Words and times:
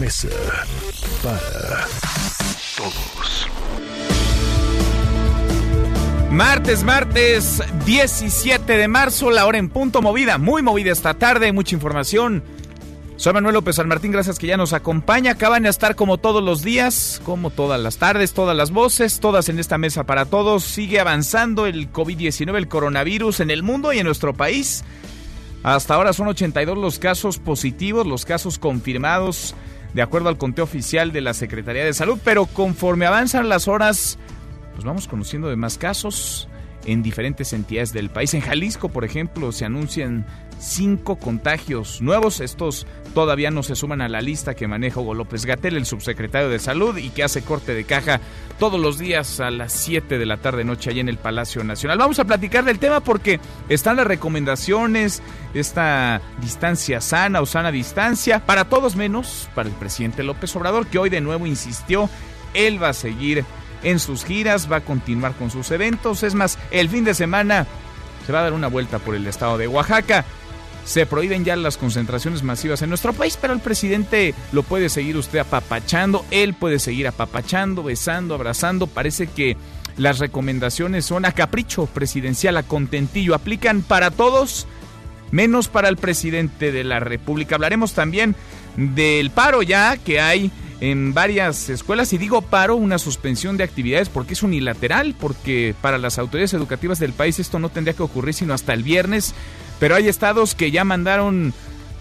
Mesa 0.00 0.28
para 1.22 1.86
Todos. 2.74 3.48
Martes, 6.30 6.82
martes 6.84 7.62
17 7.84 8.78
de 8.78 8.88
marzo, 8.88 9.30
la 9.30 9.44
hora 9.44 9.58
en 9.58 9.68
punto 9.68 10.00
movida, 10.00 10.38
muy 10.38 10.62
movida 10.62 10.90
esta 10.90 11.12
tarde, 11.12 11.52
mucha 11.52 11.74
información. 11.74 12.42
Soy 13.16 13.34
Manuel 13.34 13.52
López 13.52 13.76
San 13.76 13.88
Martín, 13.88 14.10
gracias 14.10 14.38
que 14.38 14.46
ya 14.46 14.56
nos 14.56 14.72
acompaña. 14.72 15.32
Acaban 15.32 15.64
de 15.64 15.68
estar 15.68 15.94
como 15.96 16.16
todos 16.16 16.42
los 16.42 16.62
días, 16.62 17.20
como 17.26 17.50
todas 17.50 17.78
las 17.78 17.98
tardes, 17.98 18.32
todas 18.32 18.56
las 18.56 18.70
voces, 18.70 19.20
todas 19.20 19.50
en 19.50 19.58
esta 19.58 19.76
mesa 19.76 20.04
para 20.04 20.24
todos. 20.24 20.64
Sigue 20.64 20.98
avanzando 20.98 21.66
el 21.66 21.92
COVID-19, 21.92 22.56
el 22.56 22.68
coronavirus 22.68 23.40
en 23.40 23.50
el 23.50 23.62
mundo 23.62 23.92
y 23.92 23.98
en 23.98 24.06
nuestro 24.06 24.32
país. 24.32 24.82
Hasta 25.62 25.94
ahora 25.94 26.14
son 26.14 26.28
82 26.28 26.78
los 26.78 26.98
casos 26.98 27.38
positivos, 27.38 28.06
los 28.06 28.24
casos 28.24 28.58
confirmados, 28.58 29.54
de 29.94 30.02
acuerdo 30.02 30.28
al 30.28 30.38
conteo 30.38 30.64
oficial 30.64 31.12
de 31.12 31.20
la 31.20 31.34
Secretaría 31.34 31.84
de 31.84 31.92
Salud, 31.92 32.18
pero 32.24 32.46
conforme 32.46 33.06
avanzan 33.06 33.48
las 33.48 33.68
horas, 33.68 34.18
pues 34.72 34.84
vamos 34.84 35.08
conociendo 35.08 35.48
de 35.48 35.56
más 35.56 35.78
casos 35.78 36.48
en 36.84 37.02
diferentes 37.02 37.52
entidades 37.52 37.92
del 37.92 38.10
país. 38.10 38.34
En 38.34 38.40
Jalisco, 38.40 38.88
por 38.88 39.04
ejemplo, 39.04 39.52
se 39.52 39.64
anuncian 39.64 40.26
cinco 40.60 41.16
contagios 41.16 42.00
nuevos. 42.00 42.40
Estos 42.40 42.86
todavía 43.14 43.50
no 43.50 43.62
se 43.62 43.74
suman 43.74 44.00
a 44.02 44.08
la 44.08 44.20
lista 44.20 44.54
que 44.54 44.68
maneja 44.68 45.00
Hugo 45.00 45.14
López 45.14 45.46
Gatel, 45.46 45.76
el 45.76 45.86
subsecretario 45.86 46.48
de 46.48 46.58
Salud, 46.58 46.96
y 46.98 47.10
que 47.10 47.24
hace 47.24 47.42
corte 47.42 47.74
de 47.74 47.84
caja 47.84 48.20
todos 48.58 48.78
los 48.78 48.98
días 48.98 49.40
a 49.40 49.50
las 49.50 49.72
7 49.72 50.18
de 50.18 50.26
la 50.26 50.36
tarde 50.36 50.64
noche 50.64 50.90
allá 50.90 51.00
en 51.00 51.08
el 51.08 51.16
Palacio 51.16 51.64
Nacional. 51.64 51.98
Vamos 51.98 52.18
a 52.18 52.24
platicar 52.24 52.64
del 52.64 52.78
tema 52.78 53.00
porque 53.00 53.40
están 53.68 53.96
las 53.96 54.06
recomendaciones, 54.06 55.22
esta 55.54 56.20
distancia 56.40 57.00
sana 57.00 57.40
o 57.40 57.46
sana 57.46 57.72
distancia, 57.72 58.44
para 58.44 58.66
todos 58.66 58.96
menos 58.96 59.48
para 59.54 59.68
el 59.68 59.74
presidente 59.74 60.22
López 60.22 60.54
Obrador, 60.54 60.86
que 60.86 60.98
hoy 60.98 61.10
de 61.10 61.20
nuevo 61.20 61.46
insistió, 61.46 62.08
él 62.54 62.82
va 62.82 62.90
a 62.90 62.94
seguir 62.94 63.44
en 63.82 63.98
sus 63.98 64.24
giras, 64.24 64.70
va 64.70 64.76
a 64.76 64.84
continuar 64.84 65.32
con 65.34 65.50
sus 65.50 65.70
eventos. 65.70 66.22
Es 66.22 66.34
más, 66.34 66.58
el 66.70 66.88
fin 66.88 67.04
de 67.04 67.14
semana 67.14 67.66
se 68.26 68.32
va 68.32 68.40
a 68.40 68.42
dar 68.42 68.52
una 68.52 68.68
vuelta 68.68 68.98
por 68.98 69.14
el 69.14 69.26
estado 69.26 69.56
de 69.58 69.68
Oaxaca. 69.68 70.24
Se 70.84 71.06
prohíben 71.06 71.44
ya 71.44 71.56
las 71.56 71.76
concentraciones 71.76 72.42
masivas 72.42 72.82
en 72.82 72.88
nuestro 72.88 73.12
país, 73.12 73.38
pero 73.40 73.52
el 73.52 73.60
presidente 73.60 74.34
lo 74.52 74.62
puede 74.62 74.88
seguir 74.88 75.16
usted 75.16 75.38
apapachando, 75.40 76.24
él 76.30 76.54
puede 76.54 76.78
seguir 76.78 77.06
apapachando, 77.06 77.82
besando, 77.82 78.34
abrazando. 78.34 78.86
Parece 78.86 79.26
que 79.26 79.56
las 79.96 80.18
recomendaciones 80.18 81.04
son 81.04 81.24
a 81.24 81.32
capricho 81.32 81.86
presidencial, 81.86 82.56
a 82.56 82.62
contentillo, 82.62 83.34
aplican 83.34 83.82
para 83.82 84.10
todos, 84.10 84.66
menos 85.30 85.68
para 85.68 85.88
el 85.88 85.96
presidente 85.96 86.72
de 86.72 86.84
la 86.84 87.00
República. 87.00 87.54
Hablaremos 87.56 87.92
también 87.92 88.34
del 88.76 89.30
paro 89.30 89.62
ya 89.62 89.96
que 89.96 90.20
hay 90.20 90.50
en 90.80 91.12
varias 91.12 91.68
escuelas 91.68 92.12
y 92.12 92.18
digo 92.18 92.40
paro, 92.40 92.76
una 92.76 92.98
suspensión 92.98 93.56
de 93.56 93.64
actividades 93.64 94.08
porque 94.08 94.32
es 94.32 94.42
unilateral, 94.42 95.14
porque 95.18 95.74
para 95.80 95.98
las 95.98 96.18
autoridades 96.18 96.54
educativas 96.54 96.98
del 96.98 97.12
país 97.12 97.38
esto 97.38 97.58
no 97.58 97.68
tendría 97.68 97.94
que 97.94 98.02
ocurrir 98.02 98.34
sino 98.34 98.54
hasta 98.54 98.72
el 98.72 98.82
viernes, 98.82 99.34
pero 99.80 99.96
hay 99.96 100.06
estados 100.06 100.54
que 100.54 100.70
ya 100.70 100.84
mandaron 100.84 101.52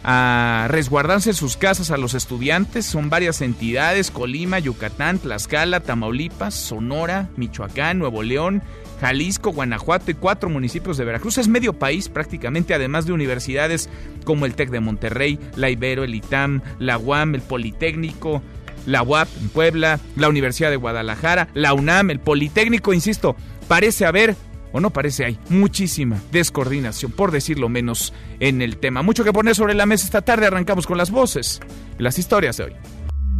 a 0.03 0.67
resguardarse 0.69 1.33
sus 1.33 1.57
casas 1.57 1.91
a 1.91 1.97
los 1.97 2.13
estudiantes, 2.13 2.85
son 2.85 3.09
varias 3.09 3.41
entidades, 3.41 4.11
Colima, 4.11 4.59
Yucatán, 4.59 5.19
Tlaxcala, 5.19 5.79
Tamaulipas, 5.79 6.53
Sonora, 6.53 7.29
Michoacán, 7.35 7.99
Nuevo 7.99 8.21
León, 8.23 8.61
Jalisco, 9.01 9.51
Guanajuato 9.51 10.11
y 10.11 10.13
cuatro 10.13 10.49
municipios 10.49 10.97
de 10.97 11.05
Veracruz. 11.05 11.37
Es 11.37 11.47
medio 11.47 11.73
país 11.73 12.09
prácticamente, 12.09 12.73
además 12.73 13.05
de 13.05 13.13
universidades 13.13 13.89
como 14.23 14.45
el 14.45 14.55
TEC 14.55 14.69
de 14.69 14.79
Monterrey, 14.79 15.39
la 15.55 15.69
Ibero, 15.69 16.03
el 16.03 16.15
ITAM, 16.15 16.61
la 16.79 16.97
UAM, 16.97 17.35
el 17.35 17.41
Politécnico, 17.41 18.41
la 18.85 19.03
UAP 19.03 19.27
en 19.41 19.49
Puebla, 19.49 19.99
la 20.15 20.29
Universidad 20.29 20.69
de 20.69 20.75
Guadalajara, 20.77 21.49
la 21.53 21.73
UNAM, 21.73 22.09
el 22.11 22.19
Politécnico, 22.19 22.93
insisto, 22.93 23.35
parece 23.67 24.05
haber, 24.05 24.35
o 24.71 24.79
no 24.79 24.89
parece 24.91 25.25
hay, 25.25 25.39
muchísima 25.49 26.17
descoordinación, 26.31 27.11
por 27.11 27.31
decirlo 27.31 27.69
menos, 27.69 28.13
en 28.39 28.61
el 28.61 28.77
tema. 28.77 29.01
Mucho 29.01 29.23
que 29.23 29.33
poner 29.33 29.55
sobre 29.55 29.73
la 29.73 29.85
mesa 29.85 30.05
esta 30.05 30.21
tarde, 30.21 30.47
arrancamos 30.47 30.85
con 30.87 30.97
las 30.97 31.11
voces, 31.11 31.59
las 31.97 32.19
historias 32.19 32.57
de 32.57 32.65
hoy. 32.65 32.73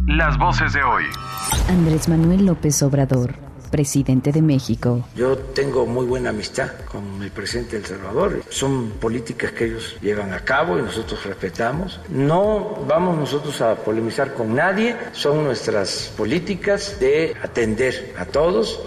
Las 0.06 0.38
voces 0.38 0.72
de 0.72 0.82
hoy. 0.82 1.04
Andrés 1.68 2.08
Manuel 2.08 2.46
López 2.46 2.82
Obrador, 2.82 3.34
presidente 3.70 4.32
de 4.32 4.42
México. 4.42 5.06
Yo 5.14 5.36
tengo 5.38 5.86
muy 5.86 6.06
buena 6.06 6.30
amistad 6.30 6.70
con 6.90 7.22
el 7.22 7.30
presidente 7.30 7.76
del 7.76 7.86
Salvador. 7.86 8.42
Son 8.48 8.90
políticas 9.00 9.52
que 9.52 9.66
ellos 9.66 9.96
llevan 10.00 10.32
a 10.32 10.40
cabo 10.40 10.78
y 10.78 10.82
nosotros 10.82 11.24
respetamos. 11.24 12.00
No 12.08 12.84
vamos 12.88 13.18
nosotros 13.18 13.60
a 13.60 13.76
polemizar 13.76 14.34
con 14.34 14.54
nadie. 14.54 14.96
Son 15.12 15.44
nuestras 15.44 16.12
políticas 16.16 16.98
de 16.98 17.36
atender 17.42 18.14
a 18.18 18.24
todos. 18.24 18.80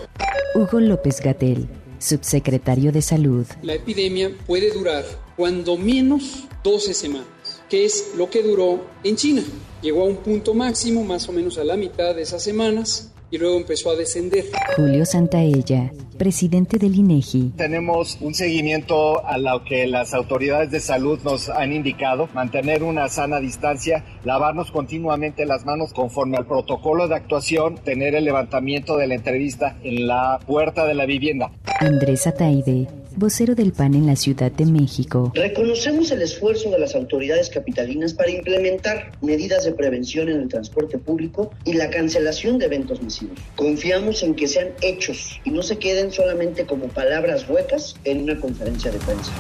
Hugo 0.56 0.80
López 0.80 1.22
Gatel, 1.22 1.68
subsecretario 2.04 2.92
de 2.92 3.02
Salud. 3.02 3.46
La 3.62 3.76
epidemia 3.76 4.32
puede 4.46 4.72
durar 4.72 5.06
cuando 5.36 5.78
menos 5.78 6.44
12 6.64 6.94
semanas, 6.94 7.28
que 7.70 7.86
es 7.86 8.12
lo 8.18 8.30
que 8.30 8.44
duró 8.44 8.86
en 9.04 9.16
China. 9.16 9.44
Llegó 9.82 10.02
a 10.02 10.06
un 10.06 10.18
punto 10.18 10.54
máximo 10.54 11.04
más 11.04 11.28
o 11.30 11.32
menos 11.32 11.58
a 11.58 11.64
la 11.64 11.78
mitad 11.78 12.14
de 12.16 12.22
esas 12.22 12.44
semanas 12.44 13.13
y 13.34 13.40
luego 13.40 13.58
empezó 13.58 13.90
a 13.90 13.96
descender. 13.96 14.46
Julio 14.76 15.08
Santaella, 15.08 15.92
presidente 16.20 16.78
del 16.78 16.94
INEGI. 16.94 17.54
Tenemos 17.58 18.20
un 18.22 18.36
seguimiento 18.36 19.26
a 19.26 19.40
lo 19.40 19.64
que 19.64 19.88
las 19.88 20.14
autoridades 20.14 20.70
de 20.70 20.80
salud 20.80 21.20
nos 21.24 21.50
han 21.50 21.74
indicado, 21.74 22.30
mantener 22.36 22.84
una 22.84 23.10
sana 23.10 23.40
distancia, 23.40 24.06
lavarnos 24.24 24.70
continuamente 24.70 25.48
las 25.48 25.66
manos 25.66 25.94
conforme 25.94 26.38
al 26.38 26.46
protocolo 26.46 27.08
de 27.08 27.16
actuación, 27.16 27.80
tener 27.80 28.14
el 28.14 28.26
levantamiento 28.26 28.98
de 28.98 29.08
la 29.08 29.16
entrevista 29.16 29.78
en 29.84 30.06
la 30.06 30.40
puerta 30.46 30.86
de 30.86 30.94
la 30.94 31.08
vivienda. 31.08 31.50
Andrés 31.80 32.28
Ataide, 32.28 32.88
vocero 33.16 33.56
del 33.56 33.72
PAN 33.72 33.96
en 33.96 34.08
la 34.08 34.16
Ciudad 34.16 34.52
de 34.52 34.66
México. 34.66 35.32
Reconocemos 35.36 36.12
el 36.12 36.22
esfuerzo 36.22 36.70
de 36.72 36.80
las 36.80 36.96
autoridades 36.96 37.50
capitalinas 37.50 38.14
para 38.14 38.32
implementar 38.32 39.12
medidas 39.22 39.66
de 39.66 39.74
prevención 39.74 40.30
en 40.30 40.42
el 40.42 40.48
transporte 40.48 40.98
público 40.98 41.52
y 41.66 41.74
la 41.74 41.90
cancelación 41.90 42.58
de 42.58 42.66
eventos 42.66 43.02
masivos. 43.02 43.38
Confiamos 43.56 44.24
en 44.24 44.36
que 44.36 44.48
sean 44.48 44.70
hechos 44.82 45.40
y 45.44 45.52
no 45.52 45.64
se 45.64 45.78
queden 45.78 46.12
solamente 46.12 46.66
como 46.66 46.88
palabras 46.88 47.48
huecas 47.50 47.96
en 48.04 48.24
una 48.24 48.40
conferencia 48.40 48.92
de 48.92 49.00
prensa. 49.00 49.32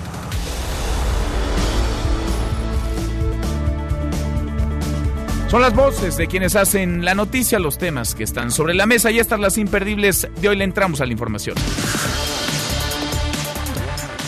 Son 5.54 5.62
las 5.62 5.76
voces 5.76 6.18
de 6.18 6.26
quienes 6.26 6.56
hacen 6.56 7.06
la 7.06 7.14
noticia, 7.14 7.60
los 7.60 7.78
temas 7.78 8.16
que 8.16 8.24
están 8.24 8.50
sobre 8.50 8.74
la 8.74 8.88
mesa 8.88 9.12
y 9.12 9.20
estas 9.20 9.40
las 9.40 9.60
imperdibles 9.60 10.28
de 10.42 10.50
hoy 10.50 10.56
le 10.56 10.64
entramos 10.64 11.00
a 11.00 11.06
la 11.06 11.12
información. 11.12 11.56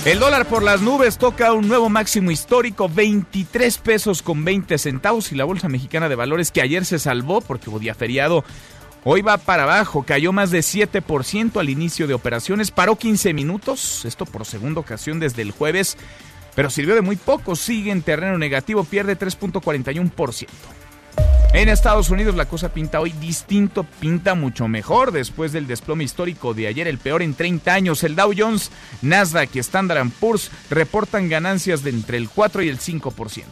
El 0.06 0.20
dólar 0.20 0.46
por 0.46 0.62
las 0.62 0.82
nubes 0.82 1.18
toca 1.18 1.52
un 1.54 1.68
nuevo 1.68 1.90
máximo 1.90 2.30
histórico, 2.30 2.88
23 2.88 3.76
pesos 3.80 4.22
con 4.22 4.46
20 4.46 4.78
centavos 4.78 5.32
y 5.32 5.36
la 5.36 5.46
Bolsa 5.46 5.68
Mexicana 5.68 6.08
de 6.08 6.14
Valores 6.14 6.52
que 6.52 6.62
ayer 6.62 6.86
se 6.86 7.00
salvó 7.00 7.42
porque 7.42 7.72
hubo 7.72 7.80
día 7.80 7.96
feriado. 7.96 8.46
Hoy 9.04 9.24
va 9.24 9.40
para 9.40 9.64
abajo, 9.64 10.04
cayó 10.04 10.32
más 10.32 10.52
de 10.52 10.60
7% 10.60 11.60
al 11.60 11.70
inicio 11.72 12.06
de 12.06 12.14
operaciones, 12.14 12.70
paró 12.70 12.98
15 12.98 13.34
minutos, 13.34 14.06
esto 14.06 14.28
por 14.28 14.46
segunda 14.46 14.80
ocasión 14.80 15.20
desde 15.20 15.42
el 15.42 15.50
jueves, 15.50 15.98
pero 16.54 16.70
sirvió 16.70 16.94
de 16.94 17.02
muy 17.02 17.16
poco, 17.16 17.56
sigue 17.56 17.90
en 17.90 18.04
terreno 18.04 18.38
negativo, 18.38 18.84
pierde 18.84 19.18
3.41%. 19.18 20.48
En 21.56 21.70
Estados 21.70 22.10
Unidos 22.10 22.36
la 22.36 22.50
cosa 22.50 22.74
pinta 22.74 23.00
hoy 23.00 23.12
distinto, 23.14 23.86
pinta 24.02 24.36
mucho 24.36 24.68
mejor 24.68 25.14
después 25.14 25.54
del 25.54 25.68
desplome 25.68 26.04
histórico 26.04 26.54
de 26.54 26.68
ayer, 26.68 26.86
el 26.86 26.98
peor 26.98 27.22
en 27.22 27.34
30 27.34 27.74
años. 27.74 28.04
El 28.04 28.18
Dow 28.18 28.34
Jones, 28.38 28.72
Nasdaq 29.02 29.56
y 29.56 29.60
Standard 29.60 30.10
Poor's 30.20 30.52
reportan 30.70 31.30
ganancias 31.30 31.82
de 31.82 31.92
entre 31.92 32.18
el 32.18 32.28
4 32.28 32.62
y 32.62 32.68
el 32.68 32.78
5%. 32.78 33.46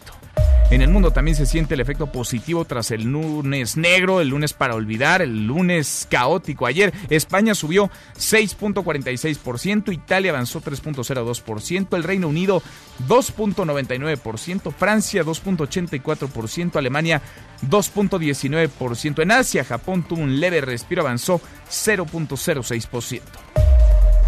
En 0.74 0.82
el 0.82 0.90
mundo 0.90 1.12
también 1.12 1.38
se 1.38 1.46
siente 1.46 1.76
el 1.76 1.82
efecto 1.82 2.12
positivo 2.12 2.66
tras 2.66 2.90
el 2.90 3.04
lunes 3.04 3.78
negro, 3.78 4.22
el 4.22 4.30
lunes 4.30 4.54
para 4.54 4.74
olvidar, 4.74 5.22
el 5.22 5.46
lunes 5.46 6.08
caótico. 6.10 6.66
Ayer 6.66 6.92
España 7.10 7.54
subió 7.54 7.92
6.46%, 8.18 9.94
Italia 9.94 10.32
avanzó 10.32 10.62
3.02%, 10.62 11.96
el 11.96 12.04
Reino 12.04 12.28
Unido 12.28 12.64
2.99%, 13.08 14.74
Francia 14.74 15.24
2.84%, 15.24 16.76
Alemania 16.76 17.22
2.19%. 17.69 19.21
En 19.21 19.31
Asia, 19.31 19.63
Japón 19.63 20.04
tuvo 20.04 20.21
un 20.21 20.39
leve 20.39 20.62
respiro, 20.62 21.01
avanzó 21.01 21.42
0.06%. 21.69 23.21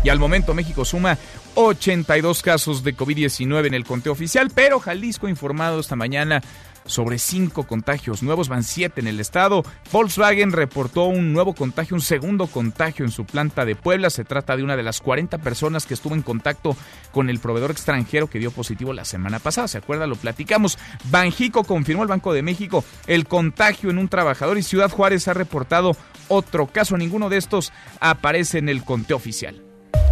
Y 0.03 0.09
al 0.09 0.19
momento 0.19 0.53
México 0.53 0.85
suma 0.85 1.17
82 1.55 2.43
casos 2.43 2.83
de 2.83 2.95
COVID-19 2.95 3.65
en 3.65 3.73
el 3.73 3.85
conteo 3.85 4.11
oficial, 4.11 4.51
pero 4.53 4.79
Jalisco 4.79 5.25
ha 5.25 5.31
informado 5.31 5.79
esta 5.79 5.95
mañana 5.95 6.43
sobre 6.85 7.19
cinco 7.19 7.63
contagios 7.63 8.23
nuevos, 8.23 8.49
van 8.49 8.63
siete 8.63 9.01
en 9.01 9.07
el 9.07 9.19
estado. 9.19 9.63
Volkswagen 9.91 10.51
reportó 10.51 11.05
un 11.05 11.33
nuevo 11.33 11.53
contagio, 11.53 11.95
un 11.95 12.01
segundo 12.01 12.47
contagio 12.47 13.05
en 13.05 13.11
su 13.11 13.25
planta 13.25 13.65
de 13.65 13.75
Puebla. 13.75 14.09
Se 14.09 14.23
trata 14.23 14.55
de 14.55 14.63
una 14.63 14.77
de 14.77 14.83
las 14.83 15.01
40 15.01 15.37
personas 15.39 15.85
que 15.85 15.93
estuvo 15.93 16.15
en 16.15 16.21
contacto 16.21 16.75
con 17.11 17.29
el 17.29 17.39
proveedor 17.39 17.71
extranjero 17.71 18.27
que 18.27 18.39
dio 18.39 18.51
positivo 18.51 18.93
la 18.93 19.05
semana 19.05 19.39
pasada. 19.39 19.67
¿Se 19.67 19.77
acuerda? 19.77 20.07
Lo 20.07 20.15
platicamos. 20.15 20.77
Banjico 21.05 21.63
confirmó 21.63 22.03
el 22.03 22.09
Banco 22.09 22.33
de 22.33 22.43
México 22.43 22.83
el 23.07 23.27
contagio 23.27 23.89
en 23.89 23.97
un 23.97 24.09
trabajador 24.09 24.57
y 24.57 24.63
Ciudad 24.63 24.91
Juárez 24.91 25.27
ha 25.27 25.33
reportado 25.33 25.95
otro 26.27 26.67
caso. 26.67 26.97
Ninguno 26.97 27.29
de 27.29 27.37
estos 27.37 27.73
aparece 27.99 28.59
en 28.59 28.69
el 28.69 28.83
conteo 28.83 29.17
oficial. 29.17 29.61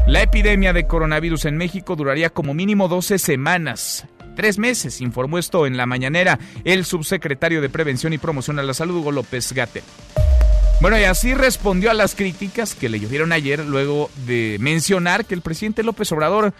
La 0.07 0.21
epidemia 0.21 0.73
de 0.73 0.85
coronavirus 0.85 1.45
en 1.45 1.55
México 1.55 1.95
duraría 1.95 2.29
como 2.29 2.53
mínimo 2.53 2.89
12 2.89 3.19
semanas. 3.19 4.05
Tres 4.35 4.57
meses, 4.57 5.01
informó 5.01 5.37
esto 5.37 5.67
en 5.67 5.77
la 5.77 5.85
mañanera 5.85 6.39
el 6.63 6.85
subsecretario 6.85 7.61
de 7.61 7.69
Prevención 7.69 8.13
y 8.13 8.17
Promoción 8.17 8.59
a 8.59 8.63
la 8.63 8.73
Salud, 8.73 8.97
Hugo 8.97 9.11
López 9.11 9.53
Gatel. 9.53 9.83
Bueno, 10.81 10.99
y 10.99 11.03
así 11.03 11.33
respondió 11.33 11.91
a 11.91 11.93
las 11.93 12.13
críticas 12.13 12.75
que 12.75 12.89
le 12.89 12.99
llovieron 12.99 13.31
ayer 13.31 13.63
luego 13.65 14.09
de 14.25 14.57
mencionar 14.59 15.25
que 15.25 15.33
el 15.33 15.41
presidente 15.41 15.83
López 15.83 16.11
Obrador 16.11 16.53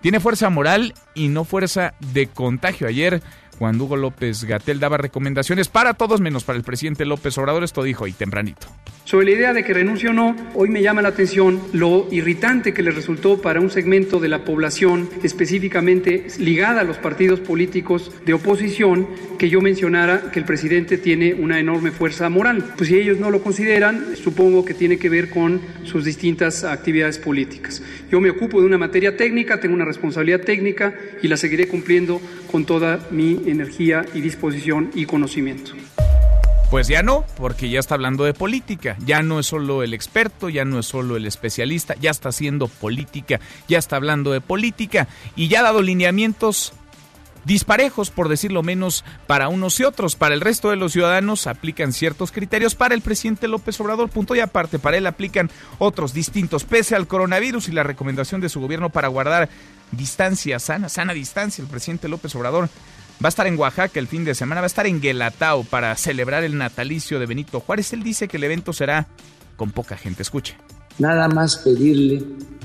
tiene 0.00 0.20
fuerza 0.20 0.50
moral 0.50 0.94
y 1.14 1.28
no 1.28 1.44
fuerza 1.44 1.94
de 2.12 2.28
contagio. 2.28 2.86
Ayer, 2.86 3.22
cuando 3.58 3.84
Hugo 3.84 3.96
López 3.96 4.44
Gatel 4.44 4.80
daba 4.80 4.96
recomendaciones 4.96 5.68
para 5.68 5.94
todos 5.94 6.20
menos 6.20 6.44
para 6.44 6.58
el 6.58 6.64
presidente 6.64 7.04
López 7.04 7.36
Obrador, 7.38 7.64
esto 7.64 7.82
dijo 7.82 8.04
ahí 8.04 8.12
tempranito. 8.12 8.66
Sobre 9.04 9.26
la 9.26 9.32
idea 9.32 9.52
de 9.52 9.62
que 9.62 9.72
renuncie 9.72 10.08
o 10.08 10.12
no, 10.12 10.34
hoy 10.54 10.68
me 10.68 10.82
llama 10.82 11.00
la 11.00 11.10
atención 11.10 11.60
lo 11.72 12.08
irritante 12.10 12.74
que 12.74 12.82
le 12.82 12.90
resultó 12.90 13.40
para 13.40 13.60
un 13.60 13.70
segmento 13.70 14.18
de 14.18 14.28
la 14.28 14.44
población 14.44 15.08
específicamente 15.22 16.26
ligada 16.40 16.80
a 16.80 16.84
los 16.84 16.98
partidos 16.98 17.38
políticos 17.38 18.10
de 18.24 18.34
oposición 18.34 19.06
que 19.38 19.48
yo 19.48 19.60
mencionara 19.60 20.32
que 20.32 20.40
el 20.40 20.44
presidente 20.44 20.98
tiene 20.98 21.34
una 21.34 21.60
enorme 21.60 21.92
fuerza 21.92 22.28
moral. 22.28 22.64
Pues 22.76 22.88
si 22.88 22.96
ellos 22.96 23.20
no 23.20 23.30
lo 23.30 23.42
consideran, 23.42 24.16
supongo 24.16 24.64
que 24.64 24.74
tiene 24.74 24.98
que 24.98 25.08
ver 25.08 25.30
con 25.30 25.60
sus 25.84 26.04
distintas 26.04 26.64
actividades 26.64 27.18
políticas. 27.18 27.82
Yo 28.10 28.20
me 28.20 28.30
ocupo 28.30 28.60
de 28.60 28.66
una 28.66 28.78
materia 28.78 29.16
técnica, 29.16 29.60
tengo 29.60 29.74
una 29.76 29.84
responsabilidad 29.84 30.40
técnica 30.40 30.94
y 31.22 31.28
la 31.28 31.36
seguiré 31.36 31.68
cumpliendo 31.68 32.20
con 32.50 32.64
toda 32.64 33.06
mi 33.10 33.42
energía 33.46 34.04
y 34.14 34.20
disposición 34.20 34.90
y 34.94 35.06
conocimiento. 35.06 35.72
Pues 36.70 36.88
ya 36.88 37.02
no, 37.02 37.24
porque 37.36 37.70
ya 37.70 37.78
está 37.78 37.94
hablando 37.94 38.24
de 38.24 38.34
política. 38.34 38.96
Ya 39.04 39.22
no 39.22 39.38
es 39.38 39.46
solo 39.46 39.84
el 39.84 39.94
experto, 39.94 40.48
ya 40.48 40.64
no 40.64 40.80
es 40.80 40.86
solo 40.86 41.16
el 41.16 41.24
especialista, 41.24 41.94
ya 42.00 42.10
está 42.10 42.30
haciendo 42.30 42.66
política, 42.66 43.40
ya 43.68 43.78
está 43.78 43.96
hablando 43.96 44.32
de 44.32 44.40
política 44.40 45.06
y 45.36 45.46
ya 45.46 45.60
ha 45.60 45.62
dado 45.62 45.80
lineamientos 45.80 46.72
disparejos, 47.44 48.10
por 48.10 48.28
decirlo 48.28 48.64
menos, 48.64 49.04
para 49.28 49.46
unos 49.48 49.78
y 49.78 49.84
otros. 49.84 50.16
Para 50.16 50.34
el 50.34 50.40
resto 50.40 50.70
de 50.70 50.76
los 50.76 50.92
ciudadanos 50.92 51.46
aplican 51.46 51.92
ciertos 51.92 52.32
criterios. 52.32 52.74
Para 52.74 52.94
el 52.96 53.00
presidente 53.00 53.46
López 53.46 53.80
Obrador, 53.80 54.10
punto 54.10 54.34
y 54.34 54.40
aparte, 54.40 54.80
para 54.80 54.96
él 54.96 55.06
aplican 55.06 55.50
otros 55.78 56.12
distintos, 56.12 56.64
pese 56.64 56.96
al 56.96 57.06
coronavirus 57.06 57.68
y 57.68 57.72
la 57.72 57.84
recomendación 57.84 58.40
de 58.40 58.48
su 58.48 58.60
gobierno 58.60 58.90
para 58.90 59.06
guardar 59.08 59.48
distancia 59.92 60.58
sana, 60.58 60.88
sana 60.88 61.14
distancia. 61.14 61.62
El 61.62 61.70
presidente 61.70 62.08
López 62.08 62.34
Obrador 62.34 62.68
Va 63.22 63.28
a 63.28 63.30
estar 63.30 63.46
en 63.46 63.58
Oaxaca 63.58 63.98
el 63.98 64.08
fin 64.08 64.24
de 64.24 64.34
semana, 64.34 64.60
va 64.60 64.66
a 64.66 64.68
estar 64.68 64.86
en 64.86 65.00
Guelatao 65.00 65.64
para 65.64 65.94
celebrar 65.96 66.44
el 66.44 66.58
natalicio 66.58 67.18
de 67.18 67.24
Benito 67.24 67.60
Juárez. 67.60 67.92
Él 67.94 68.02
dice 68.02 68.28
que 68.28 68.36
el 68.36 68.44
evento 68.44 68.74
será 68.74 69.06
con 69.56 69.70
poca 69.70 69.96
gente. 69.96 70.22
Escuche. 70.22 70.56
Nada 70.98 71.26
más 71.28 71.56
pedirle 71.56 72.22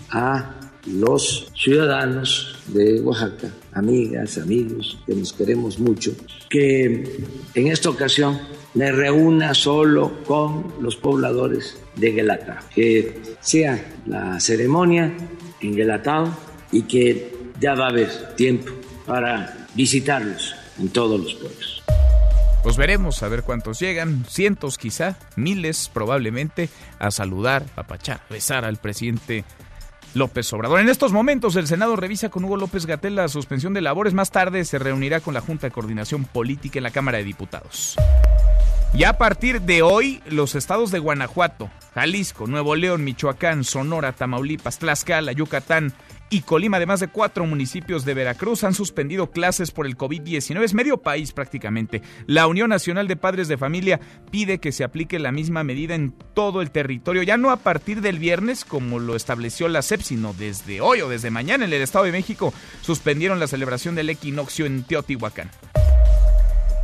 a 0.09 0.55
los 0.87 1.51
ciudadanos 1.55 2.57
de 2.67 2.99
Oaxaca, 3.01 3.49
amigas, 3.71 4.37
amigos, 4.37 4.99
que 5.05 5.15
nos 5.15 5.31
queremos 5.31 5.79
mucho, 5.79 6.11
que 6.49 7.23
en 7.53 7.67
esta 7.67 7.89
ocasión 7.89 8.41
me 8.73 8.91
reúna 8.91 9.53
solo 9.53 10.23
con 10.25 10.73
los 10.81 10.97
pobladores 10.97 11.77
de 11.95 12.11
Guelatao, 12.11 12.57
que 12.73 13.21
sea 13.39 13.93
la 14.05 14.39
ceremonia 14.39 15.13
en 15.61 15.75
Guelatao 15.75 16.35
y 16.71 16.83
que 16.83 17.35
ya 17.59 17.75
va 17.75 17.85
a 17.85 17.89
haber 17.89 18.35
tiempo 18.35 18.71
para 19.05 19.60
visitarlos 19.75 20.55
en 20.79 20.89
todos 20.89 21.19
los 21.19 21.33
pueblos. 21.35 21.83
Pues 22.63 22.77
veremos 22.77 23.23
a 23.23 23.27
ver 23.27 23.43
cuántos 23.43 23.79
llegan, 23.79 24.23
cientos 24.29 24.77
quizá, 24.77 25.17
miles 25.35 25.89
probablemente, 25.91 26.69
a 26.99 27.09
saludar, 27.09 27.65
a 27.75 27.83
pachar, 27.83 28.21
besar 28.29 28.65
al 28.65 28.77
presidente 28.77 29.43
López 30.13 30.51
Obrador. 30.53 30.79
En 30.79 30.89
estos 30.89 31.11
momentos 31.11 31.55
el 31.55 31.67
Senado 31.67 31.95
revisa 31.95 32.29
con 32.29 32.43
Hugo 32.43 32.57
López 32.57 32.85
Gatel 32.85 33.15
la 33.15 33.29
suspensión 33.29 33.73
de 33.73 33.81
labores. 33.81 34.13
Más 34.13 34.29
tarde 34.29 34.63
se 34.65 34.77
reunirá 34.77 35.21
con 35.21 35.33
la 35.33 35.41
Junta 35.41 35.67
de 35.67 35.71
Coordinación 35.71 36.25
Política 36.25 36.77
en 36.77 36.83
la 36.83 36.91
Cámara 36.91 37.17
de 37.17 37.23
Diputados. 37.23 37.95
Y 38.93 39.05
a 39.05 39.13
partir 39.13 39.61
de 39.61 39.81
hoy, 39.81 40.21
los 40.27 40.53
estados 40.53 40.91
de 40.91 40.99
Guanajuato, 40.99 41.71
Jalisco, 41.95 42.45
Nuevo 42.45 42.75
León, 42.75 43.05
Michoacán, 43.05 43.63
Sonora, 43.63 44.11
Tamaulipas, 44.11 44.79
Tlaxcala, 44.79 45.31
Yucatán 45.31 45.93
y 46.31 46.41
Colima, 46.41 46.77
además 46.77 47.01
de 47.01 47.09
cuatro 47.09 47.45
municipios 47.45 48.05
de 48.05 48.13
Veracruz, 48.13 48.63
han 48.63 48.73
suspendido 48.73 49.31
clases 49.31 49.69
por 49.69 49.85
el 49.85 49.97
COVID-19. 49.97 50.63
Es 50.63 50.73
medio 50.73 51.01
país 51.01 51.33
prácticamente. 51.33 52.01
La 52.25 52.47
Unión 52.47 52.69
Nacional 52.69 53.09
de 53.09 53.17
Padres 53.17 53.49
de 53.49 53.57
Familia 53.57 53.99
pide 54.31 54.59
que 54.59 54.71
se 54.71 54.85
aplique 54.85 55.19
la 55.19 55.33
misma 55.33 55.65
medida 55.65 55.93
en 55.93 56.13
todo 56.33 56.61
el 56.61 56.71
territorio, 56.71 57.21
ya 57.21 57.35
no 57.35 57.51
a 57.51 57.57
partir 57.57 57.99
del 57.99 58.17
viernes, 58.17 58.63
como 58.63 58.97
lo 58.97 59.17
estableció 59.17 59.67
la 59.67 59.81
CEP, 59.81 60.01
sino 60.01 60.33
desde 60.33 60.79
hoy 60.79 61.01
o 61.01 61.09
desde 61.09 61.31
mañana 61.31 61.65
en 61.65 61.73
el 61.73 61.81
Estado 61.81 62.05
de 62.05 62.13
México. 62.13 62.53
Suspendieron 62.79 63.41
la 63.41 63.47
celebración 63.47 63.95
del 63.95 64.09
equinoccio 64.09 64.65
en 64.65 64.83
Teotihuacán. 64.83 65.51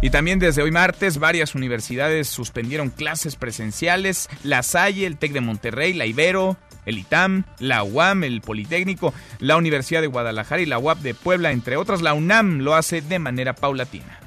Y 0.01 0.09
también 0.11 0.39
desde 0.39 0.61
hoy 0.61 0.71
martes 0.71 1.17
varias 1.19 1.55
universidades 1.55 2.27
suspendieron 2.27 2.89
clases 2.89 3.35
presenciales, 3.35 4.29
La 4.43 4.61
Salle, 4.61 5.07
el 5.07 5.17
TEC 5.17 5.31
de 5.31 5.41
Monterrey, 5.41 5.93
la 5.93 6.05
Ibero, 6.05 6.57
el 6.87 6.97
ITAM, 6.97 7.43
la 7.59 7.83
UAM, 7.83 8.23
el 8.23 8.41
Politécnico, 8.41 9.13
la 9.39 9.57
Universidad 9.57 10.01
de 10.01 10.07
Guadalajara 10.07 10.61
y 10.61 10.65
la 10.65 10.79
UAP 10.79 10.99
de 10.99 11.13
Puebla, 11.13 11.51
entre 11.51 11.77
otras. 11.77 12.01
La 12.01 12.13
UNAM 12.13 12.59
lo 12.59 12.73
hace 12.73 13.01
de 13.01 13.19
manera 13.19 13.53
paulatina. 13.53 14.19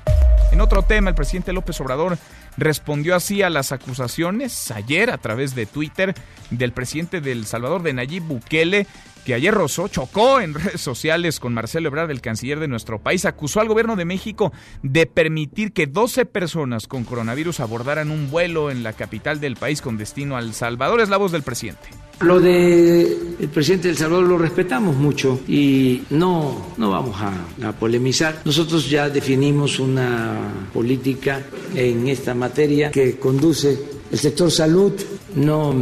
En 0.52 0.60
otro 0.60 0.82
tema, 0.82 1.10
el 1.10 1.16
presidente 1.16 1.52
López 1.52 1.80
Obrador 1.80 2.18
respondió 2.56 3.14
así 3.14 3.42
a 3.42 3.50
las 3.50 3.72
acusaciones 3.72 4.70
ayer 4.70 5.10
a 5.10 5.18
través 5.18 5.54
de 5.54 5.66
Twitter 5.66 6.14
del 6.50 6.72
presidente 6.72 7.20
del 7.20 7.46
Salvador, 7.46 7.82
de 7.82 7.92
Nayib 7.92 8.24
Bukele, 8.24 8.86
que 9.24 9.34
ayer 9.34 9.54
rozó, 9.54 9.88
chocó 9.88 10.40
en 10.40 10.54
redes 10.54 10.80
sociales 10.80 11.40
con 11.40 11.54
Marcelo 11.54 11.88
Ebrard, 11.88 12.10
el 12.10 12.20
canciller 12.20 12.60
de 12.60 12.68
nuestro 12.68 13.00
país, 13.00 13.24
acusó 13.24 13.60
al 13.60 13.68
gobierno 13.68 13.96
de 13.96 14.04
México 14.04 14.52
de 14.82 15.06
permitir 15.06 15.72
que 15.72 15.86
12 15.86 16.26
personas 16.26 16.86
con 16.86 17.04
coronavirus 17.04 17.60
abordaran 17.60 18.10
un 18.10 18.30
vuelo 18.30 18.70
en 18.70 18.82
la 18.82 18.92
capital 18.92 19.40
del 19.40 19.56
país 19.56 19.80
con 19.82 19.96
destino 19.96 20.36
al 20.36 20.54
Salvador. 20.54 21.00
Es 21.00 21.08
la 21.08 21.16
voz 21.16 21.32
del 21.32 21.42
presidente. 21.42 21.88
Lo 22.20 22.38
de 22.38 23.02
el 23.40 23.48
presidente 23.48 23.88
del 23.88 23.96
Salvador 23.96 24.26
lo 24.26 24.36
respetamos 24.36 24.94
mucho 24.94 25.40
y 25.48 26.02
no, 26.10 26.74
no 26.76 26.90
vamos 26.90 27.16
a, 27.18 27.72
polemizar. 27.72 28.42
Nosotros 28.44 28.90
ya 28.90 29.08
definimos 29.08 29.78
una 29.78 30.36
política 30.72 31.42
en 31.74 32.08
esta 32.08 32.34
materia 32.34 32.90
que 32.90 33.18
conduce 33.18 33.99
el 34.10 34.18
sector 34.18 34.50
salud. 34.50 34.92
No 35.34 35.74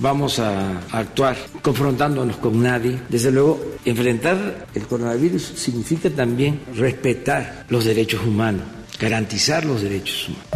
vamos 0.00 0.38
a 0.38 0.80
actuar 0.90 1.36
confrontándonos 1.62 2.36
con 2.36 2.62
nadie. 2.62 3.00
Desde 3.08 3.30
luego, 3.30 3.60
enfrentar 3.84 4.66
el 4.74 4.86
coronavirus 4.86 5.42
significa 5.42 6.10
también 6.10 6.60
respetar 6.74 7.66
los 7.68 7.84
derechos 7.84 8.22
humanos, 8.26 8.62
garantizar 8.98 9.64
los 9.64 9.82
derechos 9.82 10.28
humanos. 10.28 10.46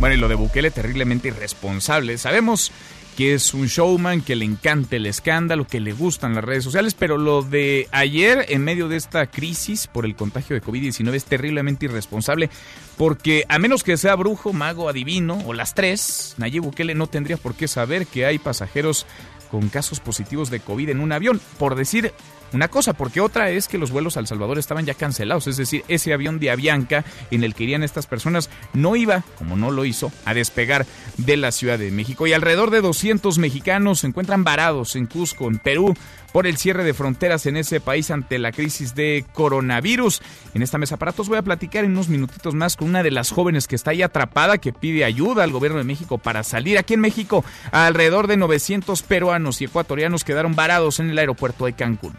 Bueno, 0.00 0.14
y 0.14 0.18
lo 0.18 0.28
de 0.28 0.36
Bukele 0.36 0.70
terriblemente 0.70 1.28
irresponsable. 1.28 2.18
Sabemos 2.18 2.70
que 3.18 3.34
es 3.34 3.52
un 3.52 3.66
showman, 3.66 4.20
que 4.20 4.36
le 4.36 4.44
encanta 4.44 4.94
el 4.94 5.04
escándalo, 5.04 5.66
que 5.66 5.80
le 5.80 5.92
gustan 5.92 6.36
las 6.36 6.44
redes 6.44 6.62
sociales, 6.62 6.94
pero 6.94 7.18
lo 7.18 7.42
de 7.42 7.88
ayer 7.90 8.46
en 8.50 8.62
medio 8.62 8.86
de 8.86 8.96
esta 8.96 9.26
crisis 9.26 9.88
por 9.88 10.04
el 10.04 10.14
contagio 10.14 10.54
de 10.54 10.62
COVID-19 10.62 11.14
es 11.14 11.24
terriblemente 11.24 11.86
irresponsable, 11.86 12.48
porque 12.96 13.44
a 13.48 13.58
menos 13.58 13.82
que 13.82 13.96
sea 13.96 14.14
brujo, 14.14 14.52
mago, 14.52 14.88
adivino 14.88 15.42
o 15.46 15.52
las 15.52 15.74
tres, 15.74 16.36
Nayib 16.38 16.62
Bukele 16.62 16.94
no 16.94 17.08
tendría 17.08 17.38
por 17.38 17.56
qué 17.56 17.66
saber 17.66 18.06
que 18.06 18.24
hay 18.24 18.38
pasajeros 18.38 19.04
con 19.50 19.68
casos 19.68 19.98
positivos 19.98 20.48
de 20.48 20.60
COVID 20.60 20.90
en 20.90 21.00
un 21.00 21.10
avión. 21.10 21.40
Por 21.58 21.74
decir 21.74 22.12
una 22.52 22.68
cosa, 22.68 22.92
porque 22.92 23.20
otra 23.20 23.50
es 23.50 23.68
que 23.68 23.78
los 23.78 23.90
vuelos 23.90 24.16
a 24.16 24.26
Salvador 24.26 24.58
estaban 24.58 24.86
ya 24.86 24.94
cancelados, 24.94 25.46
es 25.46 25.56
decir, 25.56 25.84
ese 25.88 26.12
avión 26.12 26.38
de 26.38 26.50
Avianca 26.50 27.04
en 27.30 27.44
el 27.44 27.54
que 27.54 27.64
irían 27.64 27.82
estas 27.82 28.06
personas 28.06 28.50
no 28.72 28.96
iba, 28.96 29.24
como 29.36 29.56
no 29.56 29.70
lo 29.70 29.84
hizo, 29.84 30.12
a 30.24 30.34
despegar 30.34 30.86
de 31.16 31.36
la 31.36 31.52
Ciudad 31.52 31.78
de 31.78 31.90
México. 31.90 32.26
Y 32.26 32.32
alrededor 32.32 32.70
de 32.70 32.80
200 32.80 33.38
mexicanos 33.38 34.00
se 34.00 34.06
encuentran 34.06 34.44
varados 34.44 34.96
en 34.96 35.06
Cusco, 35.06 35.48
en 35.48 35.58
Perú, 35.58 35.94
por 36.32 36.46
el 36.46 36.56
cierre 36.56 36.84
de 36.84 36.94
fronteras 36.94 37.46
en 37.46 37.56
ese 37.56 37.80
país 37.80 38.10
ante 38.10 38.38
la 38.38 38.52
crisis 38.52 38.94
de 38.94 39.24
coronavirus. 39.32 40.20
En 40.54 40.62
esta 40.62 40.78
mesa 40.78 40.96
aparatos 40.96 41.28
voy 41.28 41.38
a 41.38 41.42
platicar 41.42 41.84
en 41.84 41.92
unos 41.92 42.08
minutitos 42.08 42.54
más 42.54 42.76
con 42.76 42.88
una 42.88 43.02
de 43.02 43.10
las 43.10 43.30
jóvenes 43.30 43.66
que 43.66 43.76
está 43.76 43.92
ahí 43.92 44.02
atrapada, 44.02 44.58
que 44.58 44.72
pide 44.72 45.04
ayuda 45.04 45.44
al 45.44 45.52
gobierno 45.52 45.78
de 45.78 45.84
México 45.84 46.18
para 46.18 46.42
salir. 46.42 46.78
Aquí 46.78 46.94
en 46.94 47.00
México, 47.00 47.44
alrededor 47.72 48.26
de 48.26 48.36
900 48.36 49.02
peruanos 49.02 49.60
y 49.60 49.64
ecuatorianos 49.64 50.24
quedaron 50.24 50.54
varados 50.54 51.00
en 51.00 51.10
el 51.10 51.18
aeropuerto 51.18 51.66
de 51.66 51.72
Cancún. 51.72 52.16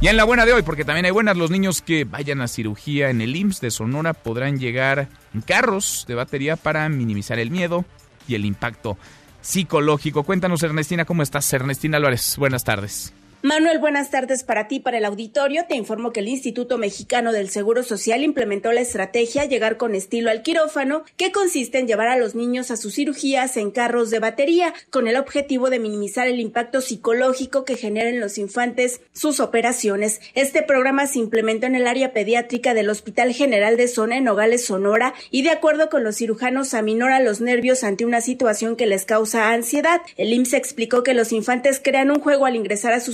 Y 0.00 0.08
en 0.08 0.16
la 0.16 0.24
buena 0.24 0.44
de 0.44 0.52
hoy, 0.52 0.62
porque 0.62 0.84
también 0.84 1.04
hay 1.04 1.12
buenas, 1.12 1.36
los 1.36 1.52
niños 1.52 1.80
que 1.80 2.02
vayan 2.02 2.40
a 2.40 2.48
cirugía 2.48 3.10
en 3.10 3.20
el 3.20 3.36
IMSS 3.36 3.60
de 3.60 3.70
Sonora 3.70 4.14
podrán 4.14 4.58
llegar 4.58 5.06
en 5.32 5.42
carros 5.42 6.06
de 6.08 6.16
batería 6.16 6.56
para 6.56 6.88
minimizar 6.88 7.38
el 7.38 7.52
miedo 7.52 7.84
y 8.26 8.34
el 8.34 8.44
impacto 8.44 8.98
psicológico. 9.42 10.24
Cuéntanos, 10.24 10.64
Ernestina, 10.64 11.04
¿cómo 11.04 11.22
estás? 11.22 11.52
Ernestina 11.52 11.98
Álvarez, 11.98 12.36
buenas 12.36 12.64
tardes. 12.64 13.14
Manuel, 13.44 13.80
buenas 13.80 14.08
tardes 14.08 14.44
para 14.44 14.68
ti, 14.68 14.78
para 14.78 14.98
el 14.98 15.04
auditorio. 15.04 15.64
Te 15.68 15.74
informo 15.74 16.12
que 16.12 16.20
el 16.20 16.28
Instituto 16.28 16.78
Mexicano 16.78 17.32
del 17.32 17.50
Seguro 17.50 17.82
Social 17.82 18.22
implementó 18.22 18.70
la 18.70 18.82
estrategia 18.82 19.46
Llegar 19.46 19.78
con 19.78 19.96
estilo 19.96 20.30
al 20.30 20.42
quirófano, 20.42 21.02
que 21.16 21.32
consiste 21.32 21.80
en 21.80 21.88
llevar 21.88 22.06
a 22.06 22.16
los 22.16 22.36
niños 22.36 22.70
a 22.70 22.76
sus 22.76 22.94
cirugías 22.94 23.56
en 23.56 23.72
carros 23.72 24.10
de 24.10 24.20
batería, 24.20 24.74
con 24.90 25.08
el 25.08 25.16
objetivo 25.16 25.70
de 25.70 25.80
minimizar 25.80 26.28
el 26.28 26.38
impacto 26.38 26.80
psicológico 26.80 27.64
que 27.64 27.76
generen 27.76 28.20
los 28.20 28.38
infantes 28.38 29.00
sus 29.12 29.40
operaciones. 29.40 30.20
Este 30.34 30.62
programa 30.62 31.08
se 31.08 31.18
implementó 31.18 31.66
en 31.66 31.74
el 31.74 31.88
área 31.88 32.12
pediátrica 32.12 32.74
del 32.74 32.90
Hospital 32.90 33.32
General 33.32 33.76
de 33.76 33.88
Zona 33.88 34.18
en 34.18 34.24
Nogales, 34.24 34.66
Sonora, 34.66 35.14
y 35.32 35.42
de 35.42 35.50
acuerdo 35.50 35.90
con 35.90 36.04
los 36.04 36.14
cirujanos 36.14 36.74
aminora 36.74 37.18
los 37.18 37.40
nervios 37.40 37.82
ante 37.82 38.06
una 38.06 38.20
situación 38.20 38.76
que 38.76 38.86
les 38.86 39.04
causa 39.04 39.50
ansiedad. 39.50 40.00
El 40.16 40.32
IMSS 40.32 40.54
explicó 40.54 41.02
que 41.02 41.12
los 41.12 41.32
infantes 41.32 41.80
crean 41.82 42.12
un 42.12 42.20
juego 42.20 42.46
al 42.46 42.54
ingresar 42.54 42.92
a 42.92 43.00
su 43.00 43.12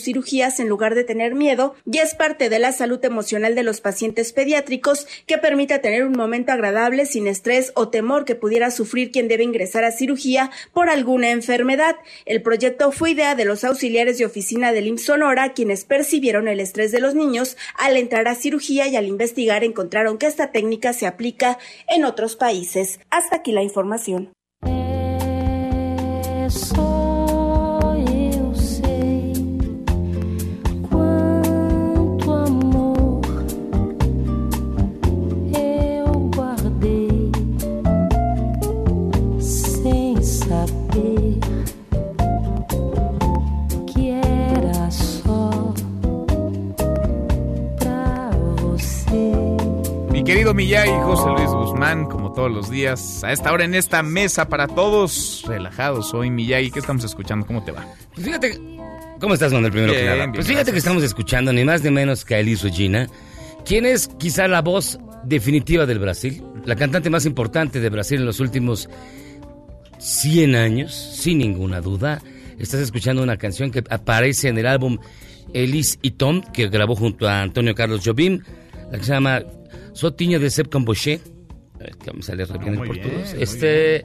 en 0.58 0.68
lugar 0.68 0.94
de 0.94 1.04
tener 1.04 1.34
miedo 1.34 1.75
y 1.90 1.98
es 1.98 2.14
parte 2.14 2.48
de 2.48 2.58
la 2.58 2.72
salud 2.72 3.02
emocional 3.04 3.54
de 3.54 3.62
los 3.62 3.80
pacientes 3.80 4.32
pediátricos 4.32 5.06
que 5.26 5.38
permite 5.38 5.78
tener 5.78 6.04
un 6.04 6.12
momento 6.12 6.52
agradable 6.52 7.06
sin 7.06 7.26
estrés 7.26 7.72
o 7.75 7.88
temor 7.88 8.25
que 8.25 8.34
pudiera 8.34 8.70
sufrir 8.70 9.10
quien 9.10 9.28
debe 9.28 9.44
ingresar 9.44 9.84
a 9.84 9.92
cirugía 9.92 10.50
por 10.72 10.90
alguna 10.90 11.30
enfermedad. 11.30 11.96
El 12.26 12.42
proyecto 12.42 12.90
fue 12.92 13.12
idea 13.12 13.34
de 13.34 13.44
los 13.44 13.64
auxiliares 13.64 14.18
de 14.18 14.26
oficina 14.26 14.72
del 14.72 14.87
IMSS 14.87 15.04
Sonora 15.04 15.52
quienes 15.54 15.84
percibieron 15.84 16.48
el 16.48 16.60
estrés 16.60 16.92
de 16.92 17.00
los 17.00 17.14
niños 17.14 17.56
al 17.76 17.96
entrar 17.96 18.28
a 18.28 18.34
cirugía 18.34 18.87
y 18.88 18.96
al 18.96 19.06
investigar 19.06 19.64
encontraron 19.64 20.18
que 20.18 20.26
esta 20.26 20.52
técnica 20.52 20.92
se 20.92 21.06
aplica 21.06 21.58
en 21.88 22.04
otros 22.04 22.37
países. 22.37 23.00
Hasta 23.10 23.37
aquí 23.37 23.52
la 23.52 23.62
información. 23.62 24.38
Querido 50.28 50.52
Millay, 50.52 50.90
José 50.90 51.26
Luis 51.38 51.49
Guzmán, 51.49 52.04
como 52.04 52.32
todos 52.32 52.52
los 52.52 52.68
días, 52.68 53.25
a 53.25 53.32
esta 53.32 53.50
hora 53.50 53.64
en 53.64 53.75
esta 53.75 54.02
mesa 54.02 54.47
para 54.50 54.66
todos, 54.66 55.42
relajados 55.47 56.12
hoy, 56.12 56.28
Millay, 56.28 56.70
¿qué 56.70 56.80
estamos 56.80 57.02
escuchando? 57.02 57.47
¿Cómo 57.47 57.64
te 57.64 57.73
va? 57.73 57.87
Pues 58.14 58.26
fíjate, 58.26 58.61
¿cómo 59.20 59.32
estás, 59.32 59.54
Manuel, 59.54 59.73
primero 59.73 59.94
que 59.94 60.04
nada? 60.04 60.30
pues 60.30 60.47
fíjate 60.47 60.70
que 60.70 60.76
estamos 60.76 61.02
escuchando 61.02 61.50
ni 61.50 61.64
más 61.64 61.82
ni 61.82 61.90
menos 61.90 62.26
que 62.26 62.35
a 62.35 62.40
Elis 62.40 62.62
Regina, 62.62 63.08
quien 63.64 63.87
es 63.87 64.08
quizá 64.18 64.47
la 64.49 64.61
voz 64.61 64.99
definitiva 65.25 65.87
del 65.87 65.99
Brasil, 65.99 66.44
la 66.66 66.76
cantante 66.76 67.08
más 67.08 67.25
importante 67.25 67.80
de 67.80 67.88
Brasil 67.88 68.20
en 68.20 68.26
los 68.26 68.38
últimos 68.40 68.90
100 69.97 70.56
años, 70.56 70.94
sin 70.94 71.38
ninguna 71.38 71.80
duda. 71.80 72.20
Estás 72.58 72.80
escuchando 72.80 73.23
una 73.23 73.38
canción 73.38 73.70
que 73.70 73.82
aparece 73.88 74.49
en 74.49 74.58
el 74.58 74.66
álbum 74.66 74.99
Elis 75.54 75.99
y 76.02 76.11
Tom, 76.11 76.42
que 76.52 76.68
grabó 76.68 76.97
junto 76.97 77.26
a 77.26 77.40
Antonio 77.40 77.75
Carlos 77.75 78.02
Jobim, 78.04 78.42
la 78.92 78.99
que 78.99 79.04
se 79.04 79.12
llama 79.12 79.42
Sotiño 79.99 80.38
de 80.38 80.49
Seb 80.49 80.69
Camboché. 80.69 81.21
Que 82.05 82.12
me 82.12 82.23
sale 82.23 82.45
re 82.45 82.57
bien 82.59 82.75
el 82.75 82.87
portugués. 82.87 83.35
Este. 83.37 84.05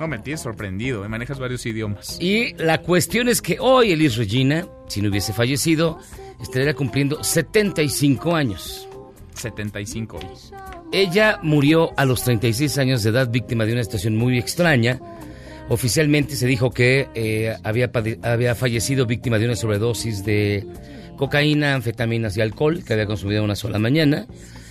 No, 0.00 0.08
me 0.08 0.18
tienes 0.20 0.40
sorprendido, 0.40 1.04
¿eh? 1.04 1.08
manejas 1.08 1.38
varios 1.38 1.66
idiomas. 1.66 2.16
Y 2.18 2.54
la 2.54 2.80
cuestión 2.80 3.28
es 3.28 3.42
que 3.42 3.58
hoy 3.60 3.92
Elis 3.92 4.16
Regina, 4.16 4.66
si 4.88 5.02
no 5.02 5.10
hubiese 5.10 5.34
fallecido, 5.34 5.98
estaría 6.40 6.72
cumpliendo 6.72 7.22
75 7.22 8.34
años. 8.34 8.88
75. 9.34 10.18
Ella 10.92 11.38
murió 11.42 11.90
a 11.98 12.06
los 12.06 12.22
36 12.22 12.78
años 12.78 13.02
de 13.02 13.10
edad 13.10 13.30
víctima 13.30 13.66
de 13.66 13.74
una 13.74 13.84
situación 13.84 14.16
muy 14.16 14.38
extraña. 14.38 14.98
Oficialmente 15.68 16.36
se 16.36 16.46
dijo 16.46 16.70
que 16.70 17.06
eh, 17.14 17.54
había, 17.64 17.90
había 18.22 18.54
fallecido 18.54 19.04
víctima 19.04 19.38
de 19.38 19.44
una 19.44 19.56
sobredosis 19.56 20.24
de 20.24 20.66
cocaína, 21.18 21.74
anfetaminas 21.74 22.34
y 22.38 22.40
alcohol 22.40 22.82
que 22.82 22.94
había 22.94 23.04
consumido 23.04 23.44
una 23.44 23.56
sola 23.56 23.78
mañana. 23.78 24.26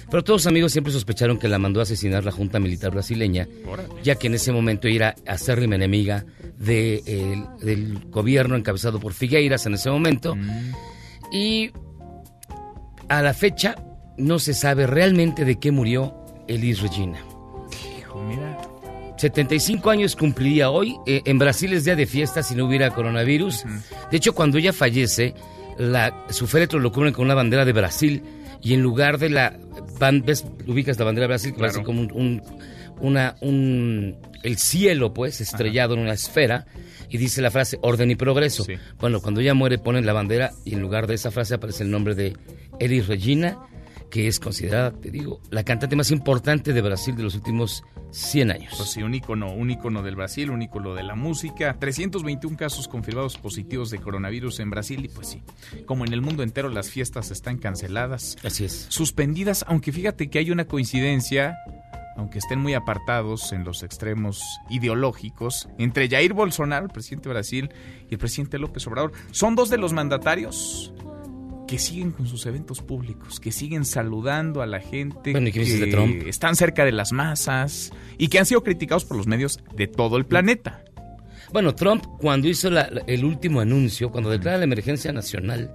Pero 0.09 0.23
todos 0.23 0.47
amigos 0.47 0.71
siempre 0.71 0.93
sospecharon 0.93 1.37
que 1.37 1.47
la 1.47 1.59
mandó 1.59 1.79
a 1.79 1.83
asesinar 1.83 2.23
la 2.23 2.31
Junta 2.31 2.59
Militar 2.59 2.91
Brasileña, 2.91 3.47
ya 4.03 4.15
que 4.15 4.27
en 4.27 4.35
ese 4.35 4.51
momento 4.51 4.87
era 4.87 5.15
acérrima 5.25 5.75
enemiga 5.75 6.25
de, 6.57 7.43
del 7.61 7.99
gobierno 8.09 8.55
encabezado 8.55 8.99
por 8.99 9.13
Figueiras 9.13 9.65
en 9.65 9.73
ese 9.73 9.89
momento. 9.89 10.35
Mm. 10.35 10.73
Y 11.33 11.71
a 13.09 13.21
la 13.21 13.33
fecha 13.33 13.75
no 14.17 14.39
se 14.39 14.53
sabe 14.53 14.87
realmente 14.87 15.43
de 15.45 15.59
qué 15.59 15.71
murió 15.71 16.15
Elis 16.47 16.81
Regina. 16.81 17.19
Hijo, 17.99 18.23
mira. 18.23 18.57
75 19.17 19.89
años 19.89 20.15
cumpliría 20.15 20.69
hoy. 20.69 20.95
Eh, 21.05 21.21
en 21.25 21.39
Brasil 21.39 21.73
es 21.73 21.83
día 21.85 21.95
de 21.95 22.05
fiesta 22.05 22.43
si 22.43 22.55
no 22.55 22.65
hubiera 22.65 22.91
coronavirus. 22.91 23.65
De 24.11 24.17
hecho, 24.17 24.33
cuando 24.33 24.57
ella 24.57 24.73
fallece, 24.73 25.33
la, 25.77 26.25
su 26.29 26.47
féretro 26.47 26.79
lo 26.79 26.91
cubren 26.91 27.13
con 27.13 27.25
una 27.25 27.33
bandera 27.33 27.65
de 27.65 27.73
Brasil 27.73 28.23
y 28.61 28.73
en 28.73 28.81
lugar 28.81 29.17
de 29.17 29.29
la 29.29 29.57
¿ves? 30.23 30.45
ubicas 30.65 30.97
la 30.99 31.05
bandera 31.05 31.25
de 31.25 31.27
Brasil 31.27 31.53
que 31.53 31.59
parece 31.59 31.83
como 31.83 32.01
un, 32.01 32.41
una 32.99 33.35
un 33.41 34.17
el 34.43 34.57
cielo 34.57 35.13
pues 35.13 35.41
estrellado 35.41 35.93
en 35.93 36.01
una 36.01 36.13
esfera 36.13 36.65
y 37.09 37.17
dice 37.17 37.41
la 37.41 37.51
frase 37.51 37.77
orden 37.81 38.11
y 38.11 38.15
progreso. 38.15 38.65
Bueno, 38.99 39.21
cuando 39.21 39.41
ella 39.41 39.53
muere 39.53 39.77
ponen 39.77 40.05
la 40.05 40.13
bandera 40.13 40.51
y 40.65 40.73
en 40.73 40.81
lugar 40.81 41.07
de 41.07 41.15
esa 41.15 41.31
frase 41.31 41.55
aparece 41.55 41.83
el 41.83 41.91
nombre 41.91 42.15
de 42.15 42.35
Elis 42.79 43.07
Regina 43.07 43.57
que 44.09 44.27
es 44.27 44.39
considerada, 44.39 44.91
te 44.91 45.11
digo, 45.11 45.41
la 45.49 45.63
cantante 45.63 45.95
más 45.95 46.11
importante 46.11 46.73
de 46.73 46.81
Brasil 46.81 47.15
de 47.15 47.23
los 47.23 47.35
últimos 47.35 47.83
100 48.11 48.51
años. 48.51 48.73
Pues 48.77 48.91
sí, 48.91 49.03
un 49.03 49.13
ícono, 49.13 49.51
un 49.53 49.69
ícono 49.69 50.01
del 50.01 50.15
Brasil, 50.15 50.49
un 50.49 50.61
ícono 50.61 50.93
de 50.93 51.03
la 51.03 51.15
música. 51.15 51.77
321 51.79 52.55
casos 52.57 52.87
confirmados 52.87 53.37
positivos 53.37 53.89
de 53.89 53.99
coronavirus 53.99 54.59
en 54.61 54.69
Brasil 54.69 55.03
y 55.03 55.09
pues 55.09 55.27
sí, 55.27 55.43
como 55.85 56.05
en 56.05 56.13
el 56.13 56.21
mundo 56.21 56.43
entero 56.43 56.69
las 56.69 56.89
fiestas 56.89 57.31
están 57.31 57.57
canceladas. 57.57 58.37
Así 58.43 58.65
es. 58.65 58.87
Suspendidas, 58.89 59.65
aunque 59.67 59.91
fíjate 59.91 60.29
que 60.29 60.39
hay 60.39 60.51
una 60.51 60.65
coincidencia 60.65 61.57
aunque 62.17 62.39
estén 62.39 62.59
muy 62.59 62.73
apartados 62.73 63.53
en 63.53 63.63
los 63.63 63.83
extremos 63.83 64.41
ideológicos, 64.71 65.69
entre 65.77 66.09
Jair 66.09 66.33
Bolsonaro, 66.33 66.87
el 66.87 66.91
presidente 66.91 67.29
de 67.29 67.33
Brasil, 67.33 67.69
y 68.09 68.15
el 68.15 68.17
presidente 68.17 68.57
López 68.57 68.87
Obrador. 68.87 69.11
Son 69.29 69.55
dos 69.55 69.69
de 69.69 69.77
los 69.77 69.93
mandatarios 69.93 70.93
que 71.67 71.77
siguen 71.77 72.11
con 72.11 72.27
sus 72.27 72.45
eventos 72.45 72.81
públicos, 72.81 73.39
que 73.39 73.51
siguen 73.51 73.85
saludando 73.85 74.61
a 74.61 74.65
la 74.65 74.79
gente, 74.79 75.31
bueno, 75.31 75.51
que 75.51 75.65
de 75.65 75.87
Trump? 75.87 76.23
están 76.25 76.55
cerca 76.55 76.85
de 76.85 76.93
las 76.93 77.11
masas 77.11 77.91
y 78.17 78.29
que 78.29 78.39
han 78.39 78.45
sido 78.45 78.63
criticados 78.63 79.05
por 79.05 79.17
los 79.17 79.27
medios 79.27 79.59
de 79.75 79.87
todo 79.87 80.17
el 80.17 80.25
planeta. 80.25 80.83
Bueno, 81.51 81.75
Trump 81.75 82.05
cuando 82.19 82.47
hizo 82.47 82.69
la, 82.69 82.89
el 83.05 83.23
último 83.23 83.59
anuncio, 83.59 84.11
cuando 84.11 84.29
declara 84.29 84.57
la 84.57 84.63
emergencia 84.63 85.11
nacional, 85.11 85.73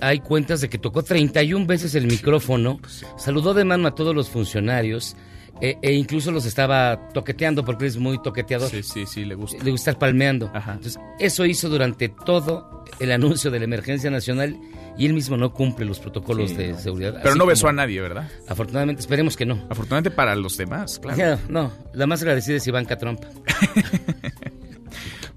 hay 0.00 0.20
cuentas 0.20 0.60
de 0.60 0.68
que 0.68 0.78
tocó 0.78 1.02
31 1.02 1.66
veces 1.66 1.94
el 1.94 2.06
micrófono, 2.06 2.80
saludó 3.16 3.54
de 3.54 3.64
mano 3.64 3.88
a 3.88 3.94
todos 3.94 4.14
los 4.14 4.28
funcionarios, 4.28 5.16
e, 5.60 5.78
e, 5.80 5.92
incluso 5.94 6.30
los 6.32 6.44
estaba 6.44 7.08
toqueteando 7.14 7.64
porque 7.64 7.86
es 7.86 7.96
muy 7.96 8.20
toqueteador. 8.20 8.68
Sí, 8.68 8.82
sí, 8.82 9.06
sí, 9.06 9.24
le 9.24 9.34
gusta. 9.34 9.62
Le 9.64 9.70
gusta 9.70 9.92
estar 9.92 9.98
palmeando. 9.98 10.52
Entonces, 10.54 10.98
eso 11.18 11.46
hizo 11.46 11.70
durante 11.70 12.10
todo 12.10 12.84
el 13.00 13.10
anuncio 13.10 13.50
de 13.50 13.60
la 13.60 13.64
emergencia 13.64 14.10
nacional 14.10 14.58
y 14.98 15.06
él 15.06 15.12
mismo 15.12 15.36
no 15.36 15.52
cumple 15.52 15.84
los 15.84 15.98
protocolos 15.98 16.56
de 16.56 16.74
seguridad. 16.74 17.20
Pero 17.22 17.34
no 17.34 17.46
besó 17.46 17.68
a 17.68 17.72
nadie, 17.72 18.00
¿verdad? 18.00 18.28
Afortunadamente, 18.48 19.00
esperemos 19.00 19.36
que 19.36 19.46
no. 19.46 19.54
Afortunadamente 19.68 20.10
para 20.10 20.34
los 20.34 20.56
demás, 20.56 20.98
claro. 20.98 21.38
no, 21.48 21.72
la 21.92 22.06
más 22.06 22.22
agradecida 22.22 22.56
es 22.56 22.66
Ivanka 22.66 22.96
Trump. 22.96 23.20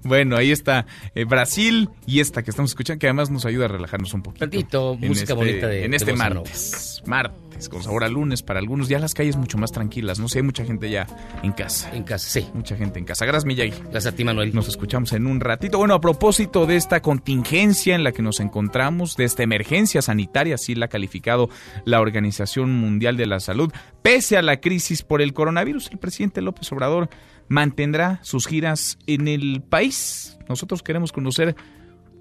Bueno, 0.02 0.36
ahí 0.36 0.50
está 0.50 0.86
eh, 1.14 1.24
Brasil 1.24 1.90
y 2.06 2.20
esta 2.20 2.42
que 2.42 2.50
estamos 2.50 2.70
escuchando, 2.70 2.98
que 2.98 3.06
además 3.06 3.30
nos 3.30 3.44
ayuda 3.44 3.66
a 3.66 3.68
relajarnos 3.68 4.14
un 4.14 4.22
poquito. 4.22 4.46
Tantito, 4.46 4.96
música 4.96 5.32
este, 5.32 5.32
bonita 5.34 5.66
de 5.66 5.84
En 5.84 5.94
este 5.94 6.12
martes. 6.14 7.02
Martes, 7.06 7.68
con 7.68 7.82
sabor 7.82 8.04
a 8.04 8.08
lunes 8.08 8.42
para 8.42 8.60
algunos. 8.60 8.88
Ya 8.88 8.98
las 8.98 9.14
calles 9.14 9.36
mucho 9.36 9.58
más 9.58 9.72
tranquilas, 9.72 10.18
no 10.18 10.28
sé, 10.28 10.38
hay 10.38 10.42
mucha 10.42 10.64
gente 10.64 10.88
ya 10.90 11.06
en 11.42 11.52
casa. 11.52 11.94
En 11.94 12.04
casa, 12.04 12.28
sí. 12.28 12.46
Mucha 12.54 12.76
gente 12.76 12.98
en 12.98 13.04
casa. 13.04 13.26
Gracias, 13.26 13.44
Miyagi. 13.44 13.82
Gracias 13.90 14.06
a 14.06 14.16
ti, 14.16 14.24
Manuel. 14.24 14.54
Nos 14.54 14.68
escuchamos 14.68 15.12
en 15.12 15.26
un 15.26 15.40
ratito. 15.40 15.78
Bueno, 15.78 15.94
a 15.94 16.00
propósito 16.00 16.66
de 16.66 16.76
esta 16.76 17.00
contingencia 17.02 17.94
en 17.94 18.04
la 18.04 18.12
que 18.12 18.22
nos 18.22 18.40
encontramos, 18.40 19.16
de 19.16 19.24
esta 19.24 19.42
emergencia 19.42 20.00
sanitaria, 20.00 20.54
así 20.54 20.74
la 20.74 20.86
ha 20.86 20.88
calificado 20.88 21.50
la 21.84 22.00
Organización 22.00 22.72
Mundial 22.72 23.16
de 23.16 23.26
la 23.26 23.40
Salud, 23.40 23.70
pese 24.02 24.38
a 24.38 24.42
la 24.42 24.60
crisis 24.60 25.02
por 25.02 25.20
el 25.20 25.34
coronavirus, 25.34 25.90
el 25.92 25.98
presidente 25.98 26.40
López 26.40 26.70
Obrador 26.72 27.10
mantendrá 27.50 28.20
sus 28.22 28.46
giras 28.46 28.96
en 29.06 29.28
el 29.28 29.60
país. 29.60 30.38
Nosotros 30.48 30.82
queremos 30.82 31.12
conocer 31.12 31.54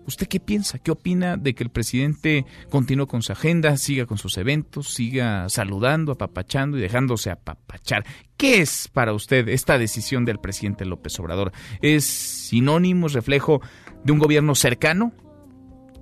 ¿Usted 0.09 0.27
qué 0.27 0.39
piensa? 0.39 0.79
¿Qué 0.79 0.89
opina 0.89 1.38
de 1.38 1.53
que 1.53 1.63
el 1.63 1.69
presidente 1.69 2.43
continúe 2.71 3.05
con 3.05 3.21
su 3.21 3.31
agenda, 3.31 3.77
siga 3.77 4.07
con 4.07 4.17
sus 4.17 4.39
eventos, 4.39 4.91
siga 4.91 5.48
saludando, 5.50 6.13
apapachando 6.13 6.79
y 6.79 6.81
dejándose 6.81 7.29
apapachar? 7.29 8.05
¿Qué 8.36 8.59
es 8.59 8.88
para 8.88 9.13
usted 9.13 9.48
esta 9.50 9.77
decisión 9.77 10.25
del 10.25 10.39
presidente 10.39 10.83
López 10.83 11.19
Obrador? 11.19 11.51
¿Es 11.83 12.05
sinónimo, 12.05 13.05
es 13.05 13.13
reflejo 13.13 13.62
de 14.03 14.12
un 14.12 14.17
gobierno 14.17 14.55
cercano? 14.55 15.13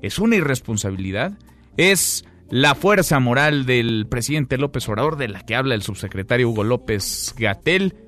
¿Es 0.01 0.19
una 0.19 0.37
irresponsabilidad? 0.37 1.37
¿Es 1.75 2.23
la 2.49 2.75
fuerza 2.75 3.19
moral 3.19 3.65
del 3.65 4.07
presidente 4.09 4.57
López 4.57 4.87
Obrador 4.87 5.17
de 5.17 5.27
la 5.27 5.41
que 5.41 5.55
habla 5.55 5.75
el 5.75 5.81
subsecretario 5.81 6.49
Hugo 6.49 6.63
López 6.63 7.35
Gatel? 7.37 8.06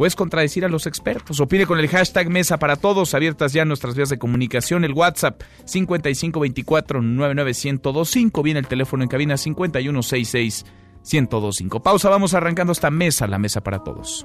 Puedes 0.00 0.16
contradecir 0.16 0.64
a 0.64 0.68
los 0.68 0.86
expertos. 0.86 1.40
Opine 1.40 1.66
con 1.66 1.78
el 1.78 1.86
hashtag 1.86 2.30
Mesa 2.30 2.58
para 2.58 2.76
Todos, 2.76 3.12
abiertas 3.12 3.52
ya 3.52 3.66
nuestras 3.66 3.94
vías 3.94 4.08
de 4.08 4.18
comunicación, 4.18 4.86
el 4.86 4.94
WhatsApp 4.94 5.42
5524-99125, 5.66 8.42
viene 8.42 8.60
el 8.60 8.66
teléfono 8.66 9.02
en 9.02 9.10
cabina 9.10 9.34
5166-1025. 9.34 11.82
Pausa, 11.82 12.08
vamos 12.08 12.32
arrancando 12.32 12.72
esta 12.72 12.90
mesa, 12.90 13.26
la 13.26 13.38
Mesa 13.38 13.60
para 13.60 13.80
Todos. 13.80 14.24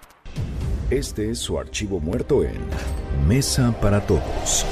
Este 0.91 1.31
es 1.31 1.39
su 1.39 1.57
archivo 1.57 2.01
muerto 2.01 2.43
en 2.43 2.57
Mesa 3.25 3.73
para 3.79 4.05
Todos. 4.05 4.65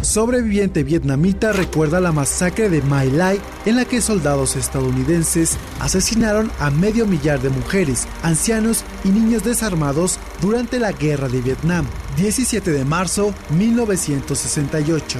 Sobreviviente 0.00 0.82
vietnamita 0.82 1.52
recuerda 1.52 2.00
la 2.00 2.10
masacre 2.10 2.70
de 2.70 2.80
My 2.80 3.10
Lai 3.10 3.38
en 3.66 3.76
la 3.76 3.84
que 3.84 4.00
soldados 4.00 4.56
estadounidenses 4.56 5.58
asesinaron 5.78 6.50
a 6.58 6.70
medio 6.70 7.06
millar 7.06 7.40
de 7.40 7.50
mujeres, 7.50 8.08
ancianos 8.22 8.82
y 9.04 9.10
niños 9.10 9.44
desarmados 9.44 10.18
durante 10.40 10.80
la 10.80 10.92
guerra 10.92 11.28
de 11.28 11.42
Vietnam, 11.42 11.84
17 12.16 12.70
de 12.70 12.86
marzo 12.86 13.34
1968. 13.50 15.18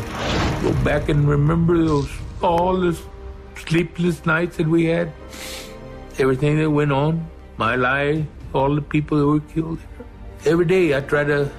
Go 0.62 0.72
back 0.82 1.10
and 1.10 1.28
remember 1.28 1.76
those 1.76 2.08
all 2.40 2.80
the 2.80 2.96
sleepless 3.66 4.24
nights 4.24 4.56
that 4.56 4.66
we 4.66 4.86
had, 4.86 5.12
everything 6.18 6.56
that 6.56 6.70
went 6.70 6.90
on. 6.90 7.36
my 7.56 7.74
life, 7.74 8.24
all 8.54 8.74
the 8.74 8.82
people 8.82 9.18
that 9.18 9.26
were 9.26 9.40
killed. 9.40 9.78
Every 10.46 10.64
day 10.64 10.96
I 10.96 11.00
try 11.00 11.24
to 11.24 11.50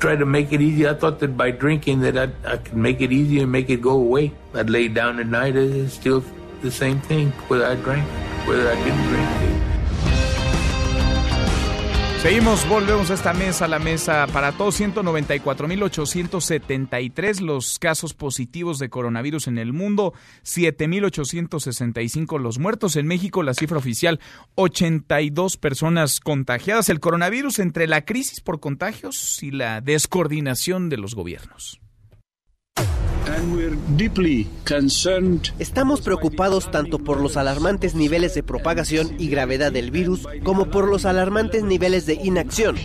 try 0.00 0.16
to 0.16 0.24
make 0.24 0.50
it 0.50 0.62
easy. 0.62 0.88
I 0.88 0.94
thought 0.94 1.18
that 1.20 1.36
by 1.36 1.50
drinking 1.50 2.00
that 2.00 2.16
I, 2.16 2.30
I 2.50 2.56
could 2.56 2.74
make 2.74 3.02
it 3.02 3.12
easy 3.12 3.40
and 3.40 3.52
make 3.52 3.68
it 3.68 3.82
go 3.82 3.90
away. 3.90 4.32
I'd 4.54 4.70
lay 4.70 4.88
down 4.88 5.20
at 5.20 5.26
night, 5.26 5.56
it's 5.56 5.92
still 5.92 6.24
the 6.62 6.70
same 6.70 7.00
thing, 7.02 7.32
whether 7.48 7.66
I 7.66 7.74
drank, 7.74 8.08
whether 8.48 8.66
I 8.66 8.76
didn't 8.82 9.08
drink. 9.08 9.43
Seguimos, 12.24 12.66
volvemos 12.70 13.10
a 13.10 13.14
esta 13.14 13.34
mesa, 13.34 13.68
la 13.68 13.78
mesa 13.78 14.26
para 14.32 14.52
todos. 14.52 14.80
194.873 14.80 17.40
los 17.40 17.78
casos 17.78 18.14
positivos 18.14 18.78
de 18.78 18.88
coronavirus 18.88 19.48
en 19.48 19.58
el 19.58 19.74
mundo, 19.74 20.14
7.865 20.42 22.40
los 22.40 22.58
muertos. 22.58 22.96
En 22.96 23.06
México, 23.06 23.42
la 23.42 23.52
cifra 23.52 23.76
oficial, 23.76 24.20
82 24.54 25.58
personas 25.58 26.18
contagiadas. 26.18 26.88
El 26.88 26.98
coronavirus 26.98 27.58
entre 27.58 27.86
la 27.86 28.06
crisis 28.06 28.40
por 28.40 28.58
contagios 28.58 29.42
y 29.42 29.50
la 29.50 29.82
descoordinación 29.82 30.88
de 30.88 30.96
los 30.96 31.14
gobiernos. 31.14 31.83
Estamos 35.58 36.00
preocupados 36.00 36.70
tanto 36.70 36.98
por 36.98 37.20
los 37.20 37.36
alarmantes 37.36 37.94
niveles 37.94 38.34
de 38.34 38.42
propagación 38.42 39.14
y 39.18 39.28
gravedad 39.28 39.72
del 39.72 39.90
virus 39.90 40.26
como 40.42 40.66
por 40.66 40.88
los 40.88 41.04
alarmantes 41.04 41.62
niveles 41.62 42.06
de 42.06 42.14
inacción. 42.14 42.76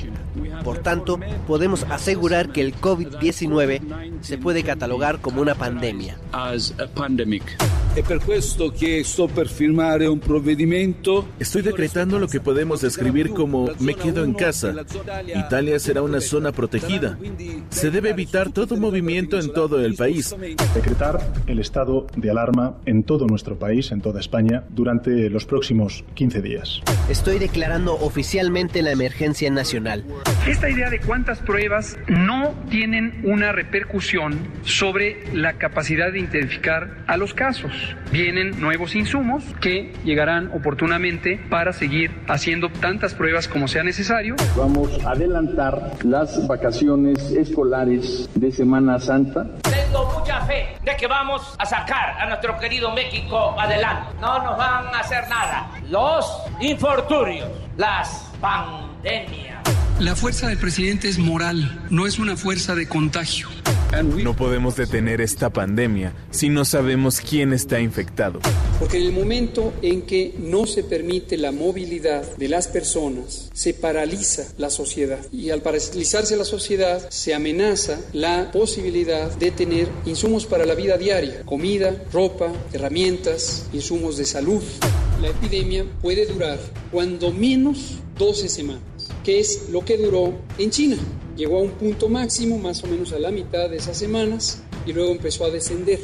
Por 0.63 0.79
tanto, 0.79 1.19
podemos 1.47 1.83
asegurar 1.89 2.51
que 2.51 2.61
el 2.61 2.75
COVID-19 2.75 4.21
se 4.21 4.37
puede 4.37 4.63
catalogar 4.63 5.19
como 5.19 5.41
una 5.41 5.55
pandemia. 5.55 6.17
Estoy 11.39 11.61
decretando 11.63 12.19
lo 12.19 12.27
que 12.27 12.39
podemos 12.39 12.81
describir 12.81 13.31
como 13.31 13.69
me 13.79 13.95
quedo 13.95 14.23
en 14.23 14.33
casa. 14.33 14.73
Italia 15.35 15.79
será 15.79 16.01
una 16.01 16.21
zona 16.21 16.51
protegida. 16.51 17.17
Se 17.69 17.89
debe 17.91 18.11
evitar 18.11 18.51
todo 18.51 18.77
movimiento 18.77 19.39
en 19.39 19.51
todo 19.51 19.83
el 19.83 19.95
país. 19.95 20.35
Decretar 20.73 21.19
el 21.47 21.59
estado 21.59 22.07
de 22.15 22.29
alarma 22.29 22.77
en 22.85 23.03
todo 23.03 23.25
nuestro 23.27 23.57
país, 23.57 23.91
en 23.91 24.01
toda 24.01 24.19
España, 24.19 24.63
durante 24.69 25.29
los 25.29 25.45
próximos 25.45 26.05
15 26.13 26.41
días. 26.41 26.81
Estoy 27.09 27.39
declarando 27.39 27.95
oficialmente 27.95 28.81
la 28.81 28.91
emergencia 28.91 29.49
nacional. 29.49 30.05
Esta 30.47 30.69
idea 30.69 30.89
de 30.89 30.99
cuántas 30.99 31.39
pruebas 31.39 31.97
no 32.07 32.53
tienen 32.69 33.21
una 33.23 33.51
repercusión 33.51 34.37
sobre 34.63 35.23
la 35.33 35.53
capacidad 35.53 36.11
de 36.11 36.19
identificar 36.19 37.03
a 37.07 37.17
los 37.17 37.33
casos. 37.33 37.71
Vienen 38.11 38.59
nuevos 38.59 38.95
insumos 38.95 39.43
que 39.61 39.93
llegarán 40.03 40.51
oportunamente 40.53 41.39
para 41.49 41.73
seguir 41.73 42.11
haciendo 42.27 42.69
tantas 42.69 43.13
pruebas 43.13 43.47
como 43.47 43.67
sea 43.67 43.83
necesario. 43.83 44.35
Vamos 44.57 45.03
a 45.05 45.11
adelantar 45.11 45.91
las 46.03 46.47
vacaciones 46.47 47.31
escolares 47.31 48.29
de 48.35 48.51
Semana 48.51 48.99
Santa. 48.99 49.45
Tengo 49.61 50.19
mucha 50.19 50.41
fe 50.45 50.77
de 50.83 50.95
que 50.95 51.07
vamos 51.07 51.55
a 51.57 51.65
sacar 51.65 52.19
a 52.19 52.25
nuestro 52.27 52.57
querido 52.57 52.91
México 52.93 53.55
adelante. 53.59 54.15
No 54.19 54.43
nos 54.43 54.57
van 54.57 54.87
a 54.87 54.99
hacer 54.99 55.27
nada. 55.29 55.69
Los 55.89 56.25
infortunios, 56.61 57.49
las 57.77 58.31
pandemias. 58.41 59.59
La 59.99 60.15
fuerza 60.15 60.47
del 60.47 60.57
presidente 60.57 61.09
es 61.09 61.19
moral, 61.19 61.85
no 61.89 62.07
es 62.07 62.19
una 62.19 62.37
fuerza 62.37 62.73
de 62.73 62.87
contagio. 62.87 63.49
No 63.91 64.35
podemos 64.35 64.75
detener 64.75 65.19
esta 65.19 65.49
pandemia 65.49 66.13
si 66.29 66.49
no 66.49 66.63
sabemos 66.63 67.19
quién 67.19 67.53
está 67.53 67.81
infectado. 67.81 68.39
Porque 68.79 68.97
en 68.97 69.03
el 69.03 69.11
momento 69.11 69.73
en 69.81 70.03
que 70.03 70.35
no 70.37 70.67
se 70.67 70.83
permite 70.83 71.37
la 71.37 71.51
movilidad 71.51 72.37
de 72.37 72.47
las 72.47 72.67
personas, 72.67 73.49
se 73.51 73.73
paraliza 73.73 74.53
la 74.57 74.69
sociedad. 74.69 75.19
Y 75.31 75.49
al 75.49 75.63
paralizarse 75.63 76.37
la 76.37 76.45
sociedad, 76.45 77.09
se 77.09 77.33
amenaza 77.33 77.99
la 78.13 78.51
posibilidad 78.51 79.35
de 79.37 79.51
tener 79.51 79.89
insumos 80.05 80.45
para 80.45 80.65
la 80.65 80.75
vida 80.75 80.97
diaria, 80.97 81.41
comida, 81.43 81.95
ropa, 82.13 82.53
herramientas, 82.71 83.67
insumos 83.73 84.17
de 84.17 84.25
salud. 84.25 84.61
La 85.19 85.29
epidemia 85.29 85.83
puede 86.01 86.27
durar 86.27 86.59
cuando 86.91 87.31
menos 87.33 87.97
12 88.17 88.49
semanas, 88.49 88.83
que 89.23 89.39
es 89.39 89.67
lo 89.71 89.83
que 89.83 89.97
duró 89.97 90.33
en 90.59 90.69
China. 90.69 90.97
Llegó 91.39 91.59
a 91.59 91.61
un 91.61 91.71
punto 91.71 92.09
máximo, 92.09 92.57
más 92.57 92.83
o 92.83 92.87
menos 92.87 93.13
a 93.13 93.19
la 93.19 93.31
mitad 93.31 93.69
de 93.69 93.77
esas 93.77 93.97
semanas, 93.97 94.61
y 94.85 94.91
luego 94.91 95.13
empezó 95.13 95.45
a 95.45 95.49
descender 95.49 95.99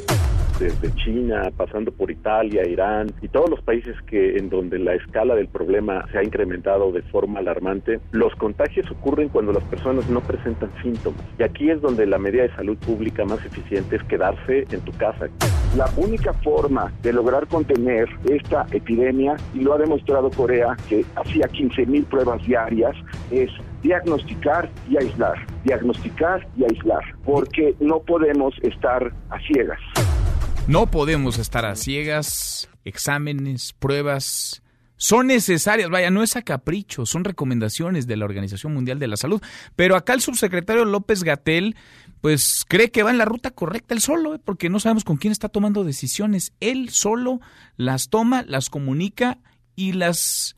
desde 0.58 0.94
China, 0.94 1.50
pasando 1.56 1.92
por 1.92 2.10
Italia, 2.10 2.66
Irán 2.66 3.12
y 3.20 3.28
todos 3.28 3.50
los 3.50 3.60
países 3.62 3.94
que 4.06 4.38
en 4.38 4.48
donde 4.48 4.78
la 4.78 4.94
escala 4.94 5.34
del 5.34 5.48
problema 5.48 6.06
se 6.10 6.18
ha 6.18 6.24
incrementado 6.24 6.92
de 6.92 7.02
forma 7.02 7.40
alarmante, 7.40 8.00
los 8.12 8.34
contagios 8.36 8.90
ocurren 8.90 9.28
cuando 9.28 9.52
las 9.52 9.64
personas 9.64 10.08
no 10.08 10.20
presentan 10.20 10.70
síntomas. 10.82 11.20
Y 11.38 11.42
aquí 11.42 11.70
es 11.70 11.80
donde 11.80 12.06
la 12.06 12.18
medida 12.18 12.44
de 12.44 12.54
salud 12.54 12.76
pública 12.78 13.24
más 13.24 13.44
eficiente 13.44 13.96
es 13.96 14.02
quedarse 14.04 14.66
en 14.70 14.80
tu 14.80 14.92
casa. 14.92 15.28
La 15.76 15.90
única 15.96 16.32
forma 16.32 16.92
de 17.02 17.12
lograr 17.12 17.46
contener 17.48 18.08
esta 18.24 18.66
epidemia, 18.70 19.36
y 19.54 19.60
lo 19.60 19.74
ha 19.74 19.78
demostrado 19.78 20.30
Corea, 20.30 20.76
que 20.88 21.04
hacía 21.16 21.48
15 21.48 21.86
mil 21.86 22.04
pruebas 22.04 22.42
diarias, 22.46 22.96
es 23.30 23.50
diagnosticar 23.82 24.70
y 24.88 24.96
aislar, 24.96 25.46
diagnosticar 25.64 26.46
y 26.56 26.64
aislar, 26.64 27.02
porque 27.24 27.74
no 27.80 28.00
podemos 28.00 28.54
estar 28.62 29.12
a 29.30 29.38
ciegas. 29.40 29.80
No 30.68 30.86
podemos 30.86 31.38
estar 31.38 31.64
a 31.64 31.76
ciegas, 31.76 32.68
exámenes, 32.84 33.72
pruebas. 33.72 34.62
Son 34.96 35.26
necesarias, 35.26 35.90
vaya, 35.90 36.10
no 36.10 36.22
es 36.22 36.36
a 36.36 36.42
capricho, 36.42 37.06
son 37.06 37.22
recomendaciones 37.22 38.06
de 38.06 38.16
la 38.16 38.24
Organización 38.24 38.74
Mundial 38.74 38.98
de 38.98 39.06
la 39.06 39.16
Salud. 39.16 39.40
Pero 39.76 39.94
acá 39.94 40.14
el 40.14 40.22
subsecretario 40.22 40.84
López 40.84 41.22
Gatel, 41.22 41.76
pues 42.20 42.64
cree 42.66 42.90
que 42.90 43.02
va 43.02 43.10
en 43.10 43.18
la 43.18 43.26
ruta 43.26 43.50
correcta 43.50 43.94
él 43.94 44.00
solo, 44.00 44.34
¿eh? 44.34 44.40
porque 44.42 44.70
no 44.70 44.80
sabemos 44.80 45.04
con 45.04 45.18
quién 45.18 45.32
está 45.32 45.48
tomando 45.48 45.84
decisiones. 45.84 46.52
Él 46.60 46.88
solo 46.88 47.40
las 47.76 48.08
toma, 48.08 48.42
las 48.42 48.70
comunica 48.70 49.38
y 49.76 49.92
las 49.92 50.55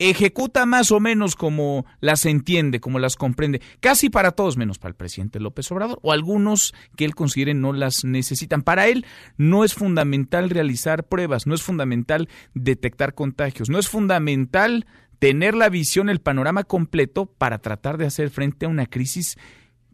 ejecuta 0.00 0.64
más 0.64 0.90
o 0.92 0.98
menos 0.98 1.36
como 1.36 1.84
las 2.00 2.24
entiende, 2.24 2.80
como 2.80 2.98
las 2.98 3.16
comprende, 3.16 3.60
casi 3.80 4.08
para 4.08 4.32
todos 4.32 4.56
menos 4.56 4.78
para 4.78 4.90
el 4.90 4.96
presidente 4.96 5.40
López 5.40 5.70
Obrador 5.70 6.00
o 6.02 6.12
algunos 6.12 6.74
que 6.96 7.04
él 7.04 7.14
considere 7.14 7.52
no 7.52 7.74
las 7.74 8.04
necesitan. 8.04 8.62
Para 8.62 8.88
él 8.88 9.04
no 9.36 9.62
es 9.62 9.74
fundamental 9.74 10.48
realizar 10.48 11.04
pruebas, 11.04 11.46
no 11.46 11.54
es 11.54 11.62
fundamental 11.62 12.30
detectar 12.54 13.14
contagios, 13.14 13.68
no 13.68 13.78
es 13.78 13.88
fundamental 13.88 14.86
tener 15.18 15.54
la 15.54 15.68
visión, 15.68 16.08
el 16.08 16.20
panorama 16.20 16.64
completo 16.64 17.26
para 17.26 17.58
tratar 17.58 17.98
de 17.98 18.06
hacer 18.06 18.30
frente 18.30 18.64
a 18.64 18.70
una 18.70 18.86
crisis 18.86 19.36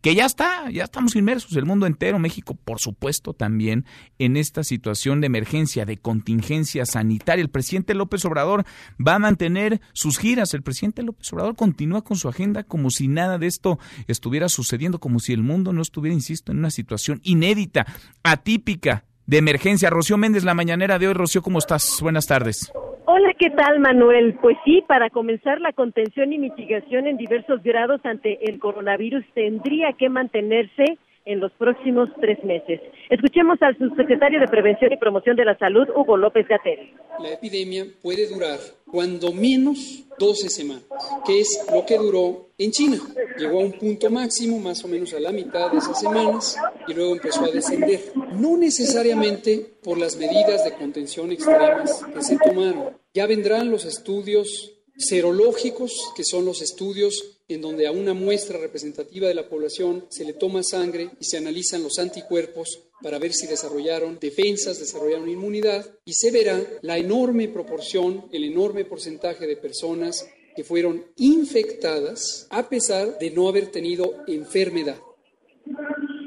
que 0.00 0.14
ya 0.14 0.26
está, 0.26 0.70
ya 0.70 0.85
estamos 0.85 1.16
inmersos, 1.16 1.56
el 1.56 1.64
mundo 1.64 1.87
entero, 1.87 2.18
México, 2.18 2.54
por 2.54 2.80
supuesto, 2.80 3.32
también 3.32 3.85
en 4.18 4.37
esta 4.37 4.64
situación 4.64 5.20
de 5.20 5.26
emergencia, 5.26 5.85
de 5.85 5.96
contingencia 5.96 6.87
sanitaria. 6.87 7.42
El 7.42 7.50
presidente 7.50 7.94
López 7.94 8.24
Obrador 8.24 8.64
va 9.04 9.14
a 9.14 9.18
mantener 9.18 9.80
sus 9.92 10.18
giras, 10.18 10.54
el 10.54 10.62
presidente 10.62 11.02
López 11.02 11.32
Obrador 11.32 11.56
continúa 11.56 12.02
con 12.02 12.16
su 12.16 12.28
agenda 12.28 12.64
como 12.64 12.90
si 12.90 13.09
nada 13.09 13.38
de 13.38 13.46
esto 13.46 13.78
estuviera 14.06 14.48
sucediendo, 14.48 15.00
como 15.00 15.18
si 15.18 15.32
el 15.32 15.42
mundo 15.42 15.72
no 15.72 15.82
estuviera, 15.82 16.14
insisto, 16.14 16.52
en 16.52 16.59
una 16.59 16.70
situación 16.70 17.20
inédita, 17.22 17.87
atípica, 18.22 19.04
de 19.26 19.38
emergencia. 19.38 19.90
Rocío 19.90 20.16
Méndez, 20.16 20.44
la 20.44 20.54
mañanera 20.54 20.98
de 20.98 21.09
hoy. 21.09 21.14
Rocío, 21.14 21.42
¿cómo 21.42 21.59
estás? 21.59 21.98
Buenas 22.00 22.26
tardes. 22.26 22.70
Hola, 23.09 23.35
¿qué 23.38 23.51
tal, 23.51 23.79
Manuel? 23.79 24.35
Pues 24.42 24.57
sí, 24.64 24.83
para 24.85 25.11
comenzar 25.11 25.61
la 25.61 25.73
contención 25.73 26.33
y 26.33 26.38
mitigación 26.38 27.07
en 27.07 27.16
diversos 27.16 27.62
grados 27.62 28.01
ante 28.05 28.51
el 28.51 28.59
coronavirus 28.59 29.25
tendría 29.33 29.92
que 29.92 30.09
mantenerse 30.09 30.99
en 31.27 31.41
los 31.41 31.53
próximos 31.53 32.09
tres 32.21 32.43
meses. 32.45 32.81
Escuchemos 33.11 33.61
al 33.61 33.77
subsecretario 33.77 34.41
de 34.41 34.49
Prevención 34.49 34.93
y 34.93 34.97
Promoción 34.97 35.37
de 35.37 35.45
la 35.45 35.59
Salud, 35.59 35.89
Hugo 35.95 36.17
López 36.17 36.47
Gatel. 36.49 36.95
La 37.21 37.33
epidemia 37.33 37.85
puede 38.01 38.29
durar 38.29 38.59
cuando 38.87 39.33
menos 39.33 40.05
12 40.19 40.49
semanas, 40.49 40.85
que 41.27 41.41
es 41.41 41.67
lo 41.73 41.85
que 41.85 41.99
duró 41.99 42.51
en 42.57 42.71
China. 42.71 42.99
Llegó 43.37 43.61
a 43.61 43.65
un 43.65 43.73
punto 43.73 44.09
máximo, 44.09 44.59
más 44.61 44.83
o 44.85 44.89
menos 44.89 45.12
a 45.15 45.21
la 45.21 45.33
mitad 45.33 45.71
de 45.73 45.79
esas 45.79 46.01
semanas, 46.01 46.57
y 46.87 46.95
luego 46.95 47.15
empezó 47.17 47.45
a 47.45 47.51
descender. 47.51 48.01
No 48.33 48.57
necesariamente 48.57 49.79
por 49.83 49.99
las 49.99 50.17
medidas 50.17 50.65
de 50.65 50.73
contención 50.73 51.33
extremas 51.33 52.05
que 52.15 52.23
se 52.23 52.39
tomaron. 52.39 52.97
Ya 53.12 53.27
vendrán 53.27 53.71
los 53.71 53.85
estudios 53.85 54.73
serológicos, 54.97 56.12
que 56.17 56.25
son 56.25 56.45
los 56.45 56.62
estudios 56.62 57.36
en 57.48 57.61
donde 57.61 57.87
a 57.87 57.92
una 57.92 58.14
muestra 58.14 58.59
representativa 58.59 59.28
de 59.28 59.35
la 59.35 59.48
población 59.48 60.06
se 60.09 60.24
le 60.24 60.32
toma 60.32 60.62
sangre 60.62 61.11
y 61.20 61.24
se 61.24 61.37
analizan 61.37 61.82
los 61.82 61.98
anticuerpos 61.98 62.82
para 63.02 63.18
ver 63.18 63.32
si 63.32 63.46
desarrollaron 63.46 64.18
defensas, 64.20 64.80
desarrollaron 64.80 65.28
inmunidad, 65.28 65.87
y 66.04 66.14
se 66.14 66.30
verá 66.30 66.61
la 66.82 66.98
enorme 66.98 67.48
proporción, 67.48 68.26
el 68.32 68.44
enorme 68.44 68.85
porcentaje 68.85 69.46
de 69.46 69.56
personas 69.56 70.26
que 70.54 70.64
fueron 70.64 71.04
infectadas 71.16 72.46
a 72.50 72.68
pesar 72.68 73.18
de 73.18 73.30
no 73.30 73.48
haber 73.48 73.70
tenido 73.70 74.24
enfermedad. 74.26 74.98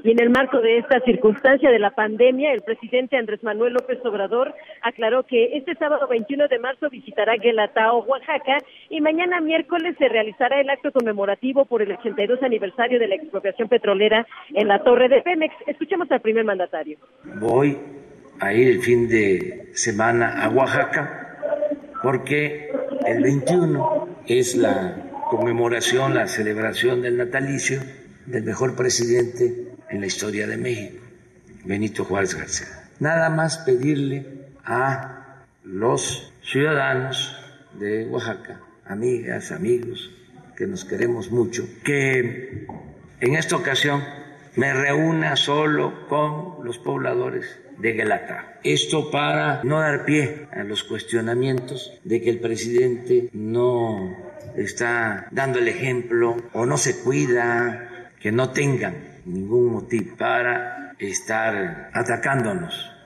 Y 0.03 0.11
en 0.11 0.21
el 0.21 0.29
marco 0.29 0.61
de 0.61 0.77
esta 0.77 1.01
circunstancia 1.01 1.69
de 1.69 1.79
la 1.79 1.91
pandemia, 1.91 2.53
el 2.53 2.61
presidente 2.61 3.17
Andrés 3.17 3.43
Manuel 3.43 3.73
López 3.73 3.99
Obrador 4.05 4.53
aclaró 4.81 5.23
que 5.23 5.57
este 5.57 5.75
sábado 5.75 6.07
21 6.07 6.47
de 6.47 6.59
marzo 6.59 6.89
visitará 6.89 7.35
Guelatao, 7.35 8.05
Oaxaca, 8.05 8.59
y 8.89 9.01
mañana 9.01 9.41
miércoles 9.41 9.95
se 9.97 10.07
realizará 10.07 10.61
el 10.61 10.69
acto 10.69 10.91
conmemorativo 10.91 11.65
por 11.65 11.81
el 11.81 11.91
82 11.91 12.41
aniversario 12.43 12.99
de 12.99 13.07
la 13.07 13.15
expropiación 13.15 13.67
petrolera 13.67 14.25
en 14.53 14.67
la 14.67 14.83
torre 14.83 15.09
de 15.09 15.21
Pemex. 15.21 15.53
Escuchemos 15.67 16.09
al 16.11 16.21
primer 16.21 16.45
mandatario. 16.45 16.97
Voy 17.39 17.77
a 18.39 18.53
ir 18.53 18.69
el 18.69 18.81
fin 18.81 19.09
de 19.09 19.69
semana 19.73 20.43
a 20.43 20.49
Oaxaca 20.49 21.27
porque 22.01 22.71
el 23.05 23.21
21 23.21 24.07
es 24.27 24.55
la 24.55 24.95
conmemoración, 25.29 26.15
la 26.15 26.27
celebración 26.27 27.01
del 27.01 27.17
natalicio 27.17 27.81
del 28.25 28.43
mejor 28.43 28.75
presidente 28.75 29.68
en 29.89 30.01
la 30.01 30.07
historia 30.07 30.47
de 30.47 30.57
México, 30.57 31.03
Benito 31.65 32.05
Juárez 32.05 32.35
García. 32.35 32.67
Nada 32.99 33.29
más 33.29 33.57
pedirle 33.59 34.25
a 34.63 35.43
los 35.63 36.31
ciudadanos 36.43 37.35
de 37.79 38.05
Oaxaca, 38.05 38.59
amigas, 38.85 39.51
amigos, 39.51 40.11
que 40.55 40.67
nos 40.67 40.85
queremos 40.85 41.31
mucho, 41.31 41.67
que 41.83 42.67
en 43.21 43.35
esta 43.35 43.55
ocasión 43.55 44.03
me 44.55 44.73
reúna 44.73 45.35
solo 45.35 46.07
con 46.07 46.65
los 46.65 46.77
pobladores 46.79 47.45
de 47.77 47.93
Guelata. 47.93 48.59
Esto 48.63 49.09
para 49.09 49.63
no 49.63 49.79
dar 49.79 50.05
pie 50.05 50.47
a 50.51 50.63
los 50.63 50.83
cuestionamientos 50.83 51.93
de 52.03 52.21
que 52.21 52.29
el 52.29 52.39
presidente 52.39 53.29
no 53.31 54.17
está 54.57 55.27
dando 55.31 55.59
el 55.59 55.69
ejemplo 55.69 56.35
o 56.53 56.65
no 56.65 56.77
se 56.77 56.99
cuida, 56.99 58.09
que 58.19 58.33
no 58.33 58.49
tengan 58.49 59.08
ningún 59.33 59.73
motivo 59.73 60.15
para 60.17 60.93
estar 60.99 61.89
atacándonos. 61.93 62.98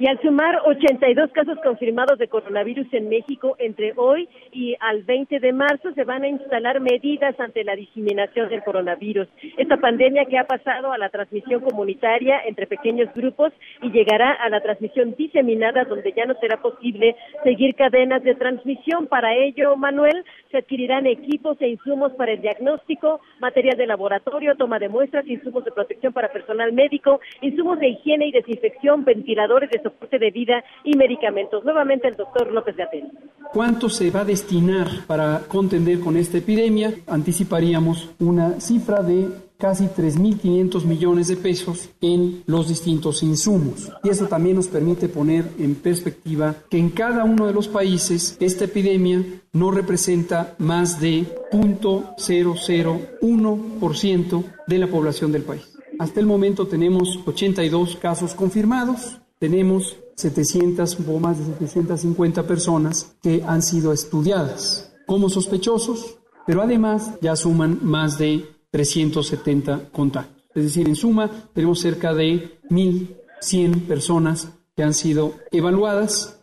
Y 0.00 0.06
al 0.06 0.20
sumar 0.22 0.60
82 0.64 1.32
casos 1.32 1.58
confirmados 1.60 2.20
de 2.20 2.28
coronavirus 2.28 2.86
en 2.92 3.08
México 3.08 3.56
entre 3.58 3.94
hoy 3.96 4.28
y 4.52 4.76
al 4.78 5.02
20 5.02 5.40
de 5.40 5.52
marzo, 5.52 5.92
se 5.92 6.04
van 6.04 6.22
a 6.22 6.28
instalar 6.28 6.78
medidas 6.80 7.38
ante 7.40 7.64
la 7.64 7.74
diseminación 7.74 8.48
del 8.48 8.62
coronavirus. 8.62 9.26
Esta 9.56 9.76
pandemia 9.78 10.26
que 10.26 10.38
ha 10.38 10.44
pasado 10.44 10.92
a 10.92 10.98
la 10.98 11.08
transmisión 11.08 11.62
comunitaria 11.62 12.40
entre 12.46 12.68
pequeños 12.68 13.12
grupos 13.12 13.52
y 13.82 13.90
llegará 13.90 14.34
a 14.34 14.48
la 14.50 14.60
transmisión 14.60 15.16
diseminada, 15.16 15.82
donde 15.82 16.12
ya 16.12 16.26
no 16.26 16.34
será 16.34 16.58
posible 16.62 17.16
seguir 17.42 17.74
cadenas 17.74 18.22
de 18.22 18.36
transmisión. 18.36 19.08
Para 19.08 19.34
ello, 19.34 19.76
Manuel, 19.76 20.24
se 20.52 20.58
adquirirán 20.58 21.06
equipos 21.06 21.60
e 21.60 21.70
insumos 21.70 22.12
para 22.12 22.32
el 22.32 22.40
diagnóstico, 22.40 23.20
material 23.40 23.76
de 23.76 23.88
laboratorio, 23.88 24.54
toma 24.54 24.78
de 24.78 24.88
muestras, 24.88 25.26
insumos 25.26 25.64
de 25.64 25.72
protección 25.72 26.12
para 26.12 26.32
personal 26.32 26.72
médico, 26.72 27.20
insumos 27.40 27.80
de 27.80 27.88
higiene 27.88 28.28
y 28.28 28.30
desinfección, 28.30 29.04
ventiladores 29.04 29.70
de 29.70 29.87
soporte 29.88 30.18
de 30.18 30.30
vida 30.30 30.62
y 30.84 30.96
medicamentos. 30.96 31.64
Nuevamente 31.64 32.08
el 32.08 32.16
doctor 32.16 32.52
López 32.52 32.76
Gatel. 32.76 33.10
¿Cuánto 33.52 33.88
se 33.88 34.10
va 34.10 34.20
a 34.20 34.24
destinar 34.24 34.88
para 35.06 35.40
contender 35.48 36.00
con 36.00 36.16
esta 36.16 36.38
epidemia? 36.38 36.94
Anticiparíamos 37.06 38.10
una 38.18 38.60
cifra 38.60 39.02
de 39.02 39.28
casi 39.58 39.84
3.500 39.86 40.84
millones 40.84 41.28
de 41.28 41.36
pesos 41.36 41.90
en 42.00 42.44
los 42.46 42.68
distintos 42.68 43.22
insumos. 43.24 43.90
Y 44.04 44.10
eso 44.10 44.28
también 44.28 44.56
nos 44.56 44.68
permite 44.68 45.08
poner 45.08 45.46
en 45.58 45.74
perspectiva 45.74 46.54
que 46.70 46.78
en 46.78 46.90
cada 46.90 47.24
uno 47.24 47.46
de 47.46 47.52
los 47.52 47.66
países 47.66 48.36
esta 48.38 48.66
epidemia 48.66 49.24
no 49.52 49.72
representa 49.72 50.54
más 50.58 51.00
de 51.00 51.24
0.001% 51.52 54.44
de 54.68 54.78
la 54.78 54.86
población 54.86 55.32
del 55.32 55.42
país. 55.42 55.76
Hasta 55.98 56.20
el 56.20 56.26
momento 56.26 56.68
tenemos 56.68 57.18
82 57.26 57.96
casos 57.96 58.34
confirmados, 58.34 59.18
tenemos 59.38 59.98
700 60.16 60.98
o 61.08 61.18
más 61.20 61.38
de 61.38 61.44
750 61.66 62.42
personas 62.44 63.16
que 63.22 63.42
han 63.46 63.62
sido 63.62 63.92
estudiadas 63.92 64.96
como 65.06 65.28
sospechosos, 65.28 66.18
pero 66.46 66.62
además 66.62 67.18
ya 67.20 67.36
suman 67.36 67.78
más 67.82 68.18
de 68.18 68.44
370 68.70 69.90
contactos. 69.92 70.44
Es 70.54 70.64
decir, 70.64 70.88
en 70.88 70.96
suma 70.96 71.30
tenemos 71.54 71.80
cerca 71.80 72.14
de 72.14 72.60
1.100 72.70 73.86
personas 73.86 74.58
que 74.76 74.82
han 74.82 74.94
sido 74.94 75.34
evaluadas 75.52 76.38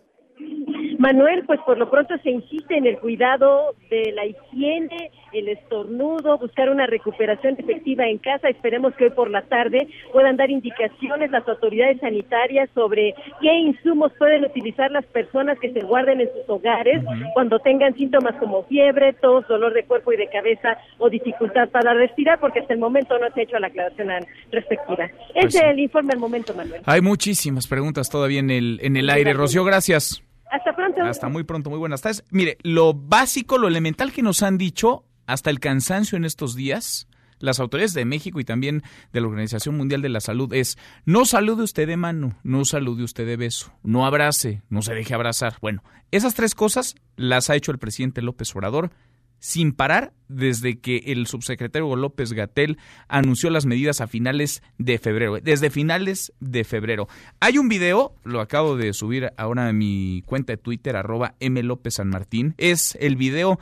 Manuel, 1.05 1.43
pues 1.45 1.59
por 1.67 1.77
lo 1.77 1.89
pronto 1.91 2.15
se 2.23 2.31
insiste 2.31 2.77
en 2.77 2.87
el 2.87 2.97
cuidado 2.97 3.75
de 3.91 4.11
la 4.13 4.25
higiene, 4.25 5.11
el 5.35 5.49
estornudo, 5.49 6.37
buscar 6.37 6.69
una 6.69 6.87
recuperación 6.87 7.55
efectiva 7.57 8.07
en 8.07 8.17
casa. 8.17 8.49
Esperemos 8.49 8.93
que 8.95 9.05
hoy 9.05 9.09
por 9.11 9.29
la 9.29 9.41
tarde 9.43 9.87
puedan 10.11 10.37
dar 10.37 10.49
indicaciones 10.49 11.31
las 11.31 11.47
autoridades 11.47 11.99
sanitarias 11.99 12.69
sobre 12.73 13.13
qué 13.41 13.53
insumos 13.53 14.11
pueden 14.17 14.45
utilizar 14.45 14.91
las 14.91 15.05
personas 15.05 15.59
que 15.59 15.71
se 15.71 15.81
guarden 15.81 16.21
en 16.21 16.29
sus 16.33 16.49
hogares 16.49 17.03
cuando 17.33 17.59
tengan 17.59 17.93
síntomas 17.95 18.35
como 18.35 18.63
fiebre, 18.63 19.13
tos, 19.13 19.47
dolor 19.47 19.73
de 19.73 19.83
cuerpo 19.83 20.13
y 20.13 20.17
de 20.17 20.27
cabeza 20.27 20.77
o 20.97 21.09
dificultad 21.09 21.69
para 21.69 21.93
respirar, 21.93 22.39
porque 22.39 22.59
hasta 22.59 22.73
el 22.73 22.79
momento 22.79 23.17
no 23.17 23.27
se 23.33 23.41
ha 23.41 23.43
hecho 23.43 23.59
la 23.59 23.67
aclaración 23.67 24.09
respectiva. 24.51 25.05
Ese 25.05 25.41
pues 25.41 25.55
es 25.55 25.63
el 25.63 25.79
informe 25.79 26.13
al 26.13 26.19
momento, 26.19 26.53
Manuel. 26.53 26.81
Hay 26.85 27.01
muchísimas 27.01 27.67
preguntas 27.67 28.09
todavía 28.09 28.39
en 28.39 28.51
el, 28.51 28.79
en 28.81 28.97
el 28.97 29.09
aire. 29.09 29.33
Rocío, 29.33 29.63
gracias. 29.63 30.21
Hasta 30.51 30.75
pronto. 30.75 31.01
Hasta 31.01 31.27
muy 31.27 31.43
pronto, 31.43 31.69
muy 31.69 31.79
buenas 31.79 32.01
tardes. 32.01 32.23
Mire, 32.31 32.57
lo 32.63 32.93
básico, 32.93 33.57
lo 33.57 33.67
elemental 33.67 34.11
que 34.11 34.21
nos 34.21 34.43
han 34.43 34.57
dicho 34.57 35.03
hasta 35.25 35.49
el 35.49 35.59
cansancio 35.59 36.17
en 36.17 36.25
estos 36.25 36.55
días, 36.55 37.07
las 37.39 37.59
autoridades 37.59 37.93
de 37.93 38.05
México 38.05 38.39
y 38.39 38.45
también 38.45 38.83
de 39.11 39.21
la 39.21 39.27
Organización 39.27 39.77
Mundial 39.77 40.01
de 40.01 40.09
la 40.09 40.21
Salud 40.21 40.53
es 40.53 40.77
no 41.05 41.25
salude 41.25 41.63
usted 41.63 41.87
de 41.87 41.97
mano, 41.97 42.37
no 42.43 42.65
salude 42.65 43.03
usted 43.03 43.25
de 43.25 43.37
beso, 43.37 43.73
no 43.83 44.05
abrace, 44.05 44.61
no 44.69 44.81
se 44.81 44.93
deje 44.93 45.13
abrazar. 45.13 45.57
Bueno, 45.61 45.83
esas 46.11 46.33
tres 46.33 46.55
cosas 46.55 46.95
las 47.17 47.49
ha 47.49 47.55
hecho 47.55 47.71
el 47.71 47.79
presidente 47.79 48.21
López 48.21 48.55
Obrador 48.55 48.91
sin 49.39 49.73
parar 49.73 50.13
desde 50.27 50.79
que 50.79 51.03
el 51.05 51.27
subsecretario 51.27 51.95
López 51.95 52.33
Gatel 52.33 52.77
anunció 53.07 53.49
las 53.49 53.65
medidas 53.65 54.01
a 54.01 54.07
finales 54.07 54.63
de 54.77 54.97
febrero, 54.97 55.39
desde 55.39 55.69
finales 55.69 56.33
de 56.39 56.63
febrero. 56.63 57.07
Hay 57.39 57.57
un 57.59 57.69
video, 57.69 58.15
lo 58.23 58.41
acabo 58.41 58.75
de 58.75 58.93
subir 58.93 59.31
ahora 59.37 59.67
a 59.67 59.73
mi 59.73 60.23
cuenta 60.25 60.53
de 60.53 60.57
Twitter, 60.57 60.95
arroba 60.95 61.35
M. 61.39 61.61
López 61.61 61.95
San 61.95 62.09
Martín, 62.09 62.55
es 62.57 62.97
el 62.99 63.17
video 63.17 63.59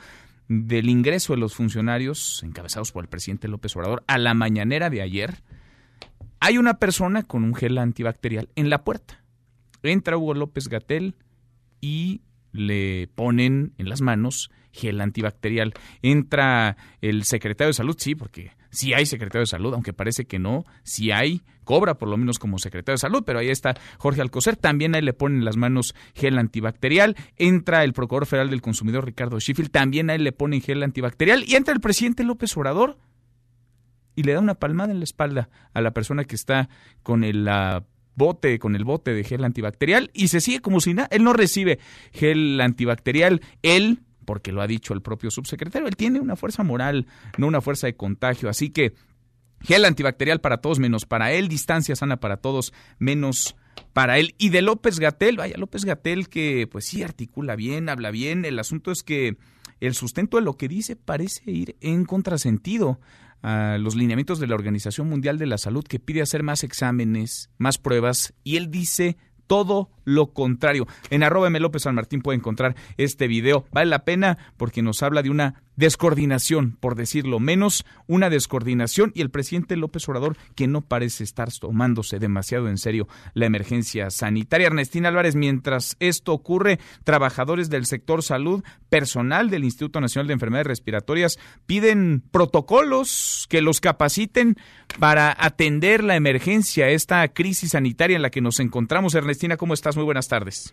del 0.48 0.88
ingreso 0.88 1.32
de 1.32 1.40
los 1.40 1.54
funcionarios 1.54 2.42
encabezados 2.42 2.92
por 2.92 3.04
el 3.04 3.08
presidente 3.08 3.48
López 3.48 3.74
Obrador 3.76 4.04
a 4.06 4.18
la 4.18 4.34
mañanera 4.34 4.90
de 4.90 5.02
ayer. 5.02 5.42
Hay 6.40 6.58
una 6.58 6.78
persona 6.78 7.22
con 7.22 7.44
un 7.44 7.54
gel 7.54 7.78
antibacterial 7.78 8.50
en 8.54 8.70
la 8.70 8.84
puerta. 8.84 9.22
Entra 9.82 10.16
Hugo 10.16 10.34
López 10.34 10.68
Gatel 10.68 11.16
y 11.80 12.22
le 12.52 13.08
ponen 13.14 13.74
en 13.78 13.88
las 13.88 14.00
manos 14.00 14.50
gel 14.72 15.00
antibacterial. 15.00 15.74
Entra 16.02 16.76
el 17.00 17.24
secretario 17.24 17.68
de 17.68 17.74
salud, 17.74 17.96
sí, 17.98 18.14
porque 18.14 18.52
sí 18.70 18.92
hay 18.92 19.06
secretario 19.06 19.42
de 19.42 19.46
salud, 19.46 19.74
aunque 19.74 19.92
parece 19.92 20.24
que 20.26 20.38
no, 20.38 20.64
sí 20.82 21.10
hay, 21.10 21.42
cobra 21.64 21.94
por 21.94 22.08
lo 22.08 22.16
menos 22.16 22.38
como 22.38 22.58
secretario 22.58 22.94
de 22.94 22.98
salud, 22.98 23.22
pero 23.24 23.38
ahí 23.38 23.48
está 23.48 23.74
Jorge 23.98 24.20
Alcocer, 24.20 24.56
también 24.56 24.94
ahí 24.94 25.02
le 25.02 25.12
ponen 25.12 25.38
en 25.38 25.44
las 25.44 25.56
manos 25.56 25.94
gel 26.14 26.38
antibacterial, 26.38 27.16
entra 27.36 27.84
el 27.84 27.92
procurador 27.92 28.26
federal 28.26 28.50
del 28.50 28.62
consumidor 28.62 29.04
Ricardo 29.04 29.40
Schiffel, 29.40 29.70
también 29.70 30.10
ahí 30.10 30.18
le 30.18 30.32
ponen 30.32 30.60
gel 30.60 30.82
antibacterial. 30.82 31.44
Y 31.46 31.56
entra 31.56 31.74
el 31.74 31.80
presidente 31.80 32.24
López 32.24 32.56
Obrador 32.56 32.98
y 34.16 34.22
le 34.22 34.32
da 34.32 34.40
una 34.40 34.54
palmada 34.54 34.92
en 34.92 34.98
la 34.98 35.04
espalda 35.04 35.48
a 35.72 35.80
la 35.80 35.92
persona 35.92 36.24
que 36.24 36.36
está 36.36 36.68
con 37.02 37.24
el 37.24 37.48
bote, 38.16 38.58
con 38.58 38.76
el 38.76 38.84
bote 38.84 39.12
de 39.12 39.24
gel 39.24 39.44
antibacterial 39.44 40.10
y 40.14 40.28
se 40.28 40.40
sigue 40.40 40.60
como 40.60 40.80
si 40.80 40.94
nada, 40.94 41.08
él 41.10 41.24
no 41.24 41.32
recibe 41.32 41.78
gel 42.12 42.60
antibacterial, 42.60 43.40
él 43.62 44.00
porque 44.24 44.52
lo 44.52 44.62
ha 44.62 44.66
dicho 44.66 44.94
el 44.94 45.02
propio 45.02 45.30
subsecretario, 45.30 45.86
él 45.86 45.96
tiene 45.96 46.20
una 46.20 46.36
fuerza 46.36 46.62
moral, 46.62 47.06
no 47.36 47.46
una 47.46 47.60
fuerza 47.60 47.86
de 47.86 47.96
contagio, 47.96 48.48
así 48.48 48.70
que 48.70 48.94
gel 49.64 49.84
antibacterial 49.84 50.40
para 50.40 50.58
todos 50.58 50.78
menos 50.78 51.06
para 51.06 51.32
él, 51.32 51.48
distancia 51.48 51.96
sana 51.96 52.18
para 52.18 52.36
todos 52.36 52.72
menos 52.98 53.56
para 53.92 54.18
él. 54.18 54.34
Y 54.38 54.50
de 54.50 54.62
López 54.62 54.98
Gatel, 54.98 55.36
vaya, 55.36 55.56
López 55.56 55.84
Gatel 55.84 56.28
que 56.28 56.68
pues 56.70 56.84
sí 56.84 57.02
articula 57.02 57.56
bien, 57.56 57.88
habla 57.88 58.10
bien, 58.10 58.44
el 58.44 58.58
asunto 58.58 58.92
es 58.92 59.02
que 59.02 59.36
el 59.80 59.94
sustento 59.94 60.36
de 60.36 60.44
lo 60.44 60.56
que 60.56 60.68
dice 60.68 60.96
parece 60.96 61.50
ir 61.50 61.76
en 61.80 62.04
contrasentido 62.04 63.00
a 63.42 63.76
los 63.78 63.94
lineamientos 63.94 64.38
de 64.38 64.46
la 64.46 64.54
Organización 64.54 65.08
Mundial 65.08 65.38
de 65.38 65.46
la 65.46 65.58
Salud 65.58 65.84
que 65.84 65.98
pide 65.98 66.22
hacer 66.22 66.42
más 66.42 66.64
exámenes, 66.64 67.50
más 67.58 67.78
pruebas, 67.78 68.32
y 68.42 68.56
él 68.56 68.70
dice 68.70 69.16
todo 69.46 69.90
lo 70.04 70.32
contrario. 70.32 70.86
En 71.10 71.22
arroba 71.22 71.48
M. 71.48 71.58
López 71.60 71.82
San 71.82 71.94
Martín 71.94 72.22
puede 72.22 72.38
encontrar 72.38 72.74
este 72.96 73.28
video. 73.28 73.66
Vale 73.72 73.90
la 73.90 74.04
pena 74.04 74.38
porque 74.56 74.82
nos 74.82 75.02
habla 75.02 75.22
de 75.22 75.30
una 75.30 75.62
descoordinación, 75.76 76.76
por 76.78 76.94
decirlo 76.94 77.40
menos, 77.40 77.84
una 78.06 78.30
descoordinación 78.30 79.12
y 79.14 79.22
el 79.22 79.30
presidente 79.30 79.76
López 79.76 80.08
Obrador 80.08 80.36
que 80.54 80.68
no 80.68 80.82
parece 80.82 81.24
estar 81.24 81.50
tomándose 81.52 82.18
demasiado 82.18 82.68
en 82.68 82.78
serio 82.78 83.08
la 83.34 83.46
emergencia 83.46 84.10
sanitaria. 84.10 84.68
Ernestina 84.68 85.08
Álvarez, 85.08 85.34
mientras 85.34 85.96
esto 86.00 86.32
ocurre, 86.32 86.78
trabajadores 87.02 87.70
del 87.70 87.86
sector 87.86 88.22
salud, 88.22 88.62
personal 88.88 89.50
del 89.50 89.64
Instituto 89.64 90.00
Nacional 90.00 90.28
de 90.28 90.34
Enfermedades 90.34 90.68
Respiratorias 90.68 91.38
piden 91.66 92.22
protocolos 92.30 93.46
que 93.48 93.60
los 93.60 93.80
capaciten 93.80 94.56
para 95.00 95.34
atender 95.36 96.04
la 96.04 96.14
emergencia, 96.14 96.88
esta 96.88 97.26
crisis 97.28 97.72
sanitaria 97.72 98.14
en 98.14 98.22
la 98.22 98.30
que 98.30 98.40
nos 98.40 98.60
encontramos. 98.60 99.14
Ernestina, 99.14 99.56
¿cómo 99.56 99.74
estás? 99.74 99.93
Muy 99.96 100.04
buenas 100.04 100.28
tardes. 100.28 100.72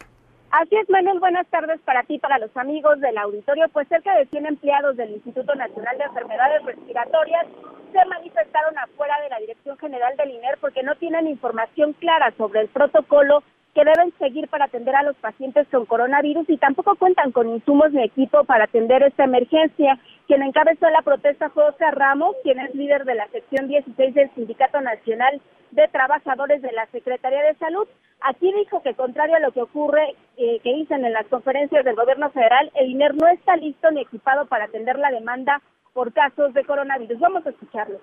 Así 0.51 0.75
es, 0.75 0.89
Manuel, 0.89 1.19
buenas 1.19 1.47
tardes 1.47 1.79
para 1.85 2.03
ti, 2.03 2.19
para 2.19 2.37
los 2.37 2.55
amigos 2.57 2.99
del 2.99 3.17
auditorio. 3.17 3.69
Pues 3.69 3.87
cerca 3.87 4.13
de 4.17 4.25
100 4.25 4.45
empleados 4.47 4.97
del 4.97 5.11
Instituto 5.11 5.55
Nacional 5.55 5.97
de 5.97 6.03
Enfermedades 6.03 6.63
Respiratorias 6.65 7.47
se 7.93 8.05
manifestaron 8.05 8.77
afuera 8.77 9.15
de 9.21 9.29
la 9.29 9.39
Dirección 9.39 9.77
General 9.77 10.15
del 10.17 10.31
INER 10.31 10.57
porque 10.59 10.83
no 10.83 10.95
tienen 10.95 11.27
información 11.27 11.93
clara 11.93 12.33
sobre 12.37 12.61
el 12.61 12.67
protocolo 12.67 13.43
que 13.73 13.85
deben 13.85 14.11
seguir 14.19 14.49
para 14.49 14.65
atender 14.65 14.93
a 14.95 15.03
los 15.03 15.15
pacientes 15.15 15.65
con 15.69 15.85
coronavirus 15.85 16.49
y 16.49 16.57
tampoco 16.57 16.95
cuentan 16.95 17.31
con 17.31 17.47
insumos 17.47 17.93
ni 17.93 18.03
equipo 18.03 18.43
para 18.43 18.65
atender 18.65 19.03
esta 19.03 19.23
emergencia. 19.23 19.97
Quien 20.27 20.43
encabezó 20.43 20.89
la 20.89 21.01
protesta 21.01 21.49
fue 21.49 21.63
Oscar 21.63 21.97
Ramos, 21.97 22.35
quien 22.43 22.59
es 22.59 22.75
líder 22.75 23.05
de 23.05 23.15
la 23.15 23.27
sección 23.29 23.69
16 23.69 24.13
del 24.13 24.29
Sindicato 24.35 24.81
Nacional 24.81 25.41
de 25.71 25.87
Trabajadores 25.87 26.61
de 26.61 26.71
la 26.71 26.85
Secretaría 26.87 27.43
de 27.43 27.55
Salud. 27.55 27.87
Aquí 28.21 28.53
dijo 28.53 28.81
que 28.83 28.93
contrario 28.93 29.35
a 29.35 29.39
lo 29.39 29.51
que 29.51 29.61
ocurre, 29.61 30.15
eh, 30.37 30.59
que 30.63 30.73
dicen 30.73 31.03
en 31.05 31.13
las 31.13 31.25
conferencias 31.27 31.83
del 31.83 31.95
gobierno 31.95 32.29
federal, 32.29 32.71
el 32.75 32.91
INER 32.91 33.15
no 33.15 33.27
está 33.27 33.55
listo 33.55 33.89
ni 33.91 34.01
equipado 34.01 34.45
para 34.45 34.65
atender 34.65 34.99
la 34.99 35.09
demanda 35.09 35.61
por 35.93 36.13
casos 36.13 36.53
de 36.53 36.63
coronavirus. 36.63 37.19
Vamos 37.19 37.45
a 37.45 37.49
escucharlo. 37.49 37.99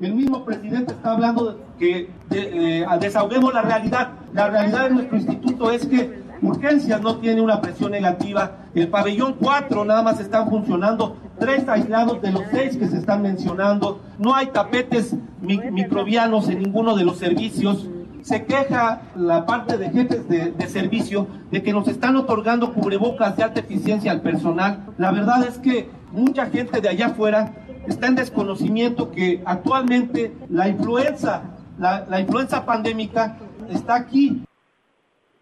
El 0.00 0.14
mismo 0.14 0.44
presidente 0.44 0.92
está 0.92 1.12
hablando 1.12 1.52
de 1.52 1.62
que 1.78 2.10
eh, 2.30 2.86
desahoguemos 3.00 3.54
la 3.54 3.62
realidad. 3.62 4.12
La 4.34 4.48
realidad 4.50 4.84
de 4.84 4.90
nuestro 4.90 5.16
instituto 5.16 5.70
es 5.70 5.86
que 5.86 6.25
Urgencias 6.42 7.00
no 7.00 7.16
tiene 7.16 7.40
una 7.40 7.60
presión 7.60 7.92
negativa. 7.92 8.58
El 8.74 8.88
pabellón 8.88 9.36
4 9.40 9.84
nada 9.84 10.02
más 10.02 10.20
están 10.20 10.48
funcionando 10.48 11.16
tres 11.38 11.68
aislados 11.68 12.20
de 12.22 12.32
los 12.32 12.42
seis 12.50 12.76
que 12.76 12.88
se 12.88 12.98
están 12.98 13.22
mencionando. 13.22 14.00
No 14.18 14.34
hay 14.34 14.46
tapetes 14.46 15.14
microbianos 15.40 16.48
en 16.48 16.62
ninguno 16.62 16.96
de 16.96 17.04
los 17.04 17.18
servicios 17.18 17.86
se 18.26 18.44
queja 18.44 19.02
la 19.14 19.46
parte 19.46 19.78
de 19.78 19.88
jefes 19.88 20.28
de, 20.28 20.68
servicio 20.68 21.28
de 21.52 21.62
que 21.62 21.72
nos 21.72 21.86
están 21.86 22.16
otorgando 22.16 22.72
cubrebocas 22.74 23.36
de 23.36 23.44
alta 23.44 23.60
eficiencia 23.60 24.10
al 24.10 24.20
personal. 24.20 24.80
La 24.98 25.12
verdad 25.12 25.46
es 25.46 25.58
que 25.58 25.88
mucha 26.10 26.46
gente 26.46 26.80
de 26.80 26.88
allá 26.88 27.06
afuera 27.06 27.52
está 27.86 28.08
en 28.08 28.16
desconocimiento 28.16 29.12
que 29.12 29.44
actualmente 29.44 30.34
la 30.50 30.68
influenza, 30.68 31.42
la, 31.78 32.04
la 32.10 32.18
influenza 32.18 32.66
pandémica 32.66 33.38
está 33.70 33.94
aquí 33.94 34.42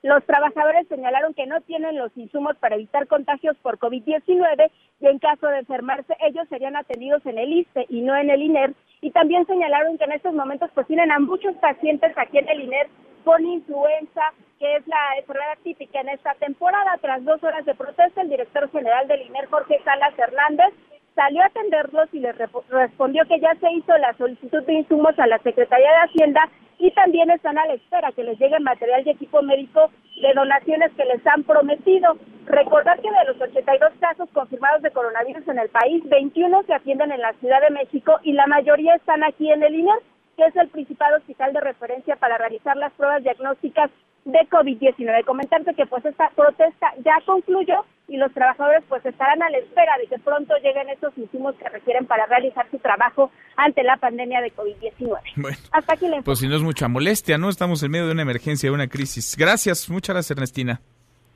los 0.05 0.23
trabajadores 0.27 0.87
señalaron 0.89 1.33
que 1.33 1.47
no 1.47 1.63
tienen 1.63 1.97
los 1.97 2.15
insumos 2.15 2.59
para 2.59 2.75
evitar 2.75 3.07
contagios 3.07 3.57
por 3.63 3.79
COVID-19 3.79 4.71
y 5.01 5.07
en 5.07 5.19
caso 5.19 5.47
de 5.47 5.61
enfermarse 5.61 6.15
ellos 6.21 6.47
serían 6.51 6.77
atendidos 6.77 7.25
en 7.25 7.39
el 7.39 7.51
ISTE 7.51 7.87
y 7.89 8.03
no 8.03 8.15
en 8.15 8.29
el 8.29 8.43
INER. 8.43 8.75
Y 9.01 9.13
también 9.13 9.47
señalaron 9.47 9.97
que 9.97 10.05
en 10.05 10.13
estos 10.13 10.35
momentos 10.35 10.71
pues 10.75 10.87
tienen 10.89 11.11
a 11.11 11.21
muchos 11.21 11.57
pacientes 11.57 12.13
aquí 12.19 12.37
en 12.37 12.51
el 12.51 12.65
INER 12.65 12.89
con 13.25 13.47
influenza, 13.47 14.21
que 14.59 14.77
es 14.77 14.87
la 14.87 15.17
enfermedad 15.21 15.57
típica 15.63 16.03
en 16.03 16.11
esta 16.11 16.35
temporada. 16.35 16.99
Tras 17.01 17.25
dos 17.25 17.43
horas 17.43 17.65
de 17.65 17.75
protesta, 17.75 18.21
el 18.21 18.29
director 18.29 18.71
general 18.73 19.09
del 19.09 19.23
INER, 19.23 19.47
Jorge 19.47 19.81
Salas 19.85 20.13
Hernández, 20.19 20.75
salió 21.15 21.43
a 21.43 21.47
atenderlos 21.47 22.09
y 22.13 22.19
les 22.19 22.37
respondió 22.69 23.25
que 23.27 23.41
ya 23.41 23.55
se 23.57 23.71
hizo 23.73 23.97
la 23.99 24.13
solicitud 24.15 24.63
de 24.65 24.75
insumos 24.75 25.19
a 25.19 25.27
la 25.27 25.39
Secretaría 25.39 25.91
de 25.91 26.09
Hacienda 26.09 26.49
y 26.79 26.91
también 26.91 27.31
están 27.31 27.57
a 27.57 27.67
la 27.67 27.75
espera 27.75 28.13
que 28.13 28.25
les 28.25 28.39
llegue 28.39 28.59
material 28.61 29.03
y 29.07 29.11
equipo 29.11 29.43
médico 29.43 29.91
de 30.21 30.33
donaciones 30.35 30.93
que 30.93 31.05
les 31.05 31.25
han 31.27 31.45
prometido. 31.45 32.17
Recordar 32.47 33.01
que 33.01 33.11
de 33.11 33.25
los 33.27 33.41
82 33.41 33.93
casos 34.01 34.29
confirmados 34.33 34.83
de 34.83 34.91
coronavirus 34.91 35.47
en 35.49 35.59
el 35.59 35.69
país, 35.69 36.03
21 36.09 36.63
se 36.65 36.75
atienden 36.75 37.13
en 37.13 37.21
la 37.21 37.33
Ciudad 37.35 37.61
de 37.61 37.71
México 37.71 38.19
y 38.23 38.33
la 38.33 38.47
mayoría 38.47 38.97
están 38.97 39.23
aquí 39.23 39.51
en 39.51 39.63
el 39.63 39.75
INER. 39.75 39.99
que 40.37 40.45
es 40.45 40.57
el 40.57 40.69
principal 40.69 41.15
hospital 41.15 41.53
de 41.53 41.61
referencia 41.61 42.17
para 42.17 42.37
realizar 42.37 42.77
las 42.77 42.93
pruebas 42.95 43.23
diagnósticas 43.23 43.89
de 44.25 44.39
COVID-19. 44.51 45.25
Comentarte 45.25 45.75
que 45.75 45.87
pues 45.87 46.05
esta 46.05 46.31
protesta 46.31 46.93
ya 47.05 47.15
concluyó 47.27 47.85
y 48.09 48.17
los 48.17 48.33
trabajadores 48.33 48.83
pues 48.89 49.05
estarán 49.05 49.43
a 49.43 49.51
la 49.51 49.59
espera 49.59 49.93
de 49.99 50.07
que 50.07 50.19
pronto 50.19 50.55
lleguen 50.63 50.89
esos 50.91 51.17
insumos 51.17 51.55
que 51.57 51.69
requieren 51.69 52.07
para 52.07 52.27
realizar 52.27 52.67
su 52.71 52.79
trabajo 52.79 53.31
ante 53.57 53.83
la 53.83 53.97
pandemia 53.97 54.41
de 54.41 54.53
COVID-19. 54.55 55.19
Bueno, 55.37 55.57
Hasta 55.73 55.95
aquí 55.95 56.09
la 56.09 56.23
pues 56.23 56.39
si 56.39 56.49
no 56.49 56.57
es 56.57 56.63
mucha 56.63 56.89
molestia, 56.89 57.39
¿no? 57.39 57.49
Estamos 57.49 57.83
en 57.83 57.91
medio 57.91 58.07
de 58.07 58.13
una 58.13 58.23
emergencia, 58.23 58.69
de 58.69 58.75
una 58.75 58.89
crisis. 58.89 59.37
Gracias, 59.37 59.89
muchas 59.89 60.15
gracias 60.15 60.37
Ernestina. 60.37 60.81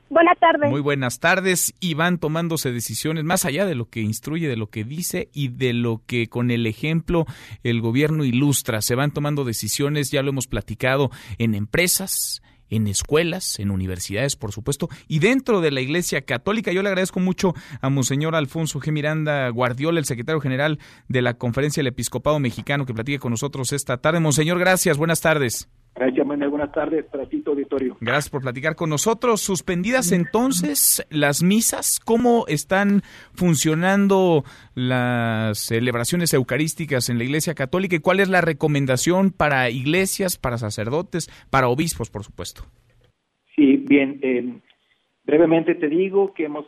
Buenas 0.09 0.39
tardes. 0.39 0.71
Muy 0.71 0.81
buenas 0.81 1.19
tardes 1.19 1.75
y 1.79 1.93
van 1.93 2.17
tomándose 2.17 2.71
decisiones 2.71 3.23
más 3.23 3.45
allá 3.45 3.67
de 3.67 3.75
lo 3.75 3.85
que 3.85 4.01
instruye, 4.01 4.47
de 4.47 4.57
lo 4.57 4.67
que 4.67 4.83
dice 4.83 5.29
y 5.33 5.49
de 5.49 5.73
lo 5.73 6.01
que 6.07 6.27
con 6.27 6.49
el 6.49 6.65
ejemplo 6.65 7.27
el 7.63 7.79
gobierno 7.79 8.23
ilustra. 8.23 8.81
Se 8.81 8.95
van 8.95 9.11
tomando 9.11 9.43
decisiones, 9.45 10.09
ya 10.09 10.23
lo 10.23 10.29
hemos 10.31 10.47
platicado, 10.47 11.11
en 11.37 11.53
empresas, 11.53 12.41
en 12.69 12.87
escuelas, 12.87 13.59
en 13.59 13.71
universidades, 13.71 14.35
por 14.35 14.51
supuesto, 14.51 14.89
y 15.07 15.19
dentro 15.19 15.61
de 15.61 15.71
la 15.71 15.81
Iglesia 15.81 16.21
Católica. 16.21 16.71
Yo 16.71 16.83
le 16.83 16.89
agradezco 16.89 17.19
mucho 17.19 17.53
a 17.81 17.89
Monseñor 17.89 18.35
Alfonso 18.35 18.79
G. 18.79 18.91
Miranda 18.91 19.49
Guardiola, 19.49 19.99
el 19.99 20.05
secretario 20.05 20.41
general 20.41 20.79
de 21.07 21.21
la 21.21 21.35
Conferencia 21.35 21.81
del 21.81 21.87
Episcopado 21.87 22.39
Mexicano, 22.39 22.85
que 22.85 22.93
platique 22.93 23.19
con 23.19 23.31
nosotros 23.31 23.71
esta 23.73 23.97
tarde. 23.97 24.19
Monseñor, 24.19 24.59
gracias, 24.59 24.97
buenas 24.97 25.21
tardes. 25.21 25.69
Gracias, 25.99 26.25
Manuel. 26.25 26.49
Buenas 26.49 26.71
tardes 26.71 27.03
para 27.07 27.25
ti, 27.25 27.43
auditorio. 27.45 27.97
Gracias 27.99 28.29
por 28.29 28.41
platicar 28.41 28.77
con 28.77 28.89
nosotros. 28.89 29.41
Suspendidas 29.41 30.13
entonces 30.13 31.05
las 31.09 31.43
misas, 31.43 31.99
¿cómo 31.99 32.45
están 32.47 33.01
funcionando 33.33 34.45
las 34.75 35.59
celebraciones 35.59 36.33
eucarísticas 36.33 37.09
en 37.09 37.17
la 37.17 37.25
Iglesia 37.25 37.53
Católica 37.53 37.97
y 37.97 37.99
cuál 37.99 38.21
es 38.21 38.29
la 38.29 38.39
recomendación 38.39 39.31
para 39.31 39.69
iglesias, 39.69 40.37
para 40.37 40.57
sacerdotes, 40.57 41.29
para 41.49 41.67
obispos, 41.67 42.09
por 42.09 42.23
supuesto? 42.23 42.63
Sí, 43.53 43.83
bien. 43.85 44.19
Eh, 44.21 44.57
brevemente 45.25 45.75
te 45.75 45.89
digo 45.89 46.33
que 46.33 46.45
hemos, 46.45 46.65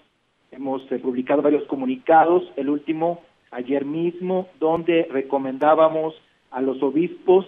hemos 0.51 0.81
eh, 0.91 0.99
publicado 0.99 1.41
varios 1.41 1.63
comunicados, 1.69 2.43
el 2.57 2.67
último 2.67 3.21
ayer 3.51 3.85
mismo, 3.85 4.49
donde 4.59 5.07
recomendábamos 5.09 6.15
a 6.51 6.59
los 6.59 6.83
obispos 6.83 7.45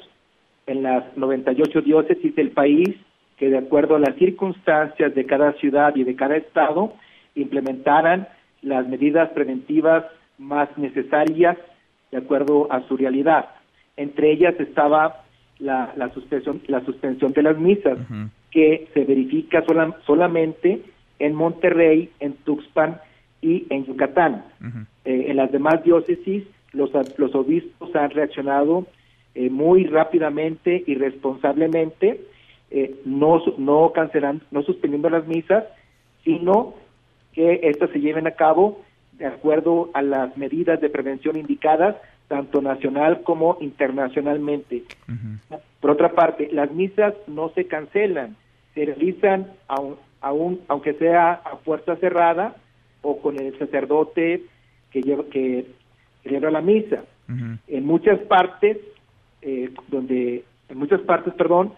en 0.67 0.84
las 0.84 1.15
98 1.17 1.82
diócesis 1.82 2.36
del 2.36 2.52
país 2.52 2.95
que 3.38 3.49
de 3.49 3.58
acuerdo 3.58 3.95
a 3.95 3.99
las 3.99 4.15
circunstancias 4.15 5.13
de 5.15 5.26
cada 5.26 5.54
ciudad 5.54 5.95
y 5.95 6.04
de 6.04 6.15
cada 6.15 6.38
estado 6.38 6.93
implementaran 7.36 8.28
las 8.62 8.88
medidas 8.88 9.30
preventivas 9.32 10.06
más 10.38 10.69
necesarias 10.78 11.58
de 12.12 12.17
acuerdo 12.17 12.71
a 12.71 12.82
su 12.88 12.95
realidad. 12.95 13.49
Entre 13.97 14.32
ellas 14.32 14.56
estaba 14.60 15.23
la, 15.60 15.93
la 15.95 16.10
suspensión, 16.13 16.62
la 16.67 16.84
suspensión 16.86 17.34
de 17.34 17.43
las 17.43 17.58
misas, 17.58 17.97
que 18.52 18.88
se 18.93 19.04
verifica 19.04 19.63
sola, 19.65 19.97
solamente 20.06 20.82
en 21.19 21.34
Monterrey, 21.34 22.12
en 22.19 22.34
Tuxpan 22.34 22.99
y 23.41 23.65
en 23.69 23.86
Yucatán. 23.86 24.45
eh, 25.06 25.26
en 25.30 25.38
las 25.38 25.52
demás 25.52 25.84
diócesis, 25.84 26.43
los, 26.71 26.91
los 27.17 27.36
obispos 27.36 27.95
han 27.95 28.12
reaccionado 28.12 28.86
eh, 29.36 29.50
muy 29.50 29.86
rápidamente 29.86 30.84
y 30.86 30.96
responsablemente, 30.96 32.22
eh, 32.69 32.96
no, 33.06 33.41
no 33.58 33.91
cancelando, 33.93 34.46
no 34.52 34.62
suspendiendo 34.63 35.10
las 35.10 35.28
misas, 35.28 35.63
sino 36.24 36.76
que 37.34 37.62
estas 37.63 37.89
se 37.89 38.00
lleven 38.00 38.28
a 38.28 38.32
cabo 38.32 38.82
de 39.13 39.26
acuerdo 39.26 39.89
a 39.93 40.02
las 40.02 40.38
medidas 40.38 40.82
de 40.82 40.89
prevención 40.89 41.36
indicadas, 41.38 41.96
tanto 42.28 42.62
nacional 42.62 43.22
como 43.24 43.58
internacionalmente. 43.60 44.84
Por 45.80 45.91
otra 45.91 46.13
parte, 46.13 46.50
las 46.52 46.72
misas 46.72 47.13
no 47.28 47.50
se 47.50 47.65
cancelan, 47.65 48.36
se 48.74 48.86
realizan 48.86 49.48
aun, 49.67 49.98
aun, 50.22 50.62
aunque 50.67 50.93
sea 50.93 51.34
a 51.34 51.58
puerta 51.58 51.96
cerrada 51.98 52.56
o 53.02 53.19
con 53.19 53.39
el 53.39 53.58
sacerdote 53.60 54.43
que 54.91 55.02
lleva 55.02 55.26
que 55.32 55.65
celebra 56.24 56.52
la 56.52 56.62
misa. 56.62 57.04
En 57.67 57.86
muchas 57.86 58.19
partes 58.22 58.78
eh, 59.43 59.69
donde 59.89 60.43
en 60.69 60.77
muchas 60.77 61.01
partes, 61.01 61.34
perdón, 61.34 61.73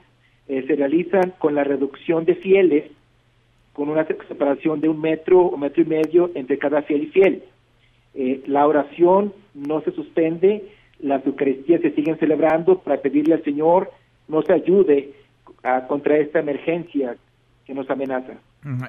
eh, 0.48 0.64
se 0.68 0.76
realizan 0.76 1.34
con 1.40 1.56
la 1.56 1.64
reducción 1.64 2.24
de 2.26 2.36
fieles, 2.36 2.92
con 3.74 3.90
una 3.90 4.06
separación 4.06 4.80
de 4.80 4.88
un 4.88 5.02
metro 5.02 5.42
o 5.42 5.58
metro 5.58 5.82
y 5.82 5.86
medio 5.86 6.32
entre 6.36 6.60
cada 6.60 6.84
fiel 6.84 7.04
y 7.04 7.08
fiel. 7.08 7.44
Eh, 8.14 8.44
la 8.48 8.68
oración 8.68 9.34
no 9.54 9.82
se 9.82 9.92
suspende, 9.92 10.70
las 11.00 11.26
Eucaristías 11.26 11.82
se 11.82 11.92
siguen 11.92 12.18
celebrando 12.20 12.80
para 12.80 13.02
pedirle 13.02 13.34
al 13.34 13.44
Señor 13.44 13.92
nos 14.28 14.50
ayude 14.50 15.12
a, 15.64 15.88
contra 15.88 16.18
esta 16.18 16.40
emergencia 16.40 17.18
que 17.66 17.74
nos 17.74 17.90
amenaza. 17.90 18.34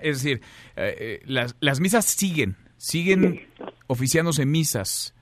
Es 0.02 0.22
decir, 0.22 0.40
eh, 0.76 1.20
las, 1.26 1.56
las 1.60 1.80
misas 1.80 2.04
siguen, 2.04 2.56
siguen 2.76 3.40
oficiándose 3.86 4.46
misas. 4.46 5.15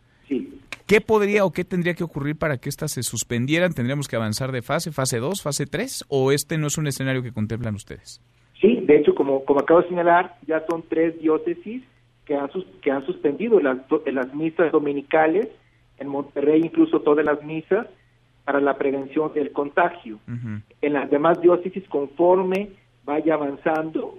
¿Qué 0.87 1.01
podría 1.01 1.47
o 1.47 1.53
qué 1.53 1.64
tendría 1.64 1.94
que 1.94 2.05
ocurrir 2.05 2.37
para 2.37 2.59
que 2.59 2.68
estas 2.68 2.92
se 2.92 3.03
suspendieran? 3.03 3.73
¿Tendríamos 3.73 4.07
que 4.07 4.16
avanzar 4.16 4.53
de 4.53 4.61
fase, 4.61 4.92
fase 4.92 5.18
2, 5.18 5.42
fase 5.42 5.64
3? 5.66 6.05
¿O 6.09 6.31
este 6.31 6.59
no 6.59 6.66
es 6.66 6.77
un 6.77 6.87
escenario 6.87 7.23
que 7.23 7.33
contemplan 7.33 7.75
ustedes? 7.75 8.20
Sí, 8.61 8.81
de 8.83 8.97
hecho, 8.97 9.14
como, 9.14 9.44
como 9.44 9.61
acabo 9.61 9.81
de 9.81 9.88
señalar, 9.88 10.37
ya 10.47 10.62
son 10.68 10.83
tres 10.88 11.18
diócesis 11.20 11.83
que 12.27 12.35
han, 12.35 12.51
sus, 12.51 12.64
que 12.83 12.90
han 12.90 13.05
suspendido 13.05 13.61
las, 13.61 13.79
las 14.07 14.35
misas 14.35 14.73
dominicales, 14.73 15.49
en 15.99 16.09
Monterrey 16.09 16.61
incluso 16.64 17.01
todas 17.01 17.25
las 17.25 17.42
misas, 17.42 17.87
para 18.44 18.61
la 18.61 18.77
prevención 18.77 19.33
del 19.33 19.53
contagio. 19.53 20.18
Uh 20.29 20.33
-huh. 20.33 20.62
En 20.83 20.92
las 20.92 21.11
demás 21.11 21.40
diócesis, 21.40 21.85
conforme 21.88 22.70
vaya 23.05 23.35
avanzando, 23.35 24.18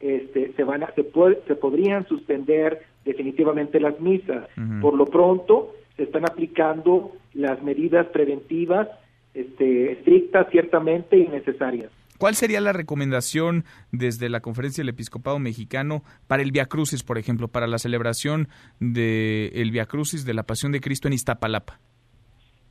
este, 0.00 0.52
se, 0.54 0.64
van 0.64 0.84
a, 0.84 0.92
se, 0.94 1.02
puede, 1.02 1.40
se 1.46 1.56
podrían 1.56 2.06
suspender 2.06 2.82
definitivamente 3.04 3.80
las 3.80 3.98
misas. 4.00 4.48
Uh 4.56 4.60
-huh. 4.60 4.80
Por 4.80 4.94
lo 4.94 5.06
pronto, 5.06 5.74
se 5.96 6.04
están 6.04 6.24
aplicando 6.24 7.12
las 7.34 7.62
medidas 7.62 8.06
preventivas 8.08 8.88
este, 9.34 9.92
estrictas, 9.92 10.46
ciertamente, 10.50 11.16
y 11.16 11.28
necesarias. 11.28 11.90
¿Cuál 12.18 12.34
sería 12.34 12.60
la 12.60 12.72
recomendación 12.72 13.64
desde 13.90 14.28
la 14.28 14.40
Conferencia 14.40 14.82
del 14.82 14.90
Episcopado 14.90 15.38
Mexicano 15.38 16.02
para 16.28 16.42
el 16.42 16.52
Via 16.52 16.66
Crucis, 16.66 17.02
por 17.02 17.18
ejemplo, 17.18 17.48
para 17.48 17.66
la 17.66 17.78
celebración 17.78 18.48
del 18.78 19.50
de 19.50 19.70
Via 19.72 19.86
Crucis 19.86 20.24
de 20.24 20.34
la 20.34 20.44
Pasión 20.44 20.70
de 20.72 20.80
Cristo 20.80 21.08
en 21.08 21.14
Iztapalapa? 21.14 21.80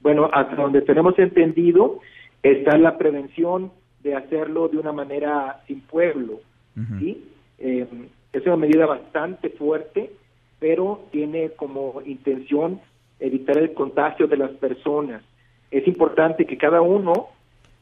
Bueno, 0.01 0.29
hasta 0.33 0.55
donde 0.55 0.81
tenemos 0.81 1.17
entendido 1.19 1.99
está 2.41 2.77
la 2.77 2.97
prevención 2.97 3.71
de 4.01 4.15
hacerlo 4.15 4.69
de 4.69 4.77
una 4.77 4.91
manera 4.93 5.61
sin 5.67 5.81
pueblo. 5.81 6.39
Uh 6.75 6.79
-huh. 6.79 6.99
¿sí? 6.99 7.23
eh, 7.59 7.87
es 8.33 8.45
una 8.45 8.57
medida 8.57 8.85
bastante 8.85 9.49
fuerte, 9.51 10.11
pero 10.59 11.05
tiene 11.11 11.51
como 11.51 12.01
intención 12.05 12.81
evitar 13.23 13.57
el 13.57 13.73
contagio 13.73 14.27
de 14.27 14.37
las 14.37 14.51
personas. 14.51 15.23
Es 15.71 15.87
importante 15.87 16.45
que 16.45 16.57
cada 16.57 16.81
uno, 16.81 17.29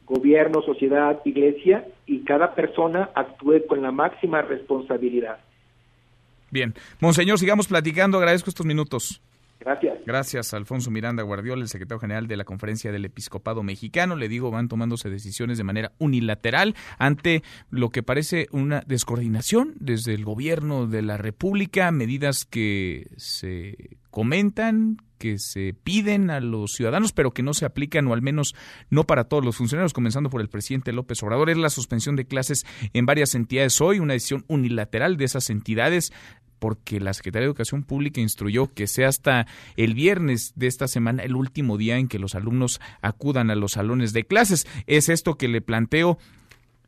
gobierno, 0.06 0.62
sociedad, 0.62 1.20
iglesia, 1.24 1.84
y 2.06 2.20
cada 2.20 2.54
persona 2.54 3.10
actúe 3.14 3.66
con 3.66 3.82
la 3.82 3.90
máxima 3.90 4.40
responsabilidad. 4.42 5.38
Bien. 6.50 6.74
Monseñor, 7.00 7.38
sigamos 7.38 7.66
platicando. 7.66 8.18
Agradezco 8.18 8.50
estos 8.50 8.66
minutos. 8.66 9.20
Gracias. 9.58 9.98
Gracias, 10.04 10.54
Alfonso 10.54 10.90
Miranda 10.90 11.22
Guardiola, 11.22 11.62
el 11.62 11.68
secretario 11.68 12.00
general 12.00 12.26
de 12.26 12.36
la 12.36 12.44
Conferencia 12.44 12.90
del 12.90 13.04
Episcopado 13.04 13.62
Mexicano. 13.62 14.16
Le 14.16 14.28
digo, 14.28 14.50
van 14.50 14.68
tomándose 14.68 15.08
decisiones 15.08 15.56
de 15.56 15.64
manera 15.64 15.92
unilateral 15.98 16.74
ante 16.98 17.42
lo 17.70 17.90
que 17.90 18.02
parece 18.02 18.48
una 18.50 18.82
descoordinación 18.86 19.74
desde 19.78 20.14
el 20.14 20.24
gobierno 20.24 20.86
de 20.86 21.02
la 21.02 21.16
República, 21.16 21.92
medidas 21.92 22.44
que 22.44 23.06
se 23.16 23.98
comentan, 24.10 24.98
que 25.22 25.38
se 25.38 25.72
piden 25.72 26.30
a 26.30 26.40
los 26.40 26.72
ciudadanos, 26.72 27.12
pero 27.12 27.30
que 27.30 27.44
no 27.44 27.54
se 27.54 27.64
aplican, 27.64 28.08
o 28.08 28.12
al 28.12 28.22
menos 28.22 28.56
no 28.90 29.04
para 29.04 29.22
todos 29.22 29.44
los 29.44 29.54
funcionarios, 29.54 29.92
comenzando 29.92 30.30
por 30.30 30.40
el 30.40 30.48
presidente 30.48 30.92
López 30.92 31.22
Obrador. 31.22 31.48
Es 31.48 31.58
la 31.58 31.70
suspensión 31.70 32.16
de 32.16 32.24
clases 32.24 32.66
en 32.92 33.06
varias 33.06 33.36
entidades 33.36 33.80
hoy, 33.80 34.00
una 34.00 34.14
decisión 34.14 34.44
unilateral 34.48 35.16
de 35.16 35.24
esas 35.26 35.48
entidades 35.48 36.12
porque 36.58 36.98
la 36.98 37.12
Secretaría 37.12 37.44
de 37.44 37.50
Educación 37.50 37.84
Pública 37.84 38.20
instruyó 38.20 38.72
que 38.72 38.88
sea 38.88 39.08
hasta 39.08 39.46
el 39.76 39.94
viernes 39.94 40.54
de 40.56 40.66
esta 40.66 40.88
semana 40.88 41.22
el 41.22 41.36
último 41.36 41.76
día 41.76 41.98
en 41.98 42.08
que 42.08 42.18
los 42.18 42.34
alumnos 42.34 42.80
acudan 43.00 43.50
a 43.50 43.54
los 43.54 43.72
salones 43.72 44.12
de 44.12 44.24
clases. 44.24 44.66
Es 44.88 45.08
esto 45.08 45.36
que 45.36 45.46
le 45.46 45.60
planteo 45.60 46.18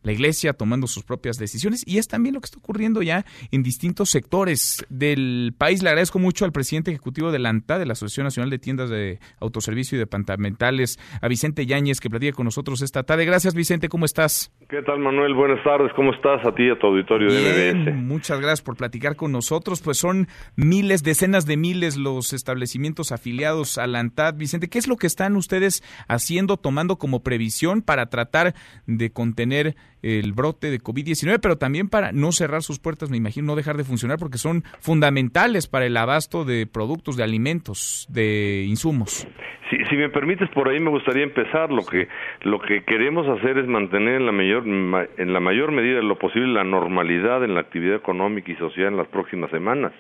la 0.04 0.12
iglesia 0.12 0.52
tomando 0.52 0.86
sus 0.86 1.02
propias 1.02 1.38
decisiones 1.38 1.82
y 1.86 1.98
es 1.98 2.06
también 2.06 2.34
lo 2.34 2.40
que 2.40 2.46
está 2.46 2.58
ocurriendo 2.58 3.02
ya 3.02 3.24
en 3.50 3.62
distintos 3.62 4.10
sectores 4.10 4.86
del 4.88 5.54
país. 5.58 5.82
Le 5.82 5.88
agradezco 5.88 6.18
mucho 6.18 6.44
al 6.44 6.52
presidente 6.52 6.92
ejecutivo 6.92 7.32
de 7.32 7.40
la 7.40 7.48
ANTA, 7.48 7.78
de 7.78 7.86
la 7.86 7.94
Asociación 7.94 8.24
Nacional 8.24 8.50
de 8.50 8.58
Tiendas 8.58 8.90
de 8.90 9.18
Autoservicio 9.40 9.96
y 9.96 9.98
Departamentales, 9.98 11.00
a 11.20 11.28
Vicente 11.28 11.66
Yáñez, 11.66 12.00
que 12.00 12.10
platica 12.10 12.36
con 12.36 12.44
nosotros 12.44 12.82
esta 12.82 13.02
tarde. 13.02 13.24
Gracias, 13.24 13.54
Vicente, 13.54 13.88
¿cómo 13.88 14.04
estás? 14.04 14.52
¿Qué 14.68 14.82
tal, 14.82 14.98
Manuel? 14.98 15.34
Buenas 15.34 15.62
tardes, 15.64 15.90
¿cómo 15.96 16.12
estás? 16.12 16.46
A 16.46 16.54
ti 16.54 16.64
y 16.64 16.70
a 16.70 16.78
tu 16.78 16.86
auditorio 16.86 17.32
de 17.32 17.74
MBS. 17.74 17.94
Muchas 17.96 18.40
gracias 18.40 18.62
por 18.62 18.76
platicar 18.76 19.16
con 19.16 19.32
nosotros. 19.32 19.80
Pues 19.80 19.96
son 19.96 20.28
miles, 20.56 21.02
decenas 21.02 21.46
de 21.46 21.56
miles 21.56 21.96
los 21.96 22.32
establecimientos 22.32 23.10
afiliados 23.10 23.78
a 23.78 23.86
la 23.86 24.00
ANTAD. 24.00 24.34
Vicente, 24.36 24.68
¿qué 24.68 24.78
es 24.78 24.86
lo 24.86 24.96
que 24.96 25.06
están 25.06 25.36
ustedes 25.36 25.82
haciendo, 26.08 26.56
tomando 26.56 26.96
como 26.96 27.22
previsión 27.22 27.82
para 27.82 28.06
tratar 28.06 28.54
de 28.86 29.10
contener 29.10 29.76
el 30.04 30.32
brote 30.34 30.70
de 30.70 30.80
COVID-19, 30.80 31.38
pero 31.40 31.56
también 31.56 31.88
para 31.88 32.12
no 32.12 32.30
cerrar 32.30 32.62
sus 32.62 32.78
puertas, 32.78 33.10
me 33.10 33.16
imagino, 33.16 33.46
no 33.46 33.56
dejar 33.56 33.78
de 33.78 33.84
funcionar 33.84 34.18
porque 34.18 34.36
son 34.36 34.62
fundamentales 34.80 35.66
para 35.66 35.86
el 35.86 35.96
abasto 35.96 36.44
de 36.44 36.66
productos, 36.66 37.16
de 37.16 37.24
alimentos, 37.24 38.06
de 38.10 38.66
insumos. 38.68 39.26
Si, 39.70 39.76
si 39.88 39.96
me 39.96 40.10
permites, 40.10 40.50
por 40.50 40.68
ahí 40.68 40.78
me 40.78 40.90
gustaría 40.90 41.24
empezar. 41.24 41.72
Lo 41.72 41.86
que 41.86 42.06
lo 42.42 42.60
que 42.60 42.84
queremos 42.84 43.26
hacer 43.26 43.56
es 43.56 43.66
mantener 43.66 44.16
en 44.16 44.26
la 44.26 44.32
mayor 44.32 44.66
en 44.66 45.32
la 45.32 45.40
mayor 45.40 45.72
medida 45.72 45.96
de 45.96 46.02
lo 46.02 46.18
posible 46.18 46.52
la 46.52 46.64
normalidad 46.64 47.42
en 47.42 47.54
la 47.54 47.60
actividad 47.60 47.96
económica 47.96 48.52
y 48.52 48.56
social 48.56 48.88
en 48.88 48.98
las 48.98 49.08
próximas 49.08 49.50
semanas. 49.50 49.92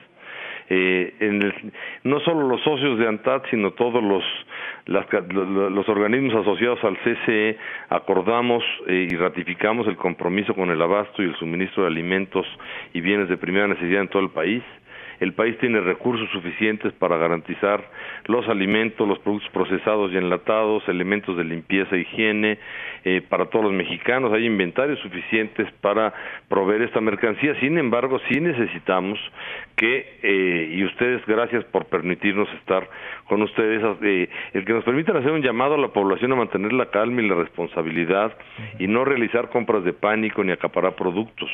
Eh, 0.70 1.14
en 1.20 1.42
el, 1.42 1.72
no 2.04 2.20
solo 2.20 2.48
los 2.48 2.62
socios 2.62 2.98
de 2.98 3.06
ANTAD, 3.06 3.42
sino 3.50 3.72
todos 3.72 4.02
los, 4.02 4.24
los 4.86 5.88
organismos 5.88 6.34
asociados 6.34 6.82
al 6.84 6.96
CCE 6.98 7.58
acordamos 7.90 8.64
eh, 8.86 9.08
y 9.10 9.16
ratificamos 9.16 9.86
el 9.86 9.96
compromiso 9.96 10.54
con 10.54 10.70
el 10.70 10.80
abasto 10.80 11.22
y 11.22 11.26
el 11.26 11.36
suministro 11.36 11.82
de 11.82 11.90
alimentos 11.90 12.46
y 12.92 13.00
bienes 13.00 13.28
de 13.28 13.36
primera 13.36 13.68
necesidad 13.68 14.02
en 14.02 14.08
todo 14.08 14.22
el 14.22 14.30
país 14.30 14.62
el 15.24 15.32
país 15.32 15.58
tiene 15.58 15.80
recursos 15.80 16.28
suficientes 16.30 16.92
para 16.92 17.16
garantizar 17.16 17.82
los 18.26 18.48
alimentos, 18.48 19.08
los 19.08 19.18
productos 19.18 19.50
procesados 19.50 20.12
y 20.12 20.16
enlatados, 20.16 20.86
elementos 20.88 21.36
de 21.36 21.44
limpieza 21.44 21.96
e 21.96 22.00
higiene 22.00 22.58
eh, 23.04 23.22
para 23.28 23.46
todos 23.46 23.64
los 23.64 23.74
mexicanos. 23.74 24.32
Hay 24.32 24.46
inventarios 24.46 24.98
suficientes 25.00 25.70
para 25.80 26.12
proveer 26.48 26.82
esta 26.82 27.00
mercancía. 27.00 27.58
Sin 27.60 27.78
embargo, 27.78 28.20
sí 28.28 28.40
necesitamos 28.40 29.18
que, 29.76 30.18
eh, 30.22 30.74
y 30.74 30.84
ustedes, 30.84 31.24
gracias 31.26 31.64
por 31.64 31.86
permitirnos 31.86 32.48
estar 32.60 32.88
con 33.26 33.42
ustedes, 33.42 33.82
eh, 34.02 34.28
el 34.52 34.64
que 34.64 34.72
nos 34.72 34.84
permitan 34.84 35.16
hacer 35.16 35.32
un 35.32 35.42
llamado 35.42 35.74
a 35.74 35.78
la 35.78 35.88
población 35.88 36.32
a 36.32 36.36
mantener 36.36 36.72
la 36.72 36.90
calma 36.90 37.22
y 37.22 37.28
la 37.28 37.34
responsabilidad 37.34 38.36
y 38.78 38.86
no 38.86 39.04
realizar 39.04 39.48
compras 39.48 39.84
de 39.84 39.92
pánico 39.92 40.44
ni 40.44 40.52
acaparar 40.52 40.94
productos 40.94 41.50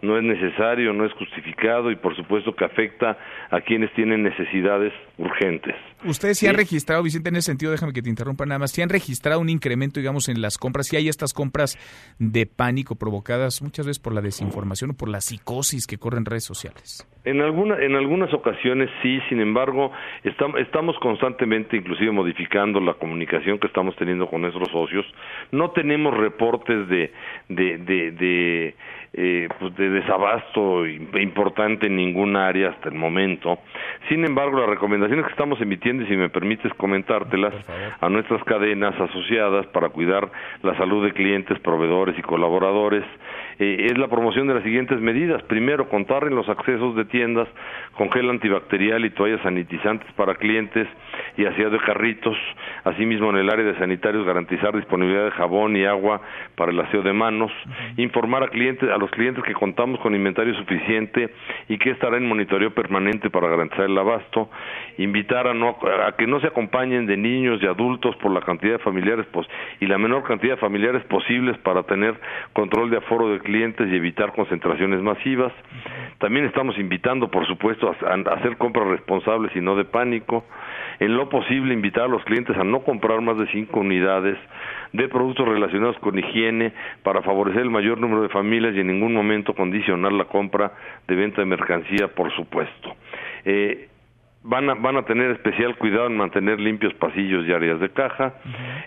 no 0.00 0.16
es 0.16 0.24
necesario, 0.24 0.92
no 0.92 1.04
es 1.04 1.12
justificado 1.12 1.90
y 1.90 1.96
por 1.96 2.14
supuesto 2.14 2.54
que 2.54 2.64
afecta 2.64 3.18
a 3.50 3.60
quienes 3.60 3.92
tienen 3.94 4.22
necesidades 4.22 4.92
urgentes. 5.18 5.74
Ustedes 6.04 6.38
sí, 6.38 6.46
han 6.46 6.54
registrado, 6.54 7.02
Vicente, 7.02 7.30
en 7.30 7.36
ese 7.36 7.46
sentido, 7.46 7.72
déjame 7.72 7.92
que 7.92 8.02
te 8.02 8.08
interrumpa 8.08 8.46
nada 8.46 8.60
más, 8.60 8.70
si 8.70 8.82
han 8.82 8.88
registrado 8.88 9.40
un 9.40 9.48
incremento, 9.48 9.98
digamos, 9.98 10.28
en 10.28 10.40
las 10.40 10.56
compras, 10.56 10.86
si 10.86 10.96
hay 10.96 11.08
estas 11.08 11.34
compras 11.34 11.76
de 12.18 12.46
pánico 12.46 12.94
provocadas 12.94 13.60
muchas 13.62 13.86
veces 13.86 13.98
por 13.98 14.14
la 14.14 14.20
desinformación 14.20 14.90
o 14.90 14.94
por 14.94 15.08
la 15.08 15.20
psicosis 15.20 15.86
que 15.86 15.98
corre 15.98 16.18
en 16.18 16.24
redes 16.24 16.44
sociales. 16.44 17.06
En, 17.24 17.40
alguna, 17.40 17.78
en 17.82 17.96
algunas 17.96 18.32
ocasiones 18.32 18.88
sí, 19.02 19.18
sin 19.28 19.40
embargo, 19.40 19.90
estamos 20.22 20.96
constantemente 21.00 21.76
inclusive 21.76 22.12
modificando 22.12 22.80
la 22.80 22.94
comunicación 22.94 23.58
que 23.58 23.66
estamos 23.66 23.96
teniendo 23.96 24.28
con 24.28 24.42
nuestros 24.42 24.70
socios. 24.70 25.04
No 25.50 25.72
tenemos 25.72 26.16
reportes 26.16 26.88
de, 26.88 27.12
de, 27.48 27.78
de 28.12 28.74
eh, 29.12 29.48
pues 29.58 29.74
de 29.76 29.88
desabasto 29.90 30.86
importante 30.86 31.86
en 31.86 31.96
ningún 31.96 32.36
área 32.36 32.70
hasta 32.70 32.88
el 32.88 32.94
momento. 32.94 33.58
Sin 34.08 34.24
embargo, 34.24 34.60
las 34.60 34.68
recomendaciones 34.68 35.24
que 35.24 35.32
estamos 35.32 35.60
emitiendo, 35.60 36.04
y 36.04 36.06
si 36.06 36.16
me 36.16 36.28
permites 36.28 36.72
comentártelas, 36.74 37.54
a 38.00 38.08
nuestras 38.08 38.42
cadenas 38.44 38.94
asociadas 39.00 39.66
para 39.68 39.88
cuidar 39.88 40.30
la 40.62 40.76
salud 40.76 41.04
de 41.04 41.12
clientes, 41.12 41.58
proveedores 41.60 42.18
y 42.18 42.22
colaboradores, 42.22 43.04
eh, 43.58 43.88
es 43.90 43.98
la 43.98 44.08
promoción 44.08 44.46
de 44.46 44.54
las 44.54 44.62
siguientes 44.62 45.00
medidas. 45.00 45.42
Primero, 45.44 45.88
contar 45.88 46.24
en 46.24 46.34
los 46.34 46.48
accesos 46.48 46.94
de 46.96 47.04
tiendas 47.04 47.48
con 47.96 48.10
gel 48.12 48.30
antibacterial 48.30 49.04
y 49.04 49.10
toallas 49.10 49.40
sanitizantes 49.42 50.10
para 50.12 50.34
clientes 50.34 50.86
y 51.36 51.44
aseo 51.44 51.70
de 51.70 51.78
carritos. 51.80 52.36
Asimismo, 52.84 53.30
en 53.30 53.36
el 53.36 53.50
área 53.50 53.64
de 53.64 53.78
sanitarios, 53.78 54.24
garantizar 54.24 54.74
disponibilidad 54.76 55.24
de 55.24 55.30
jabón 55.32 55.76
y 55.76 55.84
agua 55.84 56.20
para 56.56 56.72
el 56.72 56.80
aseo 56.80 57.02
de 57.02 57.12
manos. 57.12 57.52
Informar 57.96 58.42
a 58.44 58.48
clientes, 58.48 58.88
a 58.90 58.98
los 58.98 59.10
clientes 59.10 59.42
que 59.44 59.54
contamos 59.54 59.98
con 60.00 60.14
inventario 60.14 60.54
suficiente 60.54 61.32
y 61.68 61.78
que 61.78 61.90
estará 61.90 62.16
en 62.16 62.28
monitoreo 62.28 62.72
permanente 62.74 63.30
para 63.30 63.48
garantizar 63.48 63.86
el 63.86 63.98
abasto. 63.98 64.50
Invitar 64.98 65.48
a, 65.48 65.54
no, 65.54 65.78
a 66.06 66.12
que 66.16 66.26
no 66.26 66.40
se 66.40 66.46
acompañen 66.46 67.06
de 67.06 67.16
niños 67.16 67.60
y 67.62 67.66
adultos 67.66 68.14
por 68.16 68.32
la 68.32 68.40
cantidad 68.40 68.74
de 68.74 68.78
familiares 68.78 69.26
y 69.80 69.86
la 69.86 69.98
menor 69.98 70.22
cantidad 70.24 70.54
de 70.54 70.60
familiares 70.60 71.02
posibles 71.04 71.56
para 71.58 71.82
tener 71.84 72.14
control 72.52 72.90
de 72.90 72.98
aforo 72.98 73.28
de 73.30 73.40
clientes 73.48 73.88
y 73.90 73.96
evitar 73.96 74.34
concentraciones 74.34 75.00
masivas. 75.00 75.52
También 76.18 76.44
estamos 76.44 76.78
invitando, 76.78 77.30
por 77.30 77.46
supuesto, 77.46 77.90
a, 77.90 78.34
hacer 78.34 78.58
compras 78.58 78.88
responsables 78.88 79.56
y 79.56 79.60
no 79.62 79.74
de 79.74 79.86
pánico. 79.86 80.44
En 81.00 81.16
lo 81.16 81.30
posible, 81.30 81.72
invitar 81.72 82.04
a 82.04 82.08
los 82.08 82.22
clientes 82.24 82.54
a 82.58 82.64
no 82.64 82.80
comprar 82.80 83.22
más 83.22 83.38
de 83.38 83.46
cinco 83.46 83.80
unidades 83.80 84.36
de 84.92 85.08
productos 85.08 85.48
relacionados 85.48 85.96
con 86.00 86.18
higiene 86.18 86.72
para 87.02 87.22
favorecer 87.22 87.62
el 87.62 87.70
mayor 87.70 87.98
número 87.98 88.20
de 88.22 88.28
familias 88.28 88.74
y 88.74 88.80
en 88.80 88.88
ningún 88.88 89.14
momento 89.14 89.54
condicionar 89.54 90.12
la 90.12 90.26
compra 90.26 90.72
de 91.06 91.14
venta 91.14 91.40
de 91.40 91.46
mercancía, 91.46 92.08
por 92.08 92.30
supuesto. 92.34 92.96
Eh, 93.46 93.87
van 94.48 94.70
a, 94.70 94.74
van 94.74 94.96
a 94.96 95.02
tener 95.02 95.30
especial 95.30 95.76
cuidado 95.76 96.06
en 96.06 96.16
mantener 96.16 96.58
limpios 96.58 96.94
pasillos 96.94 97.46
y 97.46 97.52
áreas 97.52 97.80
de 97.80 97.90
caja. 97.90 98.32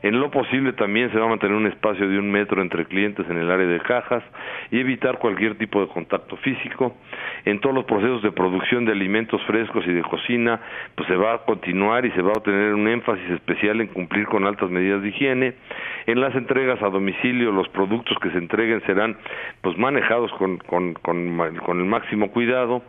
En 0.02 0.20
lo 0.20 0.32
posible 0.32 0.74
también 0.74 1.12
se 1.12 1.20
va 1.20 1.26
a 1.26 1.30
mantener 1.30 1.56
un 1.56 1.68
espacio 1.68 2.10
de 2.10 2.18
un 2.18 2.32
metro 2.32 2.64
entre 2.64 2.86
clientes 2.86 3.28
en 3.30 3.38
el 3.38 3.50
área 3.52 3.68
de 3.68 3.80
cajas 3.80 4.24
y 4.72 4.80
evitar 4.80 5.20
cualquier 5.20 5.56
tipo 5.60 5.80
de 5.80 5.88
contacto 5.88 6.36
físico. 6.38 6.98
En 7.46 7.60
todos 7.60 7.76
los 7.76 7.86
procesos 7.86 8.24
de 8.24 8.32
producción 8.32 8.86
de 8.86 8.92
alimentos 8.92 9.40
frescos 9.44 9.86
y 9.86 9.94
de 9.94 10.02
cocina, 10.02 10.60
pues 10.96 11.08
se 11.08 11.16
va 11.16 11.36
a 11.36 11.38
continuar 11.40 12.08
y 12.08 12.12
se 12.12 12.24
va 12.24 12.32
a 12.32 12.42
tener 12.42 12.74
un 12.74 12.88
énfasis 12.88 13.30
especial 13.30 13.82
en 13.82 13.88
cumplir 13.88 14.26
con 14.26 14.46
altas 14.46 14.70
medidas 14.72 15.04
de 15.04 15.10
higiene. 15.10 15.54
En 16.08 16.20
las 16.20 16.34
entregas 16.34 16.82
a 16.82 16.90
domicilio, 16.90 17.52
los 17.52 17.70
productos 17.70 18.18
que 18.18 18.32
se 18.32 18.40
entreguen 18.40 18.82
serán 18.88 19.16
pues 19.62 19.78
manejados 19.78 20.32
con, 20.34 20.58
con, 20.58 20.94
con, 20.94 21.80
el 21.80 21.86
máximo 21.86 22.32
cuidado. 22.32 22.82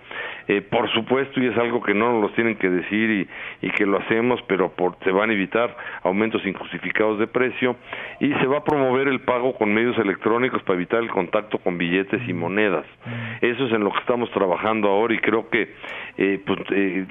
Eh, 0.48 0.62
por 0.62 0.90
supuesto, 0.92 1.40
y 1.40 1.46
es 1.46 1.56
algo 1.58 1.82
que 1.82 1.92
no 1.92 2.12
nos 2.12 2.22
los 2.22 2.34
tienen 2.34 2.56
que 2.62 2.70
decir 2.70 3.28
y, 3.60 3.70
que 3.72 3.84
lo 3.84 3.98
hacemos, 3.98 4.40
pero 4.46 4.70
por, 4.70 4.96
se 5.02 5.10
van 5.10 5.30
a 5.30 5.32
evitar 5.32 5.76
aumentos 6.04 6.46
injustificados 6.46 7.18
de 7.18 7.26
precio 7.26 7.76
y 8.20 8.32
se 8.34 8.46
va 8.46 8.58
a 8.58 8.64
promover 8.64 9.08
el 9.08 9.20
pago 9.20 9.54
con 9.54 9.74
medios 9.74 9.98
electrónicos 9.98 10.62
para 10.62 10.76
evitar 10.76 11.02
el 11.02 11.10
contacto 11.10 11.58
con 11.58 11.76
billetes 11.76 12.22
y 12.28 12.32
monedas. 12.32 12.86
Eso 13.40 13.66
es 13.66 13.72
en 13.72 13.82
lo 13.82 13.90
que 13.92 13.98
estamos 13.98 14.30
trabajando 14.30 14.88
ahora 14.88 15.14
y 15.14 15.18
creo 15.18 15.50
que 15.50 15.74
eh, 16.16 16.40
pues, 16.46 16.60
eh, 16.70 17.06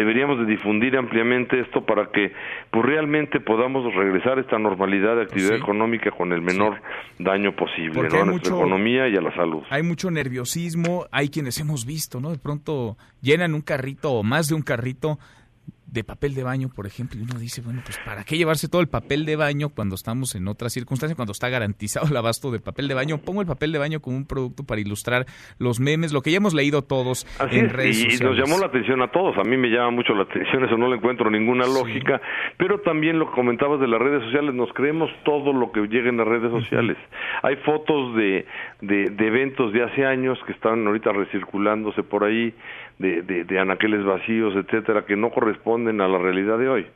deberíamos 0.00 0.38
de 0.38 0.46
difundir 0.46 0.96
ampliamente 0.96 1.60
esto 1.60 1.84
para 1.84 2.10
que 2.10 2.32
pues 2.70 2.86
realmente 2.86 3.38
podamos 3.38 3.94
regresar 3.94 4.38
a 4.38 4.40
esta 4.40 4.58
normalidad 4.58 5.16
de 5.16 5.22
actividad 5.22 5.56
económica 5.56 6.10
con 6.10 6.32
el 6.32 6.40
menor 6.40 6.80
daño 7.18 7.54
posible 7.54 8.00
a 8.00 8.24
nuestra 8.24 8.56
economía 8.56 9.08
y 9.08 9.16
a 9.16 9.20
la 9.20 9.34
salud. 9.34 9.62
Hay 9.68 9.82
mucho 9.82 10.10
nerviosismo, 10.10 11.04
hay 11.12 11.28
quienes 11.28 11.60
hemos 11.60 11.84
visto, 11.84 12.18
¿no? 12.18 12.30
De 12.30 12.38
pronto 12.38 12.96
llenan 13.20 13.52
un 13.52 13.60
carrito 13.60 14.12
o 14.12 14.22
más 14.22 14.48
de 14.48 14.54
un 14.54 14.62
carrito 14.62 15.18
de 15.92 16.04
papel 16.04 16.34
de 16.34 16.42
baño, 16.42 16.68
por 16.74 16.86
ejemplo, 16.86 17.18
y 17.18 17.22
uno 17.22 17.38
dice, 17.38 17.60
bueno, 17.62 17.80
pues 17.84 17.98
¿para 18.04 18.24
qué 18.24 18.36
llevarse 18.36 18.68
todo 18.68 18.80
el 18.80 18.88
papel 18.88 19.24
de 19.24 19.36
baño 19.36 19.70
cuando 19.70 19.94
estamos 19.94 20.34
en 20.34 20.46
otras 20.48 20.72
circunstancias, 20.72 21.16
cuando 21.16 21.32
está 21.32 21.48
garantizado 21.48 22.06
el 22.08 22.16
abasto 22.16 22.50
de 22.50 22.60
papel 22.60 22.88
de 22.88 22.94
baño? 22.94 23.18
Pongo 23.18 23.40
el 23.40 23.46
papel 23.46 23.72
de 23.72 23.78
baño 23.78 24.00
como 24.00 24.16
un 24.16 24.26
producto 24.26 24.64
para 24.64 24.80
ilustrar 24.80 25.26
los 25.58 25.80
memes, 25.80 26.12
lo 26.12 26.22
que 26.22 26.30
ya 26.30 26.36
hemos 26.36 26.54
leído 26.54 26.82
todos 26.82 27.26
en 27.50 27.68
redes 27.70 27.98
y, 27.98 28.02
sociales. 28.02 28.20
Y 28.20 28.24
nos 28.24 28.36
llamó 28.36 28.60
la 28.60 28.66
atención 28.66 29.02
a 29.02 29.08
todos, 29.10 29.36
a 29.36 29.42
mí 29.42 29.56
me 29.56 29.68
llama 29.68 29.90
mucho 29.90 30.14
la 30.14 30.22
atención, 30.22 30.64
eso 30.64 30.76
no 30.76 30.88
le 30.88 30.96
encuentro 30.96 31.30
ninguna 31.30 31.66
lógica, 31.66 32.20
pero 32.56 32.80
también 32.80 33.18
lo 33.18 33.28
que 33.28 33.34
comentabas 33.34 33.80
de 33.80 33.88
las 33.88 34.00
redes 34.00 34.22
sociales, 34.24 34.54
nos 34.54 34.72
creemos 34.72 35.10
todo 35.24 35.52
lo 35.52 35.72
que 35.72 35.80
llega 35.88 36.08
en 36.08 36.18
las 36.18 36.26
redes 36.26 36.50
sociales. 36.50 36.96
Hay 37.42 37.56
fotos 37.56 38.14
de, 38.16 38.46
de, 38.80 39.10
de 39.10 39.26
eventos 39.26 39.72
de 39.72 39.82
hace 39.82 40.04
años 40.06 40.38
que 40.46 40.52
están 40.52 40.86
ahorita 40.86 41.12
recirculándose 41.12 42.02
por 42.02 42.24
ahí, 42.24 42.54
de, 43.00 43.22
de, 43.22 43.44
de, 43.44 43.58
anaqueles 43.58 44.04
vacíos, 44.04 44.54
etcétera, 44.54 45.06
que 45.06 45.16
no 45.16 45.30
corresponden 45.30 46.02
a 46.02 46.08
la 46.08 46.18
realidad 46.18 46.58
de 46.58 46.68
hoy. 46.68 46.86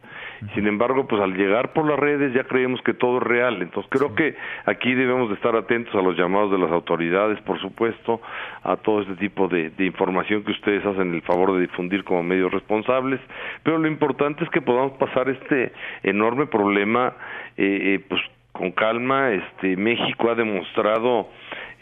Sin 0.54 0.66
embargo, 0.66 1.06
pues 1.08 1.22
al 1.22 1.34
llegar 1.34 1.72
por 1.72 1.88
las 1.88 1.98
redes 1.98 2.34
ya 2.34 2.44
creemos 2.44 2.82
que 2.82 2.92
todo 2.92 3.16
es 3.16 3.22
real. 3.22 3.62
Entonces 3.62 3.90
creo 3.90 4.14
que 4.14 4.36
aquí 4.66 4.92
debemos 4.92 5.30
de 5.30 5.36
estar 5.36 5.56
atentos 5.56 5.94
a 5.94 6.02
los 6.02 6.14
llamados 6.14 6.50
de 6.50 6.58
las 6.58 6.70
autoridades, 6.70 7.40
por 7.40 7.58
supuesto, 7.58 8.20
a 8.62 8.76
todo 8.76 9.00
este 9.00 9.14
tipo 9.14 9.48
de, 9.48 9.70
de 9.70 9.86
información 9.86 10.44
que 10.44 10.52
ustedes 10.52 10.84
hacen 10.84 11.14
el 11.14 11.22
favor 11.22 11.54
de 11.54 11.62
difundir 11.62 12.04
como 12.04 12.22
medios 12.22 12.52
responsables. 12.52 13.18
Pero 13.62 13.78
lo 13.78 13.88
importante 13.88 14.44
es 14.44 14.50
que 14.50 14.60
podamos 14.60 14.92
pasar 14.98 15.30
este 15.30 15.72
enorme 16.02 16.46
problema, 16.46 17.14
eh, 17.56 17.94
eh 17.94 18.04
pues 18.06 18.20
con 18.52 18.72
calma. 18.72 19.32
Este 19.32 19.74
México 19.76 20.30
ha 20.30 20.34
demostrado 20.34 21.28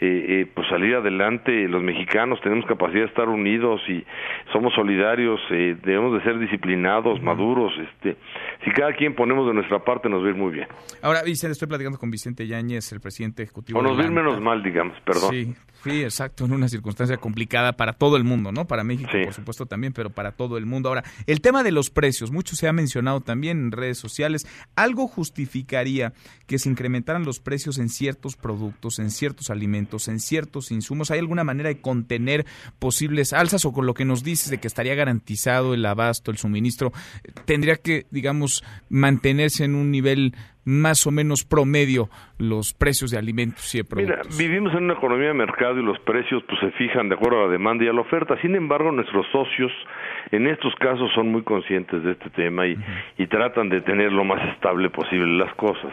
eh, 0.03 0.41
eh, 0.41 0.51
pues 0.53 0.67
salir 0.67 0.95
adelante. 0.95 1.65
Los 1.69 1.81
mexicanos 1.81 2.37
tenemos 2.41 2.65
capacidad 2.65 3.03
de 3.03 3.07
estar 3.07 3.29
unidos 3.29 3.79
y 3.87 4.03
somos 4.51 4.73
solidarios. 4.73 5.39
Eh, 5.49 5.77
debemos 5.81 6.13
de 6.17 6.23
ser 6.23 6.37
disciplinados, 6.39 7.21
maduros. 7.21 7.71
Este, 7.79 8.17
si 8.65 8.71
cada 8.71 8.93
quien 8.93 9.15
ponemos 9.15 9.47
de 9.47 9.53
nuestra 9.53 9.79
parte, 9.79 10.09
nos 10.09 10.21
va 10.21 10.27
a 10.27 10.29
ir 10.31 10.35
muy 10.35 10.51
bien. 10.51 10.67
Ahora, 11.01 11.23
Vicente, 11.23 11.53
estoy 11.53 11.69
platicando 11.69 11.97
con 11.97 12.11
Vicente 12.11 12.45
Yáñez, 12.45 12.91
el 12.91 12.99
presidente 12.99 13.43
ejecutivo. 13.43 13.79
O 13.79 13.81
nos 13.81 13.97
va 13.97 14.01
a 14.01 14.05
ir 14.05 14.11
menos 14.11 14.41
mal, 14.41 14.61
digamos. 14.61 14.99
Perdón. 15.05 15.31
Sí, 15.31 15.53
sí, 15.83 16.03
exacto, 16.03 16.45
en 16.45 16.53
una 16.53 16.67
circunstancia 16.67 17.17
complicada 17.17 17.73
para 17.73 17.93
todo 17.93 18.17
el 18.17 18.23
mundo, 18.23 18.51
¿no? 18.51 18.65
Para 18.65 18.83
México, 18.83 19.11
por 19.11 19.33
supuesto, 19.33 19.65
también, 19.65 19.93
pero 19.93 20.09
para 20.09 20.31
todo 20.31 20.57
el 20.57 20.65
mundo. 20.65 20.89
Ahora, 20.89 21.03
el 21.27 21.41
tema 21.41 21.63
de 21.63 21.71
los 21.71 21.89
precios, 21.89 22.31
mucho 22.31 22.55
se 22.55 22.67
ha 22.67 22.73
mencionado 22.73 23.21
también 23.21 23.59
en 23.59 23.71
redes 23.71 23.97
sociales. 23.97 24.47
¿Algo 24.75 25.07
justificaría 25.07 26.13
que 26.47 26.59
se 26.59 26.69
incrementaran 26.69 27.25
los 27.25 27.39
precios 27.39 27.77
en 27.77 27.89
ciertos 27.89 28.35
productos, 28.35 28.99
en 28.99 29.11
ciertos 29.11 29.49
alimentos? 29.49 29.73
en 30.07 30.19
ciertos 30.19 30.71
insumos? 30.71 31.11
¿Hay 31.11 31.19
alguna 31.19 31.43
manera 31.43 31.69
de 31.69 31.79
contener 31.79 32.45
posibles 32.79 33.33
alzas 33.33 33.65
o 33.65 33.73
con 33.73 33.85
lo 33.85 33.93
que 33.93 34.05
nos 34.05 34.23
dices 34.23 34.49
de 34.49 34.59
que 34.59 34.67
estaría 34.67 34.95
garantizado 34.95 35.73
el 35.73 35.85
abasto, 35.85 36.31
el 36.31 36.37
suministro, 36.37 36.93
tendría 37.45 37.75
que, 37.77 38.05
digamos, 38.11 38.63
mantenerse 38.89 39.65
en 39.65 39.75
un 39.75 39.91
nivel 39.91 40.35
más 40.65 41.05
o 41.07 41.11
menos 41.11 41.43
promedio 41.43 42.09
los 42.37 42.73
precios 42.73 43.11
de 43.11 43.17
alimentos 43.17 43.73
y 43.75 43.79
de 43.79 43.83
productos? 43.83 44.27
Mira, 44.29 44.37
vivimos 44.37 44.73
en 44.73 44.85
una 44.85 44.93
economía 44.93 45.29
de 45.29 45.33
mercado 45.33 45.79
y 45.79 45.83
los 45.83 45.99
precios 45.99 46.43
pues 46.47 46.59
se 46.59 46.71
fijan 46.71 47.09
de 47.09 47.15
acuerdo 47.15 47.43
a 47.43 47.45
la 47.47 47.51
demanda 47.51 47.83
y 47.83 47.87
a 47.87 47.93
la 47.93 48.01
oferta. 48.01 48.39
Sin 48.41 48.55
embargo, 48.55 48.91
nuestros 48.91 49.25
socios 49.31 49.71
en 50.31 50.47
estos 50.47 50.73
casos 50.75 51.11
son 51.13 51.31
muy 51.31 51.43
conscientes 51.43 52.03
de 52.03 52.11
este 52.11 52.29
tema 52.31 52.65
y, 52.67 52.77
y 53.17 53.27
tratan 53.27 53.69
de 53.69 53.81
tener 53.81 54.11
lo 54.11 54.23
más 54.23 54.41
estable 54.49 54.89
posible 54.89 55.37
las 55.37 55.53
cosas. 55.55 55.91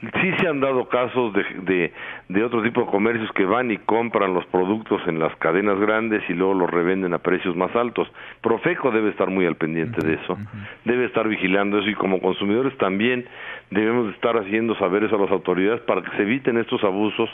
Sí 0.00 0.32
se 0.38 0.48
han 0.48 0.60
dado 0.60 0.88
casos 0.88 1.32
de, 1.32 1.44
de, 1.62 1.92
de 2.28 2.44
otro 2.44 2.62
tipo 2.62 2.82
de 2.82 2.86
comercios 2.86 3.30
que 3.32 3.44
van 3.44 3.70
y 3.70 3.78
compran 3.78 4.34
los 4.34 4.44
productos 4.46 5.00
en 5.06 5.18
las 5.18 5.34
cadenas 5.36 5.78
grandes 5.78 6.22
y 6.28 6.34
luego 6.34 6.54
los 6.54 6.70
revenden 6.70 7.14
a 7.14 7.18
precios 7.18 7.56
más 7.56 7.74
altos. 7.74 8.08
Profeco 8.40 8.90
debe 8.90 9.10
estar 9.10 9.30
muy 9.30 9.46
al 9.46 9.56
pendiente 9.56 10.06
de 10.06 10.14
eso, 10.14 10.36
debe 10.84 11.06
estar 11.06 11.28
vigilando 11.28 11.78
eso 11.78 11.88
y 11.88 11.94
como 11.94 12.20
consumidores 12.20 12.76
también 12.78 13.26
debemos 13.70 14.06
de 14.06 14.12
estar 14.12 14.36
haciendo 14.36 14.76
saber 14.78 15.04
eso 15.04 15.16
a 15.16 15.20
las 15.20 15.30
autoridades 15.30 15.80
para 15.82 16.02
que 16.02 16.16
se 16.16 16.22
eviten 16.22 16.58
estos 16.58 16.82
abusos, 16.84 17.28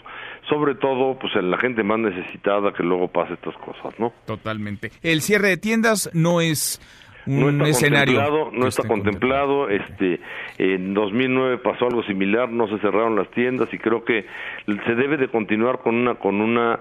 sobre 0.49 0.75
todo 0.75 1.19
pues 1.19 1.35
en 1.37 1.51
la 1.51 1.59
gente 1.59 1.83
más 1.83 1.99
necesitada 1.99 2.73
que 2.73 2.83
luego 2.83 3.09
pase 3.09 3.35
estas 3.35 3.57
cosas, 3.57 3.99
¿no? 3.99 4.13
Totalmente. 4.27 4.91
El 5.03 5.21
cierre 5.21 5.49
de 5.49 5.57
tiendas 5.59 6.11
no 6.15 6.41
es 6.41 6.81
un 7.27 7.59
no 7.59 7.67
está 7.67 7.87
escenario. 7.87 8.17
contemplado, 8.17 8.51
no 8.53 8.67
está 8.67 8.89
contemplado, 8.89 9.69
este 9.69 10.21
en 10.59 10.95
2009 10.95 11.59
pasó 11.59 11.87
algo 11.87 12.03
similar, 12.05 12.51
no 12.51 12.67
se 12.67 12.79
cerraron 12.79 13.15
las 13.15 13.31
tiendas 13.31 13.69
y 13.73 13.79
creo 13.79 14.05
que 14.05 14.27
se 14.67 14.95
debe 14.95 15.17
de 15.17 15.29
continuar 15.29 15.81
con 15.81 15.95
una 15.95 16.15
con 16.17 16.41
una 16.41 16.81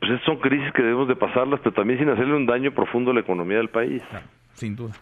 pues 0.00 0.20
son 0.26 0.38
crisis 0.38 0.70
que 0.72 0.82
debemos 0.82 1.08
de 1.08 1.16
pasarlas, 1.16 1.60
pero 1.62 1.74
también 1.74 2.00
sin 2.00 2.08
hacerle 2.10 2.34
un 2.34 2.46
daño 2.46 2.72
profundo 2.72 3.12
a 3.12 3.14
la 3.14 3.20
economía 3.20 3.58
del 3.58 3.70
país. 3.70 4.02
Sin 4.52 4.76
duda. 4.76 4.94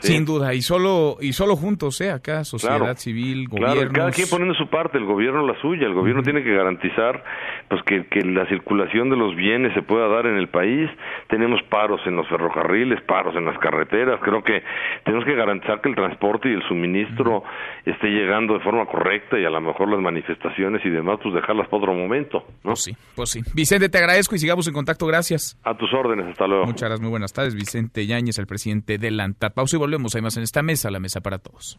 Sin 0.00 0.24
duda, 0.24 0.54
y 0.54 0.62
solo 0.62 1.16
y 1.20 1.32
solo 1.32 1.56
juntos, 1.56 2.00
¿eh? 2.00 2.10
Acá, 2.10 2.44
sociedad 2.44 2.78
Claro. 2.78 2.94
civil, 2.96 3.48
Claro, 3.48 3.66
gobiernos. 3.74 3.92
cada 3.98 4.10
quien 4.12 4.28
poniendo 4.28 4.54
su 4.54 4.68
parte, 4.68 4.96
el 4.98 5.04
gobierno 5.04 5.44
la 5.46 5.60
suya, 5.60 5.86
el 5.86 5.94
gobierno 5.94 6.22
tiene 6.22 6.42
que 6.44 6.54
garantizar 6.54 7.22
pues 7.68 7.82
que, 7.84 8.06
que 8.06 8.20
la 8.20 8.46
circulación 8.46 9.10
de 9.10 9.16
los 9.16 9.34
bienes 9.36 9.74
se 9.74 9.82
pueda 9.82 10.08
dar 10.08 10.26
en 10.26 10.36
el 10.36 10.48
país. 10.48 10.90
Tenemos 11.28 11.62
paros 11.64 12.00
en 12.06 12.16
los 12.16 12.26
ferrocarriles, 12.28 13.00
paros 13.02 13.36
en 13.36 13.44
las 13.44 13.58
carreteras, 13.58 14.20
creo 14.22 14.42
que 14.42 14.62
tenemos 15.04 15.24
que 15.24 15.34
garantizar 15.34 15.80
que 15.80 15.88
el 15.88 15.94
transporte 15.94 16.48
y 16.48 16.54
el 16.54 16.62
suministro 16.68 17.42
esté 17.84 18.08
llegando 18.08 18.54
de 18.54 18.60
forma 18.60 18.86
correcta 18.86 19.38
y 19.38 19.44
a 19.44 19.50
lo 19.50 19.60
mejor 19.60 19.88
las 19.88 20.00
manifestaciones 20.00 20.84
y 20.84 20.90
demás 20.90 21.18
pues 21.22 21.34
dejarlas 21.34 21.66
para 21.68 21.78
otro 21.78 21.94
momento, 21.94 22.44
¿no? 22.64 22.72
Pues 22.72 22.84
sí, 22.84 22.96
pues 23.14 23.30
sí. 23.30 23.40
Vicente, 23.54 23.88
te 23.88 23.98
agradezco 23.98 24.34
y 24.34 24.38
sigamos 24.38 24.66
en 24.68 24.74
contacto. 24.74 25.06
Gracias. 25.06 25.58
A 25.64 25.76
tus 25.76 25.92
órdenes, 25.92 26.26
hasta 26.26 26.46
luego. 26.46 26.66
Muchas 26.66 26.88
gracias, 26.88 27.00
muy 27.00 27.10
buenas 27.10 27.32
tardes. 27.32 27.54
Vicente 27.54 28.06
Yáñez, 28.06 28.38
el 28.38 28.46
presidente 28.46 28.98
de 28.98 29.10
la 29.10 29.24
ANTAD. 29.24 29.52
Pausa 29.54 29.76
y 29.76 29.78
volvemos. 29.78 30.14
Hay 30.14 30.22
más 30.22 30.36
en 30.36 30.42
esta 30.42 30.62
mesa, 30.62 30.90
la 30.90 31.00
mesa 31.00 31.20
para 31.20 31.38
todos. 31.38 31.78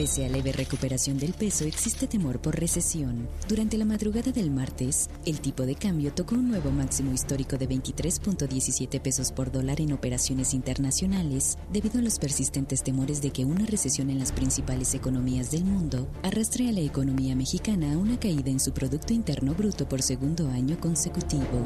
Pese 0.00 0.24
a 0.24 0.30
leve 0.30 0.50
recuperación 0.52 1.18
del 1.18 1.34
peso, 1.34 1.66
existe 1.66 2.06
temor 2.06 2.40
por 2.40 2.58
recesión. 2.58 3.28
Durante 3.46 3.76
la 3.76 3.84
madrugada 3.84 4.32
del 4.32 4.50
martes, 4.50 5.10
el 5.26 5.42
tipo 5.42 5.66
de 5.66 5.74
cambio 5.74 6.10
tocó 6.10 6.36
un 6.36 6.48
nuevo 6.48 6.70
máximo 6.70 7.12
histórico 7.12 7.58
de 7.58 7.68
23.17 7.68 8.98
pesos 8.98 9.30
por 9.30 9.52
dólar 9.52 9.78
en 9.82 9.92
operaciones 9.92 10.54
internacionales, 10.54 11.58
debido 11.70 11.98
a 11.98 12.02
los 12.02 12.18
persistentes 12.18 12.82
temores 12.82 13.20
de 13.20 13.30
que 13.30 13.44
una 13.44 13.66
recesión 13.66 14.08
en 14.08 14.20
las 14.20 14.32
principales 14.32 14.94
economías 14.94 15.50
del 15.50 15.66
mundo 15.66 16.08
arrastre 16.22 16.70
a 16.70 16.72
la 16.72 16.80
economía 16.80 17.36
mexicana 17.36 17.92
a 17.92 17.98
una 17.98 18.18
caída 18.18 18.50
en 18.50 18.60
su 18.60 18.72
Producto 18.72 19.12
Interno 19.12 19.52
Bruto 19.52 19.86
por 19.86 20.00
segundo 20.00 20.48
año 20.48 20.80
consecutivo. 20.80 21.62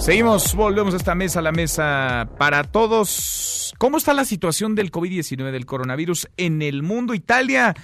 Seguimos, 0.00 0.54
volvemos 0.54 0.94
a 0.94 0.96
esta 0.96 1.14
mesa, 1.14 1.42
la 1.42 1.52
mesa 1.52 2.30
para 2.38 2.64
todos. 2.64 3.74
¿Cómo 3.76 3.98
está 3.98 4.14
la 4.14 4.24
situación 4.24 4.74
del 4.74 4.90
COVID-19, 4.90 5.50
del 5.50 5.66
coronavirus 5.66 6.26
en 6.38 6.62
el 6.62 6.82
mundo? 6.82 7.12
Italia, 7.12 7.74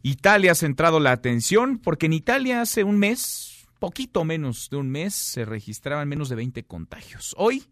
Italia 0.00 0.52
ha 0.52 0.54
centrado 0.54 1.00
la 1.00 1.10
atención 1.10 1.78
porque 1.78 2.06
en 2.06 2.12
Italia 2.12 2.60
hace 2.60 2.84
un 2.84 3.00
mes, 3.00 3.66
poquito 3.80 4.24
menos 4.24 4.70
de 4.70 4.76
un 4.76 4.88
mes, 4.88 5.14
se 5.16 5.44
registraban 5.44 6.08
menos 6.08 6.28
de 6.28 6.36
20 6.36 6.62
contagios. 6.62 7.34
Hoy, 7.36 7.64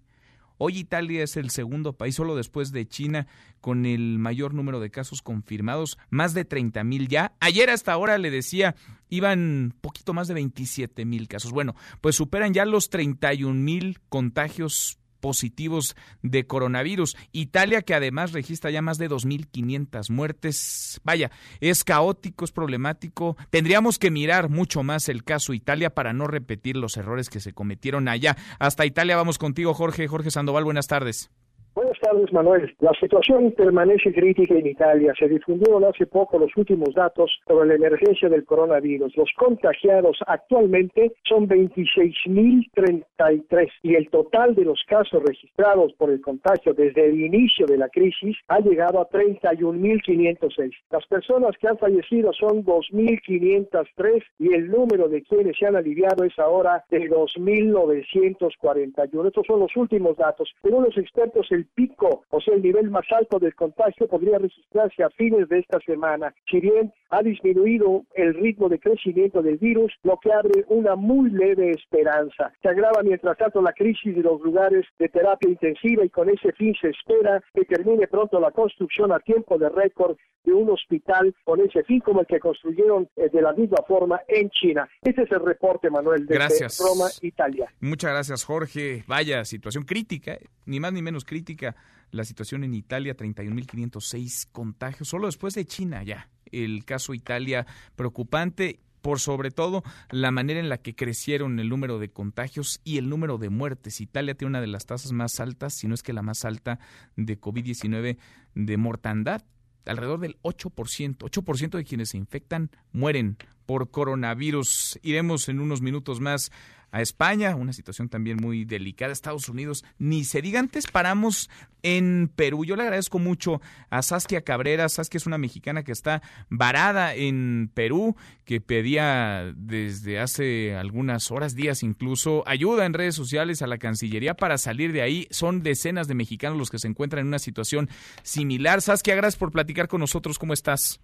hoy 0.58 0.78
Italia 0.78 1.22
es 1.22 1.36
el 1.36 1.50
segundo 1.50 1.92
país, 1.94 2.14
solo 2.14 2.36
después 2.36 2.72
de 2.72 2.86
China, 2.86 3.26
con 3.60 3.86
el 3.86 4.18
mayor 4.18 4.54
número 4.54 4.80
de 4.80 4.90
casos 4.90 5.22
confirmados, 5.22 5.98
más 6.10 6.34
de 6.34 6.44
30 6.44 6.84
mil 6.84 7.08
ya. 7.08 7.32
Ayer 7.40 7.70
hasta 7.70 7.92
ahora 7.92 8.18
le 8.18 8.30
decía, 8.30 8.74
iban 9.08 9.74
poquito 9.80 10.14
más 10.14 10.28
de 10.28 10.34
27 10.34 11.04
mil 11.04 11.28
casos. 11.28 11.52
Bueno, 11.52 11.74
pues 12.00 12.16
superan 12.16 12.54
ya 12.54 12.64
los 12.64 12.90
31 12.90 13.54
mil 13.54 14.00
contagios 14.08 14.98
positivos 15.22 15.96
de 16.20 16.46
coronavirus. 16.46 17.16
Italia, 17.30 17.80
que 17.80 17.94
además 17.94 18.32
registra 18.32 18.70
ya 18.70 18.82
más 18.82 18.98
de 18.98 19.08
2.500 19.08 20.10
muertes. 20.10 21.00
Vaya, 21.04 21.30
es 21.60 21.84
caótico, 21.84 22.44
es 22.44 22.52
problemático. 22.52 23.38
Tendríamos 23.48 23.98
que 23.98 24.10
mirar 24.10 24.50
mucho 24.50 24.82
más 24.82 25.08
el 25.08 25.24
caso 25.24 25.54
Italia 25.54 25.94
para 25.94 26.12
no 26.12 26.26
repetir 26.26 26.76
los 26.76 26.98
errores 26.98 27.30
que 27.30 27.40
se 27.40 27.54
cometieron 27.54 28.08
allá. 28.08 28.36
Hasta 28.58 28.84
Italia 28.84 29.16
vamos 29.16 29.38
contigo, 29.38 29.72
Jorge. 29.72 30.08
Jorge 30.08 30.30
Sandoval, 30.30 30.64
buenas 30.64 30.88
tardes. 30.88 31.30
Buenas 31.74 31.98
tardes, 32.00 32.30
Manuel. 32.34 32.70
La 32.80 32.92
situación 33.00 33.50
permanece 33.52 34.12
crítica 34.12 34.52
en 34.54 34.66
Italia. 34.66 35.14
Se 35.18 35.26
difundieron 35.26 35.82
hace 35.84 36.06
poco 36.06 36.38
los 36.38 36.54
últimos 36.54 36.94
datos 36.94 37.32
sobre 37.48 37.68
la 37.68 37.76
emergencia 37.76 38.28
del 38.28 38.44
coronavirus. 38.44 39.16
Los 39.16 39.30
contagiados 39.38 40.18
actualmente 40.26 41.14
son 41.24 41.48
26.033 41.48 43.68
y 43.82 43.94
el 43.94 44.10
total 44.10 44.54
de 44.54 44.66
los 44.66 44.84
casos 44.86 45.22
registrados 45.22 45.94
por 45.94 46.10
el 46.10 46.20
contagio 46.20 46.74
desde 46.74 47.06
el 47.06 47.18
inicio 47.18 47.64
de 47.64 47.78
la 47.78 47.88
crisis 47.88 48.36
ha 48.48 48.60
llegado 48.60 49.00
a 49.00 49.08
31.506. 49.08 50.72
Las 50.90 51.06
personas 51.06 51.56
que 51.58 51.68
han 51.68 51.78
fallecido 51.78 52.34
son 52.34 52.66
2.503 52.66 54.22
y 54.40 54.52
el 54.52 54.70
número 54.70 55.08
de 55.08 55.22
quienes 55.22 55.56
se 55.56 55.64
han 55.66 55.76
aliviado 55.76 56.24
es 56.24 56.38
ahora 56.38 56.84
de 56.90 57.08
2.941. 57.08 59.26
Estos 59.26 59.46
son 59.46 59.60
los 59.60 59.74
últimos 59.74 60.18
datos. 60.18 60.54
Según 60.60 60.84
los 60.84 60.98
expertos, 60.98 61.50
el 61.50 61.61
pico, 61.64 62.24
o 62.30 62.40
sea, 62.40 62.54
el 62.54 62.62
nivel 62.62 62.90
más 62.90 63.06
alto 63.12 63.38
del 63.38 63.54
contagio 63.54 64.06
podría 64.08 64.38
registrarse 64.38 65.02
a 65.02 65.10
fines 65.10 65.48
de 65.48 65.60
esta 65.60 65.78
semana. 65.80 66.34
Si 66.50 66.60
bien 66.60 66.92
ha 67.12 67.22
disminuido 67.22 68.04
el 68.14 68.32
ritmo 68.34 68.70
de 68.70 68.80
crecimiento 68.80 69.42
del 69.42 69.58
virus, 69.58 69.92
lo 70.02 70.18
que 70.18 70.32
abre 70.32 70.64
una 70.68 70.96
muy 70.96 71.30
leve 71.30 71.70
esperanza. 71.70 72.52
Se 72.62 72.68
agrava 72.68 73.02
mientras 73.02 73.36
tanto 73.36 73.60
la 73.60 73.74
crisis 73.74 74.16
de 74.16 74.22
los 74.22 74.40
lugares 74.40 74.86
de 74.98 75.10
terapia 75.10 75.50
intensiva 75.50 76.04
y 76.06 76.08
con 76.08 76.30
ese 76.30 76.52
fin 76.52 76.74
se 76.80 76.88
espera 76.88 77.42
que 77.52 77.66
termine 77.66 78.06
pronto 78.06 78.40
la 78.40 78.50
construcción 78.50 79.12
a 79.12 79.20
tiempo 79.20 79.58
de 79.58 79.68
récord 79.68 80.16
de 80.44 80.54
un 80.54 80.70
hospital 80.70 81.34
con 81.44 81.60
ese 81.60 81.84
fin 81.84 82.00
como 82.00 82.20
el 82.20 82.26
que 82.26 82.40
construyeron 82.40 83.06
eh, 83.16 83.28
de 83.30 83.42
la 83.42 83.52
misma 83.52 83.78
forma 83.86 84.20
en 84.26 84.48
China. 84.48 84.88
Este 85.02 85.22
es 85.22 85.32
el 85.32 85.40
reporte, 85.40 85.90
Manuel, 85.90 86.26
desde 86.26 86.34
Gracias. 86.34 86.80
Roma, 86.80 87.10
Italia. 87.20 87.70
Muchas 87.80 88.10
gracias, 88.10 88.44
Jorge. 88.44 89.04
Vaya, 89.06 89.44
situación 89.44 89.84
crítica, 89.84 90.32
eh, 90.32 90.46
ni 90.64 90.80
más 90.80 90.94
ni 90.94 91.02
menos 91.02 91.26
crítica. 91.26 91.76
La 92.10 92.24
situación 92.24 92.64
en 92.64 92.74
Italia, 92.74 93.16
31.506 93.16 94.48
contagios, 94.50 95.08
solo 95.08 95.26
después 95.26 95.54
de 95.54 95.64
China 95.66 96.02
ya. 96.02 96.28
El 96.52 96.84
caso 96.84 97.14
Italia 97.14 97.66
preocupante 97.96 98.80
por 99.02 99.20
sobre 99.20 99.50
todo 99.50 99.82
la 100.10 100.30
manera 100.30 100.60
en 100.60 100.68
la 100.68 100.78
que 100.78 100.94
crecieron 100.94 101.58
el 101.58 101.68
número 101.68 101.98
de 101.98 102.10
contagios 102.10 102.80
y 102.84 102.96
el 102.98 103.08
número 103.08 103.36
de 103.36 103.50
muertes. 103.50 104.00
Italia 104.00 104.34
tiene 104.34 104.50
una 104.50 104.60
de 104.60 104.68
las 104.68 104.86
tasas 104.86 105.12
más 105.12 105.40
altas, 105.40 105.74
si 105.74 105.88
no 105.88 105.94
es 105.94 106.02
que 106.02 106.12
la 106.12 106.22
más 106.22 106.44
alta 106.44 106.78
de 107.16 107.38
COVID-19 107.38 108.16
de 108.54 108.76
mortandad. 108.76 109.42
alrededor 109.84 110.20
del 110.20 110.38
8%. 110.42 111.16
8% 111.16 111.70
de 111.70 111.84
quienes 111.84 112.10
se 112.10 112.16
infectan 112.16 112.70
mueren 112.92 113.36
por 113.66 113.90
coronavirus. 113.90 115.00
Iremos 115.02 115.48
en 115.48 115.58
unos 115.58 115.82
minutos 115.82 116.20
más 116.20 116.52
a 116.92 117.00
España, 117.00 117.56
una 117.56 117.72
situación 117.72 118.10
también 118.10 118.36
muy 118.36 118.66
delicada, 118.66 119.12
Estados 119.12 119.48
Unidos, 119.48 119.82
ni 119.98 120.24
se 120.24 120.42
diga 120.42 120.60
antes 120.60 120.86
paramos 120.86 121.50
en 121.82 122.30
Perú. 122.36 122.66
Yo 122.66 122.76
le 122.76 122.82
agradezco 122.82 123.18
mucho 123.18 123.62
a 123.88 124.02
Saskia 124.02 124.42
Cabrera, 124.42 124.88
Saskia 124.90 125.16
es 125.16 125.26
una 125.26 125.38
mexicana 125.38 125.82
que 125.82 125.92
está 125.92 126.20
varada 126.50 127.14
en 127.14 127.70
Perú, 127.72 128.14
que 128.44 128.60
pedía 128.60 129.52
desde 129.56 130.20
hace 130.20 130.76
algunas 130.76 131.30
horas, 131.30 131.56
días 131.56 131.82
incluso, 131.82 132.44
ayuda 132.46 132.84
en 132.84 132.92
redes 132.92 133.14
sociales 133.14 133.62
a 133.62 133.66
la 133.66 133.78
Cancillería 133.78 134.34
para 134.34 134.58
salir 134.58 134.92
de 134.92 135.00
ahí. 135.00 135.26
Son 135.30 135.62
decenas 135.62 136.08
de 136.08 136.14
mexicanos 136.14 136.58
los 136.58 136.70
que 136.70 136.78
se 136.78 136.88
encuentran 136.88 137.22
en 137.22 137.28
una 137.28 137.38
situación 137.38 137.88
similar. 138.22 138.82
Saskia, 138.82 139.14
gracias 139.14 139.38
por 139.38 139.50
platicar 139.50 139.88
con 139.88 140.00
nosotros, 140.00 140.38
¿cómo 140.38 140.52
estás? 140.52 141.00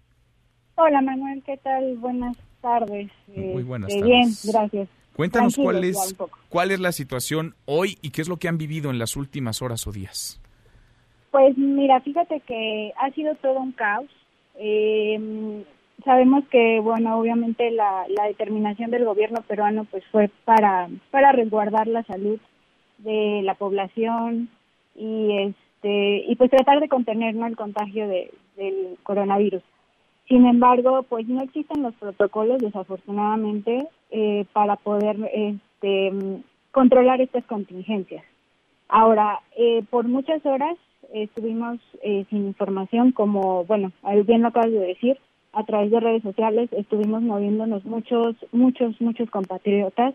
Hola 0.75 1.01
Manuel, 1.01 1.41
¿qué 1.43 1.57
tal? 1.57 1.97
Buenas 1.97 2.37
tardes. 2.61 3.11
Muy 3.27 3.63
buenas 3.63 3.89
este, 3.89 4.01
tardes. 4.01 4.43
Bien, 4.43 4.53
gracias. 4.53 4.98
Cuéntanos 5.19 5.57
cuál 5.57 5.83
es, 5.83 6.15
cuál 6.47 6.71
es 6.71 6.79
la 6.79 6.93
situación 6.93 7.53
hoy 7.65 7.97
y 8.01 8.11
qué 8.11 8.21
es 8.21 8.29
lo 8.29 8.37
que 8.37 8.47
han 8.47 8.57
vivido 8.57 8.89
en 8.89 8.99
las 8.99 9.17
últimas 9.17 9.61
horas 9.61 9.85
o 9.85 9.91
días. 9.91 10.41
Pues 11.29 11.57
mira, 11.57 11.99
fíjate 11.99 12.39
que 12.39 12.93
ha 12.97 13.11
sido 13.11 13.35
todo 13.35 13.59
un 13.59 13.73
caos. 13.73 14.07
Eh, 14.55 15.65
sabemos 16.05 16.45
que, 16.49 16.79
bueno, 16.79 17.19
obviamente 17.19 17.69
la, 17.71 18.05
la 18.07 18.27
determinación 18.27 18.91
del 18.91 19.03
gobierno 19.03 19.41
peruano 19.41 19.83
pues 19.91 20.05
fue 20.09 20.31
para, 20.45 20.87
para 21.11 21.33
resguardar 21.33 21.87
la 21.87 22.05
salud 22.05 22.39
de 22.99 23.41
la 23.43 23.55
población 23.55 24.47
y 24.95 25.37
este 25.37 26.23
y 26.29 26.33
pues 26.37 26.49
tratar 26.49 26.79
de 26.79 26.87
contener 26.87 27.35
¿no? 27.35 27.45
el 27.45 27.57
contagio 27.57 28.07
de, 28.07 28.31
del 28.55 28.97
coronavirus. 29.03 29.63
Sin 30.29 30.45
embargo, 30.45 31.03
pues 31.03 31.27
no 31.27 31.41
existen 31.41 31.83
los 31.83 31.93
protocolos, 31.95 32.59
desafortunadamente, 32.59 33.85
eh, 34.11 34.45
para 34.53 34.75
poder 34.75 35.17
este, 35.33 36.11
controlar 36.71 37.21
estas 37.21 37.45
contingencias. 37.45 38.23
Ahora, 38.87 39.41
eh, 39.57 39.83
por 39.89 40.07
muchas 40.07 40.45
horas 40.45 40.77
estuvimos 41.13 41.79
eh, 42.03 42.25
sin 42.29 42.45
información, 42.47 43.11
como, 43.11 43.65
bueno, 43.65 43.91
bien 44.25 44.41
lo 44.41 44.49
acabas 44.49 44.71
de 44.71 44.79
decir, 44.79 45.17
a 45.53 45.63
través 45.63 45.91
de 45.91 45.99
redes 45.99 46.23
sociales 46.23 46.69
estuvimos 46.73 47.21
moviéndonos 47.21 47.83
muchos, 47.85 48.35
muchos, 48.51 48.99
muchos 49.01 49.29
compatriotas. 49.29 50.13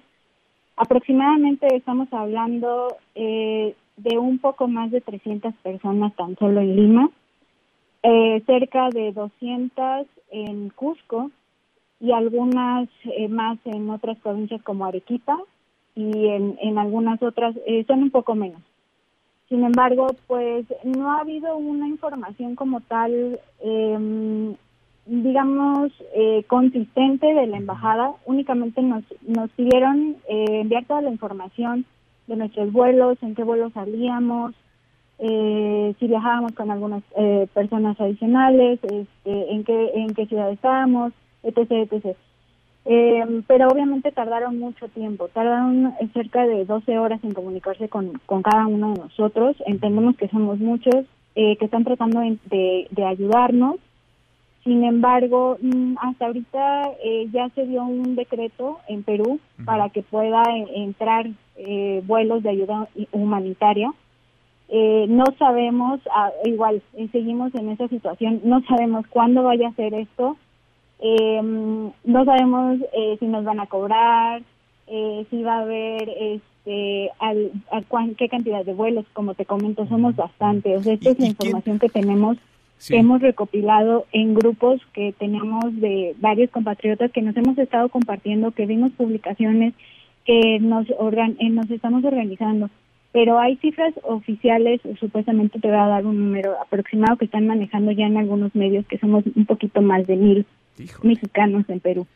Aproximadamente 0.77 1.67
estamos 1.75 2.13
hablando 2.13 2.97
eh, 3.15 3.75
de 3.97 4.19
un 4.19 4.39
poco 4.39 4.69
más 4.69 4.91
de 4.91 5.01
300 5.01 5.55
personas 5.57 6.15
tan 6.17 6.37
solo 6.37 6.61
en 6.61 6.77
Lima, 6.77 7.11
eh, 8.03 8.43
cerca 8.47 8.91
de 8.91 9.13
200 9.13 10.07
en 10.31 10.71
Cusco 10.71 11.31
y 12.01 12.13
algunas 12.13 12.89
eh, 13.05 13.29
más 13.29 13.59
en 13.65 13.89
otras 13.91 14.19
provincias 14.19 14.63
como 14.63 14.85
Arequipa 14.85 15.39
y 15.95 16.27
en, 16.29 16.59
en 16.61 16.79
algunas 16.79 17.23
otras 17.23 17.55
eh, 17.67 17.85
son 17.87 18.03
un 18.03 18.11
poco 18.11 18.35
menos. 18.35 18.61
Sin 19.49 19.63
embargo, 19.63 20.07
pues 20.27 20.67
no 20.85 21.11
ha 21.11 21.21
habido 21.21 21.57
una 21.57 21.87
información 21.87 22.57
como 22.57 22.81
tal, 22.81 23.39
eh, 23.61 24.55
digamos, 25.07 25.93
consistente 26.47 27.27
de 27.27 27.47
la 27.47 27.59
embajada. 27.59 28.13
Únicamente 28.25 28.81
nos, 28.81 29.05
nos 29.23 29.51
pidieron 29.51 30.17
eh, 30.29 30.61
enviar 30.63 30.87
toda 30.87 31.03
la 31.03 31.11
información 31.11 31.85
de 32.27 32.37
nuestros 32.37 32.73
vuelos, 32.73 33.19
en 33.23 33.35
qué 33.35 33.45
vuelos 33.45 33.73
salíamos, 33.75 34.55
eh, 35.19 35.95
si 35.99 36.07
viajábamos 36.07 36.53
con 36.53 36.71
algunas 36.71 37.03
eh, 37.17 37.47
personas 37.55 38.01
adicionales, 38.01 38.81
este, 38.83 39.53
en 39.53 39.65
qué 39.65 39.91
en 39.95 40.15
qué 40.15 40.27
ciudad 40.27 40.51
estábamos, 40.51 41.13
etc, 41.45 41.93
etc. 41.93 42.17
Eh, 42.87 43.43
pero 43.47 43.69
obviamente 43.69 44.13
tardaron 44.13 44.59
mucho 44.59 44.89
tiempo, 44.89 45.29
tardaron 45.29 45.95
cerca 46.13 46.47
de 46.47 46.65
12 46.65 46.99
horas 46.99 47.23
en 47.25 47.33
comunicarse 47.33 47.89
con, 47.89 48.21
con 48.27 48.43
cada 48.43 48.67
uno 48.67 48.93
de 48.93 49.01
nosotros. 49.01 49.57
Entendemos 49.67 50.17
que 50.17 50.29
somos 50.29 50.59
muchos 50.59 51.07
eh, 51.35 51.57
que 51.57 51.65
están 51.65 51.85
tratando 51.85 52.21
de, 52.21 52.89
de, 52.91 53.05
ayudarnos. 53.05 53.77
Sin 54.65 54.85
embargo, 54.85 55.59
mm, 55.61 55.97
hasta 56.01 56.27
ahorita 56.27 56.91
eh, 57.03 57.29
ya 57.33 57.49
se 57.51 57.67
dio 57.67 57.85
un 57.85 58.17
decreto 58.17 58.79
en 58.89 59.03
Perú 59.03 59.41
para 59.65 59.89
que 59.91 60.03
pueda 60.03 60.43
eh, 60.43 60.67
entrar 60.77 61.27
eh, 61.57 62.03
vuelos 62.07 62.43
de 62.43 62.51
ayuda 62.51 62.89
humanitaria. 63.13 63.93
Eh, 64.69 65.07
no 65.09 65.25
sabemos, 65.39 66.01
ah, 66.11 66.31
igual 66.45 66.83
seguimos 67.13 67.55
en 67.55 67.69
esa 67.69 67.87
situación, 67.89 68.41
no 68.45 68.63
sabemos 68.63 69.07
cuándo 69.09 69.43
vaya 69.43 69.69
a 69.69 69.75
ser 69.75 69.93
esto, 69.93 70.37
eh, 71.01 71.41
no 72.05 72.25
sabemos 72.25 72.79
eh, 72.93 73.17
si 73.21 73.27
nos 73.27 73.45
van 73.45 73.61
a 73.61 73.67
cobrar, 73.67 74.43
eh, 74.87 75.27
si 75.31 75.43
va 75.43 75.59
a 75.59 75.63
haber 75.63 76.09
este, 76.09 77.11
al, 77.19 77.51
a 77.71 77.81
cuán- 77.83 78.15
qué 78.15 78.29
cantidad 78.29 78.65
de 78.65 78.75
vuelos, 78.75 79.05
como 79.13 79.35
te 79.35 79.45
comento, 79.45 79.87
somos 79.87 80.15
bastantes. 80.17 80.79
O 80.79 80.83
sea, 80.83 80.95
esta 80.95 81.11
es 81.11 81.19
la 81.19 81.27
información 81.27 81.79
que 81.79 81.89
tenemos, 81.89 82.37
que 82.89 82.97
hemos 82.99 83.21
recopilado 83.23 84.05
en 84.13 84.35
grupos 84.35 84.81
que 84.93 85.13
tenemos 85.19 85.65
de 85.81 86.15
varios 86.19 86.51
compatriotas 86.51 87.11
que 87.13 87.23
nos 87.23 87.37
hemos 87.37 87.57
estado 87.59 87.89
compartiendo, 87.89 88.51
que 88.51 88.67
vimos 88.67 88.93
publicaciones, 88.93 89.75
que 90.25 90.59
nos, 90.61 90.87
organ 90.99 91.37
eh, 91.39 91.51
nos 91.51 91.71
estamos 91.71 92.05
organizando. 92.05 92.71
Pero 93.13 93.39
hay 93.39 93.57
cifras 93.57 93.95
oficiales, 94.03 94.81
supuestamente 94.99 95.61
te 95.61 95.69
voy 95.69 95.77
a 95.77 95.87
dar 95.87 96.05
un 96.05 96.19
número 96.19 96.55
aproximado 96.61 97.17
que 97.17 97.27
están 97.27 97.47
manejando 97.47 97.93
ya 97.93 98.07
en 98.07 98.17
algunos 98.17 98.55
medios, 98.57 98.87
que 98.87 98.99
somos 98.99 99.23
un 99.37 99.47
poquito 99.47 99.81
más 99.83 100.07
de 100.07 100.17
mil 100.17 100.47
mexicanos 101.03 101.65
en 101.69 101.81
Perú. 101.81 102.07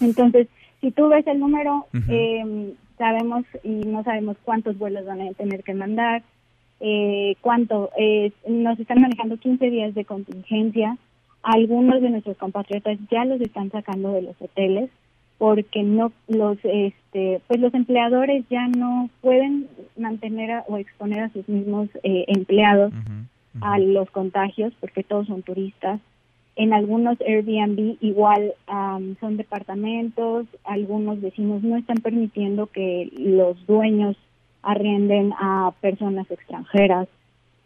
Entonces, 0.00 0.48
si 0.80 0.90
tú 0.90 1.08
ves 1.08 1.26
el 1.26 1.38
número, 1.40 1.86
eh, 2.08 2.72
sabemos 2.98 3.44
y 3.62 3.68
no 3.68 4.02
sabemos 4.04 4.36
cuántos 4.44 4.76
vuelos 4.78 5.06
van 5.06 5.20
a 5.20 5.32
tener 5.32 5.62
que 5.62 5.74
mandar, 5.74 6.22
eh, 6.80 7.34
cuánto, 7.40 7.90
eh, 7.98 8.32
nos 8.48 8.78
están 8.78 9.00
manejando 9.00 9.36
15 9.36 9.70
días 9.70 9.94
de 9.94 10.04
contingencia, 10.04 10.96
algunos 11.42 12.00
de 12.02 12.10
nuestros 12.10 12.36
compatriotas 12.36 12.98
ya 13.10 13.24
los 13.24 13.40
están 13.40 13.70
sacando 13.70 14.12
de 14.12 14.22
los 14.22 14.40
hoteles, 14.40 14.90
porque 15.38 15.84
no 15.84 16.10
los 16.26 16.58
este 16.64 17.40
pues 17.46 17.60
los 17.60 17.72
empleadores 17.72 18.44
ya 18.50 18.66
no 18.66 19.08
pueden 19.20 19.68
mantener 19.96 20.50
a- 20.50 20.64
o 20.66 20.76
exponer 20.78 21.20
a 21.20 21.28
sus 21.30 21.48
mismos 21.48 21.88
eh, 22.02 22.24
empleados 22.26 22.92
a 23.60 23.78
los 23.78 24.10
contagios 24.10 24.72
porque 24.80 25.04
todos 25.04 25.28
son 25.28 25.42
turistas 25.42 26.00
en 26.58 26.72
algunos 26.72 27.20
Airbnb 27.20 27.96
igual 28.00 28.52
am, 28.66 29.14
son 29.20 29.36
departamentos 29.36 30.46
algunos 30.64 31.20
vecinos 31.20 31.62
no 31.62 31.76
están 31.76 31.98
permitiendo 31.98 32.66
que 32.66 33.10
los 33.16 33.64
dueños 33.66 34.16
arrienden 34.62 35.32
a 35.38 35.72
personas 35.80 36.28
extranjeras. 36.30 37.08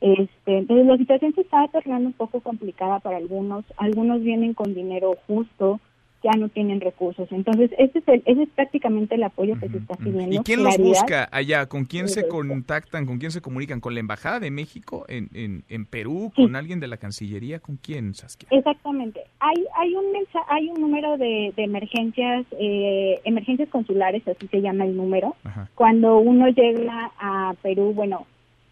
Este, 0.02 0.58
entonces 0.58 0.86
la 0.86 0.98
situación 0.98 1.32
se 1.34 1.40
está 1.40 1.66
tornando 1.68 2.08
un 2.08 2.12
poco 2.12 2.40
complicada 2.40 3.00
para 3.00 3.16
algunos. 3.16 3.64
Algunos 3.78 4.20
vienen 4.20 4.52
con 4.52 4.74
dinero 4.74 5.16
justo 5.26 5.80
ya 6.22 6.32
no 6.38 6.48
tienen 6.48 6.80
recursos. 6.80 7.26
Entonces, 7.32 7.70
ese 7.78 7.98
es, 7.98 8.08
el, 8.08 8.22
ese 8.26 8.42
es 8.44 8.48
prácticamente 8.50 9.14
el 9.16 9.22
apoyo 9.24 9.58
que 9.58 9.68
se 9.68 9.78
está 9.78 9.94
pidiendo. 9.96 10.34
¿Y 10.34 10.38
quién 10.38 10.62
los 10.62 10.76
busca 10.78 11.28
allá? 11.32 11.66
¿Con 11.66 11.84
quién 11.84 12.08
se 12.08 12.28
contactan? 12.28 13.06
¿Con 13.06 13.18
quién 13.18 13.30
se 13.32 13.40
comunican? 13.40 13.80
¿Con 13.80 13.94
la 13.94 14.00
Embajada 14.00 14.40
de 14.40 14.50
México 14.50 15.04
en, 15.08 15.28
en, 15.34 15.64
en 15.68 15.86
Perú? 15.86 16.32
¿Con 16.34 16.54
alguien 16.56 16.80
de 16.80 16.86
la 16.88 16.96
Cancillería? 16.96 17.58
¿Con 17.60 17.76
quién, 17.76 18.14
Saskia? 18.14 18.48
Exactamente. 18.50 19.20
Hay 19.40 19.64
hay 19.76 19.94
un 19.94 20.04
hay 20.48 20.68
un 20.68 20.80
número 20.80 21.16
de, 21.18 21.52
de 21.56 21.64
emergencias 21.64 22.46
eh, 22.58 23.20
emergencias 23.24 23.68
consulares, 23.68 24.26
así 24.28 24.46
se 24.48 24.60
llama 24.60 24.84
el 24.84 24.96
número. 24.96 25.34
Cuando 25.74 26.18
uno 26.18 26.48
llega 26.48 27.10
a 27.18 27.54
Perú, 27.62 27.92
bueno, 27.94 28.26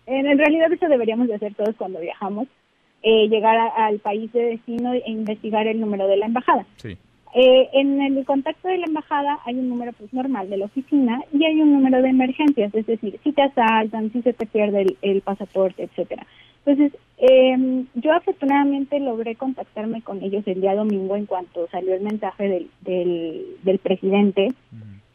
en, 0.06 0.26
en 0.26 0.38
realidad 0.38 0.72
eso 0.72 0.86
deberíamos 0.88 1.28
de 1.28 1.34
hacer 1.34 1.54
todos 1.54 1.74
cuando 1.76 2.00
viajamos, 2.00 2.46
eh, 3.02 3.28
llegar 3.28 3.56
a- 3.56 3.86
al 3.86 3.98
país 3.98 4.32
de 4.32 4.42
destino 4.42 4.92
e 4.92 5.02
investigar 5.06 5.66
el 5.66 5.80
número 5.80 6.06
de 6.06 6.16
la 6.16 6.26
embajada. 6.26 6.66
Sí. 6.76 6.96
Eh, 7.34 7.68
en 7.74 8.00
el 8.00 8.24
contacto 8.24 8.66
de 8.66 8.78
la 8.78 8.86
embajada 8.86 9.38
hay 9.46 9.54
un 9.54 9.68
número 9.68 9.92
pues 9.92 10.12
normal 10.12 10.50
de 10.50 10.56
la 10.56 10.64
oficina 10.64 11.22
y 11.32 11.44
hay 11.44 11.60
un 11.60 11.72
número 11.72 12.02
de 12.02 12.08
emergencias, 12.08 12.74
es 12.74 12.86
decir, 12.86 13.20
si 13.22 13.32
te 13.32 13.42
asaltan, 13.42 14.10
si 14.12 14.20
se 14.22 14.32
te 14.32 14.46
pierde 14.46 14.82
el, 14.82 14.96
el 15.02 15.20
pasaporte, 15.20 15.84
etcétera. 15.84 16.26
Entonces, 16.64 16.98
eh, 17.18 17.84
yo 17.94 18.12
afortunadamente 18.12 18.98
logré 19.00 19.34
contactarme 19.34 20.02
con 20.02 20.22
ellos 20.22 20.42
el 20.46 20.60
día 20.60 20.74
domingo 20.74 21.16
en 21.16 21.26
cuanto 21.26 21.68
salió 21.68 21.94
el 21.94 22.02
mensaje 22.02 22.48
del, 22.48 22.70
del, 22.80 23.46
del 23.62 23.78
presidente 23.78 24.48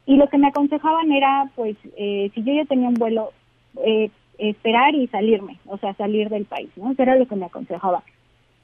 y 0.06 0.16
lo 0.18 0.28
que 0.28 0.38
me 0.38 0.48
aconsejaban 0.48 1.12
era, 1.12 1.50
pues, 1.56 1.76
eh, 1.98 2.32
si 2.34 2.44
yo 2.44 2.54
ya 2.54 2.66
tenía 2.66 2.90
un 2.90 2.96
vuelo, 2.96 3.32
eh, 3.84 4.10
esperar 4.38 4.94
y 4.94 5.08
salirme, 5.08 5.58
o 5.66 5.78
sea, 5.78 5.94
salir 5.96 6.30
del 6.30 6.46
país, 6.46 6.70
¿no? 6.76 6.92
Eso 6.92 7.02
era 7.02 7.16
lo 7.16 7.28
que 7.28 7.36
me 7.36 7.46
aconsejaba. 7.46 8.04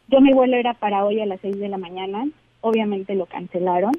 Yo 0.08 0.22
mi 0.22 0.34
vuelo 0.34 0.58
era 0.58 0.74
para 0.74 1.06
hoy 1.06 1.20
a 1.20 1.26
las 1.26 1.40
6 1.42 1.58
de 1.60 1.70
la 1.70 1.78
mañana, 1.78 2.28
obviamente 2.62 3.16
lo 3.16 3.26
cancelaron. 3.26 3.92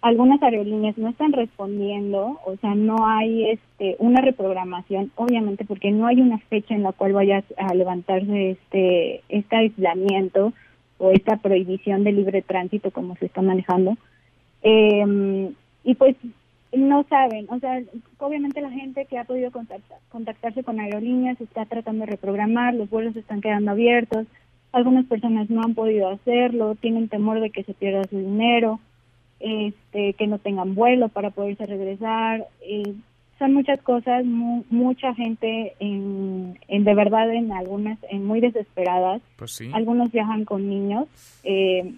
Algunas 0.00 0.42
aerolíneas 0.42 0.98
no 0.98 1.08
están 1.08 1.32
respondiendo, 1.32 2.38
o 2.44 2.56
sea, 2.60 2.74
no 2.74 3.06
hay 3.06 3.50
este 3.50 3.96
una 3.98 4.20
reprogramación, 4.20 5.10
obviamente 5.16 5.64
porque 5.64 5.90
no 5.90 6.06
hay 6.06 6.20
una 6.20 6.38
fecha 6.38 6.74
en 6.74 6.82
la 6.82 6.92
cual 6.92 7.14
vaya 7.14 7.42
a 7.56 7.74
levantarse 7.74 8.50
este 8.50 9.22
este 9.28 9.56
aislamiento 9.56 10.52
o 10.98 11.10
esta 11.10 11.38
prohibición 11.38 12.04
de 12.04 12.12
libre 12.12 12.42
tránsito 12.42 12.90
como 12.90 13.16
se 13.16 13.26
está 13.26 13.40
manejando. 13.40 13.96
Eh, 14.62 15.50
y 15.84 15.94
pues 15.94 16.16
no 16.76 17.04
saben, 17.04 17.46
o 17.50 17.58
sea, 17.60 17.80
obviamente 18.18 18.60
la 18.60 18.70
gente 18.70 19.06
que 19.06 19.18
ha 19.18 19.24
podido 19.24 19.50
contactarse 20.08 20.64
con 20.64 20.80
aerolíneas 20.80 21.40
está 21.40 21.64
tratando 21.66 22.04
de 22.04 22.12
reprogramar, 22.12 22.74
los 22.74 22.90
vuelos 22.90 23.16
están 23.16 23.40
quedando 23.40 23.70
abiertos, 23.70 24.26
algunas 24.74 25.06
personas 25.06 25.48
no 25.50 25.62
han 25.62 25.74
podido 25.74 26.08
hacerlo, 26.08 26.74
tienen 26.74 27.08
temor 27.08 27.40
de 27.40 27.50
que 27.50 27.64
se 27.64 27.74
pierda 27.74 28.04
su 28.04 28.18
dinero, 28.18 28.80
este, 29.40 30.14
que 30.14 30.26
no 30.26 30.38
tengan 30.38 30.74
vuelo 30.74 31.08
para 31.08 31.30
poderse 31.30 31.66
regresar, 31.66 32.46
eh, 32.60 32.94
son 33.38 33.52
muchas 33.52 33.80
cosas, 33.82 34.24
mucha 34.24 35.12
gente 35.14 35.74
en, 35.80 36.54
de 36.68 36.94
verdad 36.94 37.32
en 37.32 37.52
algunas, 37.52 37.98
en 38.08 38.24
muy 38.24 38.40
desesperadas. 38.40 39.22
Pues 39.36 39.60
Algunos 39.72 40.12
viajan 40.12 40.44
con 40.44 40.68
niños. 40.68 41.08
Eh, 41.42 41.94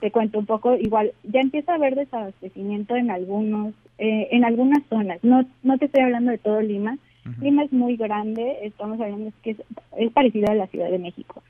te 0.00 0.10
cuento 0.10 0.38
un 0.38 0.46
poco, 0.46 0.74
igual 0.74 1.12
ya 1.22 1.40
empieza 1.40 1.72
a 1.72 1.76
haber 1.76 1.94
desabastecimiento 1.94 2.96
en 2.96 3.10
algunos, 3.10 3.74
eh, 3.98 4.28
en 4.32 4.44
algunas 4.44 4.82
zonas. 4.88 5.18
No, 5.22 5.44
no 5.62 5.78
te 5.78 5.86
estoy 5.86 6.02
hablando 6.02 6.30
de 6.32 6.38
todo 6.38 6.60
Lima. 6.60 6.98
Lima 7.40 7.62
es 7.62 7.72
muy 7.72 7.96
grande, 7.96 8.58
estamos 8.62 9.00
hablando 9.00 9.30
que 9.44 9.52
es, 9.52 9.62
es 9.96 10.10
parecido 10.10 10.50
a 10.50 10.56
la 10.56 10.66
Ciudad 10.66 10.90
de 10.90 10.98
México. 10.98 11.42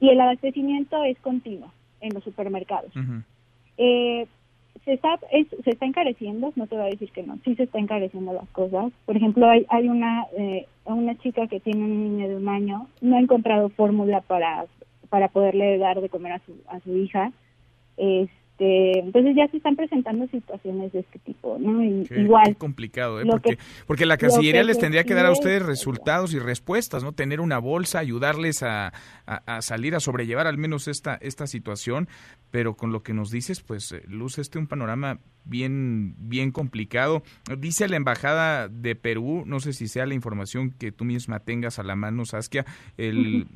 Y 0.00 0.10
el 0.10 0.20
abastecimiento 0.20 1.02
es 1.04 1.18
continuo 1.20 1.72
en 2.00 2.14
los 2.14 2.24
supermercados. 2.24 2.92
eh, 3.78 4.26
se 4.84 4.92
está 4.92 5.18
se 5.30 5.70
está 5.70 5.84
encareciendo 5.86 6.52
no 6.54 6.66
te 6.66 6.76
voy 6.76 6.86
a 6.86 6.90
decir 6.90 7.10
que 7.10 7.22
no 7.22 7.38
sí 7.44 7.56
se 7.56 7.64
está 7.64 7.78
encareciendo 7.78 8.32
las 8.32 8.48
cosas. 8.50 8.92
Por 9.04 9.16
ejemplo 9.16 9.48
hay 9.48 9.66
hay 9.68 9.88
una 9.88 10.26
eh, 10.36 10.66
una 10.84 11.16
chica 11.18 11.46
que 11.48 11.60
tiene 11.60 11.84
un 11.84 12.04
niño 12.04 12.28
de 12.28 12.36
un 12.36 12.48
año 12.48 12.86
no 13.00 13.16
ha 13.16 13.20
encontrado 13.20 13.68
fórmula 13.70 14.20
para 14.20 14.66
para 15.08 15.28
poderle 15.28 15.78
dar 15.78 16.00
de 16.00 16.08
comer 16.08 16.32
a 16.32 16.38
su 16.40 16.52
a 16.68 16.78
su 16.80 16.96
hija. 16.96 17.32
Este 17.96 18.45
este, 18.56 19.00
entonces 19.00 19.36
ya 19.36 19.46
se 19.48 19.58
están 19.58 19.76
presentando 19.76 20.26
situaciones 20.28 20.90
de 20.92 21.00
este 21.00 21.18
tipo, 21.18 21.58
¿no? 21.58 21.84
igual. 21.84 22.56
complicado, 22.56 23.20
¿eh? 23.20 23.26
Porque, 23.28 23.58
porque 23.86 24.06
la 24.06 24.16
Cancillería 24.16 24.64
les 24.64 24.78
tendría 24.78 25.04
que 25.04 25.12
dar 25.12 25.26
a 25.26 25.32
ustedes 25.32 25.62
resultados 25.62 26.32
y 26.32 26.38
respuestas, 26.38 27.04
¿no? 27.04 27.12
Tener 27.12 27.40
una 27.40 27.58
bolsa, 27.58 27.98
ayudarles 27.98 28.62
a, 28.62 28.94
a, 29.26 29.60
salir, 29.62 29.94
a 29.94 30.00
sobrellevar 30.00 30.46
al 30.46 30.56
menos 30.56 30.88
esta, 30.88 31.16
esta 31.16 31.46
situación, 31.46 32.08
pero 32.50 32.76
con 32.76 32.92
lo 32.92 33.02
que 33.02 33.12
nos 33.12 33.30
dices, 33.30 33.60
pues 33.60 33.92
eh, 33.92 34.02
luce 34.06 34.40
este 34.40 34.58
un 34.58 34.66
panorama 34.66 35.18
bien, 35.44 36.14
bien 36.18 36.50
complicado. 36.50 37.22
Dice 37.58 37.88
la 37.88 37.96
Embajada 37.96 38.68
de 38.68 38.96
Perú, 38.96 39.44
no 39.46 39.60
sé 39.60 39.72
si 39.72 39.86
sea 39.86 40.06
la 40.06 40.14
información 40.14 40.70
que 40.70 40.92
tú 40.92 41.04
misma 41.04 41.40
tengas 41.40 41.78
a 41.78 41.82
la 41.82 41.94
mano, 41.94 42.24
Saskia, 42.24 42.64
el, 42.96 43.46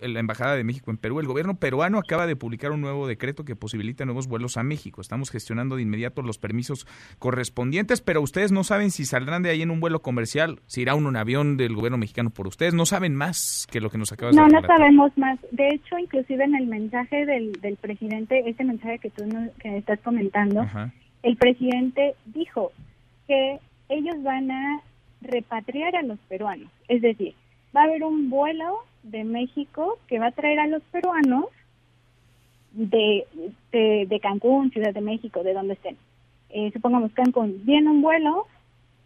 la 0.00 0.20
Embajada 0.20 0.54
de 0.54 0.64
México 0.64 0.90
en 0.90 0.96
Perú, 0.96 1.20
el 1.20 1.26
gobierno 1.26 1.58
peruano 1.58 1.98
acaba 1.98 2.26
de 2.26 2.36
publicar 2.36 2.70
un 2.70 2.80
nuevo 2.80 3.06
decreto 3.06 3.44
que 3.44 3.56
posibilita 3.56 4.04
nuevos 4.04 4.26
vuelos 4.26 4.43
a 4.56 4.62
México. 4.62 5.00
Estamos 5.00 5.30
gestionando 5.30 5.76
de 5.76 5.82
inmediato 5.82 6.22
los 6.22 6.38
permisos 6.38 6.86
correspondientes, 7.18 8.00
pero 8.00 8.20
ustedes 8.20 8.52
no 8.52 8.64
saben 8.64 8.90
si 8.90 9.04
saldrán 9.04 9.42
de 9.42 9.50
ahí 9.50 9.62
en 9.62 9.70
un 9.70 9.80
vuelo 9.80 10.02
comercial, 10.02 10.60
si 10.66 10.82
irá 10.82 10.94
en 10.94 11.06
un 11.06 11.16
avión 11.16 11.56
del 11.56 11.74
gobierno 11.74 11.98
mexicano 11.98 12.30
por 12.30 12.46
ustedes. 12.46 12.74
No 12.74 12.86
saben 12.86 13.14
más 13.14 13.66
que 13.70 13.80
lo 13.80 13.90
que 13.90 13.98
nos 13.98 14.12
acabas 14.12 14.36
de 14.36 14.42
decir. 14.42 14.54
No, 14.54 14.60
no 14.60 14.66
sabemos 14.66 15.16
más. 15.16 15.38
De 15.50 15.68
hecho, 15.68 15.98
inclusive 15.98 16.44
en 16.44 16.54
el 16.54 16.66
mensaje 16.66 17.26
del, 17.26 17.52
del 17.60 17.76
presidente, 17.76 18.48
ese 18.48 18.64
mensaje 18.64 18.98
que 18.98 19.10
tú 19.10 19.24
que 19.60 19.78
estás 19.78 19.98
comentando, 20.00 20.66
el 21.22 21.36
presidente 21.36 22.14
dijo 22.26 22.72
que 23.26 23.58
ellos 23.88 24.22
van 24.22 24.50
a 24.50 24.80
repatriar 25.22 25.96
a 25.96 26.02
los 26.02 26.18
peruanos. 26.28 26.70
Es 26.88 27.02
decir, 27.02 27.34
va 27.74 27.82
a 27.82 27.84
haber 27.84 28.04
un 28.04 28.30
vuelo 28.30 28.78
de 29.02 29.24
México 29.24 29.98
que 30.06 30.18
va 30.18 30.28
a 30.28 30.32
traer 30.32 30.58
a 30.60 30.66
los 30.66 30.82
peruanos 30.84 31.46
de, 32.74 33.26
de, 33.72 34.20
Cancún, 34.20 34.70
Ciudad 34.70 34.92
de 34.92 35.00
México, 35.00 35.42
de 35.42 35.54
donde 35.54 35.74
estén. 35.74 35.96
Eh, 36.50 36.70
supongamos 36.72 37.12
Cancún, 37.12 37.60
viene 37.64 37.90
un 37.90 38.02
vuelo 38.02 38.46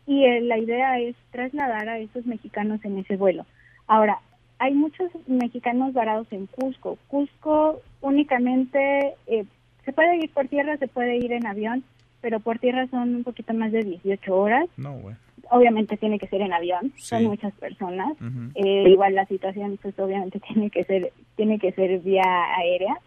y 0.06 0.24
eh, 0.24 0.40
la 0.40 0.58
idea 0.58 0.98
es 0.98 1.14
trasladar 1.30 1.88
a 1.88 1.98
esos 1.98 2.26
mexicanos 2.26 2.84
en 2.84 2.98
ese 2.98 3.16
vuelo. 3.16 3.46
Ahora, 3.86 4.20
hay 4.58 4.74
muchos 4.74 5.10
mexicanos 5.26 5.92
varados 5.92 6.26
en 6.30 6.46
Cusco. 6.46 6.98
Cusco 7.08 7.80
únicamente 8.00 9.14
eh, 9.26 9.44
se 9.84 9.92
puede 9.92 10.16
ir 10.16 10.30
por 10.30 10.48
tierra, 10.48 10.76
se 10.78 10.88
puede 10.88 11.16
ir 11.16 11.32
en 11.32 11.46
avión, 11.46 11.84
pero 12.20 12.40
por 12.40 12.58
tierra 12.58 12.86
son 12.88 13.16
un 13.16 13.24
poquito 13.24 13.54
más 13.54 13.70
de 13.72 13.84
18 13.84 14.36
horas. 14.36 14.68
No, 14.76 14.94
güey. 14.94 15.14
Obviamente 15.50 15.96
tiene 15.96 16.18
que 16.18 16.26
ser 16.26 16.42
en 16.42 16.52
avión, 16.52 16.92
son 16.96 17.24
muchas 17.24 17.54
personas. 17.54 18.14
igual 18.54 19.14
la 19.14 19.24
situación, 19.26 19.78
pues 19.80 19.98
obviamente 19.98 20.40
tiene 20.52 20.68
que 20.68 20.84
ser 20.84 21.12
tiene 21.36 21.58
que 21.58 21.72
ser 21.72 22.00
vía 22.00 22.24
aérea. 22.58 22.98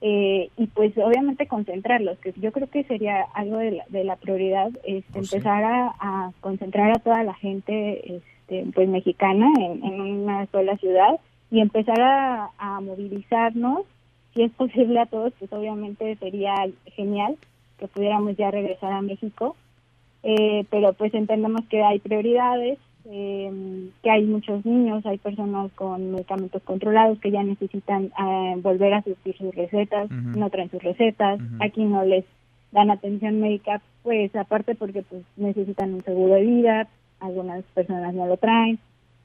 Eh, 0.00 0.50
y 0.56 0.66
pues 0.68 0.96
obviamente 0.96 1.48
concentrarlos, 1.48 2.18
que 2.18 2.32
yo 2.36 2.52
creo 2.52 2.68
que 2.68 2.84
sería 2.84 3.22
algo 3.34 3.56
de 3.58 3.72
la, 3.72 3.84
de 3.88 4.04
la 4.04 4.14
prioridad, 4.16 4.70
es 4.84 5.04
pues 5.12 5.32
empezar 5.32 5.64
a, 5.64 6.30
concentrar 6.40 6.92
a 6.92 7.00
toda 7.00 7.24
la 7.24 7.34
gente 7.34 8.16
este, 8.16 8.64
pues 8.72 8.88
mexicana 8.88 9.52
en, 9.58 10.00
una 10.00 10.46
sola 10.46 10.76
ciudad 10.76 11.18
y 11.50 11.60
empezar 11.60 12.00
a, 12.00 12.80
movilizarnos, 12.80 13.82
si 14.34 14.42
es 14.42 14.52
posible 14.52 15.00
a 15.00 15.06
todos, 15.06 15.32
pues 15.38 15.52
obviamente 15.52 16.14
sería 16.16 16.54
genial 16.94 17.36
que 17.78 17.88
pudiéramos 17.88 18.36
ya 18.36 18.52
regresar 18.52 18.92
a 18.92 19.02
México, 19.02 19.56
eh, 20.22 20.64
pero 20.70 20.92
pues 20.92 21.12
entendemos 21.14 21.62
que 21.68 21.82
hay 21.82 21.98
prioridades 21.98 22.78
eh, 23.10 23.90
que 24.02 24.10
hay 24.10 24.24
muchos 24.24 24.66
niños, 24.66 25.06
hay 25.06 25.16
personas 25.18 25.72
con 25.72 26.12
medicamentos 26.12 26.62
controlados 26.62 27.18
que 27.20 27.30
ya 27.30 27.42
necesitan 27.42 28.06
eh, 28.06 28.54
volver 28.58 28.92
a 28.92 29.02
surtir 29.02 29.36
sus 29.38 29.54
recetas, 29.54 30.10
no 30.10 30.50
traen 30.50 30.70
sus 30.70 30.82
recetas, 30.82 31.40
aquí 31.60 31.84
no 31.84 32.04
les 32.04 32.26
dan 32.70 32.90
atención 32.90 33.40
médica, 33.40 33.80
pues 34.02 34.34
aparte 34.36 34.74
porque 34.74 35.02
pues 35.02 35.22
necesitan 35.36 35.94
un 35.94 36.02
seguro 36.02 36.34
de 36.34 36.42
vida, 36.42 36.88
algunas 37.20 37.64
personas 37.72 38.14
no 38.14 38.26
lo 38.26 38.36
traen, 38.36 38.78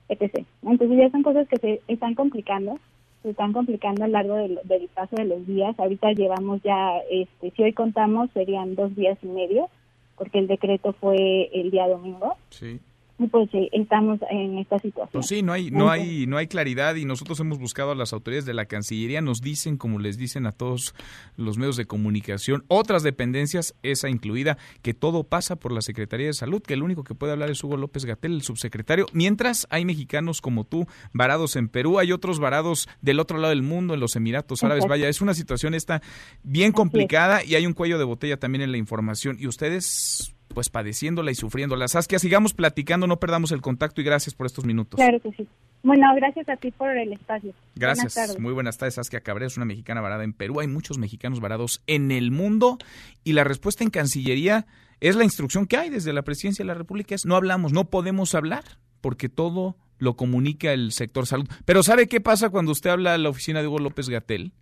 etc. 0.08 0.46
Entonces 0.62 0.98
ya 0.98 1.10
son 1.10 1.24
cosas 1.24 1.48
que 1.50 1.58
se 1.58 1.82
están 1.90 2.16
complicando, 2.16 2.80
se 3.22 3.32
están 3.32 3.52
complicando 3.52 4.06
a 4.06 4.08
lo 4.08 4.14
largo 4.14 4.36
del, 4.36 4.60
del 4.64 4.88
paso 4.94 5.18
de 5.18 5.26
los 5.26 5.46
días. 5.46 5.78
Ahorita 5.78 6.14
llevamos 6.14 6.62
ya, 6.64 7.00
este, 7.12 7.52
si 7.52 7.64
hoy 7.64 7.74
contamos, 7.74 8.30
serían 8.34 8.76
dos 8.76 8.96
días 8.96 9.18
y 9.24 9.28
medio, 9.28 9.70
porque 10.18 10.40
el 10.40 10.48
decreto 10.48 10.94
fue 10.94 11.50
el 11.54 11.70
día 11.70 11.90
domingo. 11.90 12.38
Sí 12.50 12.80
pues 13.18 13.50
sí, 13.52 13.70
estamos 13.72 14.20
en 14.30 14.58
esta 14.58 14.80
situación. 14.80 15.10
Pues 15.12 15.28
sí, 15.28 15.42
no 15.42 15.54
hay, 15.54 15.72
no 15.72 15.90
hay, 15.90 16.26
no 16.28 16.38
hay 16.38 16.48
claridad 16.48 16.96
y 16.96 17.06
nosotros 17.06 17.40
hemos 17.40 17.60
buscado 17.60 17.92
a 17.92 17.96
las 17.96 18.12
autoridades 18.12 18.46
de 18.46 18.54
la 18.54 18.66
Cancillería, 18.66 19.22
nos 19.22 19.42
dicen, 19.42 19.78
como 19.78 20.00
les 20.00 20.18
dicen 20.18 20.46
a 20.46 20.52
todos 20.52 20.96
los 21.38 21.58
medios 21.58 21.78
de 21.78 21.86
comunicación, 21.86 22.66
otras 22.68 23.04
dependencias, 23.04 23.76
esa 23.84 24.10
incluida, 24.10 24.58
que 24.82 24.94
todo 24.94 25.24
pasa 25.24 25.56
por 25.56 25.72
la 25.72 25.82
Secretaría 25.82 26.28
de 26.28 26.34
Salud, 26.34 26.62
que 26.62 26.74
el 26.74 26.84
único 26.84 27.04
que 27.04 27.16
puede 27.16 27.34
hablar 27.34 27.50
es 27.50 27.64
Hugo 27.64 27.78
López 27.78 28.06
Gatel, 28.06 28.34
el 28.34 28.42
subsecretario, 28.42 29.06
mientras 29.14 29.68
hay 29.70 29.86
mexicanos 29.86 30.42
como 30.42 30.64
tú 30.64 30.88
varados 31.14 31.56
en 31.56 31.70
Perú, 31.70 32.00
hay 32.00 32.12
otros 32.12 32.40
varados 32.40 32.90
del 33.02 33.20
otro 33.20 33.38
lado 33.38 33.50
del 33.50 33.64
mundo, 33.64 33.94
en 33.94 34.00
los 34.00 34.16
Emiratos 34.16 34.64
Árabes, 34.64 34.86
vaya, 34.88 35.08
es 35.08 35.22
una 35.22 35.34
situación 35.34 35.74
esta 35.74 36.02
bien 36.44 36.72
complicada 36.72 37.44
y 37.44 37.56
hay 37.56 37.66
un 37.66 37.74
cuello 37.74 37.98
de 37.98 38.04
botella 38.04 38.38
también 38.38 38.64
en 38.64 38.72
la 38.72 38.78
información. 38.78 39.38
Y 39.40 39.48
ustedes 39.48 40.33
pues 40.54 40.70
padeciéndola 40.70 41.32
y 41.32 41.36
sufriéndola. 41.36 41.88
Saskia, 41.88 42.20
sigamos 42.20 42.54
platicando, 42.54 43.08
no 43.08 43.20
perdamos 43.20 43.52
el 43.52 43.62
contacto 43.62 44.02
y 44.02 44.04
gracias 44.04 44.36
por 44.36 44.46
estos 44.46 44.66
minutos. 44.66 44.98
Claro 44.98 45.20
que 45.20 45.32
sí. 45.32 45.48
Bueno, 45.84 46.08
gracias 46.16 46.48
a 46.48 46.56
ti 46.56 46.72
por 46.72 46.96
el 46.98 47.12
espacio. 47.12 47.54
Gracias. 47.76 48.40
Muy 48.40 48.54
buenas 48.54 48.78
tardes, 48.78 48.96
Saskia 48.96 49.22
Cabrera, 49.22 49.48
es 49.48 49.58
una 49.58 49.66
mexicana 49.66 50.00
varada 50.00 50.24
en 50.24 50.34
Perú. 50.34 50.62
Hay 50.62 50.68
muchos 50.68 50.98
mexicanos 50.98 51.42
varados 51.42 51.84
en 51.88 52.12
el 52.12 52.32
mundo 52.32 52.78
y 53.24 53.34
la 53.34 53.44
respuesta 53.44 53.84
en 53.84 53.90
Cancillería 53.90 54.66
es 55.02 55.18
la 55.18 55.26
instrucción 55.26 55.66
que 55.66 55.76
hay 55.76 55.90
desde 55.90 56.14
la 56.14 56.22
Presidencia 56.22 56.64
de 56.64 56.68
la 56.68 56.76
República, 56.76 57.14
es 57.14 57.26
no 57.26 57.36
hablamos, 57.36 57.74
no 57.74 57.90
podemos 57.90 58.36
hablar 58.36 58.64
porque 59.02 59.28
todo 59.28 59.76
lo 59.98 60.16
comunica 60.16 60.72
el 60.72 60.94
sector 60.94 61.28
salud. 61.28 61.48
Pero 61.66 61.84
¿sabe 61.84 62.08
qué 62.08 62.22
pasa 62.22 62.50
cuando 62.50 62.72
usted 62.72 62.90
habla 62.90 63.14
a 63.14 63.18
la 63.18 63.30
oficina 63.30 63.62
de 63.62 63.68
Hugo 63.68 63.80
López 63.80 64.08
Gatel 64.08 64.54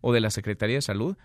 o 0.00 0.12
de 0.12 0.20
la 0.20 0.30
Secretaría 0.30 0.76
de 0.76 0.82
Salud? 0.82 1.16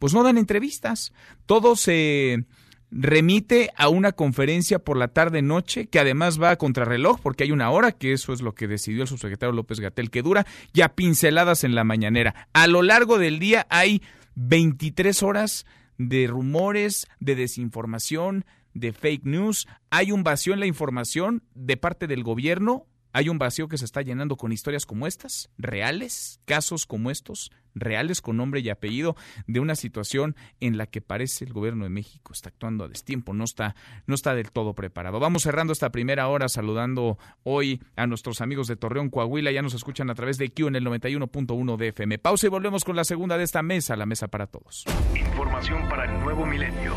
Pues 0.00 0.14
no 0.14 0.24
dan 0.24 0.36
entrevistas. 0.36 1.12
Todo 1.46 1.76
se 1.76 2.46
remite 2.92 3.70
a 3.76 3.88
una 3.88 4.12
conferencia 4.12 4.78
por 4.78 4.96
la 4.96 5.08
tarde-noche, 5.08 5.86
que 5.86 5.98
además 5.98 6.40
va 6.40 6.50
a 6.50 6.56
contrarreloj, 6.56 7.18
porque 7.20 7.44
hay 7.44 7.50
una 7.50 7.70
hora, 7.70 7.92
que 7.92 8.12
eso 8.12 8.32
es 8.32 8.42
lo 8.42 8.54
que 8.54 8.68
decidió 8.68 9.02
el 9.02 9.08
subsecretario 9.08 9.52
López 9.52 9.80
Gatel, 9.80 10.10
que 10.10 10.22
dura, 10.22 10.46
ya 10.72 10.90
pinceladas 10.90 11.64
en 11.64 11.74
la 11.74 11.84
mañanera. 11.84 12.48
A 12.52 12.66
lo 12.66 12.82
largo 12.82 13.18
del 13.18 13.38
día 13.38 13.66
hay 13.70 14.02
23 14.34 15.22
horas 15.22 15.66
de 15.96 16.26
rumores, 16.26 17.08
de 17.18 17.34
desinformación, 17.34 18.44
de 18.74 18.92
fake 18.92 19.24
news. 19.24 19.66
Hay 19.90 20.12
un 20.12 20.22
vacío 20.22 20.52
en 20.52 20.60
la 20.60 20.66
información 20.66 21.42
de 21.54 21.76
parte 21.76 22.06
del 22.06 22.22
gobierno 22.22 22.86
hay 23.12 23.28
un 23.28 23.38
vacío 23.38 23.68
que 23.68 23.78
se 23.78 23.84
está 23.84 24.02
llenando 24.02 24.36
con 24.36 24.52
historias 24.52 24.86
como 24.86 25.06
estas, 25.06 25.50
reales, 25.58 26.40
casos 26.44 26.86
como 26.86 27.10
estos, 27.10 27.50
reales 27.74 28.20
con 28.20 28.36
nombre 28.36 28.60
y 28.60 28.70
apellido 28.70 29.16
de 29.46 29.60
una 29.60 29.74
situación 29.74 30.36
en 30.60 30.76
la 30.76 30.86
que 30.86 31.00
parece 31.00 31.44
el 31.44 31.52
gobierno 31.52 31.84
de 31.84 31.90
México 31.90 32.32
está 32.32 32.50
actuando 32.50 32.84
a 32.84 32.88
destiempo, 32.88 33.32
no 33.32 33.44
está, 33.44 33.74
no 34.06 34.14
está 34.14 34.34
del 34.34 34.50
todo 34.50 34.74
preparado. 34.74 35.20
Vamos 35.20 35.42
cerrando 35.42 35.72
esta 35.72 35.90
primera 35.90 36.28
hora 36.28 36.48
saludando 36.48 37.18
hoy 37.42 37.80
a 37.96 38.06
nuestros 38.06 38.40
amigos 38.40 38.66
de 38.66 38.76
Torreón, 38.76 39.10
Coahuila, 39.10 39.50
ya 39.50 39.62
nos 39.62 39.74
escuchan 39.74 40.10
a 40.10 40.14
través 40.14 40.38
de 40.38 40.50
Q 40.50 40.68
en 40.68 40.76
el 40.76 40.84
91.1 40.86 41.76
de 41.76 41.88
FM. 41.88 42.18
Pausa 42.18 42.46
y 42.46 42.50
volvemos 42.50 42.84
con 42.84 42.96
la 42.96 43.04
segunda 43.04 43.38
de 43.38 43.44
esta 43.44 43.62
mesa, 43.62 43.96
la 43.96 44.06
mesa 44.06 44.28
para 44.28 44.46
todos. 44.46 44.84
Información 45.14 45.88
para 45.88 46.04
el 46.04 46.20
nuevo 46.20 46.46
milenio. 46.46 46.94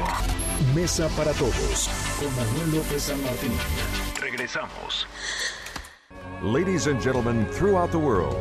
Mesa 0.73 1.09
para 1.15 1.31
todos 1.33 1.89
con 2.19 2.35
Manuel 2.35 2.77
López 2.77 3.03
San 3.03 3.21
Martín. 3.23 3.51
Regresamos. 4.19 5.07
Ladies 6.43 6.87
and 6.87 7.01
gentlemen 7.01 7.47
throughout 7.47 7.91
the 7.91 7.97
world. 7.97 8.35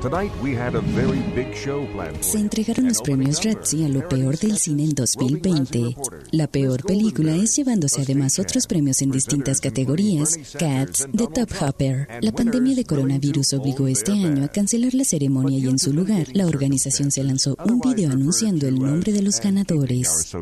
Tonight 0.00 0.32
we 0.42 0.54
had 0.54 0.74
a 0.74 0.80
very 0.80 1.20
big 1.34 1.54
show 1.54 1.86
planned. 1.92 2.22
Se 2.22 2.38
entregaron 2.38 2.88
los 2.88 3.00
premios 3.00 3.42
Razzie 3.42 3.86
a 3.86 3.88
lo 3.88 4.08
peor 4.08 4.36
del 4.36 4.58
cine 4.58 4.84
en 4.84 4.94
2020. 4.94 5.96
La 6.32 6.46
peor 6.46 6.84
película 6.84 7.34
es 7.36 7.56
llevándose 7.56 8.02
además 8.02 8.38
otros 8.38 8.66
premios 8.66 9.02
en 9.02 9.10
distintas 9.10 9.60
categorías. 9.60 10.36
Cats, 10.58 11.08
The 11.12 11.26
Top 11.26 11.50
Hopper. 11.60 12.08
La 12.20 12.32
pandemia 12.32 12.74
de 12.74 12.84
coronavirus 12.84 13.54
obligó 13.54 13.86
este 13.86 14.12
año 14.12 14.44
a 14.44 14.48
cancelar 14.48 14.94
la 14.94 15.04
ceremonia 15.04 15.58
y 15.58 15.68
en 15.68 15.78
su 15.78 15.92
lugar, 15.92 16.26
la 16.34 16.46
organización 16.46 17.10
se 17.10 17.24
lanzó 17.24 17.56
un 17.64 17.80
video 17.80 18.10
anunciando 18.10 18.66
el 18.66 18.78
nombre 18.78 19.12
de 19.12 19.22
los 19.22 19.40
ganadores. 19.40 20.34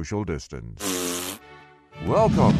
Welcome 2.07 2.57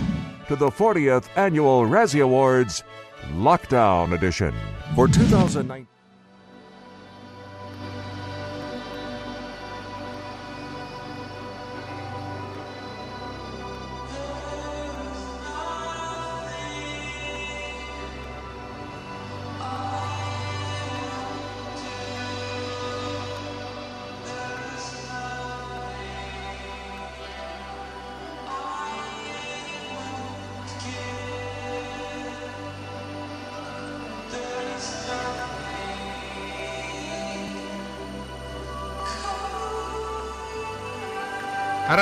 to 0.49 0.57
the 0.57 0.71
40th 0.71 1.25
annual 1.37 1.87
Razzie 1.87 2.23
Awards 2.23 2.83
Lockdown 3.25 4.13
Edition 4.13 4.55
for 4.95 5.09
2019. 5.09 5.96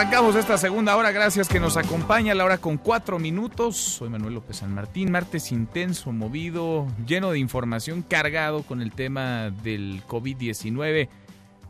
Arrancamos 0.04 0.36
esta 0.36 0.58
segunda 0.58 0.98
hora, 0.98 1.12
gracias 1.12 1.48
que 1.48 1.58
nos 1.58 1.78
acompaña, 1.78 2.34
la 2.34 2.44
hora 2.44 2.58
con 2.58 2.76
cuatro 2.76 3.18
minutos. 3.18 3.78
Soy 3.78 4.10
Manuel 4.10 4.34
López 4.34 4.58
San 4.58 4.74
Martín, 4.74 5.10
martes 5.10 5.50
intenso, 5.50 6.12
movido, 6.12 6.86
lleno 7.06 7.30
de 7.30 7.38
información, 7.38 8.02
cargado 8.02 8.64
con 8.64 8.82
el 8.82 8.92
tema 8.92 9.48
del 9.48 10.02
COVID-19. 10.06 11.08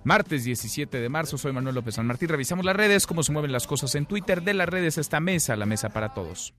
Martes 0.02 0.42
17 0.42 0.98
de 0.98 1.08
marzo, 1.08 1.38
soy 1.38 1.52
Manuel 1.52 1.76
López 1.76 1.94
San 1.94 2.08
Martín. 2.08 2.28
Revisamos 2.28 2.64
las 2.64 2.74
redes, 2.74 3.06
cómo 3.06 3.22
se 3.22 3.30
mueven 3.30 3.52
las 3.52 3.68
cosas 3.68 3.94
en 3.94 4.04
Twitter. 4.04 4.42
De 4.42 4.52
las 4.52 4.68
redes, 4.68 4.98
esta 4.98 5.20
mesa, 5.20 5.54
la 5.54 5.64
mesa 5.64 5.90
para 5.90 6.12
todos. 6.12 6.54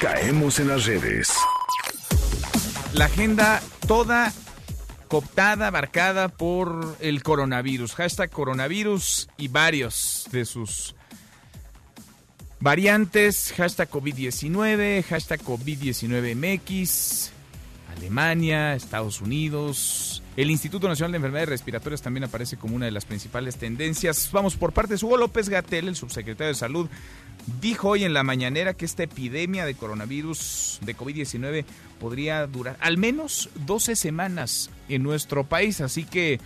Caemos 0.00 0.58
en 0.60 0.68
las 0.68 0.86
redes. 0.86 1.30
La 2.94 3.04
agenda 3.04 3.60
toda 3.86 4.32
cooptada, 5.08 5.66
abarcada 5.66 6.28
por 6.28 6.96
el 7.00 7.22
coronavirus. 7.22 7.94
Hashtag 7.96 8.30
coronavirus 8.30 9.28
y 9.36 9.48
varios 9.48 10.26
de 10.32 10.46
sus 10.46 10.94
variantes. 12.60 13.52
Hashtag 13.56 13.90
COVID-19, 13.90 15.02
hashtag 15.04 15.40
COVID-19MX, 15.42 17.30
Alemania, 17.96 18.74
Estados 18.74 19.20
Unidos. 19.20 20.22
El 20.36 20.50
Instituto 20.50 20.88
Nacional 20.88 21.12
de 21.12 21.16
Enfermedades 21.16 21.48
Respiratorias 21.48 22.00
también 22.00 22.24
aparece 22.24 22.56
como 22.56 22.76
una 22.76 22.86
de 22.86 22.92
las 22.92 23.04
principales 23.04 23.56
tendencias. 23.56 24.30
Vamos 24.32 24.56
por 24.56 24.72
partes. 24.72 25.02
Hugo 25.02 25.16
López 25.16 25.48
Gatel, 25.48 25.88
el 25.88 25.96
subsecretario 25.96 26.48
de 26.48 26.54
Salud, 26.54 26.88
dijo 27.60 27.88
hoy 27.88 28.04
en 28.04 28.12
la 28.12 28.22
mañanera 28.22 28.74
que 28.74 28.84
esta 28.84 29.02
epidemia 29.02 29.66
de 29.66 29.74
coronavirus 29.74 30.78
de 30.82 30.96
COVID-19 30.96 31.64
podría 31.98 32.46
durar 32.46 32.76
al 32.80 32.98
menos 32.98 33.50
12 33.66 33.96
semanas 33.96 34.70
en 34.88 35.02
nuestro 35.02 35.42
país. 35.44 35.80
Así 35.80 36.04
que, 36.04 36.38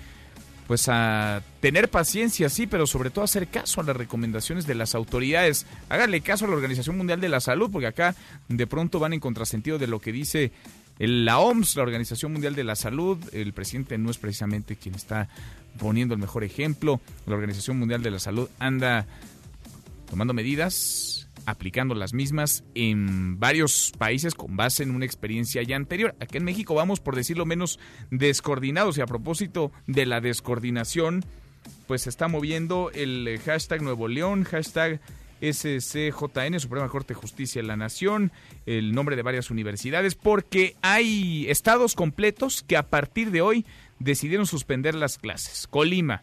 pues 0.67 0.89
a 0.89 1.43
tener 1.61 1.91
paciencia, 1.91 2.49
sí, 2.49 2.67
pero 2.67 2.87
sobre 2.87 3.11
todo 3.11 3.25
hacer 3.25 3.49
caso 3.49 3.81
a 3.81 3.85
las 3.85 3.97
recomendaciones 3.97 4.67
de 4.67 4.75
las 4.75 4.95
autoridades. 4.95 5.67
Háganle 5.89 6.21
caso 6.21 6.45
a 6.45 6.49
la 6.49 6.55
Organización 6.55 6.97
Mundial 6.97 7.21
de 7.21 7.29
la 7.29 7.41
Salud, 7.41 7.71
porque 7.71 7.87
acá 7.87 8.15
de 8.49 8.67
pronto 8.67 8.99
van 8.99 9.13
en 9.13 9.21
contrasentido 9.21 9.79
de 9.79 9.87
lo 9.87 10.01
que 10.01 10.13
dice 10.13 10.53
la 10.99 11.39
OMS, 11.39 11.77
la 11.77 11.83
Organización 11.83 12.33
Mundial 12.33 12.55
de 12.55 12.65
la 12.65 12.77
Salud, 12.77 13.19
el 13.33 13.53
presidente 13.53 13.99
no 13.99 14.11
es 14.11 14.19
precisamente 14.19 14.77
quien 14.77 14.95
está 14.95 15.29
poniendo 15.79 16.15
el 16.15 16.21
mejor 16.21 16.45
ejemplo. 16.45 17.01
La 17.27 17.35
Organización 17.35 17.79
Mundial 17.79 18.03
de 18.03 18.11
la 18.11 18.19
Salud 18.19 18.49
anda 18.59 19.07
tomando 20.09 20.35
medidas, 20.35 21.12
aplicando 21.47 21.95
las 21.95 22.15
mismas 22.15 22.65
en 22.75 23.39
varios 23.39 23.93
países 23.99 24.35
con 24.35 24.57
base 24.57 24.83
en 24.83 24.95
una 24.95 25.05
experiencia 25.05 25.63
ya 25.63 25.77
anterior. 25.77 26.15
Aquí 26.21 26.39
en 26.39 26.45
México 26.45 26.75
vamos, 26.75 27.01
por 27.01 27.17
decirlo 27.17 27.47
menos, 27.47 27.79
descoordinados. 28.11 28.99
Y 28.99 29.01
a 29.01 29.07
propósito 29.07 29.73
de 29.87 30.07
la 30.07 30.21
descoordinación, 30.21 31.25
pues 31.87 32.03
se 32.03 32.11
está 32.11 32.29
moviendo 32.29 32.91
el 32.95 33.41
hashtag 33.45 33.83
Nuevo 33.83 34.09
León, 34.09 34.45
hashtag 34.45 35.01
SCJN, 35.43 36.61
Suprema 36.61 36.89
Corte 36.89 37.15
de 37.15 37.21
Justicia 37.21 37.61
de 37.61 37.69
la 37.69 37.77
Nación, 37.77 38.31
el 38.65 38.93
nombre 38.93 39.17
de 39.17 39.23
varias 39.23 39.51
universidades, 39.51 40.15
porque 40.15 40.77
hay 40.83 41.47
estados 41.49 41.95
completos 41.95 42.63
que 42.63 42.77
a 42.77 42.85
partir 42.85 43.33
de 43.33 43.41
hoy 43.41 43.67
decidieron 43.99 44.47
suspender 44.47 44.95
las 44.95 45.19
clases. 45.19 45.67
Colima, 45.67 46.21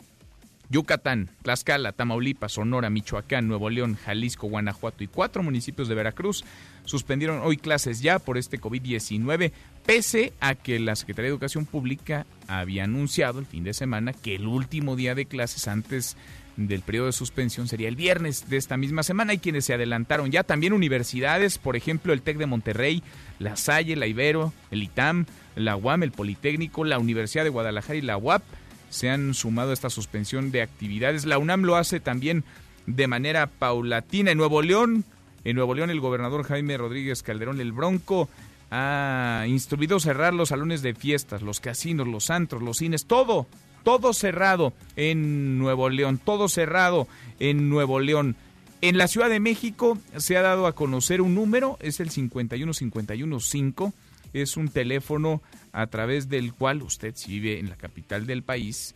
Yucatán, 0.70 1.30
Tlaxcala, 1.42 1.94
Tamaulipas, 1.94 2.54
Sonora, 2.54 2.90
Michoacán, 2.90 3.48
Nuevo 3.48 3.70
León, 3.70 3.98
Jalisco, 4.04 4.48
Guanajuato 4.48 5.04
y 5.04 5.08
cuatro 5.08 5.42
municipios 5.42 5.88
de 5.88 5.96
Veracruz 5.96 6.44
suspendieron 6.86 7.42
hoy 7.44 7.58
clases 7.58 8.02
ya 8.02 8.20
por 8.20 8.38
este 8.38 8.60
COVID-19, 8.60 9.52
pese 9.86 10.34
a 10.40 10.56
que 10.56 10.80
la 10.80 10.96
Secretaría 10.96 11.30
de 11.30 11.34
Educación 11.34 11.66
Pública 11.66 12.26
había 12.48 12.84
anunciado 12.84 13.40
el 13.40 13.46
fin 13.46 13.64
de 13.64 13.74
semana 13.74 14.14
que 14.14 14.36
el 14.36 14.48
último 14.48 14.96
día 14.96 15.16
de 15.16 15.26
clases 15.26 15.68
antes 15.68 16.18
del 16.58 16.82
periodo 16.82 17.06
de 17.06 17.14
suspensión 17.14 17.68
sería 17.68 17.88
el 17.88 17.96
viernes 17.96 18.50
de 18.50 18.58
esta 18.58 18.76
misma 18.76 19.04
semana. 19.04 19.32
Hay 19.32 19.38
quienes 19.38 19.66
se 19.66 19.74
adelantaron 19.74 20.30
ya. 20.30 20.44
También 20.44 20.74
universidades, 20.74 21.58
por 21.58 21.76
ejemplo, 21.76 22.12
el 22.12 22.22
TEC 22.22 22.38
de 22.38 22.48
Monterrey, 22.48 23.04
la 23.40 23.56
Salle, 23.56 23.96
la 23.96 24.08
Ibero, 24.08 24.52
el 24.70 24.84
ITAM, 24.84 25.26
la 25.56 25.78
UAM, 25.78 26.04
el 26.04 26.12
Politécnico, 26.12 26.84
la 26.84 27.00
Universidad 27.00 27.46
de 27.46 27.50
Guadalajara 27.50 27.98
y 27.98 28.02
la 28.02 28.18
UAP 28.18 28.44
se 28.90 29.10
han 29.10 29.34
sumado 29.34 29.72
a 29.72 29.74
esta 29.74 29.90
suspensión 29.90 30.52
de 30.52 30.62
actividades. 30.62 31.26
La 31.26 31.38
UNAM 31.38 31.64
lo 31.64 31.76
hace 31.76 32.00
también 32.00 32.44
de 32.86 33.08
manera 33.08 33.48
paulatina. 33.48 34.32
En 34.32 34.38
Nuevo 34.38 34.62
León, 34.62 35.06
en 35.44 35.56
Nuevo 35.56 35.76
León 35.76 35.90
el 35.90 36.00
gobernador 36.00 36.44
Jaime 36.44 36.78
Rodríguez 36.78 37.24
Calderón 37.24 37.62
el 37.62 37.72
Bronco 37.72 38.30
ha 38.72 39.46
instruido 39.48 40.00
cerrar 40.00 40.34
los 40.34 40.50
salones 40.50 40.82
de 40.82 40.94
fiestas, 40.94 41.42
los 41.42 41.60
casinos, 41.60 42.08
los 42.08 42.30
antros, 42.30 42.62
los 42.62 42.78
cines, 42.78 43.06
todo, 43.06 43.48
todo 43.84 44.14
cerrado 44.14 44.74
en 44.96 45.58
Nuevo 45.58 45.90
León, 45.90 46.20
todo 46.24 46.48
cerrado 46.50 47.08
en 47.40 47.70
Nuevo 47.70 48.00
León. 48.00 48.36
En 48.82 48.98
la 48.98 49.08
Ciudad 49.08 49.30
de 49.30 49.40
México 49.40 49.98
se 50.18 50.38
ha 50.38 50.42
dado 50.42 50.68
a 50.68 50.74
conocer 50.74 51.22
un 51.22 51.36
número, 51.36 51.78
es 51.82 52.00
el 52.00 52.12
51515, 52.12 53.92
es 54.34 54.56
un 54.56 54.70
teléfono 54.70 55.42
a 55.72 55.88
través 55.88 56.30
del 56.30 56.54
cual 56.54 56.82
usted, 56.82 57.14
si 57.16 57.40
vive 57.40 57.60
en 57.60 57.70
la 57.70 57.76
capital 57.76 58.26
del 58.26 58.44
país, 58.44 58.94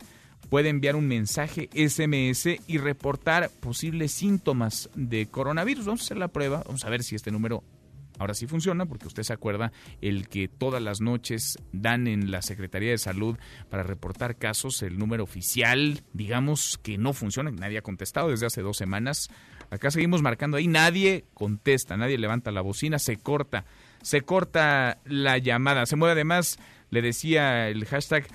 puede 0.50 0.68
enviar 0.68 0.96
un 0.96 1.08
mensaje 1.08 1.68
SMS 1.74 2.58
y 2.66 2.78
reportar 2.78 3.50
posibles 3.60 4.12
síntomas 4.12 4.90
de 4.94 5.26
coronavirus. 5.26 5.86
Vamos 5.86 6.02
a 6.02 6.04
hacer 6.04 6.16
la 6.16 6.28
prueba, 6.28 6.62
vamos 6.66 6.84
a 6.84 6.90
ver 6.90 7.02
si 7.02 7.14
este 7.14 7.30
número 7.30 7.62
ahora 8.18 8.34
sí 8.34 8.46
funciona, 8.46 8.86
porque 8.86 9.06
usted 9.06 9.22
se 9.22 9.32
acuerda 9.32 9.72
el 10.00 10.28
que 10.28 10.48
todas 10.48 10.82
las 10.82 11.00
noches 11.00 11.58
dan 11.72 12.06
en 12.06 12.30
la 12.30 12.42
Secretaría 12.42 12.90
de 12.90 12.98
Salud 12.98 13.36
para 13.70 13.82
reportar 13.82 14.36
casos, 14.36 14.82
el 14.82 14.98
número 14.98 15.24
oficial, 15.24 16.02
digamos 16.12 16.78
que 16.82 16.98
no 16.98 17.12
funciona, 17.12 17.50
nadie 17.50 17.78
ha 17.78 17.82
contestado 17.82 18.30
desde 18.30 18.46
hace 18.46 18.62
dos 18.62 18.76
semanas. 18.76 19.28
Acá 19.70 19.90
seguimos 19.90 20.22
marcando 20.22 20.56
ahí, 20.56 20.68
nadie 20.68 21.24
contesta, 21.34 21.96
nadie 21.96 22.18
levanta 22.18 22.52
la 22.52 22.60
bocina, 22.60 22.98
se 22.98 23.16
corta, 23.16 23.64
se 24.04 24.20
corta 24.20 24.98
la 25.06 25.38
llamada. 25.38 25.86
Se 25.86 25.96
mueve 25.96 26.12
además, 26.12 26.60
le 26.90 27.02
decía 27.02 27.68
el 27.68 27.84
hashtag 27.86 28.28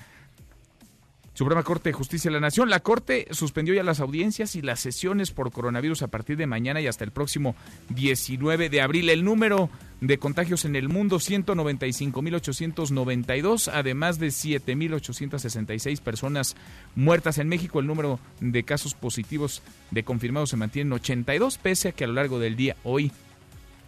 Suprema 1.32 1.62
Corte 1.62 1.90
de 1.90 1.94
Justicia 1.94 2.28
de 2.28 2.34
la 2.34 2.40
Nación. 2.40 2.68
La 2.68 2.80
Corte 2.80 3.28
suspendió 3.30 3.72
ya 3.72 3.84
las 3.84 4.00
audiencias 4.00 4.56
y 4.56 4.62
las 4.62 4.80
sesiones 4.80 5.30
por 5.30 5.52
coronavirus 5.52 6.02
a 6.02 6.08
partir 6.08 6.36
de 6.36 6.48
mañana 6.48 6.80
y 6.80 6.88
hasta 6.88 7.04
el 7.04 7.12
próximo 7.12 7.54
19 7.90 8.68
de 8.68 8.80
abril. 8.82 9.08
El 9.08 9.22
número 9.24 9.70
de 10.00 10.18
contagios 10.18 10.64
en 10.64 10.74
el 10.74 10.88
mundo, 10.88 11.18
195.892, 11.18 13.70
además 13.72 14.18
de 14.18 14.26
7.866 14.26 16.00
personas 16.00 16.56
muertas 16.96 17.38
en 17.38 17.46
México. 17.48 17.78
El 17.78 17.86
número 17.86 18.18
de 18.40 18.64
casos 18.64 18.94
positivos 18.94 19.62
de 19.92 20.02
confirmados 20.02 20.50
se 20.50 20.56
mantiene 20.56 20.88
en 20.88 20.94
82, 20.94 21.58
pese 21.58 21.90
a 21.90 21.92
que 21.92 22.02
a 22.04 22.08
lo 22.08 22.14
largo 22.14 22.40
del 22.40 22.56
día 22.56 22.74
hoy 22.82 23.12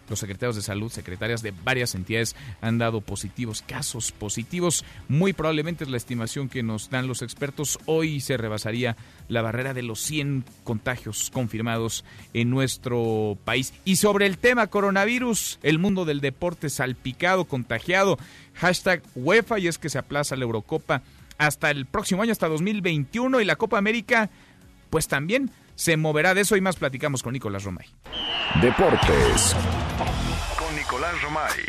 los 0.09 0.19
secretarios 0.19 0.55
de 0.55 0.61
salud, 0.61 0.91
secretarias 0.91 1.41
de 1.41 1.53
varias 1.63 1.95
entidades 1.95 2.35
han 2.61 2.77
dado 2.77 3.01
positivos, 3.01 3.63
casos 3.65 4.11
positivos. 4.11 4.83
Muy 5.07 5.33
probablemente 5.33 5.83
es 5.83 5.89
la 5.89 5.97
estimación 5.97 6.49
que 6.49 6.63
nos 6.63 6.89
dan 6.89 7.07
los 7.07 7.21
expertos. 7.21 7.79
Hoy 7.85 8.19
se 8.19 8.37
rebasaría 8.37 8.97
la 9.27 9.41
barrera 9.41 9.73
de 9.73 9.83
los 9.83 9.99
100 10.01 10.45
contagios 10.63 11.29
confirmados 11.31 12.03
en 12.33 12.49
nuestro 12.49 13.37
país. 13.45 13.73
Y 13.85 13.95
sobre 13.97 14.25
el 14.25 14.37
tema 14.37 14.67
coronavirus, 14.67 15.59
el 15.63 15.79
mundo 15.79 16.05
del 16.05 16.21
deporte 16.21 16.69
salpicado, 16.69 17.45
contagiado. 17.45 18.17
Hashtag 18.55 19.01
UEFA 19.15 19.59
y 19.59 19.67
es 19.67 19.77
que 19.77 19.89
se 19.89 19.97
aplaza 19.97 20.35
la 20.35 20.43
Eurocopa 20.43 21.01
hasta 21.37 21.71
el 21.71 21.85
próximo 21.85 22.21
año, 22.21 22.31
hasta 22.31 22.47
2021 22.47 23.41
y 23.41 23.45
la 23.45 23.55
Copa 23.55 23.77
América, 23.77 24.29
pues 24.89 25.07
también 25.07 25.49
se 25.75 25.97
moverá. 25.97 26.33
De 26.33 26.41
eso 26.41 26.55
y 26.55 26.61
más 26.61 26.75
platicamos 26.75 27.23
con 27.23 27.33
Nicolás 27.33 27.63
Romay. 27.63 27.87
Deportes 28.61 29.55
con 30.57 30.75
Nicolás 30.75 31.21
Romay. 31.21 31.59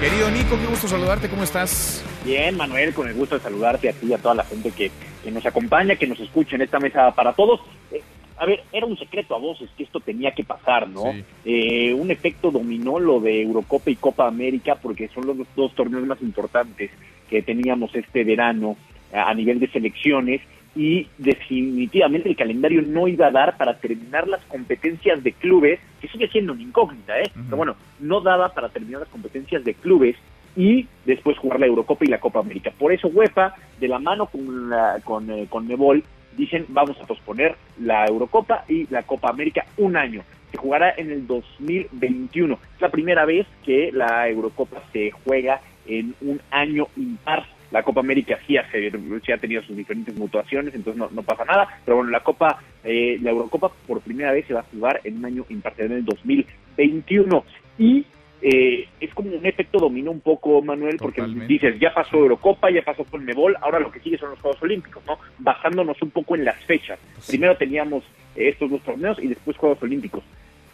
Querido 0.00 0.30
Nico, 0.30 0.56
qué 0.58 0.66
gusto 0.66 0.86
saludarte, 0.86 1.28
¿cómo 1.28 1.42
estás? 1.42 2.04
Bien, 2.24 2.56
Manuel, 2.56 2.94
con 2.94 3.08
el 3.08 3.14
gusto 3.14 3.36
de 3.36 3.40
saludarte 3.42 3.88
a 3.88 3.92
ti 3.92 4.06
y 4.06 4.12
a 4.12 4.18
toda 4.18 4.36
la 4.36 4.44
gente 4.44 4.70
que, 4.70 4.92
que 5.24 5.30
nos 5.30 5.44
acompaña, 5.44 5.96
que 5.96 6.06
nos 6.06 6.20
escucha 6.20 6.54
en 6.54 6.62
esta 6.62 6.78
mesa 6.78 7.10
para 7.12 7.32
todos. 7.32 7.60
Eh, 7.90 8.00
a 8.36 8.46
ver, 8.46 8.62
era 8.72 8.86
un 8.86 8.96
secreto 8.96 9.34
a 9.34 9.38
voces 9.38 9.68
que 9.76 9.82
esto 9.82 9.98
tenía 9.98 10.30
que 10.30 10.44
pasar, 10.44 10.88
¿no? 10.88 11.12
Eh, 11.44 11.92
un 11.94 12.12
efecto 12.12 12.52
dominó 12.52 13.00
lo 13.00 13.18
de 13.18 13.42
Eurocopa 13.42 13.90
y 13.90 13.96
Copa 13.96 14.28
América 14.28 14.76
porque 14.76 15.08
son 15.08 15.26
los 15.26 15.36
dos 15.56 15.74
torneos 15.74 16.06
más 16.06 16.22
importantes 16.22 16.92
que 17.28 17.42
teníamos 17.42 17.92
este 17.96 18.22
verano 18.22 18.76
a 19.12 19.34
nivel 19.34 19.58
de 19.58 19.68
selecciones 19.68 20.40
y 20.78 21.08
definitivamente 21.18 22.28
el 22.28 22.36
calendario 22.36 22.82
no 22.82 23.08
iba 23.08 23.26
a 23.26 23.32
dar 23.32 23.56
para 23.56 23.78
terminar 23.78 24.28
las 24.28 24.44
competencias 24.44 25.24
de 25.24 25.32
clubes, 25.32 25.80
que 26.00 26.06
sigue 26.06 26.28
siendo 26.28 26.52
una 26.52 26.62
incógnita, 26.62 27.18
¿eh? 27.18 27.28
Pero 27.34 27.56
bueno, 27.56 27.74
no 27.98 28.20
daba 28.20 28.50
para 28.50 28.68
terminar 28.68 29.00
las 29.00 29.08
competencias 29.08 29.64
de 29.64 29.74
clubes 29.74 30.14
y 30.54 30.86
después 31.04 31.36
jugar 31.36 31.58
la 31.58 31.66
Eurocopa 31.66 32.04
y 32.04 32.08
la 32.08 32.20
Copa 32.20 32.38
América. 32.38 32.70
Por 32.78 32.92
eso 32.92 33.08
UEFA, 33.08 33.56
de 33.80 33.88
la 33.88 33.98
mano 33.98 34.26
con, 34.26 34.70
la, 34.70 35.00
con, 35.02 35.28
eh, 35.32 35.48
con 35.50 35.66
Nebol, 35.66 36.04
dicen 36.36 36.64
vamos 36.68 36.96
a 37.02 37.06
posponer 37.06 37.56
la 37.80 38.06
Eurocopa 38.06 38.64
y 38.68 38.86
la 38.88 39.02
Copa 39.02 39.30
América 39.30 39.66
un 39.78 39.96
año. 39.96 40.22
Se 40.52 40.58
jugará 40.58 40.94
en 40.96 41.10
el 41.10 41.26
2021. 41.26 42.56
Es 42.76 42.80
la 42.80 42.90
primera 42.90 43.24
vez 43.24 43.48
que 43.64 43.90
la 43.92 44.28
Eurocopa 44.28 44.80
se 44.92 45.10
juega 45.10 45.60
en 45.88 46.14
un 46.20 46.40
año 46.52 46.86
impar 46.96 47.46
la 47.70 47.82
Copa 47.82 48.00
América 48.00 48.38
sí 48.46 48.56
ha, 48.56 48.66
sí 48.70 49.32
ha 49.32 49.38
tenido 49.38 49.62
sus 49.62 49.76
diferentes 49.76 50.16
mutuaciones, 50.16 50.74
entonces 50.74 50.98
no, 50.98 51.08
no 51.10 51.22
pasa 51.22 51.44
nada. 51.44 51.68
Pero 51.84 51.98
bueno, 51.98 52.10
la 52.10 52.20
Copa, 52.20 52.62
eh, 52.84 53.18
la 53.22 53.30
Eurocopa 53.30 53.70
por 53.86 54.00
primera 54.00 54.32
vez 54.32 54.46
se 54.46 54.54
va 54.54 54.60
a 54.60 54.64
jugar 54.72 55.00
en 55.04 55.18
un 55.18 55.24
año 55.24 55.44
impartido 55.48 55.86
en 55.86 55.92
el 55.92 56.04
2021. 56.04 57.44
Y 57.78 58.06
eh, 58.40 58.88
es 59.00 59.12
como 59.14 59.30
un 59.30 59.44
efecto 59.44 59.78
dominó 59.78 60.10
un 60.10 60.20
poco, 60.20 60.62
Manuel, 60.62 60.96
porque 60.96 61.22
dices, 61.46 61.78
ya 61.78 61.92
pasó 61.92 62.16
Eurocopa, 62.16 62.70
ya 62.70 62.82
pasó 62.82 63.04
con 63.04 63.24
Mebol, 63.24 63.56
ahora 63.60 63.80
lo 63.80 63.90
que 63.90 64.00
sigue 64.00 64.16
son 64.16 64.30
los 64.30 64.40
Juegos 64.40 64.62
Olímpicos, 64.62 65.02
¿no? 65.06 65.18
Basándonos 65.38 66.00
un 66.02 66.10
poco 66.10 66.36
en 66.36 66.44
las 66.44 66.62
fechas. 66.64 66.98
Primero 67.26 67.56
teníamos 67.56 68.04
eh, 68.36 68.48
estos 68.48 68.70
dos 68.70 68.82
torneos 68.82 69.18
y 69.20 69.26
después 69.26 69.56
Juegos 69.56 69.82
Olímpicos. 69.82 70.22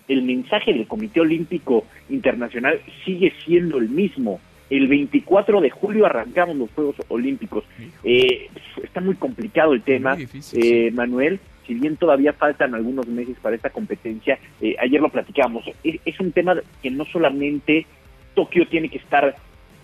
El 0.06 0.22
mensaje 0.22 0.74
del 0.74 0.86
Comité 0.86 1.20
Olímpico 1.20 1.86
Internacional 2.10 2.80
sigue 3.04 3.32
siendo 3.44 3.78
el 3.78 3.88
mismo 3.88 4.38
el 4.70 4.88
24 4.88 5.60
de 5.60 5.70
julio 5.70 6.06
arrancamos 6.06 6.56
los 6.56 6.70
Juegos 6.70 6.96
Olímpicos. 7.08 7.64
Eh, 8.02 8.48
está 8.82 9.00
muy 9.00 9.14
complicado 9.16 9.72
el 9.72 9.82
tema, 9.82 10.16
eh, 10.52 10.90
Manuel. 10.92 11.40
Si 11.66 11.74
bien 11.74 11.96
todavía 11.96 12.32
faltan 12.32 12.74
algunos 12.74 13.06
meses 13.06 13.36
para 13.40 13.56
esta 13.56 13.70
competencia, 13.70 14.38
eh, 14.60 14.76
ayer 14.78 15.00
lo 15.00 15.08
platicamos, 15.08 15.64
es, 15.82 16.00
es, 16.04 16.20
un 16.20 16.32
tema 16.32 16.56
que 16.82 16.90
no 16.90 17.06
solamente 17.06 17.86
Tokio 18.34 18.68
tiene 18.68 18.90
que 18.90 18.98
estar 18.98 19.34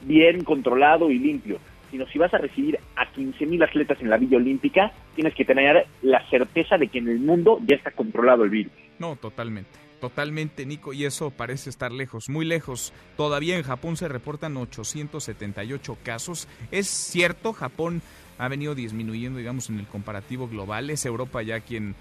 bien 0.02 0.44
controlado 0.44 1.10
y 1.10 1.18
limpio, 1.18 1.58
sino 1.90 2.06
si 2.06 2.18
vas 2.18 2.32
a 2.34 2.38
recibir 2.38 2.78
a 2.96 3.10
15.000 3.10 3.64
atletas 3.64 3.98
en 4.00 4.10
la 4.10 4.18
Villa 4.18 4.36
Olímpica, 4.36 4.92
tienes 5.14 5.34
que 5.34 5.44
tener 5.44 5.86
la 6.02 6.28
certeza 6.28 6.76
de 6.76 6.88
que 6.88 6.98
en 6.98 7.08
el 7.08 7.18
mundo 7.18 7.60
ya 7.66 7.76
está 7.76 7.90
controlado 7.90 8.44
el 8.44 8.50
virus. 8.50 8.72
No, 8.98 9.16
totalmente. 9.16 9.70
Totalmente, 10.00 10.64
Nico, 10.64 10.94
y 10.94 11.04
eso 11.04 11.30
parece 11.30 11.68
estar 11.68 11.92
lejos, 11.92 12.30
muy 12.30 12.46
lejos. 12.46 12.94
Todavía 13.18 13.58
en 13.58 13.62
Japón 13.62 13.98
se 13.98 14.08
reportan 14.08 14.56
878 14.56 15.98
casos. 16.02 16.48
Es 16.70 16.88
cierto, 16.88 17.52
Japón 17.52 18.00
ha 18.38 18.48
venido 18.48 18.74
disminuyendo, 18.74 19.38
digamos, 19.38 19.68
en 19.68 19.78
el 19.78 19.86
comparativo 19.86 20.48
global. 20.48 20.88
Es 20.88 21.04
Europa 21.04 21.42
ya 21.42 21.60
quien, 21.60 21.94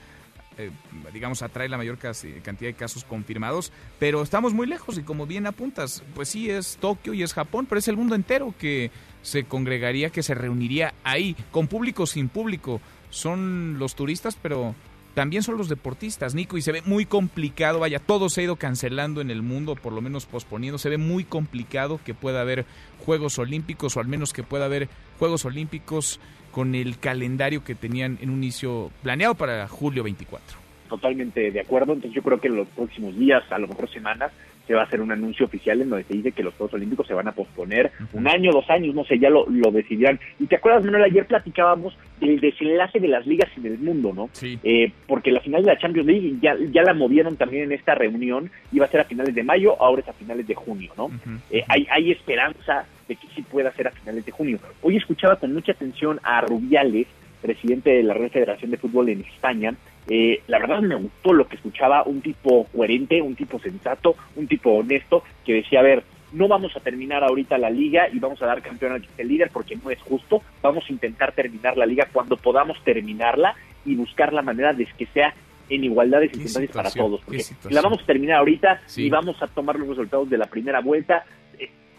eh, 0.57 0.71
digamos, 1.11 1.41
atrae 1.41 1.67
la 1.67 1.75
mayor 1.75 1.97
cantidad 1.97 2.69
de 2.69 2.73
casos 2.73 3.03
confirmados, 3.03 3.73
pero 3.99 4.21
estamos 4.21 4.53
muy 4.53 4.65
lejos 4.65 4.97
y 4.97 5.03
como 5.03 5.27
bien 5.27 5.45
apuntas, 5.45 6.01
pues 6.15 6.29
sí, 6.29 6.49
es 6.49 6.77
Tokio 6.77 7.13
y 7.13 7.23
es 7.23 7.33
Japón, 7.33 7.65
pero 7.67 7.79
es 7.79 7.89
el 7.89 7.97
mundo 7.97 8.15
entero 8.15 8.55
que 8.57 8.91
se 9.21 9.43
congregaría, 9.43 10.09
que 10.09 10.23
se 10.23 10.35
reuniría 10.35 10.93
ahí, 11.03 11.35
con 11.51 11.67
público, 11.67 12.07
sin 12.07 12.29
público. 12.29 12.79
Son 13.09 13.77
los 13.77 13.95
turistas, 13.95 14.37
pero 14.41 14.73
también 15.13 15.43
son 15.43 15.57
los 15.57 15.69
deportistas, 15.69 16.35
Nico, 16.35 16.57
y 16.57 16.61
se 16.61 16.71
ve 16.71 16.81
muy 16.85 17.05
complicado, 17.05 17.79
vaya, 17.79 17.99
todo 17.99 18.29
se 18.29 18.41
ha 18.41 18.43
ido 18.45 18.55
cancelando 18.55 19.21
en 19.21 19.31
el 19.31 19.41
mundo, 19.41 19.75
por 19.75 19.93
lo 19.93 20.01
menos 20.01 20.25
posponiendo, 20.25 20.77
se 20.77 20.89
ve 20.89 20.97
muy 20.97 21.23
complicado 21.23 21.99
que 22.05 22.13
pueda 22.13 22.41
haber 22.41 22.65
Juegos 23.05 23.39
Olímpicos 23.39 23.97
o 23.97 23.99
al 23.99 24.07
menos 24.07 24.33
que 24.33 24.43
pueda 24.43 24.65
haber 24.65 24.87
Juegos 25.17 25.45
Olímpicos 25.45 26.19
con 26.51 26.75
el 26.75 26.99
calendario 26.99 27.63
que 27.63 27.75
tenían 27.75 28.17
en 28.21 28.29
un 28.29 28.43
inicio 28.43 28.91
planeado 29.03 29.35
para 29.35 29.67
julio 29.67 30.03
24. 30.03 30.57
Totalmente 30.89 31.51
de 31.51 31.59
acuerdo, 31.59 31.93
entonces 31.93 32.15
yo 32.15 32.23
creo 32.23 32.39
que 32.39 32.47
en 32.47 32.55
los 32.55 32.67
próximos 32.69 33.15
días, 33.15 33.43
a 33.51 33.59
lo 33.59 33.67
mejor 33.67 33.89
semanas, 33.91 34.31
se 34.69 34.75
va 34.75 34.81
a 34.81 34.83
hacer 34.83 35.01
un 35.01 35.11
anuncio 35.11 35.47
oficial 35.47 35.81
en 35.81 35.89
donde 35.89 36.05
se 36.05 36.13
dice 36.13 36.31
que 36.31 36.43
los 36.43 36.53
Juegos 36.53 36.75
Olímpicos 36.75 37.07
se 37.07 37.15
van 37.15 37.27
a 37.27 37.31
posponer 37.31 37.91
un 38.13 38.27
año, 38.27 38.51
dos 38.51 38.69
años, 38.69 38.93
no 38.93 39.03
sé, 39.03 39.17
ya 39.17 39.31
lo, 39.31 39.47
lo 39.49 39.71
decidirán. 39.71 40.19
Y 40.39 40.45
te 40.45 40.57
acuerdas, 40.57 40.85
Manuel, 40.85 41.05
ayer 41.05 41.25
platicábamos 41.25 41.97
del 42.21 42.39
desenlace 42.39 42.99
de 42.99 43.07
las 43.07 43.25
ligas 43.25 43.49
en 43.57 43.65
el 43.65 43.79
mundo, 43.79 44.13
¿no? 44.13 44.29
Sí. 44.31 44.59
Eh, 44.63 44.91
porque 45.07 45.31
la 45.31 45.39
final 45.39 45.63
de 45.63 45.73
la 45.73 45.79
Champions 45.79 46.07
League 46.07 46.35
ya, 46.39 46.55
ya 46.71 46.83
la 46.83 46.93
movieron 46.93 47.35
también 47.35 47.63
en 47.63 47.71
esta 47.71 47.95
reunión, 47.95 48.51
iba 48.71 48.85
a 48.85 48.89
ser 48.89 48.99
a 48.99 49.05
finales 49.05 49.33
de 49.33 49.41
mayo, 49.41 49.75
ahora 49.81 50.03
es 50.03 50.07
a 50.07 50.13
finales 50.13 50.45
de 50.45 50.53
junio, 50.53 50.91
¿no? 50.95 51.09
Eh, 51.49 51.63
hay, 51.67 51.87
hay 51.89 52.11
esperanza 52.11 52.85
de 53.07 53.15
que 53.15 53.27
sí 53.35 53.41
pueda 53.41 53.71
ser 53.71 53.87
a 53.87 53.91
finales 53.91 54.23
de 54.23 54.31
junio. 54.31 54.59
Hoy 54.83 54.97
escuchaba 54.97 55.37
con 55.37 55.51
mucha 55.51 55.71
atención 55.71 56.19
a 56.21 56.41
Rubiales, 56.41 57.07
presidente 57.41 57.89
de 57.91 58.03
la 58.03 58.13
Red 58.13 58.31
Federación 58.31 58.71
de 58.71 58.77
Fútbol 58.77 59.09
en 59.09 59.21
España, 59.21 59.73
eh, 60.07 60.41
la 60.47 60.59
verdad 60.59 60.81
me 60.81 60.95
gustó 60.95 61.33
lo 61.33 61.47
que 61.47 61.55
escuchaba, 61.55 62.03
un 62.03 62.21
tipo 62.21 62.65
coherente, 62.75 63.21
un 63.21 63.35
tipo 63.35 63.59
sensato, 63.59 64.15
un 64.35 64.47
tipo 64.47 64.71
honesto, 64.71 65.23
que 65.45 65.53
decía, 65.53 65.79
a 65.79 65.83
ver, 65.83 66.03
no 66.31 66.47
vamos 66.47 66.75
a 66.75 66.79
terminar 66.79 67.23
ahorita 67.23 67.57
la 67.57 67.69
liga 67.69 68.07
y 68.11 68.19
vamos 68.19 68.41
a 68.41 68.45
dar 68.45 68.61
campeón 68.61 68.93
al 68.93 69.01
que 69.01 69.07
esté 69.07 69.23
líder 69.23 69.49
porque 69.51 69.75
no 69.75 69.89
es 69.89 69.99
justo, 70.01 70.41
vamos 70.61 70.83
a 70.87 70.93
intentar 70.93 71.31
terminar 71.31 71.77
la 71.77 71.85
liga 71.85 72.07
cuando 72.11 72.37
podamos 72.37 72.77
terminarla 72.83 73.55
y 73.85 73.95
buscar 73.95 74.33
la 74.33 74.41
manera 74.41 74.73
de 74.73 74.85
que 74.85 75.05
sea 75.07 75.33
en 75.69 75.83
igualdad 75.83 76.19
de 76.21 76.29
circunstancias 76.29 76.75
para 76.75 76.91
todos, 76.91 77.21
porque 77.21 77.43
la 77.69 77.81
vamos 77.81 78.01
a 78.01 78.05
terminar 78.05 78.37
ahorita 78.39 78.81
Sí. 78.87 79.05
y 79.05 79.09
vamos 79.09 79.41
a 79.41 79.47
tomar 79.47 79.77
los 79.77 79.87
resultados 79.87 80.29
de 80.29 80.37
la 80.37 80.45
primera 80.47 80.81
vuelta, 80.81 81.23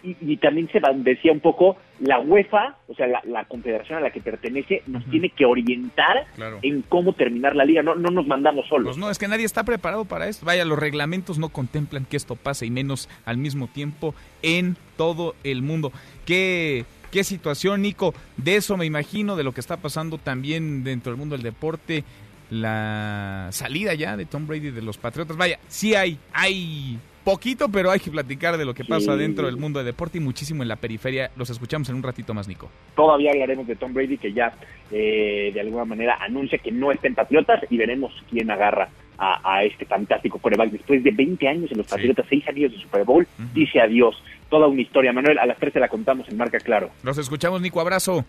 y, 0.03 0.17
y 0.21 0.37
también 0.39 0.69
se 0.73 0.81
decía 0.97 1.33
un 1.33 1.41
poco, 1.41 1.77
la 2.01 2.19
UEFA, 2.21 2.77
o 2.89 2.95
sea, 2.95 3.07
la, 3.07 3.21
la 3.25 3.45
confederación 3.45 3.99
a 3.99 4.01
la 4.01 4.11
que 4.11 4.21
pertenece, 4.21 4.83
nos 4.87 5.05
tiene 5.11 5.31
que 5.31 5.45
orientar 5.45 6.27
Claro. 6.37 6.59
en 6.63 6.83
cómo 6.83 7.13
terminar 7.13 7.55
la 7.57 7.65
liga, 7.65 7.83
no, 7.83 7.95
no 7.95 8.11
nos 8.11 8.27
mandamos 8.27 8.67
solos. 8.69 8.89
Pues 8.89 8.97
no, 8.99 9.11
es 9.11 9.19
que 9.19 9.29
nadie 9.29 9.45
está 9.45 9.65
preparado 9.65 10.05
para 10.05 10.29
esto. 10.29 10.47
Vaya, 10.47 10.65
los 10.65 10.79
reglamentos 10.79 11.39
no 11.39 11.49
contemplan 11.51 12.05
que 12.05 12.17
esto 12.17 12.37
pase 12.37 12.67
y 12.67 12.71
menos 12.71 13.09
al 13.25 13.37
mismo 13.37 13.69
tiempo 13.69 14.15
en 14.43 14.77
todo 14.97 15.35
el 15.45 15.63
mundo. 15.63 15.93
¿Qué, 16.25 16.85
qué 17.11 17.25
situación, 17.25 17.83
Nico? 17.83 18.15
De 18.37 18.57
eso 18.57 18.77
me 18.77 18.87
imagino, 18.87 19.37
de 19.37 19.45
lo 19.45 19.53
que 19.53 19.61
está 19.61 19.77
pasando 19.77 20.19
también 20.19 20.85
dentro 20.85 21.13
del 21.13 21.19
mundo 21.19 21.35
del 21.37 21.43
deporte, 21.43 22.05
la 22.51 23.49
salida 23.53 23.95
ya 23.95 24.17
de 24.17 24.27
Tom 24.27 24.47
Brady 24.47 24.71
de 24.71 24.83
los 24.83 24.99
Patriotas. 24.99 25.37
Vaya, 25.37 25.59
sí 25.69 25.95
hay, 25.95 26.19
hay 26.33 26.99
poquito, 27.31 27.69
pero 27.69 27.91
hay 27.91 28.01
que 28.01 28.11
platicar 28.11 28.57
de 28.59 28.65
lo 28.65 28.75
que 28.75 28.85
pasa 28.85 29.13
Sí. 29.15 29.19
dentro 29.19 29.47
del 29.47 29.57
mundo 29.57 29.79
del 29.79 29.87
deporte 29.87 30.19
y 30.19 30.21
muchísimo 30.21 30.63
en 30.63 30.69
la 30.69 30.77
periferia. 30.77 31.31
Los 31.37 31.51
escuchamos 31.51 31.89
en 31.89 31.97
un 31.97 32.03
ratito 32.03 32.35
más, 32.35 32.47
Nico. 32.49 32.71
Todavía 32.97 33.31
hablaremos 33.33 33.67
de 33.67 33.77
Tom 33.77 33.93
Brady, 33.93 34.19
que 34.19 34.33
ya 34.33 34.53
eh, 34.91 35.51
de 35.55 35.61
alguna 35.61 35.85
manera 35.85 36.17
anuncia 36.21 36.59
que 36.59 36.73
no 36.73 36.93
está 36.93 37.07
en 37.09 37.15
Patriotas 37.15 37.61
y 37.71 37.77
veremos 37.77 38.13
quién 38.31 38.51
agarra 38.51 38.89
a, 39.19 39.57
a 39.57 39.65
este 39.65 39.85
fantástico 39.85 40.39
coreback. 40.39 40.71
Después 40.71 41.05
de 41.05 41.11
20 41.11 41.47
años 41.49 41.71
en 41.71 41.79
los 41.79 41.87
Patriotas, 41.87 42.27
6 42.29 42.49
anillos 42.49 42.73
de 42.73 42.79
Super 42.79 43.05
Bowl, 43.05 43.27
dice 43.55 43.81
adiós. 43.81 44.21
Toda 44.49 44.67
una 44.67 44.81
historia, 44.81 45.13
Manuel. 45.13 45.39
A 45.39 45.47
las 45.47 45.59
3 45.59 45.73
te 45.75 45.79
la 45.81 45.89
contamos 45.89 46.29
en 46.29 46.37
Marca 46.37 46.59
Claro. 46.59 46.91
Los 47.05 47.19
escuchamos, 47.19 47.61
Nico. 47.61 47.81
Abrazo. 47.81 48.25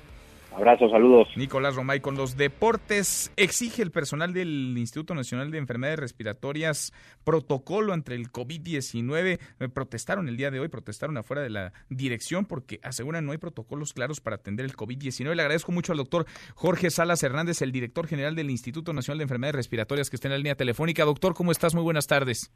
Abrazos, 0.53 0.91
saludos. 0.91 1.29
Nicolás 1.37 1.75
Romay, 1.75 2.01
con 2.01 2.15
los 2.15 2.35
deportes, 2.35 3.31
exige 3.37 3.81
el 3.81 3.91
personal 3.91 4.33
del 4.33 4.77
Instituto 4.77 5.15
Nacional 5.15 5.49
de 5.49 5.57
Enfermedades 5.57 5.99
Respiratorias 5.99 6.91
protocolo 7.23 7.93
entre 7.93 8.15
el 8.15 8.31
COVID-19. 8.31 9.39
Eh, 9.59 9.69
protestaron 9.69 10.27
el 10.27 10.35
día 10.35 10.51
de 10.51 10.59
hoy, 10.59 10.67
protestaron 10.67 11.17
afuera 11.17 11.41
de 11.41 11.49
la 11.49 11.71
dirección 11.89 12.45
porque 12.45 12.81
aseguran 12.83 13.25
no 13.25 13.31
hay 13.31 13.37
protocolos 13.37 13.93
claros 13.93 14.19
para 14.19 14.35
atender 14.35 14.65
el 14.65 14.75
COVID-19. 14.75 15.33
Le 15.35 15.41
agradezco 15.41 15.71
mucho 15.71 15.93
al 15.93 15.97
doctor 15.97 16.25
Jorge 16.55 16.89
Salas 16.89 17.23
Hernández, 17.23 17.61
el 17.61 17.71
director 17.71 18.05
general 18.07 18.35
del 18.35 18.49
Instituto 18.49 18.91
Nacional 18.91 19.19
de 19.19 19.23
Enfermedades 19.23 19.55
Respiratorias, 19.55 20.09
que 20.09 20.17
está 20.17 20.27
en 20.27 20.33
la 20.33 20.37
línea 20.37 20.55
telefónica. 20.55 21.05
Doctor, 21.05 21.33
¿cómo 21.33 21.53
estás? 21.53 21.73
Muy 21.73 21.83
buenas 21.83 22.07
tardes. 22.07 22.51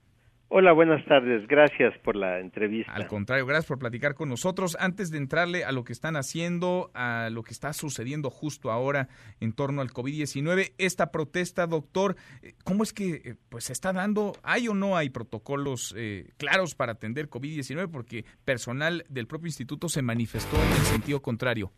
Hola, 0.48 0.74
buenas 0.74 1.04
tardes. 1.06 1.48
Gracias 1.48 1.98
por 2.00 2.16
la 2.16 2.40
entrevista. 2.40 2.94
Al 2.94 3.08
contrario, 3.08 3.48
gracias 3.48 3.66
por 3.66 3.80
platicar 3.80 4.14
con 4.14 4.30
nosotros. 4.30 4.78
Antes 4.80 5.10
de 5.10 5.18
entrarle 5.18 5.66
a 5.66 5.72
lo 5.72 5.84
que 5.84 5.92
están 5.92 6.16
haciendo, 6.16 6.92
a 6.94 7.30
lo 7.32 7.42
que 7.42 7.52
está 7.52 7.74
sucediendo 7.74 8.30
justo 8.30 8.72
ahora 8.72 9.08
en 9.42 9.54
torno 9.54 9.82
al 9.82 9.90
COVID-19, 9.90 10.74
esta 10.78 11.12
protesta, 11.12 11.66
doctor, 11.66 12.16
eh, 12.44 12.54
¿cómo 12.64 12.84
es 12.84 12.94
que 12.94 13.22
eh, 13.26 13.36
pues 13.50 13.66
se 13.66 13.74
está 13.74 13.92
dando? 13.92 14.34
¿Hay 14.44 14.68
o 14.68 14.76
no 14.76 14.96
hay 14.96 15.10
protocolos 15.10 15.96
eh, 15.98 16.30
claros 16.38 16.76
para 16.76 16.92
atender 16.92 17.28
COVID-19? 17.28 17.90
Porque 17.92 18.24
personal 18.46 19.04
del 19.10 19.26
propio 19.26 19.48
instituto 19.48 19.90
se 19.90 20.04
manifestó 20.04 20.58
en 20.58 20.72
el 20.72 20.86
sentido 20.86 21.24
contrario. 21.24 21.72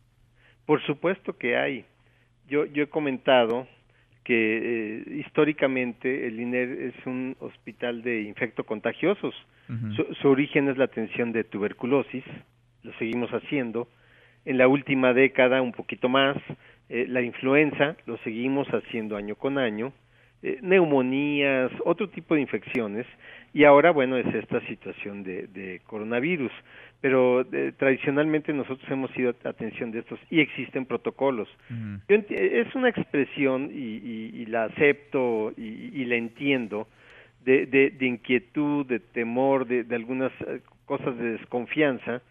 Por 0.65 0.85
supuesto 0.85 1.37
que 1.37 1.55
hay. 1.55 1.85
Yo, 2.49 2.65
yo 2.65 2.83
he 2.83 2.89
comentado 2.89 3.65
que 4.27 4.57
eh, 4.97 5.03
históricamente 5.19 6.27
el 6.27 6.37
INER 6.37 6.69
es 6.69 7.05
un 7.05 7.37
hospital 7.39 8.01
de 8.01 8.23
infectocontagiosos. 8.23 9.33
su, 10.21 10.27
origen 10.27 10.67
es 10.67 10.77
la 10.77 10.83
atención 10.83 11.31
de 11.31 11.45
tuberculosis, 11.45 12.25
lo 12.83 12.91
seguimos 12.97 13.29
haciendo. 13.31 13.87
En 14.43 14.57
la 14.57 14.67
última 14.67 15.13
década, 15.13 15.61
un 15.61 15.71
poquito 15.71 16.09
más, 16.09 16.35
eh, 16.89 17.05
la 17.07 17.21
influenza, 17.21 17.95
lo 18.05 18.17
seguimos 18.17 18.67
haciendo 18.67 19.15
año 19.15 19.35
con 19.35 19.57
año. 19.57 19.93
Eh, 20.43 20.59
neumonías, 20.61 21.71
otro 21.85 22.09
tipo 22.09 22.35
de 22.35 22.41
infecciones. 22.41 23.05
Y 23.53 23.63
ahora, 23.63 23.91
bueno, 23.91 24.17
es 24.17 24.27
esta 24.35 24.59
situación 24.67 25.23
de, 25.23 25.47
de 25.47 25.79
coronavirus 25.85 26.51
pero 27.01 27.41
eh, 27.41 27.73
tradicionalmente 27.77 28.53
nosotros 28.53 28.89
hemos 28.89 29.11
sido 29.11 29.33
atención 29.43 29.91
de 29.91 29.99
estos 29.99 30.19
y 30.29 30.39
existen 30.39 30.85
protocolos. 30.85 31.47
es 32.09 32.75
una 32.75 32.89
expresión 32.89 33.69
y, 33.71 34.45
la 34.47 34.65
acepto 34.65 35.53
y, 35.55 36.03
la 36.05 36.15
entiendo 36.15 36.87
de, 37.45 37.65
de, 37.65 38.05
inquietud, 38.05 38.85
de 38.85 38.99
temor, 38.99 39.67
de, 39.67 39.83
de 39.83 39.95
algunas 39.95 40.31
eh, 40.41 40.61
cosas 40.85 41.17
de 41.17 41.33
desconfianza 41.33 42.21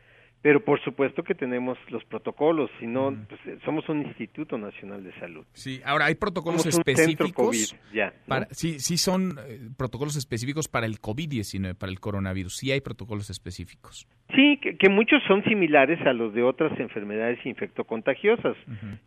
pero 0.43 0.65
por 0.65 0.81
supuesto 0.83 1.23
que 1.25 1.35
tenemos 1.35 1.79
los 1.91 2.05
protocolos, 2.05 2.71
si 2.79 2.87
no, 2.87 3.15
pues, 3.29 3.41
eh, 3.47 3.59
somos 3.65 3.89
un 3.89 4.03
Instituto 4.03 4.57
Nacional 4.57 5.03
de 5.03 5.13
Salud. 5.19 5.45
Sí, 5.53 5.81
ahora 5.85 6.07
hay 6.07 6.15
protocolos 6.15 6.65
específicos. 6.67 7.77
ya, 7.93 8.13
para, 8.27 8.47
sí, 8.51 8.79
sí 8.79 8.97
son 8.97 9.39
eh, 9.47 9.59
protocolos 9.77 10.17
específicos 10.17 10.69
para 10.69 10.87
el 10.87 11.01
COVID-19, 11.01 11.77
para 11.77 11.91
el 11.91 11.99
coronavirus. 11.99 12.57
Sí 12.57 12.71
hay 12.71 12.81
protocolos 12.81 13.29
específicos. 13.31 14.07
Sí, 14.35 14.59
que, 14.59 14.89
muchos 14.89 15.23
son 15.27 15.43
similares 15.45 16.01
a 16.07 16.13
los 16.13 16.33
de 16.33 16.43
otras 16.43 16.79
enfermedades 16.79 17.45
infectocontagiosas, 17.45 18.57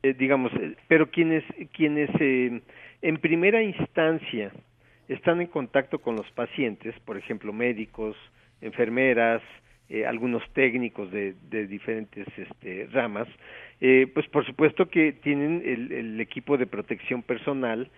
eh, 0.04 0.14
digamos, 0.14 0.52
pero 0.88 1.10
quienes, 1.10 1.44
quienes 1.74 2.10
en 3.02 3.18
primera 3.18 3.64
instancia 3.64 4.52
están 5.08 5.42
en 5.42 5.48
contacto 5.48 6.00
con 6.00 6.16
los 6.16 6.30
pacientes, 6.32 6.96
por 7.06 7.18
ejemplo, 7.18 7.52
médicos, 7.52 8.16
enfermeras, 8.62 9.42
eh, 9.90 10.06
algunos 10.06 10.44
técnicos 10.54 11.12
de, 11.12 11.34
de 11.50 11.68
diferentes 11.68 12.28
este, 12.38 12.88
ramas, 12.92 13.28
eh, 13.82 14.08
pues 14.14 14.28
por 14.28 14.46
supuesto 14.46 14.88
que 14.90 15.14
tienen 15.14 15.64
el, 15.66 15.92
el, 15.92 16.22
equipo 16.22 16.58
de 16.58 16.68
protección 16.68 17.24
personal 17.24 17.90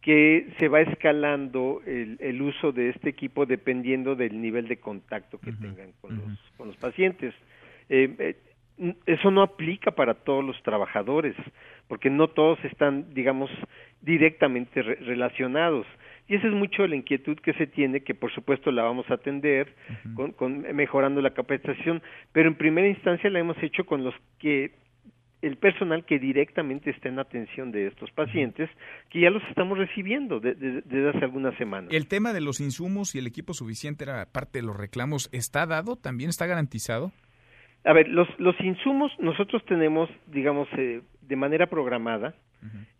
que 0.00 0.48
se 0.58 0.68
va 0.68 0.80
escalando 0.80 1.82
el, 1.86 2.16
el, 2.20 2.40
uso 2.42 2.72
de 2.72 2.90
este 2.90 3.10
equipo 3.10 3.46
dependiendo 3.46 4.16
del 4.16 4.40
nivel 4.40 4.68
de 4.68 4.78
contacto 4.78 5.38
que 5.38 5.52
tengan 5.52 5.92
con, 6.00 6.16
los, 6.16 6.38
con 6.56 6.68
los 6.68 6.76
pacientes. 6.76 7.34
Eh, 7.88 8.36
eso 9.06 9.30
no 9.30 9.42
aplica 9.42 9.90
para 9.90 10.14
todos 10.14 10.44
los 10.44 10.62
trabajadores, 10.62 11.34
porque 11.88 12.10
no 12.10 12.28
todos 12.28 12.62
están, 12.64 13.12
digamos, 13.12 13.50
directamente 14.00 14.82
relacionados. 14.82 15.86
Y 16.28 16.36
esa 16.36 16.46
es 16.46 16.52
mucho 16.52 16.86
la 16.86 16.94
inquietud 16.94 17.38
que 17.38 17.54
se 17.54 17.66
tiene, 17.66 18.02
que 18.02 18.14
por 18.14 18.32
supuesto 18.32 18.70
la 18.70 18.82
vamos 18.82 19.10
a 19.10 19.14
atender 19.14 19.74
con, 20.36 20.60
mejorando 20.74 21.22
la 21.22 21.30
capacitación, 21.30 22.02
pero 22.32 22.48
en 22.48 22.54
primera 22.54 22.86
instancia 22.86 23.30
la 23.30 23.40
hemos 23.40 23.56
hecho 23.62 23.86
con 23.86 24.04
los 24.04 24.14
que 24.38 24.72
el 25.40 25.56
personal 25.56 26.04
que 26.04 26.18
directamente 26.18 26.90
está 26.90 27.08
en 27.08 27.18
atención 27.18 27.70
de 27.70 27.86
estos 27.86 28.10
pacientes, 28.10 28.68
que 29.08 29.20
ya 29.20 29.30
los 29.30 29.42
estamos 29.48 29.78
recibiendo 29.78 30.40
desde 30.40 31.08
hace 31.08 31.24
algunas 31.24 31.56
semanas. 31.56 31.92
¿El 31.92 32.08
tema 32.08 32.32
de 32.32 32.40
los 32.40 32.60
insumos 32.60 33.14
y 33.14 33.18
el 33.20 33.26
equipo 33.26 33.54
suficiente 33.54 34.04
era 34.04 34.26
parte 34.26 34.58
de 34.58 34.66
los 34.66 34.76
reclamos? 34.76 35.30
¿Está 35.32 35.64
dado? 35.66 35.96
¿También 35.96 36.30
está 36.30 36.46
garantizado? 36.46 37.12
A 37.84 37.92
ver, 37.92 38.08
los, 38.08 38.28
los 38.38 38.58
insumos 38.60 39.12
nosotros 39.20 39.64
tenemos, 39.66 40.10
digamos, 40.26 40.68
eh, 40.76 41.02
de 41.22 41.36
manera 41.36 41.68
programada, 41.68 42.34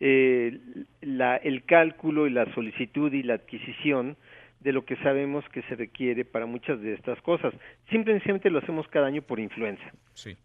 eh, 0.01 0.59
la, 1.01 1.37
el 1.37 1.65
cálculo 1.65 2.27
y 2.27 2.31
la 2.31 2.53
solicitud 2.55 3.13
y 3.13 3.23
la 3.23 3.35
adquisición 3.35 4.17
de 4.61 4.73
lo 4.73 4.85
que 4.85 4.97
sabemos 4.97 5.49
que 5.51 5.63
se 5.63 5.77
requiere 5.77 6.25
para 6.25 6.47
muchas 6.47 6.81
de 6.81 6.95
estas 6.95 7.21
cosas. 7.23 7.55
Simplemente 7.91 8.51
lo 8.51 8.59
hacemos 8.59 8.89
cada 8.89 9.07
año 9.07 9.23
por 9.23 9.39
influenza. 9.39 9.85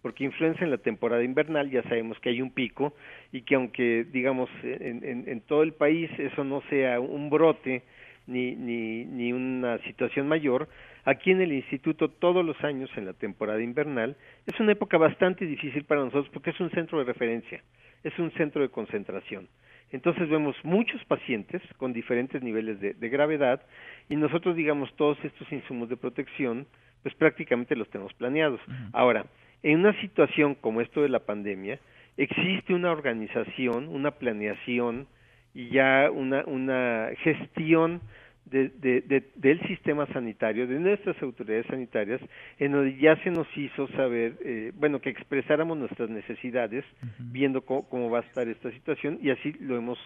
Porque 0.01 0.23
influenza 0.23 0.63
en 0.63 0.69
la 0.69 0.77
temporada 0.77 1.23
invernal 1.23 1.71
ya 1.71 1.81
sabemos 1.83 2.19
que 2.19 2.29
hay 2.29 2.41
un 2.41 2.51
pico 2.51 2.93
y 3.31 3.41
que 3.41 3.55
aunque, 3.55 4.05
digamos, 4.11 4.49
en, 4.61 5.03
en, 5.03 5.27
en 5.27 5.41
todo 5.41 5.63
el 5.63 5.73
país 5.73 6.11
eso 6.19 6.43
no 6.43 6.61
sea 6.69 6.99
un 6.99 7.29
brote 7.29 7.81
ni, 8.27 8.55
ni, 8.55 9.05
ni 9.05 9.33
una 9.33 9.79
situación 9.79 10.27
mayor, 10.27 10.69
aquí 11.05 11.31
en 11.31 11.41
el 11.41 11.51
instituto 11.51 12.09
todos 12.09 12.45
los 12.45 12.61
años 12.63 12.89
en 12.95 13.05
la 13.05 13.13
temporada 13.13 13.61
invernal 13.61 14.15
es 14.45 14.59
una 14.59 14.71
época 14.71 14.97
bastante 14.97 15.45
difícil 15.45 15.83
para 15.83 16.01
nosotros 16.01 16.29
porque 16.33 16.51
es 16.51 16.59
un 16.59 16.69
centro 16.71 16.99
de 16.99 17.05
referencia, 17.05 17.63
es 18.03 18.17
un 18.19 18.31
centro 18.31 18.61
de 18.61 18.69
concentración. 18.69 19.47
Entonces 19.91 20.27
vemos 20.27 20.55
muchos 20.63 21.03
pacientes 21.05 21.61
con 21.77 21.93
diferentes 21.93 22.41
niveles 22.41 22.79
de, 22.79 23.09
gravedad 23.09 23.61
y 24.09 24.15
nosotros 24.15 24.55
digamos 24.55 24.93
todos 24.95 25.17
estos 25.23 25.51
insumos 25.51 25.87
de 25.87 25.97
protección 25.97 26.65
pues 27.03 27.13
prácticamente 27.15 27.75
los 27.75 27.89
tenemos 27.89 28.13
planeados. 28.13 28.59
Ahora, 28.91 29.25
en 29.61 29.79
una 29.79 29.93
situación 30.01 30.55
como 30.55 30.81
esto 30.81 31.01
de 31.01 31.09
la 31.09 31.19
pandemia, 31.19 31.79
existe 32.17 32.73
una 32.73 32.91
organización, 32.91 33.87
una 33.87 34.11
planeación 34.11 35.07
y 35.53 35.69
ya 35.69 36.09
una, 36.11 36.43
una 36.45 37.09
gestión 37.23 38.01
de, 38.45 38.69
de, 39.01 39.23
del 39.35 39.59
sistema 39.67 40.05
sanitario, 40.07 40.67
de 40.67 40.79
nuestras 40.79 41.21
autoridades 41.21 41.65
sanitarias, 41.67 42.21
en 42.59 42.71
donde 42.71 42.97
ya 42.97 43.15
se 43.23 43.31
nos 43.31 43.47
hizo 43.57 43.87
saber, 43.89 44.35
eh, 44.43 44.71
bueno, 44.75 44.99
que 44.99 45.09
expresáramos 45.09 45.77
nuestras 45.77 46.09
necesidades, 46.09 46.85
viendo 47.19 47.61
cómo, 47.61 48.09
va 48.09 48.19
a 48.19 48.23
estar 48.23 48.47
esta 48.47 48.71
situación, 48.71 49.19
y 49.21 49.29
así 49.29 49.53
lo 49.59 49.77
hemos 49.77 49.99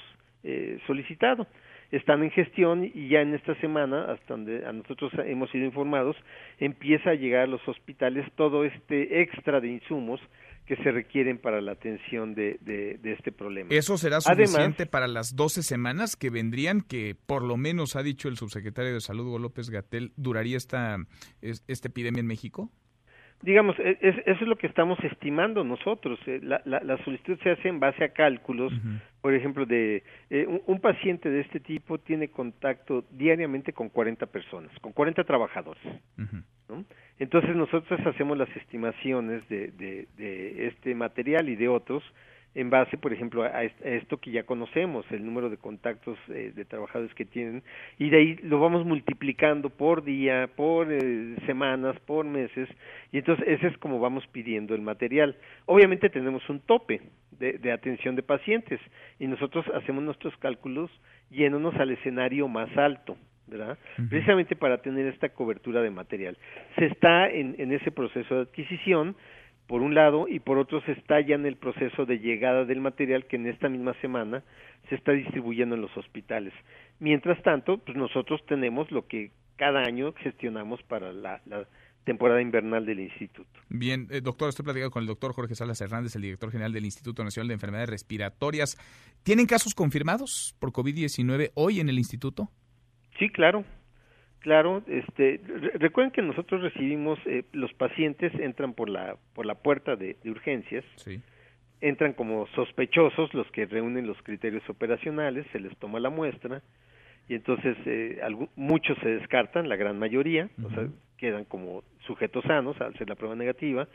eh, 0.44 0.80
solicitado. 0.88 1.48
Están 1.92 2.22
en 2.22 2.32
gestión 2.32 2.84
y 2.84 3.08
ya 3.08 3.22
en 3.22 3.34
esta 3.34 3.56
semana, 3.56 4.12
hasta 4.12 4.34
donde 4.34 4.66
a 4.66 4.74
nosotros 4.74 5.12
hemos 5.26 5.50
sido 5.52 5.66
informados, 5.66 6.18
empieza 6.60 7.12
a 7.12 7.16
llegar 7.16 7.44
a 7.44 7.48
los 7.48 7.66
hospitales 7.66 8.30
todo 8.36 8.66
este 8.66 9.22
extra 9.22 9.62
de 9.62 9.70
insumos 9.70 10.20
que 10.68 10.76
se 10.78 10.92
requieren 10.92 11.38
para 11.38 11.62
la 11.62 11.72
atención 11.72 12.36
de, 12.36 12.60
de, 12.62 13.00
este 13.14 13.32
problema. 13.32 13.70
¿Eso 13.72 13.98
será 13.98 14.20
suficiente 14.20 14.86
para 14.86 15.08
las 15.08 15.36
12 15.36 15.64
semanas 15.64 16.18
que 16.18 16.30
vendrían, 16.30 16.82
que 16.82 17.16
por 17.16 17.42
lo 17.42 17.56
menos 17.56 17.96
ha 17.96 18.04
dicho 18.04 18.28
el 18.28 18.36
subsecretario 18.36 18.94
de 18.94 19.00
Salud, 19.00 19.28
Hugo 19.28 19.40
López 19.40 19.70
Gatel, 19.70 20.12
duraría 20.18 20.58
esta, 20.58 20.98
esta 21.42 21.88
epidemia 21.88 22.20
en 22.20 22.28
México? 22.28 22.70
Digamos, 23.42 23.78
e, 23.80 23.98
eso 24.02 24.22
es 24.26 24.48
lo 24.48 24.58
que 24.58 24.68
estamos 24.68 24.98
estimando 25.04 25.64
nosotros. 25.64 26.20
Eh, 26.26 26.40
la, 26.42 26.62
la, 26.66 26.98
solicitud 27.04 27.38
se 27.44 27.52
hace 27.52 27.68
en 27.68 27.80
base 27.80 28.04
a 28.04 28.10
cálculos, 28.10 28.74
por 29.22 29.34
ejemplo, 29.34 29.66
de 29.66 30.04
eh, 30.30 30.62
un, 30.66 30.80
paciente 30.80 31.30
de 31.30 31.42
este 31.42 31.60
tipo 31.60 32.00
tiene 32.00 32.30
contacto 32.30 33.06
diariamente 33.12 33.74
con 33.74 33.90
40 33.90 34.26
personas, 34.26 34.72
con 34.80 34.92
40 34.92 35.24
trabajadores. 35.24 35.84
¿no? 36.68 36.84
Entonces 37.20 37.56
nosotros 37.56 38.00
hacemos 38.06 38.38
las 38.38 38.50
estimaciones 38.56 39.48
de, 39.50 39.72
de, 39.72 40.68
este 40.68 40.96
material 40.96 41.48
y 41.50 41.56
de 41.56 41.68
otros 41.68 42.04
en 42.56 42.70
base, 42.70 42.98
por 42.98 43.14
ejemplo, 43.14 43.44
a, 43.44 43.64
esto 43.64 44.18
que 44.18 44.32
ya 44.32 44.44
conocemos, 44.44 45.06
el 45.12 45.26
número 45.26 45.50
de 45.50 45.58
contactos 45.58 46.18
eh, 46.30 46.52
de 46.56 46.66
trabajadores 46.66 47.14
que 47.14 47.26
tienen, 47.26 47.64
y 48.00 48.10
de 48.10 48.18
ahí 48.18 48.36
lo 48.44 48.60
vamos 48.60 48.86
multiplicando 48.86 49.70
por 49.70 50.04
día, 50.04 50.50
por 50.56 50.92
eh, 50.92 51.36
semanas, 51.46 52.00
por 52.06 52.26
meses, 52.26 52.68
y 53.12 53.20
entonces 53.20 53.46
ese 53.48 53.68
es 53.68 53.78
como 53.78 54.00
vamos 54.00 54.26
pidiendo 54.28 54.74
el 54.74 54.82
material. 54.82 55.36
Obviamente 55.66 56.10
tenemos 56.10 56.48
un 56.50 56.60
tope 56.62 57.02
de, 57.32 57.54
de 57.60 57.72
atención 57.72 58.16
de 58.16 58.24
pacientes, 58.24 58.80
y 59.20 59.28
nosotros 59.28 59.66
hacemos 59.76 60.04
nuestros 60.04 60.36
cálculos 60.38 60.90
yéndonos 61.30 61.76
al 61.76 61.92
escenario 61.92 62.48
más 62.48 62.76
alto. 62.78 63.18
¿verdad? 63.48 63.78
Precisamente 64.10 64.56
para 64.56 64.82
tener 64.82 65.08
esta 65.08 65.30
cobertura 65.30 65.82
de 65.82 65.90
material. 65.90 66.38
Se 66.76 66.86
está 66.86 67.30
en, 67.30 67.56
en 67.58 67.72
ese 67.72 67.92
proceso 67.92 68.36
de 68.36 68.42
adquisición, 68.42 69.16
por 69.68 69.82
un 69.82 69.94
lado, 69.94 70.28
y 70.28 70.40
por 70.40 70.58
otro 70.58 70.82
se 70.82 70.94
está 70.94 71.20
ya 71.20 71.36
en 71.36 71.46
el 71.46 71.58
proceso 71.58 72.06
de 72.06 72.20
llegada 72.20 72.66
del 72.66 72.80
material 72.80 73.26
que 73.26 73.36
en 73.36 73.48
esta 73.48 73.70
misma 73.70 73.94
semana 74.02 74.44
se 74.90 74.96
está 74.96 75.12
distribuyendo 75.12 75.76
en 75.76 75.82
los 75.82 75.96
hospitales. 75.98 76.54
Mientras 77.00 77.42
tanto, 77.44 77.78
pues 77.78 77.98
nosotros 77.98 78.42
tenemos 78.48 78.90
lo 78.92 79.08
que 79.08 79.32
cada 79.58 79.82
año 79.82 80.14
gestionamos 80.14 80.82
para 80.84 81.12
la, 81.12 81.42
temporada 82.06 82.42
invernal 82.42 82.86
del 82.86 83.02
instituto. 83.02 83.50
Bien, 83.68 84.08
eh, 84.10 84.22
doctor, 84.22 84.48
estoy 84.48 84.64
platicando 84.64 84.92
con 84.92 85.02
el 85.02 85.08
doctor 85.08 85.34
Jorge 85.34 85.56
Salas 85.56 85.82
Hernández, 85.82 86.16
el 86.16 86.22
director 86.22 86.50
general 86.50 86.72
del 86.72 86.86
Instituto 86.86 87.22
Nacional 87.22 87.50
de 87.50 87.56
Enfermedades 87.56 87.90
Respiratorias. 87.90 88.78
¿Tienen 89.24 89.46
casos 89.46 89.76
confirmados 89.76 90.56
por 90.58 90.72
COVID-19 90.72 91.52
hoy 91.56 91.82
en 91.82 91.90
el 91.90 91.98
instituto? 91.98 92.50
Sí, 93.20 93.28
claro. 93.28 93.66
Claro, 94.48 94.82
este, 94.88 95.42
recuerden 95.74 96.12
que 96.12 96.22
nosotros 96.22 96.62
recibimos, 96.62 97.20
eh, 97.26 97.44
los 97.52 97.74
pacientes 97.74 98.34
entran 98.36 98.74
por 98.74 98.88
la, 98.88 99.18
por 99.34 99.46
la 99.46 99.56
puerta 99.56 99.98
de, 99.98 100.16
urgencias, 100.24 100.86
entran 101.82 102.14
como 102.14 102.48
sospechosos 102.56 103.34
los 103.34 103.46
que 103.52 103.66
reúnen 103.66 104.08
los 104.08 104.16
criterios 104.22 104.64
operacionales, 104.70 105.46
se 105.52 105.60
les 105.60 105.76
toma 105.80 106.00
la 106.00 106.10
muestra 106.10 106.62
y 107.28 107.36
entonces 107.36 107.76
eh, 107.86 108.22
muchos 108.56 108.98
se 109.00 109.10
descartan, 109.10 109.68
la 109.68 109.76
gran 109.76 110.00
mayoría, 110.00 110.50
o 110.64 110.70
sea, 110.70 110.88
quedan 111.18 111.44
como 111.44 111.84
sujetos 112.06 112.46
sanos 112.46 112.80
al 112.80 112.98
ser 112.98 113.10
la 113.10 113.16
prueba 113.16 113.36
negativa 113.36 113.90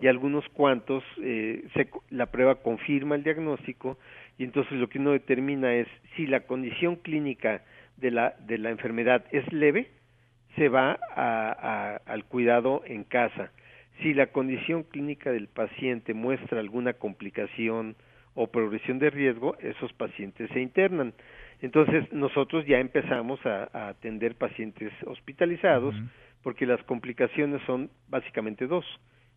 y 0.00 0.06
algunos 0.06 0.48
cuantos 0.54 1.04
eh, 1.22 1.64
se, 1.74 1.90
la 2.08 2.24
prueba 2.24 2.62
confirma 2.62 3.14
el 3.14 3.24
diagnóstico 3.24 3.98
y 4.38 4.44
entonces 4.44 4.72
lo 4.72 4.88
que 4.88 5.00
uno 5.00 5.12
determina 5.12 5.74
es 5.74 5.86
si 6.16 6.26
la 6.26 6.46
condición 6.46 6.96
clínica 6.96 7.62
de 7.98 8.10
la, 8.10 8.34
de 8.46 8.56
la 8.56 8.70
enfermedad 8.70 9.26
es 9.32 9.52
leve, 9.52 9.97
se 10.56 10.68
va 10.68 10.98
a, 11.14 12.00
al 12.06 12.24
cuidado 12.24 12.82
en 12.86 13.04
casa. 13.04 13.52
Si 14.02 14.14
la 14.14 14.28
condición 14.28 14.84
clínica 14.84 15.30
del 15.32 15.48
paciente 15.48 16.14
muestra 16.14 16.60
alguna 16.60 16.94
complicación 16.94 17.96
o 18.34 18.46
progresión 18.46 18.98
de 18.98 19.10
riesgo, 19.10 19.56
esos 19.58 19.92
pacientes 19.94 20.48
se 20.52 20.60
internan. 20.60 21.12
Entonces 21.60 22.10
nosotros 22.12 22.64
ya 22.66 22.78
empezamos 22.78 23.44
a, 23.44 23.88
atender 23.88 24.36
pacientes 24.36 24.92
hospitalizados 25.06 25.94
porque 26.42 26.66
las 26.66 26.82
complicaciones 26.84 27.60
son 27.66 27.90
básicamente 28.08 28.66
dos, 28.66 28.84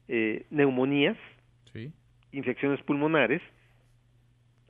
eh, 0.08 0.46
neumonías, 0.52 1.18
infecciones 2.32 2.82
pulmonares 2.84 3.42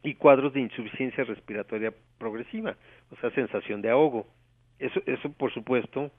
y 0.03 0.15
cuadros 0.15 0.53
de 0.53 0.61
insuficiencia 0.61 1.23
respiratoria 1.23 1.93
progresiva, 2.17 2.75
o 3.11 3.15
sea, 3.17 3.31
sensación 3.31 3.81
de 3.81 3.89
ahogo. 3.89 4.27
Eso, 4.79 5.01
eso 5.05 5.31
por 5.33 5.53
supuesto, 5.53 6.09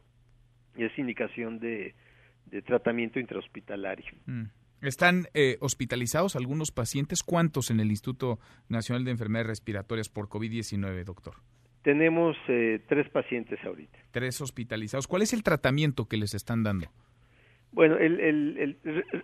es 0.76 0.96
indicación 0.98 1.58
de, 1.58 1.94
tratamiento 2.64 3.18
intrahospitalario. 3.18 4.12
Mm. 4.26 4.44
¿Están 4.82 5.26
eh, 5.32 5.58
hospitalizados 5.60 6.34
algunos 6.34 6.72
pacientes? 6.72 7.22
¿Cuántos 7.22 7.70
en 7.70 7.78
el 7.78 7.90
Instituto 7.90 8.40
Nacional 8.68 9.04
de 9.04 9.12
Enfermedades 9.12 9.46
Respiratorias 9.46 10.08
por 10.08 10.28
COVID-19, 10.28 11.04
doctor? 11.04 11.36
Tenemos 11.82 12.36
eh, 12.48 12.80
tres 12.88 13.08
pacientes 13.10 13.58
ahorita. 13.64 13.98
Tres 14.10 14.40
hospitalizados. 14.40 15.06
¿Cuál 15.06 15.22
es 15.22 15.32
el 15.32 15.42
tratamiento 15.42 16.06
que 16.06 16.16
les 16.16 16.34
están 16.34 16.62
dando? 16.62 16.86
Bueno, 17.72 17.96
el, 17.96 18.76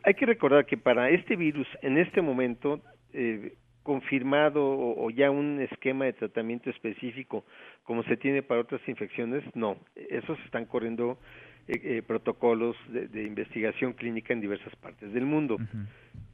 hay 0.05 0.15
que 0.15 0.27
recordar 0.27 0.65
que 0.65 0.79
para 0.79 1.11
este 1.11 1.37
virus, 1.37 1.67
en 1.83 1.99
este 1.99 2.23
momento, 2.23 2.83
eh, 3.13 3.57
confirmado 3.83 4.63
o, 4.65 5.11
ya 5.11 5.31
un 5.31 5.61
esquema 5.61 6.05
de 6.05 6.13
tratamiento 6.13 6.71
específico 6.71 7.45
como 7.85 8.03
se 8.03 8.17
tiene 8.17 8.43
para 8.43 8.61
otras 8.61 8.87
infecciones, 8.87 9.43
no. 9.55 9.79
Esos 9.97 10.39
están 10.45 10.67
corriendo 10.67 11.19
eh, 11.67 11.81
eh, 11.83 12.03
protocolos 12.07 12.77
de, 12.89 13.23
investigación 13.25 13.95
clínica 13.95 14.33
en 14.33 14.41
diversas 14.41 14.75
partes 14.77 15.13
del 15.13 15.25
mundo. 15.25 15.57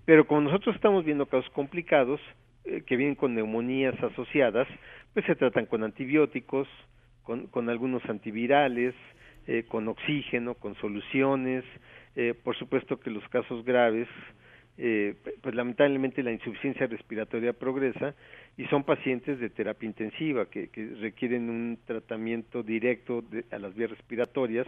Pero 0.04 0.26
como 0.26 0.42
nosotros 0.42 0.74
estamos 0.74 1.04
viendo 1.04 1.26
casos 1.26 1.48
complicados 1.50 2.20
eh, 2.64 2.82
que 2.86 2.96
vienen 2.96 3.14
con 3.14 3.34
neumonías 3.34 3.94
asociadas, 4.02 4.66
pues 5.12 5.24
se 5.26 5.36
tratan 5.36 5.66
con 5.66 5.84
antibióticos, 5.84 6.66
con, 7.22 7.46
con 7.46 7.68
algunos 7.68 8.04
antivirales, 8.08 8.94
con 9.68 9.86
oxígeno, 9.88 10.54
con 10.54 10.74
soluciones. 10.76 11.64
por 12.42 12.56
supuesto 12.56 12.98
que 12.98 13.10
los 13.10 13.28
casos 13.28 13.62
graves 13.62 14.08
eh, 14.76 15.14
pues 15.40 15.54
lamentablemente 15.54 16.22
la 16.22 16.32
insuficiencia 16.32 16.86
respiratoria 16.86 17.52
progresa 17.52 18.14
y 18.56 18.64
son 18.66 18.84
pacientes 18.84 19.38
de 19.38 19.50
terapia 19.50 19.86
intensiva 19.86 20.46
que, 20.46 20.68
requieren 21.00 21.48
un 21.48 21.78
tratamiento 21.84 22.62
directo 22.62 23.22
a 23.50 23.58
las 23.58 23.74
vías 23.74 23.90
respiratorias 23.90 24.66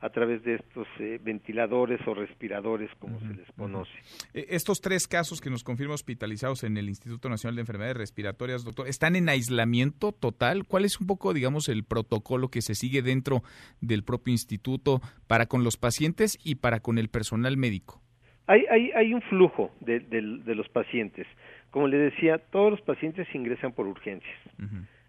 a 0.00 0.10
través 0.10 0.44
de 0.44 0.54
estos 0.54 0.86
eh, 1.00 1.18
ventiladores 1.20 2.00
o 2.06 2.14
respiradores, 2.14 2.88
como 3.00 3.18
se 3.18 3.34
les 3.34 3.50
conoce. 3.56 3.90
Eh, 4.32 4.46
estos 4.50 4.80
tres 4.80 5.08
casos 5.08 5.40
que 5.40 5.50
nos 5.50 5.64
confirma 5.64 5.94
hospitalizados 5.94 6.62
en 6.62 6.76
el 6.76 6.88
Instituto 6.88 7.28
Nacional 7.28 7.56
de 7.56 7.62
Enfermedades 7.62 7.96
Respiratorias, 7.96 8.62
doctor, 8.62 8.86
¿están 8.86 9.16
en 9.16 9.28
aislamiento 9.28 10.12
total? 10.12 10.66
¿Cuál 10.66 10.84
es 10.84 11.00
un 11.00 11.08
poco, 11.08 11.34
digamos, 11.34 11.68
el 11.68 11.82
protocolo 11.82 12.48
que 12.48 12.62
se 12.62 12.76
sigue 12.76 13.02
dentro 13.02 13.42
del 13.80 14.04
propio 14.04 14.30
instituto 14.30 15.00
para 15.26 15.46
con 15.46 15.64
los 15.64 15.76
pacientes 15.76 16.38
y 16.44 16.56
para 16.56 16.78
con 16.78 16.98
el 16.98 17.08
personal 17.08 17.56
médico? 17.56 18.00
Hay, 18.48 18.64
hay, 18.70 18.90
hay 18.92 19.12
un 19.12 19.20
flujo 19.20 19.70
de, 19.80 20.00
de, 20.00 20.54
los 20.54 20.68
pacientes. 20.70 21.26
Como 21.70 21.86
le 21.86 21.98
decía, 21.98 22.38
todos 22.38 22.70
los 22.70 22.80
pacientes 22.80 23.28
ingresan 23.34 23.72
por 23.72 23.86
urgencias. 23.86 24.38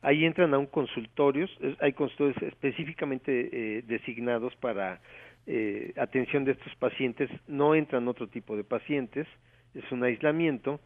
Ahí 0.02 0.26
entran 0.26 0.54
a 0.54 0.58
un 0.58 0.66
consultorio, 0.66 1.48
hay 1.80 1.94
consultorios 1.94 2.36
específicamente 2.44 3.50
eh, 3.52 3.84
designados 3.88 4.54
para 4.58 5.00
eh, 5.48 5.94
atención 5.96 6.44
de 6.44 6.52
estos 6.52 6.76
pacientes, 6.76 7.30
no 7.48 7.76
entran 7.76 8.10
otro 8.10 8.28
tipo 8.28 8.58
de 8.58 8.66
pacientes, 8.66 9.26
es 9.74 9.90
un 9.90 10.04
aislamiento, 10.04 10.82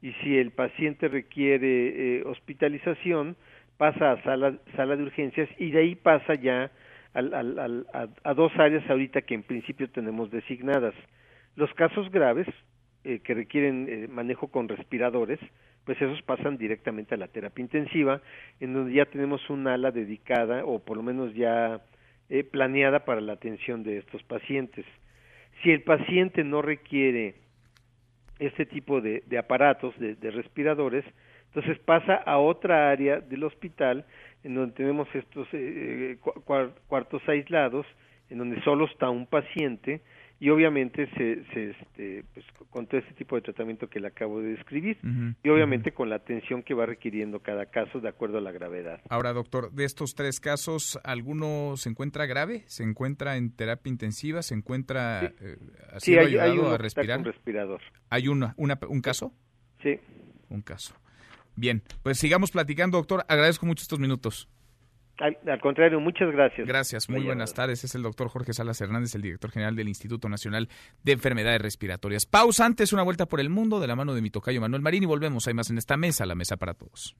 y 0.00 0.12
si 0.22 0.38
el 0.38 0.52
paciente 0.52 1.08
requiere 1.08 2.18
eh, 2.18 2.22
hospitalización, 2.24 3.36
pasa 3.78 4.12
a 4.12 4.22
sala, 4.22 4.54
sala 4.76 4.94
de 4.96 5.02
urgencias 5.02 5.48
y 5.58 5.70
de 5.70 5.80
ahí 5.80 5.94
pasa 5.96 6.34
ya 6.34 6.70
al, 7.14 7.34
al, 7.34 7.86
a, 7.92 8.06
a 8.22 8.34
dos 8.34 8.52
áreas 8.58 8.88
ahorita 8.88 9.22
que 9.22 9.34
en 9.34 9.42
principio 9.42 9.90
tenemos 9.90 10.30
designadas 10.30 10.94
los 11.56 11.72
casos 11.74 12.10
graves 12.10 12.46
eh, 13.04 13.20
que 13.20 13.34
requieren 13.34 13.86
eh, 13.88 14.08
manejo 14.08 14.48
con 14.48 14.68
respiradores, 14.68 15.40
pues 15.84 16.00
esos 16.00 16.20
pasan 16.22 16.58
directamente 16.58 17.14
a 17.14 17.18
la 17.18 17.28
terapia 17.28 17.62
intensiva, 17.62 18.20
en 18.60 18.74
donde 18.74 18.92
ya 18.94 19.06
tenemos 19.06 19.48
un 19.48 19.66
ala 19.66 19.90
dedicada 19.90 20.64
o 20.64 20.80
por 20.80 20.96
lo 20.96 21.02
menos 21.02 21.34
ya 21.34 21.80
eh, 22.28 22.44
planeada 22.44 23.04
para 23.04 23.20
la 23.20 23.34
atención 23.34 23.82
de 23.82 23.98
estos 23.98 24.22
pacientes. 24.24 24.84
Si 25.62 25.70
el 25.70 25.82
paciente 25.82 26.44
no 26.44 26.62
requiere 26.62 27.36
este 28.38 28.66
tipo 28.66 29.00
de, 29.00 29.22
aparatos, 29.38 29.94
de, 29.98 30.30
respiradores, 30.30 31.04
entonces 31.46 31.78
pasa 31.78 32.16
a 32.16 32.38
otra 32.38 32.90
área 32.90 33.20
del 33.20 33.44
hospital 33.44 34.04
en 34.44 34.54
donde 34.54 34.74
tenemos 34.74 35.08
estos 35.14 35.48
cuartos 36.86 37.22
aislados, 37.28 37.86
en 38.28 38.38
donde 38.38 38.60
solo 38.62 38.84
está 38.86 39.08
un 39.08 39.26
paciente, 39.26 40.02
y 40.38 40.50
obviamente 40.50 41.08
se, 41.16 41.44
se 41.52 41.70
este, 41.70 42.24
pues, 42.34 42.44
con 42.70 42.86
todo 42.86 43.00
este 43.00 43.14
tipo 43.14 43.36
de 43.36 43.42
tratamiento 43.42 43.88
que 43.88 44.00
le 44.00 44.08
acabo 44.08 44.40
de 44.40 44.50
describir 44.50 44.98
y 45.42 45.48
obviamente 45.48 45.92
con 45.92 46.10
la 46.10 46.16
atención 46.16 46.62
que 46.62 46.74
va 46.74 46.84
requiriendo 46.84 47.40
cada 47.40 47.66
caso 47.66 48.00
de 48.00 48.08
acuerdo 48.08 48.38
a 48.38 48.40
la 48.40 48.52
gravedad. 48.52 49.00
Ahora, 49.08 49.32
doctor, 49.32 49.72
de 49.72 49.84
estos 49.84 50.14
tres 50.14 50.40
casos, 50.40 50.98
¿alguno 51.04 51.76
se 51.76 51.88
encuentra 51.88 52.26
grave? 52.26 52.64
¿Se 52.66 52.82
encuentra 52.82 53.36
en 53.36 53.50
terapia 53.50 53.90
intensiva? 53.90 54.42
¿Se 54.42 54.54
encuentra 54.54 55.32
sí. 55.98 56.14
Eh, 56.14 56.18
hay, 56.20 56.38
ayudado 56.38 56.74
a 56.74 56.78
respirar? 56.78 57.22
respirador. 57.22 57.80
¿Hay 58.10 58.28
una, 58.28 58.54
un 58.56 59.00
caso? 59.00 59.32
Sí. 59.82 59.98
Un 60.50 60.60
caso. 60.60 60.94
Bien, 61.54 61.82
pues 62.02 62.18
sigamos 62.18 62.50
platicando, 62.50 62.98
doctor. 62.98 63.24
Agradezco 63.28 63.64
mucho 63.64 63.82
estos 63.82 63.98
minutos. 63.98 64.48
Al, 65.18 65.60
contrario, 65.60 65.98
muchas 65.98 66.30
gracias. 66.30 66.66
Gracias, 66.66 67.08
muy 67.08 67.22
buenas 67.22 67.54
tardes. 67.54 67.84
Es 67.84 67.94
el 67.94 68.02
doctor 68.02 68.28
Jorge 68.28 68.52
Salas 68.52 68.80
Hernández, 68.80 69.14
el 69.14 69.22
director 69.22 69.50
general 69.50 69.74
del 69.74 69.88
Instituto 69.88 70.28
Nacional 70.28 70.68
de 71.02 71.12
Enfermedades 71.12 71.60
Respiratorias. 71.60 72.26
Pausa 72.26 72.66
antes, 72.66 72.92
una 72.92 73.02
vuelta 73.02 73.26
por 73.26 73.40
el 73.40 73.48
mundo 73.48 73.80
de 73.80 73.86
la 73.86 73.96
mano 73.96 74.14
de 74.14 74.20
mi 74.20 74.30
tocayo 74.30 74.60
Manuel 74.60 74.82
Marín 74.82 75.04
y 75.04 75.06
volvemos. 75.06 75.46
Hay 75.46 75.54
más 75.54 75.70
en 75.70 75.78
esta 75.78 75.96
mesa, 75.96 76.26
la 76.26 76.34
mesa 76.34 76.56
para 76.56 76.74
todos. 76.74 77.16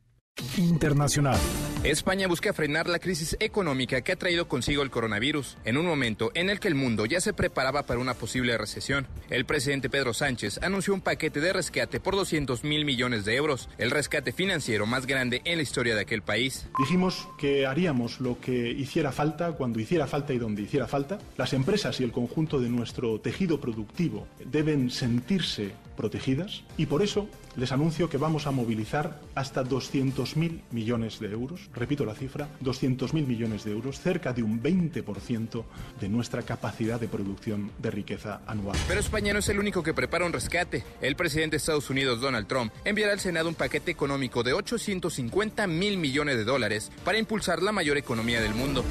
Internacional. 0.59 1.39
España 1.85 2.27
busca 2.27 2.53
frenar 2.53 2.89
la 2.89 2.99
crisis 2.99 3.37
económica 3.41 4.01
que 4.01 4.13
ha 4.13 4.17
traído 4.17 4.49
consigo 4.49 4.83
el 4.83 4.91
coronavirus, 4.91 5.57
en 5.65 5.77
un 5.77 5.87
momento 5.87 6.31
en 6.35 6.51
el 6.51 6.61
que 6.61 6.69
el 6.69 6.75
mundo 6.75 7.07
ya 7.07 7.21
se 7.21 7.33
preparaba 7.33 7.85
para 7.85 8.01
una 8.01 8.15
posible 8.15 8.59
recesión. 8.59 9.07
El 9.31 9.45
presidente 9.45 9.89
Pedro 9.89 10.13
Sánchez 10.13 10.59
anunció 10.63 10.95
un 10.95 11.01
paquete 11.01 11.41
de 11.41 11.53
rescate 11.53 12.01
por 12.01 12.17
200 12.17 12.65
mil 12.65 12.85
millones 12.85 13.25
de 13.25 13.37
euros, 13.37 13.69
el 13.79 13.91
rescate 13.91 14.33
financiero 14.33 14.87
más 14.87 15.07
grande 15.07 15.43
en 15.45 15.59
la 15.59 15.63
historia 15.63 15.95
de 15.95 16.01
aquel 16.03 16.23
país. 16.23 16.67
Dijimos 16.79 17.29
que 17.39 17.67
haríamos 17.67 18.21
lo 18.21 18.41
que 18.41 18.71
hiciera 18.71 19.13
falta, 19.13 19.53
cuando 19.53 19.79
hiciera 19.79 20.07
falta 20.07 20.33
y 20.33 20.39
donde 20.39 20.63
hiciera 20.63 20.89
falta. 20.89 21.19
Las 21.37 21.53
empresas 21.53 22.01
y 22.01 22.05
el 22.05 22.13
conjunto 22.13 22.61
de 22.61 22.69
nuestro 22.69 23.21
tejido 23.21 23.61
productivo 23.61 24.27
deben 24.45 24.91
sentirse 24.91 25.73
protegidas 25.97 26.63
y 26.77 26.87
por 26.87 27.03
eso 27.03 27.29
les 27.57 27.73
anuncio 27.73 28.11
que 28.11 28.19
vamos 28.19 28.47
a 28.47 28.51
movilizar 28.51 29.21
hasta 29.35 29.65
200.000 29.65 30.61
millones 30.71 31.19
de 31.21 31.31
euros 31.31 31.71
repito 31.75 32.05
la 32.05 32.15
cifra, 32.15 32.49
200.000 32.63 33.27
millones 33.27 33.65
de 33.65 33.73
euros, 33.73 34.01
cerca 34.01 34.33
de 34.33 34.43
un 34.43 34.63
20% 34.63 35.65
de 36.01 36.09
nuestra 36.09 36.43
capacidad 36.43 37.01
de 37.01 37.09
producción 37.09 37.71
de 37.79 37.91
riqueza 37.91 38.41
anual. 38.47 38.77
Pero 38.89 39.01
España 39.01 39.33
no 39.33 39.39
es 39.39 39.49
el 39.49 39.59
único 39.59 39.83
que 39.83 39.95
prepara 39.95 40.27
un 40.27 40.33
rescate. 40.33 40.85
El 41.01 41.17
presidente 41.17 41.53
de 41.53 41.59
Estados 41.59 41.91
Unidos, 41.91 42.21
Donald 42.21 42.47
Trump, 42.47 42.73
enviará 42.85 43.13
al 43.13 43.21
Senado 43.21 43.49
un 43.49 43.55
paquete 43.55 43.91
económico 43.91 44.43
de 44.43 44.53
850 44.53 45.67
mil 45.67 45.99
millones 45.99 46.37
de 46.37 46.45
dólares 46.45 46.91
para 47.05 47.19
impulsar 47.19 47.63
la 47.63 47.73
mayor 47.73 47.97
economía 47.97 48.41
del 48.41 48.55
mundo. 48.55 48.85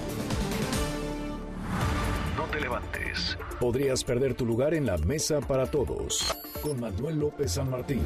Podrías 3.60 4.04
perder 4.04 4.34
tu 4.34 4.46
lugar 4.46 4.74
en 4.74 4.86
la 4.86 4.98
mesa 4.98 5.40
para 5.42 5.66
todos. 5.66 6.36
Con 6.62 6.80
Manuel 6.80 7.20
López 7.20 7.54
San 7.54 7.70
Martín. 7.70 8.02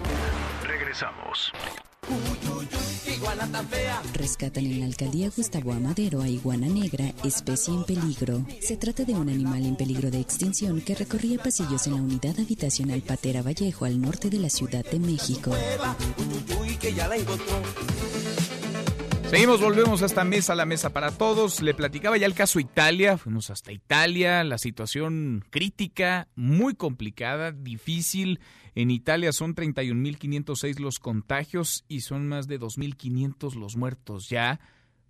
Regresamos. 0.64 1.52
Rescatan 4.14 4.66
en 4.66 4.80
la 4.80 4.86
alcaldía 4.86 5.30
Gustavo 5.36 5.74
Amadero 5.74 6.22
a 6.22 6.28
iguana 6.28 6.68
negra, 6.68 7.14
especie 7.24 7.74
en 7.74 7.84
peligro. 7.84 8.46
Se 8.62 8.78
trata 8.78 9.04
de 9.04 9.14
un 9.14 9.30
animal 9.30 9.66
en 9.66 9.76
peligro 9.76 10.10
de 10.10 10.20
extinción 10.20 10.82
que 10.82 10.96
recorría 10.96 11.42
pasillos 11.42 11.86
en 11.88 11.96
la 11.96 12.02
unidad 12.02 12.40
habitacional 12.40 13.02
Patera 13.02 13.42
Vallejo 13.42 13.86
al 13.86 14.02
norte 14.02 14.30
de 14.30 14.40
la 14.40 14.50
Ciudad 14.50 14.86
de 14.86 15.00
México. 15.00 15.52
Seguimos, 19.30 19.62
volvemos 19.62 20.02
a 20.02 20.08
esta 20.08 20.24
mesa, 20.24 20.56
la 20.56 20.66
mesa 20.66 20.90
para 20.90 21.12
todos. 21.12 21.62
Le 21.62 21.76
platicaba 21.76 22.18
ya 22.18 22.26
el 22.26 22.34
caso 22.34 22.60
Italia, 22.60 23.16
fuimos 23.16 23.52
hasta 23.52 23.72
Italia, 23.72 24.44
la 24.44 24.58
situación 24.58 25.46
crítica, 25.52 26.28
muy 26.36 26.74
complicada, 26.74 27.52
difícil. 27.52 28.40
En 28.74 28.90
Italia 28.90 29.32
son 29.32 29.54
31.506 29.54 30.80
los 30.80 30.98
contagios 30.98 31.86
y 31.88 32.02
son 32.02 32.28
más 32.28 32.48
de 32.48 32.60
2.500 32.60 33.54
los 33.54 33.78
muertos 33.78 34.30
ya. 34.30 34.60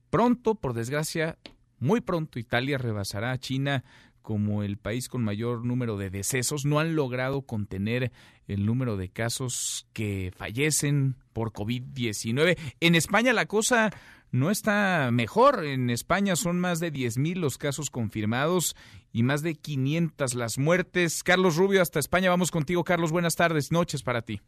Pronto, 0.09 0.55
por 0.55 0.73
desgracia, 0.73 1.37
muy 1.79 2.01
pronto 2.01 2.39
Italia 2.39 2.77
rebasará 2.77 3.31
a 3.31 3.37
China 3.37 3.85
como 4.21 4.63
el 4.63 4.77
país 4.77 5.07
con 5.07 5.23
mayor 5.23 5.65
número 5.65 5.95
de 5.95 6.09
decesos. 6.09 6.65
No 6.65 6.79
han 6.81 6.93
logrado 6.93 7.43
contener 7.43 8.11
el 8.49 8.65
número 8.65 8.97
de 8.97 9.09
casos 9.09 9.87
que 9.93 10.33
fallecen 10.35 11.15
por 11.33 11.53
COVID-19. 11.53 12.57
En 12.79 12.95
España 12.95 13.31
la 13.31 13.45
cosa 13.45 13.91
no 14.31 14.51
está 14.51 15.09
mejor. 15.11 15.63
En 15.63 15.89
España 15.89 16.35
son 16.35 16.59
más 16.59 16.79
de 16.79 16.91
10.000 16.91 17.35
los 17.35 17.57
casos 17.57 17.89
confirmados 17.89 18.75
y 19.11 19.23
más 19.23 19.41
de 19.41 19.55
500 19.55 20.33
las 20.35 20.57
muertes. 20.57 21.23
Carlos 21.23 21.55
Rubio, 21.55 21.81
hasta 21.81 21.99
España. 21.99 22.29
Vamos 22.29 22.51
contigo, 22.51 22.83
Carlos. 22.83 23.11
Buenas 23.11 23.35
tardes, 23.35 23.71
noches 23.71 24.03
para 24.03 24.21
ti. 24.21 24.41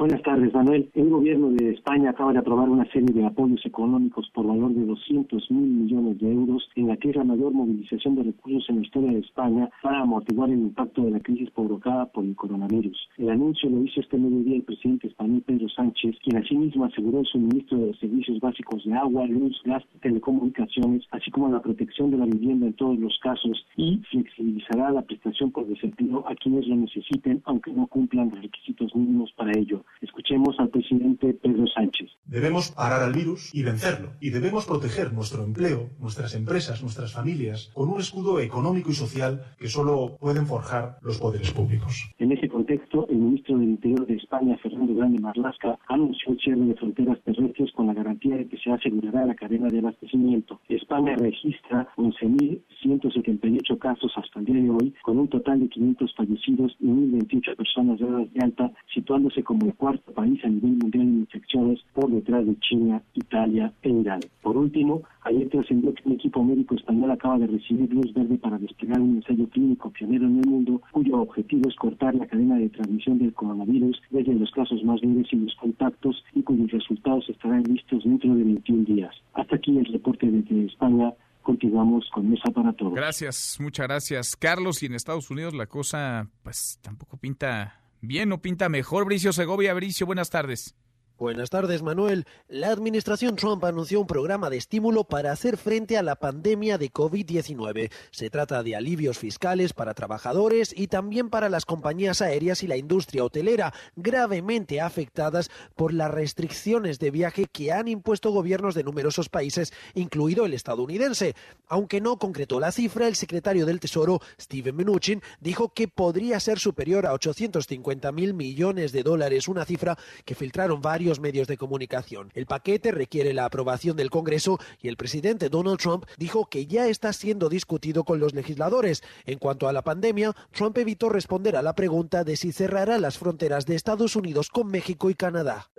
Buenas 0.00 0.22
tardes, 0.22 0.54
Manuel. 0.54 0.88
El 0.94 1.10
gobierno 1.10 1.50
de 1.50 1.72
España 1.72 2.08
acaba 2.08 2.32
de 2.32 2.38
aprobar 2.38 2.70
una 2.70 2.90
serie 2.90 3.12
de 3.12 3.26
apoyos 3.26 3.60
económicos 3.66 4.30
por 4.32 4.46
valor 4.46 4.72
de 4.72 4.86
200 4.86 5.50
mil 5.50 5.68
millones 5.68 6.18
de 6.20 6.32
euros 6.32 6.66
en 6.74 6.88
la 6.88 6.96
que 6.96 7.10
es 7.10 7.16
la 7.16 7.24
mayor 7.24 7.52
movilización 7.52 8.14
de 8.14 8.22
recursos 8.22 8.64
en 8.70 8.76
la 8.76 8.86
historia 8.86 9.12
de 9.12 9.18
España 9.18 9.68
para 9.82 10.00
amortiguar 10.00 10.48
el 10.48 10.58
impacto 10.58 11.02
de 11.02 11.10
la 11.10 11.20
crisis 11.20 11.50
provocada 11.50 12.06
por 12.06 12.24
el 12.24 12.34
coronavirus. 12.34 12.96
El 13.18 13.28
anuncio 13.28 13.68
lo 13.68 13.84
hizo 13.84 14.00
este 14.00 14.16
mediodía 14.16 14.56
el 14.56 14.62
presidente 14.62 15.06
español 15.06 15.42
Pedro 15.44 15.68
Sánchez, 15.68 16.16
quien 16.24 16.38
asimismo 16.38 16.86
aseguró 16.86 17.20
el 17.20 17.26
suministro 17.26 17.76
de 17.76 17.88
los 17.88 17.98
servicios 17.98 18.40
básicos 18.40 18.82
de 18.86 18.94
agua, 18.94 19.26
luz, 19.26 19.60
gas 19.66 19.84
telecomunicaciones, 20.00 21.04
así 21.10 21.30
como 21.30 21.50
la 21.50 21.60
protección 21.60 22.10
de 22.10 22.16
la 22.16 22.24
vivienda 22.24 22.68
en 22.68 22.72
todos 22.72 22.98
los 22.98 23.18
casos 23.18 23.66
y 23.76 23.98
flexibilizará 24.10 24.92
la 24.92 25.02
prestación 25.02 25.50
por 25.50 25.66
desempleo 25.66 26.24
a 26.26 26.34
quienes 26.36 26.66
lo 26.66 26.76
necesiten, 26.76 27.42
aunque 27.44 27.70
no 27.70 27.86
cumplan 27.86 28.30
los 28.30 28.40
requisitos 28.40 28.96
mínimos 28.96 29.30
para 29.32 29.52
ello. 29.58 29.84
Escuchemos 30.00 30.56
al 30.58 30.70
presidente 30.70 31.34
Pedro 31.34 31.66
Sánchez. 31.66 32.08
Debemos 32.24 32.70
parar 32.70 33.02
al 33.02 33.12
virus 33.12 33.50
y 33.54 33.62
vencerlo. 33.62 34.12
Y 34.20 34.30
debemos 34.30 34.66
proteger 34.66 35.12
nuestro 35.12 35.44
empleo, 35.44 35.90
nuestras 35.98 36.34
empresas, 36.34 36.82
nuestras 36.82 37.12
familias, 37.12 37.70
con 37.74 37.88
un 37.88 38.00
escudo 38.00 38.40
económico 38.40 38.90
y 38.90 38.94
social 38.94 39.54
que 39.58 39.68
solo 39.68 40.16
pueden 40.18 40.46
forjar 40.46 40.98
los 41.02 41.18
poderes 41.18 41.50
públicos. 41.50 42.10
En 42.18 42.32
ese 42.32 42.48
contexto, 42.48 43.06
ministro 43.20 43.58
del 43.58 43.70
Interior 43.70 44.06
de 44.06 44.16
España, 44.16 44.56
Fernando 44.62 44.94
Grande 44.94 45.20
Marlasca, 45.20 45.78
anunció 45.88 46.32
el 46.32 46.38
cierre 46.40 46.64
de 46.64 46.74
fronteras 46.74 47.20
terrestres 47.22 47.72
con 47.72 47.86
la 47.86 47.94
garantía 47.94 48.36
de 48.36 48.48
que 48.48 48.58
se 48.58 48.70
asegurará 48.70 49.26
la 49.26 49.34
cadena 49.34 49.68
de 49.68 49.78
abastecimiento. 49.78 50.60
España 50.68 51.14
registra 51.16 51.88
11.178 51.96 53.78
casos 53.78 54.12
hasta 54.16 54.40
el 54.40 54.46
día 54.46 54.62
de 54.62 54.70
hoy, 54.70 54.94
con 55.02 55.18
un 55.18 55.28
total 55.28 55.60
de 55.60 55.68
500 55.68 56.14
fallecidos 56.14 56.76
y 56.80 56.86
1.028 56.86 57.56
personas 57.56 57.98
de 57.98 58.06
edad 58.06 58.26
alta, 58.42 58.72
situándose 58.94 59.42
como 59.42 59.66
el 59.66 59.74
cuarto 59.74 60.12
país 60.12 60.42
a 60.44 60.48
nivel 60.48 60.72
mundial 60.72 61.04
en 61.04 61.20
infecciones 61.20 61.80
por 61.92 62.10
detrás 62.10 62.46
de 62.46 62.58
China, 62.60 63.02
Italia 63.14 63.72
e 63.82 63.90
Irán. 63.90 64.20
Por 64.42 64.56
último, 64.56 65.02
ayer 65.22 65.48
trascendió 65.48 65.92
que 65.94 66.02
un 66.06 66.14
equipo 66.14 66.42
médico 66.42 66.74
español 66.74 67.10
acaba 67.10 67.38
de 67.38 67.46
recibir 67.46 67.92
luz 67.92 68.12
verde 68.14 68.38
para 68.38 68.58
desplegar 68.58 69.00
un 69.00 69.16
ensayo 69.16 69.48
clínico 69.48 69.90
pionero 69.90 70.26
en 70.26 70.38
el 70.38 70.46
mundo, 70.48 70.80
cuyo 70.92 71.20
objetivo 71.20 71.68
es 71.68 71.76
cortar 71.76 72.14
la 72.14 72.26
cadena 72.26 72.56
de 72.56 72.68
transmisión 72.68 73.09
del 73.18 73.32
coronavirus 73.34 74.00
desde 74.10 74.34
los 74.34 74.50
casos 74.52 74.82
más 74.84 75.00
leves 75.02 75.26
y 75.32 75.36
los 75.36 75.54
contactos 75.56 76.24
y 76.34 76.42
cuyos 76.42 76.70
resultados 76.70 77.28
estarán 77.28 77.62
listos 77.64 78.04
dentro 78.04 78.34
de 78.34 78.44
21 78.44 78.84
días. 78.84 79.14
Hasta 79.34 79.56
aquí 79.56 79.76
el 79.76 79.86
reporte 79.86 80.26
desde 80.30 80.66
España 80.66 81.12
continuamos 81.42 82.08
con 82.12 82.30
Mesa 82.30 82.50
para 82.54 82.72
Todos. 82.72 82.94
Gracias, 82.94 83.58
muchas 83.60 83.86
gracias. 83.86 84.36
Carlos, 84.36 84.82
y 84.82 84.86
en 84.86 84.94
Estados 84.94 85.30
Unidos 85.30 85.54
la 85.54 85.66
cosa 85.66 86.28
pues 86.42 86.78
tampoco 86.82 87.16
pinta 87.16 87.80
bien, 88.00 88.28
no 88.28 88.40
pinta 88.40 88.68
mejor. 88.68 89.04
Bricio 89.04 89.32
Segovia, 89.32 89.74
Bricio, 89.74 90.06
buenas 90.06 90.30
tardes. 90.30 90.76
Buenas 91.20 91.50
tardes, 91.50 91.82
Manuel. 91.82 92.24
La 92.48 92.70
administración 92.70 93.36
Trump 93.36 93.62
anunció 93.66 94.00
un 94.00 94.06
programa 94.06 94.48
de 94.48 94.56
estímulo 94.56 95.04
para 95.04 95.32
hacer 95.32 95.58
frente 95.58 95.98
a 95.98 96.02
la 96.02 96.16
pandemia 96.16 96.78
de 96.78 96.90
COVID-19. 96.90 97.92
Se 98.10 98.30
trata 98.30 98.62
de 98.62 98.74
alivios 98.74 99.18
fiscales 99.18 99.74
para 99.74 99.92
trabajadores 99.92 100.72
y 100.74 100.86
también 100.86 101.28
para 101.28 101.50
las 101.50 101.66
compañías 101.66 102.22
aéreas 102.22 102.62
y 102.62 102.68
la 102.68 102.78
industria 102.78 103.22
hotelera, 103.22 103.74
gravemente 103.96 104.80
afectadas 104.80 105.50
por 105.76 105.92
las 105.92 106.10
restricciones 106.10 106.98
de 106.98 107.10
viaje 107.10 107.44
que 107.44 107.70
han 107.70 107.88
impuesto 107.88 108.30
gobiernos 108.30 108.74
de 108.74 108.84
numerosos 108.84 109.28
países, 109.28 109.74
incluido 109.92 110.46
el 110.46 110.54
estadounidense. 110.54 111.34
Aunque 111.68 112.00
no 112.00 112.18
concretó 112.18 112.60
la 112.60 112.72
cifra, 112.72 113.06
el 113.06 113.14
secretario 113.14 113.66
del 113.66 113.78
Tesoro, 113.78 114.20
Steven 114.40 114.74
Mnuchin, 114.74 115.20
dijo 115.38 115.74
que 115.74 115.86
podría 115.86 116.40
ser 116.40 116.58
superior 116.58 117.04
a 117.04 117.12
850 117.12 118.10
mil 118.10 118.32
millones 118.32 118.92
de 118.92 119.02
dólares, 119.02 119.48
una 119.48 119.66
cifra 119.66 119.98
que 120.24 120.34
filtraron 120.34 120.80
varios 120.80 121.09
medios 121.18 121.48
de 121.48 121.56
comunicación. 121.56 122.30
El 122.34 122.46
paquete 122.46 122.92
requiere 122.92 123.34
la 123.34 123.46
aprobación 123.46 123.96
del 123.96 124.10
Congreso 124.10 124.60
y 124.80 124.88
el 124.88 124.96
presidente 124.96 125.48
Donald 125.48 125.80
Trump 125.80 126.04
dijo 126.18 126.48
que 126.48 126.66
ya 126.66 126.86
está 126.86 127.12
siendo 127.12 127.48
discutido 127.48 128.04
con 128.04 128.20
los 128.20 128.34
legisladores. 128.34 129.02
En 129.26 129.38
cuanto 129.38 129.66
a 129.66 129.72
la 129.72 129.82
pandemia, 129.82 130.36
Trump 130.52 130.76
evitó 130.78 131.08
responder 131.08 131.56
a 131.56 131.62
la 131.62 131.74
pregunta 131.74 132.22
de 132.22 132.36
si 132.36 132.52
cerrará 132.52 132.98
las 132.98 133.18
fronteras 133.18 133.66
de 133.66 133.74
Estados 133.74 134.14
Unidos 134.14 134.48
con 134.50 134.68
México 134.68 135.10
y 135.10 135.14
Canadá. 135.14 135.70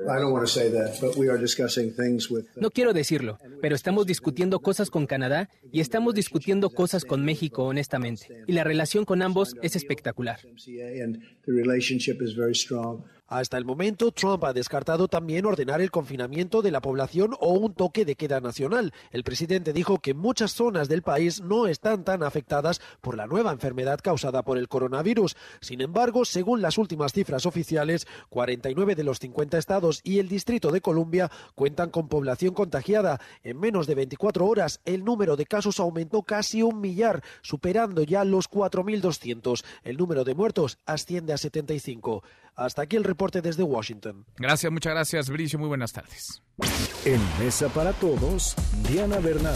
No 2.56 2.72
quiero 2.72 2.94
decirlo, 2.94 3.38
pero 3.62 3.76
estamos 3.76 4.06
discutiendo 4.06 4.60
cosas 4.60 4.90
con 4.90 5.06
Canadá 5.06 5.50
y 5.72 5.80
estamos 5.80 6.14
discutiendo 6.16 6.70
cosas 6.70 7.06
con 7.06 7.24
México, 7.24 7.64
honestamente. 7.66 8.44
Y 8.48 8.54
la 8.54 8.64
relación 8.64 9.06
con 9.06 9.22
ambos 9.22 9.56
es 9.62 9.76
espectacular. 9.76 10.40
Hasta 13.32 13.58
el 13.58 13.64
momento, 13.64 14.12
Trump 14.12 14.44
ha 14.44 14.52
descartado 14.52 15.08
también 15.08 15.46
ordenar 15.46 15.80
el 15.80 15.90
confinamiento 15.90 16.62
de 16.62 16.70
la 16.70 16.82
población 16.82 17.34
o 17.40 17.54
un 17.54 17.74
toque 17.74 18.04
de 18.04 18.16
queda 18.16 18.42
nacional. 18.42 18.94
El 19.10 19.24
presidente 19.24 19.72
dijo 19.72 20.00
que 20.00 20.14
muchas 20.14 20.52
zonas 20.52 20.90
del 20.90 21.02
país 21.02 21.40
no 21.40 21.68
están 21.68 22.04
tan 22.04 22.24
afectadas 22.24 22.82
por 23.00 23.16
la 23.16 23.28
nueva 23.28 23.54
enfermedad 23.54 24.02
causada 24.04 24.44
por 24.44 24.58
el 24.58 24.68
coronavirus. 24.68 25.38
Sin 25.62 25.80
embargo, 25.80 26.26
según 26.26 26.62
las 26.62 26.78
últimas 26.78 27.14
cifras 27.14 27.46
oficiales, 27.46 28.06
49 28.28 28.96
de 28.96 29.04
los 29.06 29.20
50 29.20 29.58
estados 29.58 30.02
y 30.04 30.20
el 30.20 30.28
Distrito 30.28 30.70
de 30.70 30.82
Columbia 30.82 31.32
cuentan 31.56 31.90
con 31.90 32.10
población 32.10 32.54
contagiada. 32.54 33.22
En 33.44 33.62
menos 33.62 33.88
de 33.88 33.96
24 33.96 34.46
horas, 34.46 34.82
el 34.84 35.06
número 35.06 35.38
de 35.38 35.46
casos 35.46 35.80
aumentó 35.80 36.24
casi 36.24 36.64
un 36.64 36.82
millar, 36.82 37.24
superando 37.44 38.04
ya 38.04 38.26
los 38.26 38.50
4.200. 38.50 39.64
El 39.84 39.96
número 39.96 40.26
de 40.26 40.36
muertos 40.36 40.80
asciende 40.86 41.32
a 41.32 41.38
75. 41.38 42.24
Hasta 42.56 42.84
aquí 42.84 42.96
el 42.96 43.04
reporte 43.04 43.42
desde 43.42 43.64
Washington. 43.64 44.26
Gracias, 44.38 44.72
muchas 44.72 44.94
gracias, 44.94 45.30
Bricio. 45.30 45.58
Muy 45.58 45.68
buenas 45.68 45.94
tardes. 45.94 46.44
En 47.06 47.22
Mesa 47.40 47.70
para 47.70 47.94
Todos, 47.94 48.56
Diana 48.90 49.20
Bernal. 49.20 49.56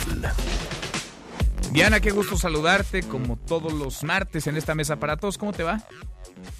Diana, 1.72 2.00
qué 2.00 2.12
gusto 2.12 2.38
saludarte 2.38 3.04
como 3.04 3.38
todos 3.38 3.74
los 3.74 4.04
martes 4.04 4.48
en 4.48 4.56
esta 4.56 4.76
Mesa 4.76 4.98
para 4.98 5.18
Todos. 5.18 5.38
¿Cómo 5.38 5.52
te 5.52 5.64
va? 5.64 5.84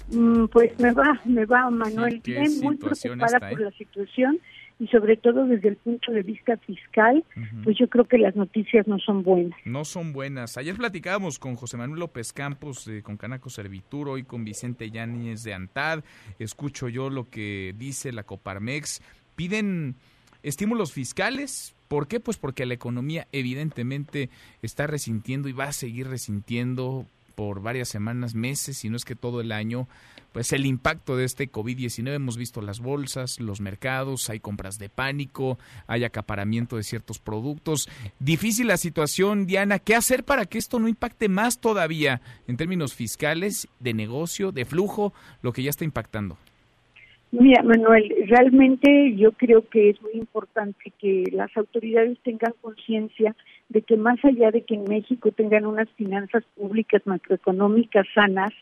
Mm, 0.08 0.46
pues 0.46 0.78
me 0.78 0.92
va, 0.92 1.20
me 1.24 1.46
va, 1.46 1.70
Manuel. 1.70 2.20
Bien, 2.22 2.60
muy 2.60 2.76
preocupada 2.76 3.40
por 3.40 3.60
la 3.60 3.70
situación 3.72 4.38
y 4.78 4.86
sobre 4.88 5.16
todo 5.16 5.46
desde 5.46 5.68
el 5.68 5.76
punto 5.76 6.12
de 6.12 6.22
vista 6.22 6.56
fiscal, 6.58 7.24
pues 7.64 7.78
yo 7.78 7.88
creo 7.88 8.04
que 8.04 8.18
las 8.18 8.36
noticias 8.36 8.86
no 8.86 8.98
son 8.98 9.22
buenas. 9.22 9.58
No 9.64 9.84
son 9.84 10.12
buenas. 10.12 10.56
Ayer 10.56 10.76
platicábamos 10.76 11.38
con 11.38 11.56
José 11.56 11.76
Manuel 11.76 12.00
López 12.00 12.32
Campos, 12.32 12.90
con 13.02 13.16
Canaco 13.16 13.48
Servitur, 13.48 14.08
hoy 14.08 14.24
con 14.24 14.44
Vicente 14.44 14.90
Yáñez 14.90 15.42
de 15.44 15.54
Antad. 15.54 16.04
Escucho 16.38 16.88
yo 16.88 17.08
lo 17.08 17.30
que 17.30 17.74
dice 17.78 18.12
la 18.12 18.24
Coparmex. 18.24 19.02
Piden 19.34 19.96
estímulos 20.42 20.92
fiscales 20.92 21.76
¿Por 21.88 22.08
qué? 22.08 22.20
Pues 22.20 22.36
porque 22.36 22.66
la 22.66 22.74
economía 22.74 23.28
evidentemente 23.32 24.30
está 24.62 24.86
resintiendo 24.86 25.48
y 25.48 25.52
va 25.52 25.64
a 25.64 25.72
seguir 25.72 26.08
resintiendo 26.08 27.06
por 27.34 27.60
varias 27.60 27.88
semanas, 27.88 28.34
meses, 28.34 28.78
si 28.78 28.88
no 28.88 28.96
es 28.96 29.04
que 29.04 29.14
todo 29.14 29.40
el 29.40 29.52
año, 29.52 29.88
pues 30.36 30.52
el 30.52 30.66
impacto 30.66 31.16
de 31.16 31.24
este 31.24 31.50
COVID-19. 31.50 32.14
Hemos 32.14 32.36
visto 32.36 32.60
las 32.60 32.80
bolsas, 32.80 33.40
los 33.40 33.62
mercados, 33.62 34.28
hay 34.28 34.38
compras 34.38 34.76
de 34.76 34.90
pánico, 34.90 35.58
hay 35.86 36.04
acaparamiento 36.04 36.76
de 36.76 36.82
ciertos 36.82 37.18
productos. 37.18 37.88
Difícil 38.18 38.66
la 38.66 38.76
situación, 38.76 39.46
Diana. 39.46 39.78
¿Qué 39.78 39.94
hacer 39.94 40.24
para 40.24 40.44
que 40.44 40.58
esto 40.58 40.78
no 40.78 40.88
impacte 40.88 41.30
más 41.30 41.58
todavía 41.58 42.20
en 42.48 42.58
términos 42.58 42.92
fiscales, 42.92 43.66
de 43.80 43.94
negocio, 43.94 44.52
de 44.52 44.66
flujo, 44.66 45.14
lo 45.40 45.54
que 45.54 45.62
ya 45.62 45.70
está 45.70 45.86
impactando? 45.86 46.36
Mira, 47.38 47.62
Manuel, 47.62 48.14
realmente 48.28 49.14
yo 49.14 49.30
creo 49.32 49.68
que 49.68 49.90
es 49.90 50.00
muy 50.00 50.12
importante 50.14 50.90
que 50.98 51.24
las 51.32 51.54
autoridades 51.54 52.18
tengan 52.20 52.54
conciencia 52.62 53.36
de 53.68 53.82
que 53.82 53.98
más 53.98 54.18
allá 54.24 54.50
de 54.50 54.62
que 54.62 54.74
en 54.74 54.84
México 54.84 55.30
tengan 55.32 55.66
unas 55.66 55.86
finanzas 55.96 56.44
públicas 56.56 57.02
macroeconómicas 57.04 58.06
sanas, 58.14 58.54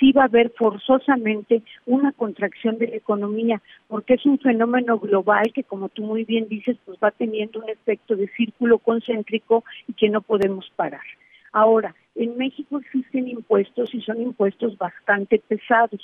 sí 0.00 0.12
va 0.12 0.22
a 0.22 0.28
haber 0.28 0.50
forzosamente 0.56 1.62
una 1.84 2.12
contracción 2.12 2.78
de 2.78 2.88
la 2.88 2.96
economía, 2.96 3.60
porque 3.86 4.14
es 4.14 4.24
un 4.24 4.38
fenómeno 4.38 4.98
global 4.98 5.52
que, 5.52 5.64
como 5.64 5.90
tú 5.90 6.02
muy 6.02 6.24
bien 6.24 6.48
dices, 6.48 6.78
pues 6.86 6.98
va 7.04 7.10
teniendo 7.10 7.60
un 7.60 7.68
efecto 7.68 8.16
de 8.16 8.28
círculo 8.28 8.78
concéntrico 8.78 9.62
y 9.86 9.92
que 9.92 10.08
no 10.08 10.22
podemos 10.22 10.72
parar. 10.74 11.04
Ahora, 11.52 11.94
en 12.14 12.38
México 12.38 12.78
existen 12.78 13.28
impuestos 13.28 13.94
y 13.94 14.00
son 14.00 14.22
impuestos 14.22 14.78
bastante 14.78 15.38
pesados 15.38 16.00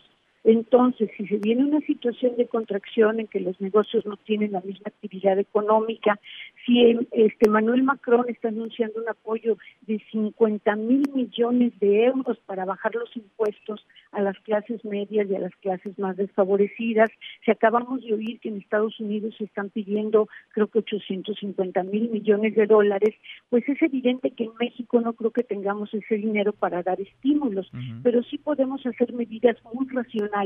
entonces, 0.51 1.11
si 1.15 1.27
se 1.27 1.37
viene 1.37 1.63
una 1.63 1.81
situación 1.81 2.35
de 2.39 2.47
contracción 2.47 3.21
en 3.21 3.27
que 3.27 3.39
los 3.39 3.61
negocios 3.61 4.07
no 4.07 4.17
tienen 4.17 4.53
la 4.53 4.63
misma 4.63 4.85
actividad 4.87 5.39
económica, 5.39 6.19
si 6.65 6.97
este 7.13 7.51
Manuel 7.51 7.83
Macron 7.83 8.25
está 8.29 8.49
anunciando 8.49 8.99
un 8.99 9.11
apoyo 9.11 9.59
de 9.83 10.03
50 10.11 10.75
mil 10.77 11.03
millones 11.15 11.79
de 11.81 12.07
euros 12.07 12.39
para 12.47 12.65
bajar 12.65 12.95
los 12.95 13.15
impuestos 13.15 13.87
a 14.11 14.23
las 14.23 14.39
clases 14.39 14.83
medias 14.87 15.29
y 15.29 15.37
a 15.37 15.39
las 15.39 15.55
clases 15.57 15.99
más 15.99 16.17
desfavorecidas, 16.17 17.11
si 17.45 17.51
acabamos 17.51 18.03
de 18.03 18.15
oír 18.15 18.41
que 18.41 18.49
en 18.49 18.57
Estados 18.57 18.99
Unidos 19.01 19.35
se 19.37 19.45
están 19.45 19.69
pidiendo 19.69 20.31
creo 20.53 20.69
que 20.69 20.79
850 20.79 21.83
mil 21.83 22.09
millones 22.09 22.55
de 22.55 22.67
dólares, 22.67 23.15
pues 23.51 23.69
es 23.69 23.83
evidente 23.83 24.31
que 24.31 24.45
en 24.45 24.53
México 24.59 24.99
no 25.03 25.13
creo 25.13 25.31
que 25.31 25.43
tengamos 25.43 25.93
ese 25.93 26.15
dinero 26.15 26.55
para 26.55 26.83
dar 26.83 26.99
estímulos, 27.03 27.71
pero 28.03 28.23
sí 28.23 28.39
podemos 28.39 28.87
hacer 28.87 29.13
medidas 29.13 29.59
muy 29.75 29.87
racionales 29.89 30.38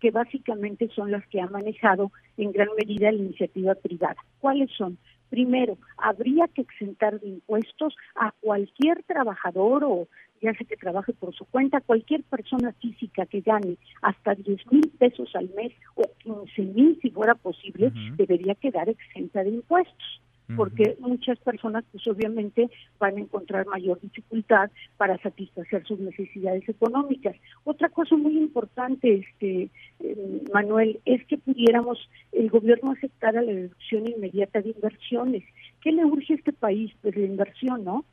que 0.00 0.10
básicamente 0.10 0.88
son 0.94 1.10
las 1.10 1.26
que 1.28 1.40
ha 1.40 1.46
manejado 1.46 2.12
en 2.36 2.52
gran 2.52 2.68
medida 2.76 3.10
la 3.12 3.18
iniciativa 3.18 3.74
privada. 3.74 4.16
¿Cuáles 4.40 4.70
son? 4.72 4.98
Primero, 5.30 5.76
habría 5.98 6.48
que 6.48 6.62
exentar 6.62 7.20
de 7.20 7.28
impuestos 7.28 7.94
a 8.14 8.32
cualquier 8.40 9.02
trabajador 9.02 9.84
o 9.84 10.08
ya 10.40 10.54
sea 10.54 10.66
que 10.66 10.76
trabaje 10.76 11.12
por 11.12 11.34
su 11.34 11.44
cuenta, 11.46 11.80
cualquier 11.80 12.22
persona 12.22 12.72
física 12.74 13.26
que 13.26 13.40
gane 13.40 13.76
hasta 14.02 14.34
10 14.34 14.72
mil 14.72 14.88
pesos 14.98 15.34
al 15.34 15.50
mes 15.50 15.72
o 15.96 16.04
15 16.18 16.62
mil 16.62 16.98
si 17.02 17.10
fuera 17.10 17.34
posible, 17.34 17.92
debería 18.16 18.54
quedar 18.54 18.88
exenta 18.88 19.42
de 19.42 19.50
impuestos 19.50 20.20
porque 20.56 20.96
muchas 21.00 21.38
personas 21.40 21.84
pues 21.92 22.06
obviamente 22.06 22.70
van 22.98 23.16
a 23.16 23.20
encontrar 23.20 23.66
mayor 23.66 24.00
dificultad 24.00 24.70
para 24.96 25.18
satisfacer 25.18 25.84
sus 25.86 25.98
necesidades 26.00 26.68
económicas. 26.68 27.36
Otra 27.64 27.88
cosa 27.88 28.16
muy 28.16 28.36
importante, 28.38 29.24
este 29.26 29.70
eh, 30.00 30.42
Manuel, 30.52 31.00
es 31.04 31.24
que 31.26 31.38
pudiéramos 31.38 31.98
el 32.32 32.50
gobierno 32.50 32.92
aceptara 32.92 33.42
la 33.42 33.52
reducción 33.52 34.08
inmediata 34.08 34.60
de 34.60 34.70
inversiones. 34.70 35.44
¿Qué 35.80 35.92
le 35.92 36.04
urge 36.04 36.32
a 36.32 36.36
este 36.36 36.52
país? 36.52 36.92
Pues 37.02 37.16
la 37.16 37.26
inversión, 37.26 37.84
¿no? 37.84 38.04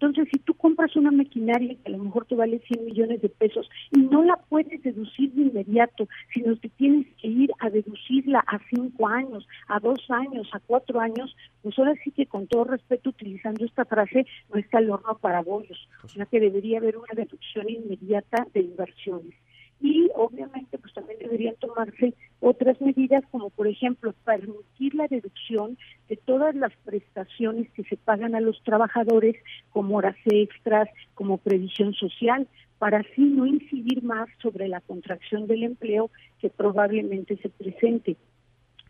Entonces, 0.00 0.28
si 0.32 0.40
tú 0.40 0.54
compras 0.54 0.96
una 0.96 1.10
maquinaria 1.10 1.76
que 1.76 1.92
a 1.92 1.96
lo 1.96 2.04
mejor 2.04 2.26
te 2.26 2.34
vale 2.34 2.58
100 2.58 2.84
millones 2.84 3.22
de 3.22 3.28
pesos 3.28 3.70
y 3.92 4.00
no 4.00 4.22
la 4.22 4.36
puedes 4.48 4.82
deducir 4.82 5.32
de 5.32 5.42
inmediato, 5.42 6.08
sino 6.34 6.58
que 6.58 6.68
tienes 6.68 7.06
que 7.20 7.28
ir 7.28 7.50
a 7.60 7.70
deducirla 7.70 8.40
a 8.46 8.58
cinco 8.68 9.08
años, 9.08 9.46
a 9.68 9.78
dos 9.80 10.00
años, 10.10 10.48
a 10.52 10.60
cuatro 10.60 11.00
años, 11.00 11.34
pues 11.64 11.78
ahora 11.78 11.94
sí 12.04 12.10
que 12.10 12.26
con 12.26 12.46
todo 12.46 12.64
respeto, 12.64 13.08
utilizando 13.08 13.64
esta 13.64 13.86
frase, 13.86 14.26
no 14.52 14.60
está 14.60 14.78
el 14.80 14.90
horno 14.90 15.16
para 15.18 15.40
bollos. 15.40 15.88
O 16.04 16.08
sea 16.08 16.26
que 16.26 16.38
debería 16.38 16.78
haber 16.78 16.98
una 16.98 17.14
deducción 17.16 17.70
inmediata 17.70 18.46
de 18.52 18.60
inversiones 18.60 19.34
y 19.80 20.08
obviamente 20.14 20.78
pues 20.78 20.92
también 20.94 21.18
deberían 21.18 21.56
tomarse 21.56 22.14
otras 22.40 22.80
medidas 22.80 23.24
como 23.30 23.50
por 23.50 23.66
ejemplo 23.66 24.14
permitir 24.24 24.94
la 24.94 25.06
reducción 25.06 25.76
de 26.08 26.16
todas 26.16 26.54
las 26.54 26.72
prestaciones 26.84 27.70
que 27.72 27.84
se 27.84 27.96
pagan 27.96 28.34
a 28.34 28.40
los 28.40 28.62
trabajadores 28.62 29.36
como 29.70 29.96
horas 29.96 30.16
extras, 30.26 30.88
como 31.14 31.38
previsión 31.38 31.92
social, 31.94 32.46
para 32.78 32.98
así 32.98 33.22
no 33.22 33.46
incidir 33.46 34.02
más 34.02 34.28
sobre 34.42 34.68
la 34.68 34.80
contracción 34.80 35.46
del 35.46 35.62
empleo 35.62 36.10
que 36.40 36.50
probablemente 36.50 37.36
se 37.38 37.48
presente. 37.48 38.16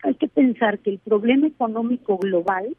Hay 0.05 0.15
que 0.15 0.29
pensar 0.29 0.79
que 0.81 0.91
el 0.91 0.99
problema 0.99 1.47
económico 1.47 2.19
global 2.19 2.77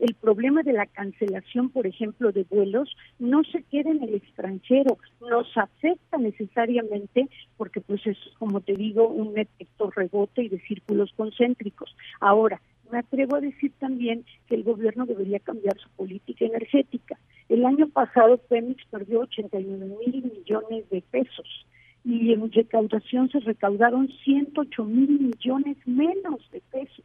el 0.00 0.14
problema 0.14 0.62
de 0.62 0.72
la 0.72 0.86
cancelación, 0.86 1.68
por 1.68 1.86
ejemplo, 1.86 2.32
de 2.32 2.44
vuelos, 2.44 2.96
no 3.18 3.42
se 3.44 3.62
queda 3.64 3.90
en 3.90 4.02
el 4.02 4.14
extranjero, 4.14 4.96
nos 5.20 5.46
afecta 5.58 6.16
necesariamente 6.16 7.28
porque 7.58 7.82
pues 7.82 8.06
es, 8.06 8.16
como 8.38 8.62
te 8.62 8.72
digo, 8.72 9.08
un 9.08 9.38
efecto 9.38 9.90
rebote 9.90 10.44
y 10.44 10.48
de 10.48 10.58
círculos 10.60 11.12
concéntricos. 11.18 11.94
Ahora, 12.18 12.62
me 12.90 13.00
atrevo 13.00 13.36
a 13.36 13.40
decir 13.42 13.72
también 13.78 14.24
que 14.46 14.54
el 14.54 14.64
gobierno 14.64 15.04
debería 15.04 15.38
cambiar 15.38 15.78
su 15.78 15.90
política 15.90 16.46
energética. 16.46 17.18
El 17.50 17.66
año 17.66 17.86
pasado 17.90 18.38
Pemex 18.38 18.82
perdió 18.90 19.20
89 19.20 19.84
mil 20.06 20.22
millones 20.22 20.88
de 20.88 21.02
pesos 21.10 21.66
y 22.04 22.32
en 22.32 22.50
recaudación 22.50 23.30
se 23.30 23.40
recaudaron 23.40 24.08
108 24.24 24.84
mil 24.84 25.20
millones 25.20 25.76
menos 25.86 26.40
de 26.50 26.62
pesos. 26.70 27.04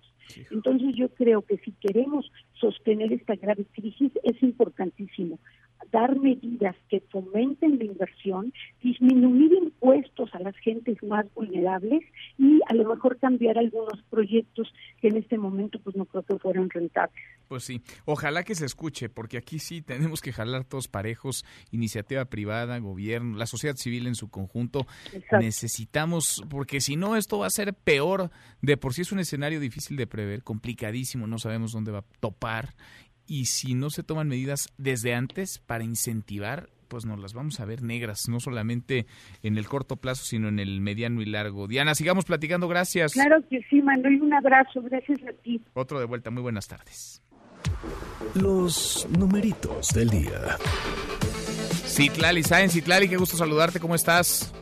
Entonces 0.52 0.96
yo 0.96 1.10
creo 1.10 1.42
que 1.42 1.58
si 1.58 1.72
queremos 1.74 2.32
sostener 2.60 3.14
esta 3.14 3.36
grave 3.36 3.66
crisis 3.74 4.12
es 4.24 4.42
importantísimo 4.42 5.40
dar 5.92 6.20
medidas 6.20 6.76
que 6.90 7.02
fomenten 7.12 7.78
la 7.78 7.86
inversión, 7.86 8.54
disminuir 8.82 9.54
impuestos 9.54 10.30
a 10.34 10.40
las 10.40 10.56
gentes 10.58 11.02
más 11.04 11.26
vulnerables 11.34 12.04
y 12.38 12.60
a 12.68 12.74
lo 12.74 12.90
mejor 12.90 13.18
cambiar 13.18 13.58
algunos 13.58 14.02
proyectos 14.10 14.74
que 15.02 15.10
en 15.10 15.18
este 15.18 15.38
momento 15.38 15.80
pues 15.80 15.96
no 15.96 16.06
creo 16.06 16.24
que 16.24 16.38
fueran 16.38 16.70
rentables. 16.70 17.24
Pues 17.48 17.64
sí, 17.64 17.82
ojalá 18.06 18.44
que 18.44 18.56
se 18.56 18.66
escuche, 18.66 19.10
porque 19.10 19.38
aquí 19.38 19.60
sí 19.60 19.82
tenemos 19.82 20.22
que 20.22 20.34
jalar 20.34 20.64
todos 20.64 20.88
parejos, 20.88 21.46
iniciativa 21.72 22.26
privada, 22.26 22.80
gobierno, 22.80 23.38
la 23.38 23.46
sociedad 23.46 23.76
civil 23.76 24.08
en 24.08 24.16
su 24.16 24.30
conjunto. 24.30 24.88
Necesitamos, 25.40 26.44
porque 26.50 26.82
si 26.82 26.96
no 26.96 27.16
esto 27.16 27.40
va 27.40 27.48
a 27.48 27.52
ser 27.52 27.74
peor, 27.74 28.32
de 28.62 28.78
por 28.78 28.94
sí 28.94 29.02
es 29.02 29.12
un 29.12 29.20
escenario 29.20 29.60
difícil 29.60 29.98
de 29.98 30.08
prever, 30.08 30.44
complicadísimo, 30.44 31.28
no 31.28 31.38
sabemos 31.38 31.72
dónde 31.72 31.92
va 31.92 32.00
a 32.00 32.06
topar 32.20 32.74
y 33.28 33.46
si 33.46 33.74
no 33.74 33.90
se 33.90 34.04
toman 34.04 34.28
medidas 34.28 34.70
desde 34.78 35.14
antes 35.14 35.60
para 35.60 35.84
incentivar, 35.84 36.70
pues 36.88 37.06
nos 37.06 37.20
las 37.20 37.34
vamos 37.34 37.60
a 37.60 37.66
ver 37.66 37.82
negras, 37.82 38.24
no 38.30 38.40
solamente 38.40 39.06
en 39.44 39.58
el 39.58 39.68
corto 39.68 39.98
plazo, 39.98 40.24
sino 40.24 40.48
en 40.48 40.60
el 40.60 40.82
mediano 40.82 41.22
y 41.22 41.26
largo. 41.26 41.68
Diana, 41.68 41.96
sigamos 41.96 42.26
platicando, 42.26 42.68
gracias. 42.68 43.14
Claro 43.14 43.38
que 43.50 43.62
sí, 43.70 43.82
Manuel, 43.82 44.22
un 44.22 44.34
abrazo, 44.34 44.82
gracias 44.82 45.20
a 45.28 45.34
ti. 45.34 45.62
Otro 45.74 46.00
de 46.00 46.06
vuelta, 46.06 46.30
muy 46.32 46.42
buenas 46.42 46.68
tardes. 46.68 47.22
Los 48.36 49.08
numeritos 49.18 49.90
del 49.90 50.10
día. 50.10 50.58
Citlali, 51.86 52.44
¿saben? 52.44 52.70
Citlali, 52.70 53.08
qué 53.08 53.18
gusto 53.18 53.38
saludarte, 53.38 53.80
¿cómo 53.80 53.96
estás? 53.96 54.54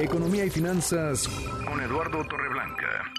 Economía 0.00 0.44
y 0.44 0.50
finanzas 0.50 1.28
con 1.64 1.80
Eduardo 1.80 2.24
Torreblanca. 2.24 3.12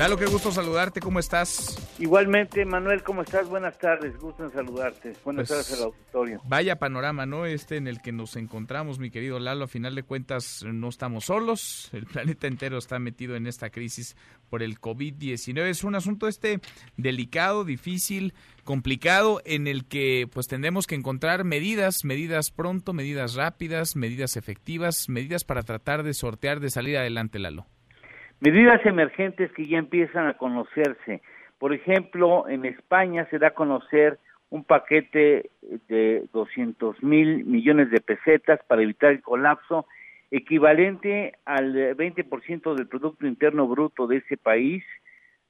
Lalo, 0.00 0.16
qué 0.16 0.24
gusto 0.24 0.50
saludarte, 0.50 0.98
¿cómo 0.98 1.18
estás? 1.18 1.76
Igualmente, 1.98 2.64
Manuel, 2.64 3.02
¿cómo 3.02 3.20
estás? 3.20 3.46
Buenas 3.50 3.76
tardes, 3.76 4.16
gusto 4.18 4.44
en 4.44 4.50
saludarte. 4.50 5.12
Buenas 5.26 5.46
Pues, 5.46 5.66
tardes 5.66 5.78
al 5.78 5.88
auditorio. 5.88 6.40
Vaya 6.46 6.78
panorama, 6.78 7.26
¿no? 7.26 7.44
Este 7.44 7.76
en 7.76 7.86
el 7.86 8.00
que 8.00 8.10
nos 8.10 8.36
encontramos, 8.36 8.98
mi 8.98 9.10
querido 9.10 9.38
Lalo. 9.38 9.66
A 9.66 9.68
final 9.68 9.94
de 9.94 10.02
cuentas, 10.02 10.64
no 10.64 10.88
estamos 10.88 11.26
solos. 11.26 11.90
El 11.92 12.06
planeta 12.06 12.46
entero 12.46 12.78
está 12.78 12.98
metido 12.98 13.36
en 13.36 13.46
esta 13.46 13.68
crisis 13.68 14.16
por 14.48 14.62
el 14.62 14.80
COVID-19. 14.80 15.66
Es 15.66 15.84
un 15.84 15.94
asunto 15.94 16.28
este 16.28 16.62
delicado, 16.96 17.66
difícil, 17.66 18.32
complicado, 18.64 19.42
en 19.44 19.66
el 19.66 19.84
que 19.84 20.26
pues 20.32 20.46
tendremos 20.46 20.86
que 20.86 20.94
encontrar 20.94 21.44
medidas, 21.44 22.06
medidas 22.06 22.50
pronto, 22.50 22.94
medidas 22.94 23.34
rápidas, 23.34 23.96
medidas 23.96 24.38
efectivas, 24.38 25.10
medidas 25.10 25.44
para 25.44 25.62
tratar 25.62 26.04
de 26.04 26.14
sortear, 26.14 26.58
de 26.58 26.70
salir 26.70 26.96
adelante, 26.96 27.38
Lalo. 27.38 27.66
Medidas 28.40 28.84
emergentes 28.86 29.52
que 29.52 29.66
ya 29.66 29.76
empiezan 29.76 30.26
a 30.26 30.38
conocerse. 30.38 31.20
Por 31.58 31.74
ejemplo, 31.74 32.48
en 32.48 32.64
España 32.64 33.26
se 33.30 33.38
da 33.38 33.48
a 33.48 33.54
conocer 33.54 34.18
un 34.48 34.64
paquete 34.64 35.50
de 35.88 36.24
200 36.32 37.02
mil 37.02 37.44
millones 37.44 37.90
de 37.90 38.00
pesetas 38.00 38.58
para 38.66 38.80
evitar 38.82 39.10
el 39.10 39.20
colapso, 39.20 39.84
equivalente 40.30 41.34
al 41.44 41.74
20% 41.74 42.74
del 42.74 42.88
Producto 42.88 43.26
Interno 43.26 43.68
Bruto 43.68 44.06
de 44.06 44.16
ese 44.18 44.38
país. 44.38 44.82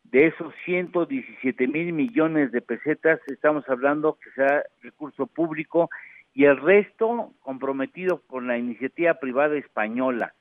De 0.02 0.26
esos 0.26 0.52
117 0.64 1.68
mil 1.68 1.92
millones 1.92 2.50
de 2.50 2.60
pesetas, 2.60 3.20
estamos 3.28 3.68
hablando 3.68 4.18
que 4.20 4.30
será 4.32 4.64
recurso 4.82 5.28
público 5.28 5.90
y 6.34 6.46
el 6.46 6.56
resto 6.56 7.34
comprometido 7.38 8.22
con 8.26 8.48
la 8.48 8.58
iniciativa 8.58 9.14
privada 9.14 9.56
española. 9.56 10.34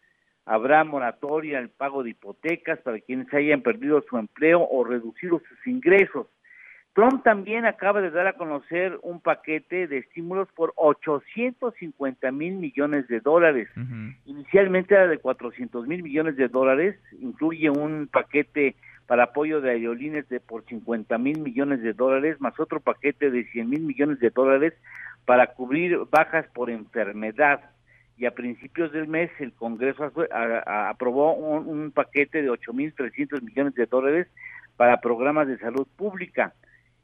Habrá 0.50 0.84
moratoria 0.84 1.60
al 1.60 1.70
pago 1.70 2.02
de 2.02 2.10
hipotecas 2.10 2.80
para 2.80 3.00
quienes 3.00 3.32
hayan 3.32 3.62
perdido 3.62 4.04
su 4.10 4.18
empleo 4.18 4.68
o 4.68 4.84
reducido 4.84 5.40
sus 5.48 5.68
ingresos. 5.68 6.26
Trump 6.94 7.24
también 7.24 7.68
acaba 7.68 8.02
de 8.02 8.10
dar 8.10 8.26
a 8.26 8.34
conocer 8.34 8.98
un 9.04 9.22
paquete 9.22 9.86
de 9.86 10.00
estímulos 10.00 10.48
por 10.56 10.74
850 10.76 12.32
mil 12.32 12.56
millones 12.56 13.08
de 13.08 13.20
dólares. 13.20 13.70
Inicialmente 14.26 14.96
era 14.96 15.06
de 15.06 15.20
400 15.20 15.86
mil 15.86 16.02
millones 16.02 16.36
de 16.36 16.48
dólares, 16.48 16.96
incluye 17.22 17.70
un 17.70 18.10
paquete 18.12 18.76
para 19.06 19.26
apoyo 19.26 19.62
de 19.62 19.70
aerolíneas 19.70 20.28
de 20.30 20.40
por 20.40 20.66
50 20.66 21.16
mil 21.20 21.42
millones 21.42 21.84
de 21.84 21.94
dólares, 21.94 22.42
más 22.42 22.60
otro 22.60 22.80
paquete 22.80 23.30
de 23.30 23.44
100 23.52 23.70
mil 23.70 23.82
millones 23.82 24.20
de 24.20 24.32
dólares 24.32 24.74
para 25.26 25.54
cubrir 25.54 26.00
bajas 26.10 26.48
por 26.56 26.72
enfermedad. 26.72 27.62
Y 28.20 28.26
a 28.26 28.32
principios 28.32 28.92
del 28.92 29.08
mes 29.08 29.32
el 29.40 29.54
Congreso 29.54 30.12
a- 30.32 30.90
aprobó 30.90 31.34
un, 31.34 31.68
un 31.68 31.92
paquete 31.92 32.42
de 32.42 32.52
8.300 32.52 33.42
millones 33.42 33.74
de 33.76 33.86
dólares 33.86 34.28
para 34.76 35.00
programas 35.00 35.48
de 35.48 35.58
salud 35.58 35.88
pública. 35.96 36.54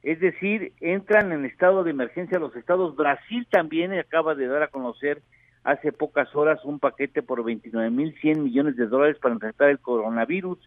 Es 0.03 0.19
decir, 0.19 0.73
entran 0.81 1.31
en 1.31 1.45
estado 1.45 1.83
de 1.83 1.91
emergencia 1.91 2.37
los 2.37 2.55
estados. 2.55 2.95
Brasil 2.95 3.47
también 3.49 3.93
acaba 3.93 4.35
de 4.35 4.45
dar 4.47 4.61
a 4.61 4.67
conocer 4.67 5.21
hace 5.63 5.91
pocas 5.91 6.35
horas 6.35 6.63
un 6.63 6.79
paquete 6.79 7.23
por 7.23 7.43
29.100 7.43 8.37
millones 8.37 8.75
de 8.75 8.85
dólares 8.85 9.17
para 9.19 9.33
enfrentar 9.33 9.69
el 9.69 9.79
coronavirus, 9.79 10.59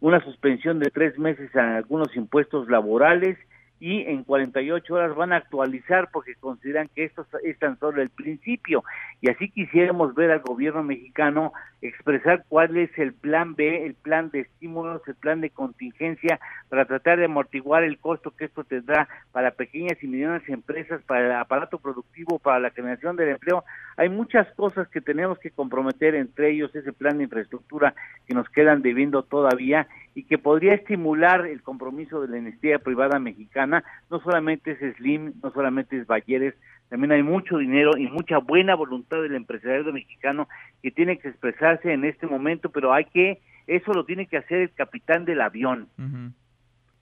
una 0.00 0.22
suspensión 0.22 0.78
de 0.78 0.90
tres 0.90 1.18
meses 1.18 1.54
a 1.56 1.78
algunos 1.78 2.14
impuestos 2.14 2.68
laborales 2.68 3.36
y 3.84 4.00
en 4.00 4.24
48 4.24 4.94
horas 4.94 5.14
van 5.14 5.34
a 5.34 5.36
actualizar 5.36 6.08
porque 6.10 6.34
consideran 6.36 6.88
que 6.94 7.04
esto 7.04 7.26
es 7.42 7.58
tan 7.58 7.78
solo 7.78 8.00
el 8.00 8.08
principio. 8.08 8.82
Y 9.20 9.28
así 9.28 9.50
quisiéramos 9.50 10.14
ver 10.14 10.30
al 10.30 10.40
gobierno 10.40 10.82
mexicano 10.82 11.52
expresar 11.82 12.46
cuál 12.48 12.78
es 12.78 12.90
el 12.98 13.12
plan 13.12 13.54
B, 13.54 13.84
el 13.84 13.92
plan 13.92 14.30
de 14.30 14.40
estímulos, 14.40 15.02
el 15.06 15.16
plan 15.16 15.42
de 15.42 15.50
contingencia 15.50 16.40
para 16.70 16.86
tratar 16.86 17.18
de 17.18 17.26
amortiguar 17.26 17.84
el 17.84 17.98
costo 17.98 18.30
que 18.30 18.46
esto 18.46 18.64
tendrá 18.64 19.06
para 19.32 19.50
pequeñas 19.50 20.02
y 20.02 20.06
medianas 20.06 20.48
empresas, 20.48 21.02
para 21.02 21.26
el 21.26 21.32
aparato 21.32 21.78
productivo, 21.78 22.38
para 22.38 22.60
la 22.60 22.70
generación 22.70 23.16
del 23.16 23.28
empleo. 23.28 23.64
Hay 23.98 24.08
muchas 24.08 24.50
cosas 24.54 24.88
que 24.88 25.02
tenemos 25.02 25.38
que 25.38 25.50
comprometer, 25.50 26.14
entre 26.14 26.52
ellos 26.52 26.74
ese 26.74 26.94
plan 26.94 27.18
de 27.18 27.24
infraestructura 27.24 27.94
que 28.26 28.32
nos 28.32 28.48
quedan 28.48 28.80
debiendo 28.80 29.24
todavía 29.24 29.86
y 30.14 30.24
que 30.24 30.38
podría 30.38 30.74
estimular 30.74 31.46
el 31.46 31.62
compromiso 31.62 32.20
de 32.20 32.28
la 32.28 32.38
iniciativa 32.38 32.78
privada 32.78 33.18
mexicana. 33.18 33.82
No 34.10 34.20
solamente 34.20 34.72
es 34.72 34.96
Slim, 34.96 35.34
no 35.42 35.50
solamente 35.50 35.98
es 35.98 36.06
Balleres, 36.06 36.54
también 36.88 37.12
hay 37.12 37.22
mucho 37.22 37.58
dinero 37.58 37.96
y 37.96 38.06
mucha 38.06 38.38
buena 38.38 38.74
voluntad 38.74 39.20
del 39.22 39.34
empresariado 39.34 39.92
mexicano 39.92 40.48
que 40.82 40.90
tiene 40.90 41.18
que 41.18 41.28
expresarse 41.28 41.92
en 41.92 42.04
este 42.04 42.26
momento, 42.26 42.70
pero 42.70 42.92
hay 42.92 43.06
que, 43.06 43.40
eso 43.66 43.92
lo 43.92 44.04
tiene 44.04 44.26
que 44.26 44.36
hacer 44.36 44.60
el 44.60 44.72
capitán 44.72 45.24
del 45.24 45.40
avión. 45.40 45.88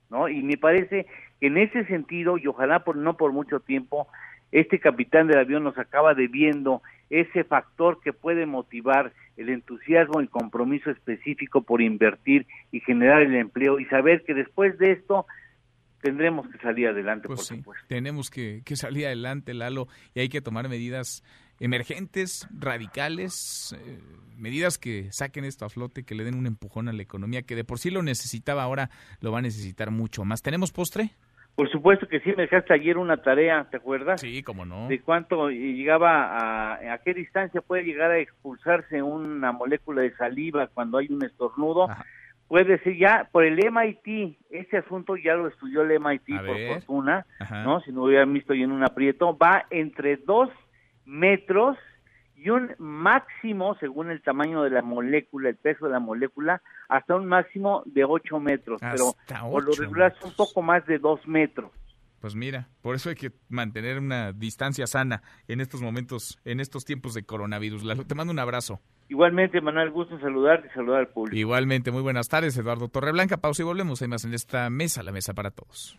¿no? 0.08 0.28
Y 0.28 0.42
me 0.42 0.56
parece 0.56 1.06
que 1.40 1.48
en 1.48 1.58
ese 1.58 1.84
sentido, 1.86 2.38
y 2.38 2.46
ojalá 2.46 2.84
por 2.84 2.96
no 2.96 3.16
por 3.16 3.32
mucho 3.32 3.60
tiempo, 3.60 4.08
este 4.52 4.78
capitán 4.78 5.26
del 5.26 5.40
avión 5.40 5.64
nos 5.64 5.76
acaba 5.76 6.14
debiendo 6.14 6.82
ese 7.12 7.44
factor 7.44 8.00
que 8.02 8.12
puede 8.14 8.46
motivar 8.46 9.12
el 9.36 9.50
entusiasmo 9.50 10.22
y 10.22 10.28
compromiso 10.28 10.90
específico 10.90 11.62
por 11.62 11.82
invertir 11.82 12.46
y 12.72 12.80
generar 12.80 13.20
el 13.22 13.34
empleo 13.36 13.78
y 13.78 13.84
saber 13.84 14.24
que 14.24 14.32
después 14.34 14.78
de 14.78 14.92
esto 14.92 15.26
tendremos 16.00 16.48
que 16.48 16.58
salir 16.58 16.88
adelante, 16.88 17.28
Pues 17.28 17.40
por 17.40 17.46
sí, 17.46 17.56
supuesto. 17.56 17.84
tenemos 17.86 18.30
que, 18.30 18.62
que 18.64 18.76
salir 18.76 19.06
adelante, 19.06 19.52
Lalo, 19.54 19.88
y 20.14 20.20
hay 20.20 20.28
que 20.30 20.40
tomar 20.40 20.68
medidas 20.68 21.22
emergentes, 21.60 22.48
radicales, 22.58 23.76
eh, 23.78 23.98
medidas 24.36 24.78
que 24.78 25.12
saquen 25.12 25.44
esto 25.44 25.64
a 25.64 25.68
flote, 25.68 26.04
que 26.04 26.14
le 26.14 26.24
den 26.24 26.34
un 26.34 26.46
empujón 26.46 26.88
a 26.88 26.92
la 26.92 27.02
economía, 27.02 27.42
que 27.42 27.54
de 27.54 27.64
por 27.64 27.78
sí 27.78 27.90
lo 27.90 28.02
necesitaba, 28.02 28.62
ahora 28.62 28.90
lo 29.20 29.30
va 29.32 29.38
a 29.38 29.42
necesitar 29.42 29.90
mucho 29.90 30.24
más. 30.24 30.42
¿Tenemos 30.42 30.72
postre? 30.72 31.12
Por 31.54 31.70
supuesto 31.70 32.08
que 32.08 32.20
sí, 32.20 32.30
me 32.30 32.44
dejaste 32.44 32.72
ayer 32.72 32.96
una 32.96 33.18
tarea, 33.18 33.66
¿te 33.70 33.76
acuerdas? 33.76 34.20
Sí, 34.22 34.42
cómo 34.42 34.64
no. 34.64 34.88
De 34.88 35.00
cuánto 35.00 35.50
llegaba 35.50 36.24
a, 36.36 36.94
a 36.94 36.98
qué 36.98 37.12
distancia 37.12 37.60
puede 37.60 37.84
llegar 37.84 38.10
a 38.10 38.18
expulsarse 38.18 39.02
una 39.02 39.52
molécula 39.52 40.00
de 40.02 40.14
saliva 40.16 40.68
cuando 40.68 40.98
hay 40.98 41.08
un 41.10 41.22
estornudo. 41.24 41.88
Puede 42.48 42.78
ser 42.80 42.96
ya 42.96 43.28
por 43.32 43.44
el 43.44 43.56
MIT, 43.58 44.36
ese 44.50 44.78
asunto 44.78 45.16
ya 45.16 45.34
lo 45.34 45.48
estudió 45.48 45.82
el 45.82 46.00
MIT 46.00 46.30
A 46.34 46.42
por 46.42 46.54
ver. 46.56 46.74
fortuna, 46.74 47.26
Ajá. 47.38 47.62
¿no? 47.64 47.80
Si 47.80 47.92
no 47.92 48.04
hubieran 48.04 48.32
visto 48.32 48.54
yo 48.54 48.64
en 48.64 48.72
un 48.72 48.84
aprieto, 48.84 49.36
va 49.36 49.64
entre 49.70 50.16
dos 50.16 50.50
metros 51.04 51.76
y 52.42 52.50
un 52.50 52.74
máximo, 52.78 53.76
según 53.78 54.10
el 54.10 54.20
tamaño 54.22 54.62
de 54.62 54.70
la 54.70 54.82
molécula, 54.82 55.48
el 55.48 55.56
peso 55.56 55.86
de 55.86 55.92
la 55.92 56.00
molécula, 56.00 56.60
hasta 56.88 57.14
un 57.14 57.26
máximo 57.26 57.82
de 57.86 58.04
8 58.04 58.40
metros, 58.40 58.80
pero 58.80 59.14
Hasta 59.20 59.48
por 59.48 59.64
lo 59.64 59.72
regular 59.72 60.14
son 60.18 60.30
un 60.30 60.36
poco 60.36 60.60
más 60.60 60.84
de 60.86 60.98
2 60.98 61.28
metros. 61.28 61.70
Pues 62.20 62.34
mira, 62.34 62.68
por 62.82 62.94
eso 62.94 63.10
hay 63.10 63.16
que 63.16 63.32
mantener 63.48 63.98
una 63.98 64.32
distancia 64.32 64.86
sana 64.86 65.22
en 65.48 65.60
estos 65.60 65.82
momentos, 65.82 66.38
en 66.44 66.60
estos 66.60 66.84
tiempos 66.84 67.14
de 67.14 67.24
coronavirus. 67.24 67.82
Lalo, 67.84 68.04
te 68.04 68.14
mando 68.14 68.32
un 68.32 68.38
abrazo. 68.38 68.80
Igualmente, 69.08 69.60
Manuel, 69.60 69.90
gusto 69.90 70.18
saludarte 70.20 70.68
y 70.68 70.70
saludar 70.70 71.00
al 71.00 71.08
público. 71.08 71.36
Igualmente, 71.36 71.90
muy 71.90 72.02
buenas 72.02 72.28
tardes, 72.28 72.56
Eduardo 72.56 72.88
Torreblanca. 72.88 73.38
Pausa 73.38 73.62
y 73.62 73.64
volvemos. 73.64 74.02
Hay 74.02 74.08
más 74.08 74.24
en 74.24 74.34
esta 74.34 74.70
mesa, 74.70 75.02
la 75.02 75.12
mesa 75.12 75.34
para 75.34 75.50
todos. 75.50 75.98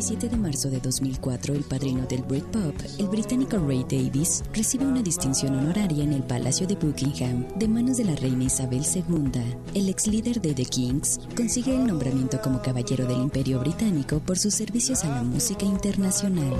17 0.00 0.30
de 0.30 0.36
marzo 0.38 0.70
de 0.70 0.80
2004, 0.80 1.52
el 1.52 1.62
padrino 1.62 2.06
del 2.06 2.22
Britpop, 2.22 2.74
el 2.98 3.08
británico 3.08 3.58
Ray 3.58 3.84
Davis, 3.84 4.42
recibe 4.54 4.86
una 4.86 5.02
distinción 5.02 5.54
honoraria 5.54 6.02
en 6.02 6.14
el 6.14 6.22
Palacio 6.22 6.66
de 6.66 6.74
Buckingham 6.74 7.46
de 7.56 7.68
manos 7.68 7.98
de 7.98 8.04
la 8.04 8.16
reina 8.16 8.44
Isabel 8.44 8.82
II. 8.82 9.30
El 9.74 9.90
ex 9.90 10.06
líder 10.06 10.40
de 10.40 10.54
The 10.54 10.64
Kings 10.64 11.20
consigue 11.36 11.74
el 11.74 11.86
nombramiento 11.86 12.40
como 12.40 12.62
caballero 12.62 13.06
del 13.06 13.18
Imperio 13.18 13.60
Británico 13.60 14.20
por 14.20 14.38
sus 14.38 14.54
servicios 14.54 15.04
a 15.04 15.16
la 15.16 15.22
música 15.22 15.66
internacional. 15.66 16.54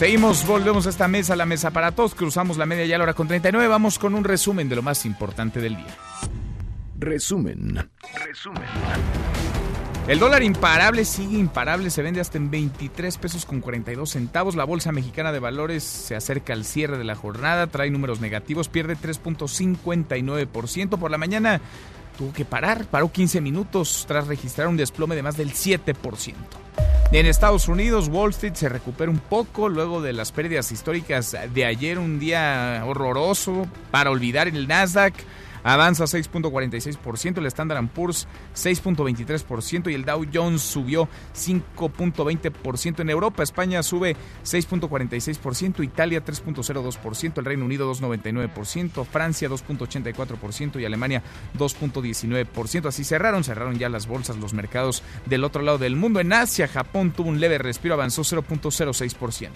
Seguimos, 0.00 0.46
volvemos 0.46 0.86
a 0.86 0.88
esta 0.88 1.08
mesa, 1.08 1.36
la 1.36 1.44
mesa 1.44 1.72
para 1.72 1.92
todos. 1.92 2.14
Cruzamos 2.14 2.56
la 2.56 2.64
media 2.64 2.86
ya 2.86 2.94
a 2.94 2.98
la 2.98 3.04
hora 3.04 3.12
con 3.12 3.28
39. 3.28 3.68
Vamos 3.68 3.98
con 3.98 4.14
un 4.14 4.24
resumen 4.24 4.66
de 4.66 4.76
lo 4.76 4.80
más 4.80 5.04
importante 5.04 5.60
del 5.60 5.76
día. 5.76 5.94
Resumen. 6.98 7.86
Resumen. 8.26 8.62
El 10.08 10.18
dólar 10.18 10.42
imparable 10.42 11.04
sigue 11.04 11.36
imparable, 11.36 11.90
se 11.90 12.00
vende 12.00 12.22
hasta 12.22 12.38
en 12.38 12.50
23 12.50 13.18
pesos 13.18 13.44
con 13.44 13.60
42 13.60 14.08
centavos. 14.08 14.56
La 14.56 14.64
Bolsa 14.64 14.90
Mexicana 14.90 15.32
de 15.32 15.38
Valores 15.38 15.84
se 15.84 16.16
acerca 16.16 16.54
al 16.54 16.64
cierre 16.64 16.96
de 16.96 17.04
la 17.04 17.14
jornada, 17.14 17.66
trae 17.66 17.90
números 17.90 18.22
negativos, 18.22 18.70
pierde 18.70 18.96
3.59%. 18.96 20.98
Por 20.98 21.10
la 21.10 21.18
mañana 21.18 21.60
tuvo 22.16 22.32
que 22.32 22.46
parar, 22.46 22.86
paró 22.86 23.12
15 23.12 23.42
minutos 23.42 24.06
tras 24.08 24.28
registrar 24.28 24.68
un 24.68 24.78
desplome 24.78 25.14
de 25.14 25.22
más 25.22 25.36
del 25.36 25.52
7%. 25.52 26.32
En 27.12 27.26
Estados 27.26 27.66
Unidos, 27.66 28.06
Wall 28.06 28.30
Street 28.30 28.54
se 28.54 28.68
recupera 28.68 29.10
un 29.10 29.18
poco 29.18 29.68
luego 29.68 30.00
de 30.00 30.12
las 30.12 30.30
pérdidas 30.30 30.70
históricas 30.70 31.36
de 31.52 31.64
ayer, 31.64 31.98
un 31.98 32.20
día 32.20 32.84
horroroso 32.86 33.66
para 33.90 34.12
olvidar 34.12 34.46
el 34.46 34.68
Nasdaq 34.68 35.14
avanza 35.62 36.04
6.46%, 36.04 37.38
el 37.38 37.46
Standard 37.46 37.88
Poor's 37.88 38.26
6.23% 38.54 39.90
y 39.90 39.94
el 39.94 40.04
Dow 40.04 40.24
Jones 40.32 40.62
subió 40.62 41.08
5.20%. 41.34 43.00
En 43.00 43.10
Europa, 43.10 43.42
España 43.42 43.82
sube 43.82 44.16
6.46%, 44.44 45.84
Italia 45.84 46.24
3.02%, 46.24 47.38
el 47.38 47.44
Reino 47.44 47.64
Unido 47.64 47.92
2.99%, 47.92 49.04
Francia 49.06 49.48
2.84% 49.48 50.80
y 50.80 50.84
Alemania 50.84 51.22
2.19%. 51.58 52.86
Así 52.86 53.04
cerraron, 53.04 53.44
cerraron 53.44 53.78
ya 53.78 53.88
las 53.88 54.06
bolsas, 54.06 54.36
los 54.36 54.54
mercados 54.54 55.02
del 55.26 55.44
otro 55.44 55.62
lado 55.62 55.78
del 55.78 55.96
mundo. 55.96 56.20
En 56.20 56.32
Asia, 56.32 56.68
Japón 56.68 57.12
tuvo 57.12 57.28
un 57.28 57.40
leve 57.40 57.58
respiro, 57.58 57.94
avanzó 57.94 58.22
0.06%. 58.22 59.50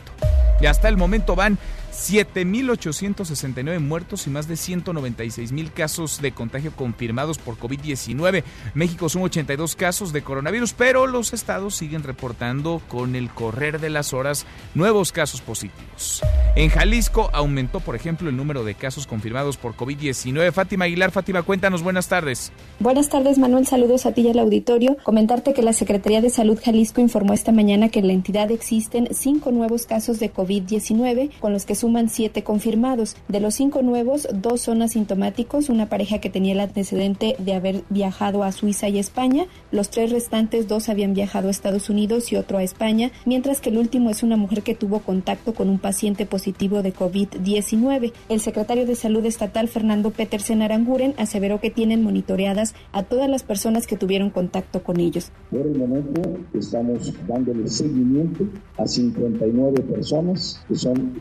Y 0.60 0.66
hasta 0.66 0.88
el 0.88 0.96
momento 0.96 1.34
van 1.34 1.58
7.869 1.94 3.80
muertos 3.80 4.26
y 4.26 4.30
más 4.30 4.48
de 4.48 4.54
196.000 4.54 5.72
casos 5.72 6.20
de 6.20 6.32
contagio 6.32 6.72
confirmados 6.72 7.38
por 7.38 7.56
COVID-19. 7.56 8.42
México 8.74 9.08
son 9.08 9.22
82 9.22 9.76
casos 9.76 10.12
de 10.12 10.22
coronavirus, 10.22 10.72
pero 10.72 11.06
los 11.06 11.32
estados 11.32 11.74
siguen 11.74 12.02
reportando 12.02 12.82
con 12.88 13.14
el 13.16 13.30
correr 13.30 13.80
de 13.80 13.90
las 13.90 14.12
horas 14.12 14.46
nuevos 14.74 15.12
casos 15.12 15.40
positivos. 15.40 16.22
En 16.56 16.68
Jalisco 16.68 17.30
aumentó, 17.32 17.80
por 17.80 17.96
ejemplo, 17.96 18.28
el 18.28 18.36
número 18.36 18.64
de 18.64 18.74
casos 18.74 19.06
confirmados 19.06 19.56
por 19.56 19.76
COVID-19. 19.76 20.52
Fátima 20.52 20.84
Aguilar, 20.84 21.10
Fátima, 21.10 21.42
cuéntanos, 21.42 21.82
buenas 21.82 22.08
tardes. 22.08 22.52
Buenas 22.80 23.08
tardes, 23.08 23.38
Manuel. 23.38 23.66
Saludos 23.66 24.06
a 24.06 24.12
ti 24.12 24.22
y 24.22 24.28
al 24.28 24.38
auditorio. 24.38 24.96
Comentarte 25.02 25.52
que 25.52 25.62
la 25.62 25.72
Secretaría 25.72 26.20
de 26.20 26.30
Salud 26.30 26.58
Jalisco 26.62 27.00
informó 27.00 27.32
esta 27.32 27.52
mañana 27.52 27.88
que 27.88 28.00
en 28.00 28.06
la 28.06 28.12
entidad 28.12 28.50
existen 28.50 29.08
cinco 29.12 29.50
nuevos 29.50 29.86
casos 29.86 30.18
de 30.20 30.32
COVID-19, 30.32 31.38
con 31.40 31.52
los 31.52 31.64
que 31.64 31.74
suman 31.84 32.08
siete 32.08 32.42
confirmados. 32.42 33.14
De 33.28 33.40
los 33.40 33.56
cinco 33.56 33.82
nuevos, 33.82 34.26
dos 34.32 34.62
son 34.62 34.80
asintomáticos, 34.80 35.68
una 35.68 35.90
pareja 35.90 36.18
que 36.18 36.30
tenía 36.30 36.54
el 36.54 36.60
antecedente 36.60 37.36
de 37.38 37.52
haber 37.52 37.82
viajado 37.90 38.42
a 38.42 38.52
Suiza 38.52 38.88
y 38.88 38.98
España. 38.98 39.44
Los 39.70 39.90
tres 39.90 40.10
restantes, 40.10 40.66
dos 40.66 40.88
habían 40.88 41.12
viajado 41.12 41.48
a 41.48 41.50
Estados 41.50 41.90
Unidos 41.90 42.32
y 42.32 42.36
otro 42.36 42.56
a 42.56 42.62
España, 42.62 43.10
mientras 43.26 43.60
que 43.60 43.68
el 43.68 43.76
último 43.76 44.08
es 44.08 44.22
una 44.22 44.38
mujer 44.38 44.62
que 44.62 44.74
tuvo 44.74 45.00
contacto 45.00 45.52
con 45.52 45.68
un 45.68 45.78
paciente 45.78 46.24
positivo 46.24 46.80
de 46.82 46.94
COVID-19. 46.94 48.14
El 48.30 48.40
secretario 48.40 48.86
de 48.86 48.94
Salud 48.94 49.26
Estatal, 49.26 49.68
Fernando 49.68 50.10
Petersen 50.10 50.62
Aranguren, 50.62 51.12
aseveró 51.18 51.60
que 51.60 51.68
tienen 51.68 52.02
monitoreadas 52.02 52.74
a 52.92 53.02
todas 53.02 53.28
las 53.28 53.42
personas 53.42 53.86
que 53.86 53.98
tuvieron 53.98 54.30
contacto 54.30 54.82
con 54.82 55.00
ellos. 55.00 55.32
Por 55.50 55.66
el 55.66 55.76
momento 55.76 56.22
estamos 56.54 57.12
dándole 57.28 57.68
seguimiento 57.68 58.46
a 58.78 58.86
59 58.86 59.82
personas, 59.82 60.64
que 60.66 60.76
son 60.76 61.20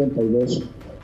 52 0.00 0.62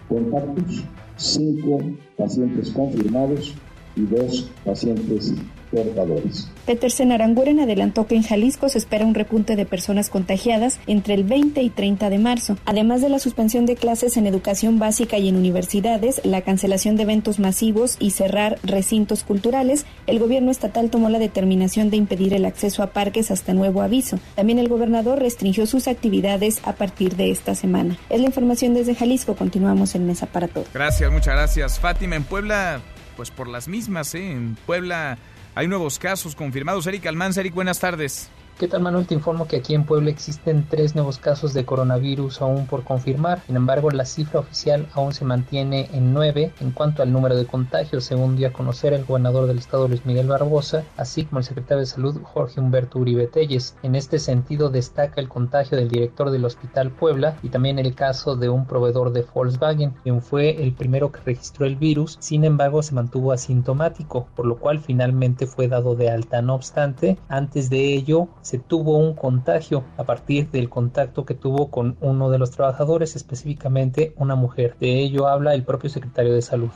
contactos, 0.09 0.85
5 1.18 1.81
pacientes 2.16 2.70
confirmados 2.70 3.55
y 3.97 4.02
2 4.02 4.51
pacientes 4.64 5.35
portadores. 5.70 6.48
Petersen 6.64 7.12
Aranguren 7.12 7.59
adelantó 7.60 8.06
que 8.06 8.14
en 8.14 8.23
Jalisco 8.23 8.68
se 8.68 8.78
espera 8.78 9.05
un 9.05 9.14
repunte 9.14 9.56
de 9.56 9.66
personas 9.66 10.10
contagiadas 10.10 10.78
entre 10.86 11.14
el 11.14 11.24
20 11.24 11.60
y 11.60 11.70
30 11.70 12.09
de 12.09 12.18
marzo. 12.18 12.56
Además 12.64 13.01
de 13.01 13.09
la 13.09 13.18
suspensión 13.18 13.66
de 13.66 13.74
clases 13.74 14.16
en 14.16 14.27
educación 14.27 14.78
básica 14.78 15.18
y 15.18 15.28
en 15.28 15.36
universidades, 15.36 16.20
la 16.24 16.43
cancelación 16.43 16.97
de 16.97 17.02
eventos 17.02 17.39
masivos 17.39 17.97
y 17.98 18.10
cerrar 18.10 18.59
recintos 18.62 19.24
culturales, 19.24 19.86
el 20.06 20.18
gobierno 20.18 20.51
estatal 20.51 20.89
tomó 20.89 21.09
la 21.09 21.18
determinación 21.18 21.90
de 21.90 21.97
impedir 21.97 22.35
el 22.35 22.44
acceso 22.44 22.82
a 22.82 22.89
parques 22.89 23.31
hasta 23.31 23.52
nuevo 23.52 23.82
aviso. 23.82 24.20
También 24.36 24.59
el 24.59 24.68
gobernador 24.68 25.18
restringió 25.18 25.66
sus 25.66 25.89
actividades 25.89 26.60
a 26.64 26.74
partir 26.74 27.16
de 27.16 27.31
esta 27.31 27.55
semana. 27.55 27.98
Es 28.09 28.20
la 28.20 28.27
información 28.27 28.74
desde 28.74 28.94
Jalisco. 28.94 29.35
Continuamos 29.35 29.94
en 29.94 30.06
Mesa 30.06 30.27
para 30.27 30.48
Todos. 30.48 30.68
Gracias, 30.73 31.10
muchas 31.10 31.35
gracias. 31.35 31.81
Fátima, 31.81 32.16
en 32.16 32.24
Puebla, 32.24 32.82
pues 33.16 33.30
por 33.30 33.48
las 33.48 33.66
mismas, 33.66 34.14
¿eh? 34.14 34.30
En 34.30 34.56
Puebla 34.66 35.18
hay 35.55 35.66
nuevos 35.66 35.98
casos 35.98 36.36
confirmados. 36.36 36.86
Eric 36.86 37.06
Almanza, 37.06 37.40
Eric, 37.40 37.55
buenas 37.55 37.80
tardes. 37.80 38.30
¿Qué 38.58 38.68
tal 38.68 38.80
Manuel? 38.80 39.06
Te 39.06 39.12
informo 39.12 39.46
que 39.46 39.56
aquí 39.56 39.74
en 39.74 39.84
Puebla 39.84 40.08
existen 40.08 40.66
tres 40.66 40.94
nuevos 40.94 41.18
casos 41.18 41.52
de 41.52 41.66
coronavirus 41.66 42.40
aún 42.40 42.66
por 42.66 42.84
confirmar. 42.84 43.42
Sin 43.46 43.54
embargo, 43.54 43.90
la 43.90 44.06
cifra 44.06 44.40
oficial 44.40 44.88
aún 44.94 45.12
se 45.12 45.26
mantiene 45.26 45.90
en 45.92 46.14
nueve 46.14 46.54
en 46.60 46.70
cuanto 46.70 47.02
al 47.02 47.12
número 47.12 47.36
de 47.36 47.44
contagios, 47.44 48.04
según 48.04 48.34
dio 48.34 48.48
a 48.48 48.54
conocer 48.54 48.94
el 48.94 49.04
gobernador 49.04 49.46
del 49.46 49.58
estado 49.58 49.88
Luis 49.88 50.06
Miguel 50.06 50.28
Barbosa, 50.28 50.84
así 50.96 51.26
como 51.26 51.40
el 51.40 51.44
secretario 51.44 51.80
de 51.80 51.86
Salud 51.86 52.18
Jorge 52.22 52.58
Humberto 52.58 52.98
Uribe 52.98 53.26
Telles. 53.26 53.76
En 53.82 53.94
este 53.94 54.18
sentido 54.18 54.70
destaca 54.70 55.20
el 55.20 55.28
contagio 55.28 55.76
del 55.76 55.90
director 55.90 56.30
del 56.30 56.46
Hospital 56.46 56.90
Puebla 56.92 57.36
y 57.42 57.50
también 57.50 57.78
el 57.78 57.94
caso 57.94 58.36
de 58.36 58.48
un 58.48 58.64
proveedor 58.64 59.12
de 59.12 59.26
Volkswagen, 59.34 59.90
quien 60.02 60.22
fue 60.22 60.62
el 60.62 60.72
primero 60.72 61.12
que 61.12 61.20
registró 61.26 61.66
el 61.66 61.76
virus, 61.76 62.16
sin 62.20 62.42
embargo 62.42 62.82
se 62.82 62.94
mantuvo 62.94 63.32
asintomático, 63.32 64.28
por 64.34 64.46
lo 64.46 64.56
cual 64.56 64.80
finalmente 64.80 65.46
fue 65.46 65.68
dado 65.68 65.94
de 65.94 66.08
alta. 66.08 66.40
No 66.40 66.54
obstante, 66.54 67.18
antes 67.28 67.68
de 67.68 67.92
ello 67.92 68.28
se 68.47 68.59
tuvo 68.60 68.97
un 68.97 69.14
contagio 69.14 69.82
a 69.97 70.05
partir 70.05 70.48
del 70.52 70.70
contacto 70.70 71.27
que 71.27 71.35
tuvo 71.35 71.68
con 71.68 71.97
uno 72.01 72.31
de 72.31 72.39
los 72.39 72.52
trabajadores, 72.52 73.16
específicamente 73.16 74.12
una 74.18 74.36
mujer. 74.36 74.77
De 74.78 75.01
ello 75.01 75.27
habla 75.27 75.52
el 75.52 75.64
propio 75.64 75.90
secretario 75.90 76.32
de 76.32 76.43
Salud. 76.43 76.70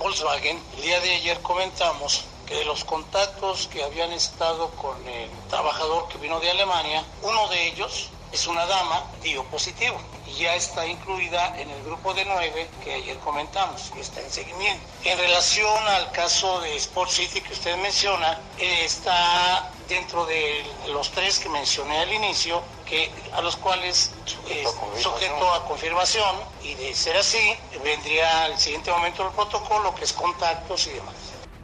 Volkswagen, 0.00 0.58
el 0.76 0.82
día 0.82 0.98
de 0.98 1.14
ayer 1.14 1.38
comentamos 1.38 2.24
que 2.46 2.56
de 2.56 2.64
los 2.64 2.84
contactos 2.84 3.68
que 3.68 3.84
habían 3.84 4.10
estado 4.10 4.70
con 4.70 4.96
el 5.06 5.30
trabajador 5.48 6.08
que 6.08 6.18
vino 6.18 6.40
de 6.40 6.50
Alemania, 6.50 7.04
uno 7.22 7.48
de 7.48 7.68
ellos 7.68 8.10
es 8.32 8.46
una 8.46 8.66
dama, 8.66 9.04
dio 9.22 9.44
positivo 9.44 9.98
y 10.26 10.42
ya 10.42 10.54
está 10.54 10.86
incluida 10.86 11.58
en 11.58 11.70
el 11.70 11.82
grupo 11.84 12.14
de 12.14 12.24
nueve 12.24 12.68
que 12.84 12.94
ayer 12.94 13.16
comentamos, 13.18 13.90
que 13.94 14.00
está 14.00 14.20
en 14.20 14.30
seguimiento. 14.30 14.84
En 15.04 15.18
relación 15.18 15.88
al 15.88 16.10
caso 16.12 16.60
de 16.60 16.76
Sport 16.76 17.10
City 17.10 17.40
que 17.40 17.52
usted 17.52 17.76
menciona, 17.78 18.38
eh, 18.58 18.84
está 18.84 19.70
dentro 19.88 20.26
de 20.26 20.64
los 20.92 21.10
tres 21.10 21.38
que 21.38 21.48
mencioné 21.48 21.98
al 21.98 22.12
inicio, 22.12 22.62
que, 22.84 23.10
a 23.32 23.40
los 23.40 23.56
cuales 23.56 24.12
eh, 24.48 24.64
sujeto 25.00 25.54
a 25.54 25.64
confirmación 25.66 26.36
y 26.62 26.74
de 26.74 26.94
ser 26.94 27.16
así, 27.16 27.54
vendría 27.82 28.44
al 28.44 28.58
siguiente 28.58 28.90
momento 28.90 29.26
el 29.26 29.32
protocolo, 29.32 29.94
que 29.94 30.04
es 30.04 30.12
contactos 30.12 30.86
y 30.86 30.90
demás. 30.90 31.14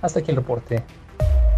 Hasta 0.00 0.20
aquí 0.20 0.30
el 0.30 0.36
reporte. 0.36 0.82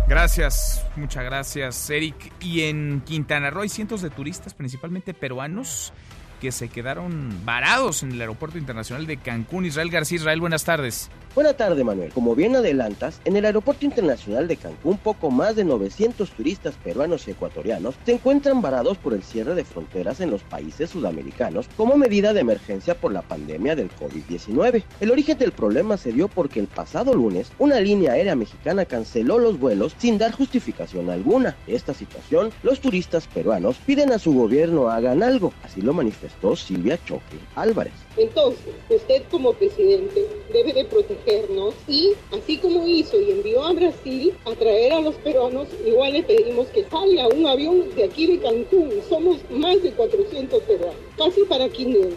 Gracias, 0.09 0.87
muchas 0.95 1.25
gracias, 1.25 1.91
Eric. 1.91 2.33
Y 2.41 2.63
en 2.63 3.01
Quintana 3.05 3.51
Roo 3.51 3.63
hay 3.63 3.69
cientos 3.69 4.03
de 4.03 4.11
turistas, 4.11 4.55
principalmente 4.55 5.15
peruanos, 5.15 5.93
que 6.41 6.53
se 6.53 6.69
quedaron 6.69 7.45
varados 7.45 8.05
en 8.05 8.13
el 8.13 8.21
aeropuerto 8.21 8.57
internacional 8.57 9.07
de 9.07 9.17
Cancún. 9.17 9.67
Israel 9.67 9.91
García, 9.91 10.17
Israel, 10.17 10.41
buenas 10.41 10.65
tardes. 10.65 11.11
Buena 11.37 11.53
tarde, 11.53 11.85
Manuel. 11.85 12.15
Como 12.15 12.35
bien 12.35 12.57
adelantas, 12.57 13.21
en 13.27 13.37
el 13.37 13.45
Aeropuerto 13.45 13.85
Internacional 13.85 14.49
de 14.49 14.57
Cancún, 14.57 14.97
poco 14.97 15.31
más 15.31 15.55
de 15.55 15.65
900 15.65 16.31
turistas 16.31 16.77
peruanos 16.83 17.29
y 17.29 17.33
ecuatorianos 17.33 17.95
se 18.07 18.13
encuentran 18.13 18.63
varados 18.63 18.97
por 18.97 19.13
el 19.13 19.23
cierre 19.23 19.55
de 19.55 19.67
fronteras 19.67 20.23
en 20.23 20.31
los 20.31 20.43
países 20.43 20.89
sudamericanos 20.89 21.69
como 21.77 21.99
medida 21.99 22.33
de 22.33 22.41
emergencia 22.41 22.95
por 22.95 23.13
la 23.13 23.21
pandemia 23.21 23.77
del 23.77 23.91
COVID-19. 23.91 24.83
El 24.99 25.11
origen 25.11 25.37
del 25.37 25.53
problema 25.53 25.99
se 25.99 26.11
dio 26.11 26.29
porque 26.29 26.59
el 26.59 26.69
pasado 26.69 27.13
lunes 27.13 27.53
una 27.59 27.81
línea 27.81 28.13
aérea 28.13 28.35
mexicana 28.35 28.87
canceló 28.87 29.39
los 29.39 29.61
vuelos 29.61 29.95
sin 29.99 30.17
dar 30.17 30.33
justificación 30.33 31.11
alguna. 31.11 31.55
Esta 31.67 31.93
situación, 31.93 32.51
los 32.63 32.81
turistas 32.81 33.27
peruanos 33.27 33.77
piden 33.85 34.11
a 34.11 34.19
su 34.19 34.33
gobierno 34.33 34.89
hagan 34.89 35.23
algo, 35.23 35.53
así 35.63 35.83
lo 35.83 35.93
manifestó 35.93 36.57
Silvia 36.57 36.99
Choque 37.05 37.37
Álvarez. 37.57 37.93
Entonces, 38.17 38.73
usted 38.89 39.23
como 39.31 39.53
presidente 39.53 40.27
debe 40.51 40.73
de 40.73 40.87
protegernos 41.27 41.75
y, 41.89 42.13
así 42.33 42.59
como 42.59 42.87
hizo 42.87 43.21
y 43.21 43.33
envió 43.33 43.65
a 43.65 43.73
Brasil 43.73 44.35
a 44.47 44.55
traer 44.55 44.93
a 44.93 45.01
los 45.01 45.15
peruanos, 45.17 45.69
igual 45.85 46.13
le 46.13 46.23
pedimos 46.23 46.67
que 46.69 46.85
salga 46.85 47.29
un 47.29 47.47
avión 47.47 47.85
de 47.95 48.05
aquí 48.05 48.27
de 48.27 48.41
Cancún. 48.41 48.91
Somos 49.09 49.39
más 49.51 49.83
de 49.83 49.93
400 49.93 50.63
peruanos, 50.63 50.97
casi 51.17 51.43
para 51.45 51.69
500. 51.69 52.17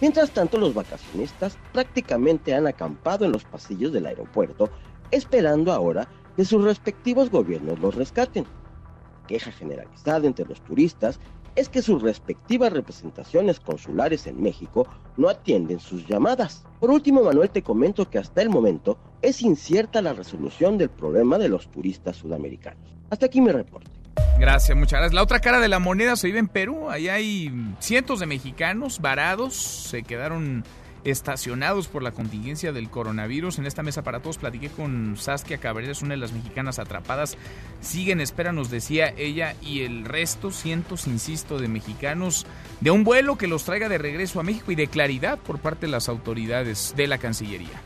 Mientras 0.00 0.30
tanto, 0.30 0.58
los 0.58 0.74
vacacionistas 0.74 1.58
prácticamente 1.72 2.54
han 2.54 2.66
acampado 2.66 3.24
en 3.24 3.32
los 3.32 3.44
pasillos 3.44 3.92
del 3.92 4.06
aeropuerto, 4.06 4.70
esperando 5.10 5.72
ahora 5.72 6.08
que 6.36 6.44
sus 6.44 6.62
respectivos 6.62 7.30
gobiernos 7.30 7.78
los 7.80 7.94
rescaten. 7.94 8.46
Queja 9.26 9.52
generalizada 9.52 10.26
entre 10.26 10.44
los 10.44 10.60
turistas 10.62 11.20
es 11.56 11.68
que 11.68 11.82
sus 11.82 12.02
respectivas 12.02 12.72
representaciones 12.72 13.60
consulares 13.60 14.26
en 14.26 14.42
México 14.42 14.86
no 15.16 15.28
atienden 15.28 15.80
sus 15.80 16.06
llamadas. 16.06 16.64
Por 16.78 16.90
último, 16.90 17.22
Manuel, 17.22 17.50
te 17.50 17.62
comento 17.62 18.08
que 18.08 18.18
hasta 18.18 18.42
el 18.42 18.50
momento 18.50 18.98
es 19.22 19.42
incierta 19.42 20.02
la 20.02 20.12
resolución 20.12 20.78
del 20.78 20.90
problema 20.90 21.38
de 21.38 21.48
los 21.48 21.70
turistas 21.70 22.16
sudamericanos. 22.16 22.96
Hasta 23.10 23.26
aquí 23.26 23.40
mi 23.40 23.50
reporte. 23.50 23.90
Gracias, 24.38 24.76
muchas 24.76 25.00
gracias. 25.00 25.14
La 25.14 25.22
otra 25.22 25.40
cara 25.40 25.60
de 25.60 25.68
la 25.68 25.78
moneda 25.78 26.16
se 26.16 26.28
vive 26.28 26.38
en 26.38 26.48
Perú. 26.48 26.88
Ahí 26.88 27.08
hay 27.08 27.52
cientos 27.78 28.20
de 28.20 28.26
mexicanos 28.26 29.00
varados, 29.00 29.54
se 29.54 30.02
quedaron 30.02 30.64
estacionados 31.04 31.88
por 31.88 32.02
la 32.02 32.12
contingencia 32.12 32.72
del 32.72 32.90
coronavirus. 32.90 33.58
En 33.58 33.66
esta 33.66 33.82
mesa 33.82 34.02
para 34.02 34.20
todos 34.20 34.38
platiqué 34.38 34.68
con 34.68 35.16
Saskia 35.16 35.58
Cabrera, 35.58 35.92
una 36.02 36.14
de 36.14 36.18
las 36.18 36.32
mexicanas 36.32 36.78
atrapadas. 36.78 37.36
Siguen 37.80 38.20
espera, 38.20 38.52
nos 38.52 38.70
decía 38.70 39.14
ella, 39.16 39.54
y 39.62 39.82
el 39.82 40.04
resto, 40.04 40.50
cientos, 40.50 41.06
insisto, 41.06 41.58
de 41.58 41.68
mexicanos 41.68 42.46
de 42.80 42.90
un 42.90 43.04
vuelo 43.04 43.36
que 43.36 43.46
los 43.46 43.64
traiga 43.64 43.88
de 43.88 43.98
regreso 43.98 44.40
a 44.40 44.42
México 44.42 44.72
y 44.72 44.76
de 44.76 44.88
claridad 44.88 45.38
por 45.38 45.58
parte 45.58 45.86
de 45.86 45.92
las 45.92 46.08
autoridades 46.08 46.94
de 46.96 47.06
la 47.06 47.18
Cancillería. 47.18 47.80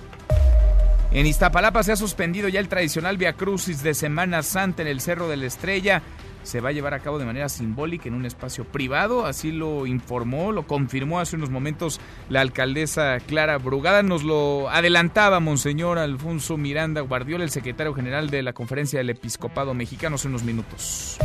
En 1.10 1.26
Iztapalapa 1.26 1.84
se 1.84 1.92
ha 1.92 1.96
suspendido 1.96 2.48
ya 2.48 2.58
el 2.58 2.68
tradicional 2.68 3.16
Via 3.16 3.34
Crucis 3.34 3.84
de 3.84 3.94
Semana 3.94 4.42
Santa 4.42 4.82
en 4.82 4.88
el 4.88 5.00
Cerro 5.00 5.28
de 5.28 5.36
la 5.36 5.46
Estrella 5.46 6.02
se 6.44 6.60
va 6.60 6.68
a 6.68 6.72
llevar 6.72 6.94
a 6.94 7.00
cabo 7.00 7.18
de 7.18 7.24
manera 7.24 7.48
simbólica 7.48 8.08
en 8.08 8.14
un 8.14 8.24
espacio 8.24 8.64
privado, 8.64 9.26
así 9.26 9.50
lo 9.50 9.86
informó, 9.86 10.52
lo 10.52 10.66
confirmó 10.66 11.18
hace 11.18 11.34
unos 11.34 11.50
momentos 11.50 12.00
la 12.28 12.40
alcaldesa 12.40 13.18
Clara 13.26 13.58
Brugada, 13.58 14.02
nos 14.04 14.22
lo 14.22 14.70
adelantaba 14.70 15.40
Monseñor 15.40 15.98
Alfonso 15.98 16.56
Miranda 16.56 17.00
Guardiola, 17.00 17.42
el 17.42 17.50
secretario 17.50 17.94
general 17.94 18.30
de 18.30 18.42
la 18.42 18.52
Conferencia 18.52 18.98
del 18.98 19.10
Episcopado 19.10 19.74
Mexicano, 19.74 20.14
hace 20.14 20.28
unos 20.28 20.44
minutos. 20.44 21.18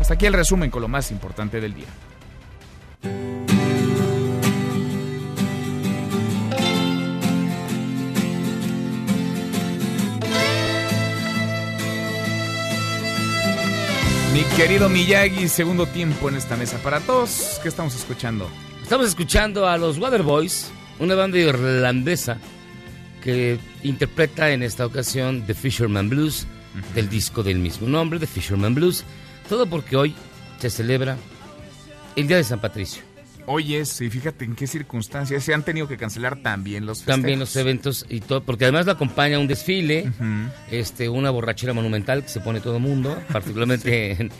Hasta 0.00 0.14
aquí 0.14 0.26
el 0.26 0.34
resumen 0.34 0.70
con 0.70 0.82
lo 0.82 0.88
más 0.88 1.10
importante 1.10 1.60
del 1.60 1.74
día. 1.74 1.86
Mi 14.36 14.44
querido 14.54 14.90
Miyagi, 14.90 15.48
segundo 15.48 15.86
tiempo 15.86 16.28
en 16.28 16.34
esta 16.34 16.58
mesa 16.58 16.76
para 16.82 17.00
todos. 17.00 17.58
¿Qué 17.62 17.70
estamos 17.70 17.94
escuchando? 17.94 18.50
Estamos 18.82 19.06
escuchando 19.06 19.66
a 19.66 19.78
los 19.78 19.96
Waterboys, 19.96 20.70
una 20.98 21.14
banda 21.14 21.38
irlandesa 21.38 22.36
que 23.22 23.58
interpreta 23.82 24.50
en 24.50 24.62
esta 24.62 24.84
ocasión 24.84 25.46
The 25.46 25.54
Fisherman 25.54 26.10
Blues, 26.10 26.46
del 26.94 27.08
disco 27.08 27.42
del 27.42 27.60
mismo 27.60 27.88
nombre, 27.88 28.18
The 28.18 28.26
Fisherman 28.26 28.74
Blues. 28.74 29.04
Todo 29.48 29.64
porque 29.64 29.96
hoy 29.96 30.14
se 30.58 30.68
celebra 30.68 31.16
el 32.14 32.28
Día 32.28 32.36
de 32.36 32.44
San 32.44 32.60
Patricio. 32.60 33.05
Oye, 33.46 33.84
sí, 33.84 34.10
fíjate 34.10 34.44
en 34.44 34.56
qué 34.56 34.66
circunstancias 34.66 35.44
se 35.44 35.54
han 35.54 35.62
tenido 35.62 35.86
que 35.86 35.96
cancelar 35.96 36.36
también 36.36 36.84
los 36.84 36.98
festejos. 36.98 37.20
También 37.20 37.38
los 37.38 37.54
eventos 37.56 38.04
y 38.08 38.20
todo, 38.20 38.42
porque 38.42 38.64
además 38.64 38.86
lo 38.86 38.92
acompaña 38.92 39.38
un 39.38 39.46
desfile, 39.46 40.10
este, 40.70 41.08
una 41.08 41.30
borrachera 41.30 41.72
monumental 41.72 42.22
que 42.22 42.28
se 42.28 42.40
pone 42.40 42.60
todo 42.60 42.76
el 42.76 42.82
mundo, 42.82 43.16
particularmente 43.32 44.12
en, 44.12 44.30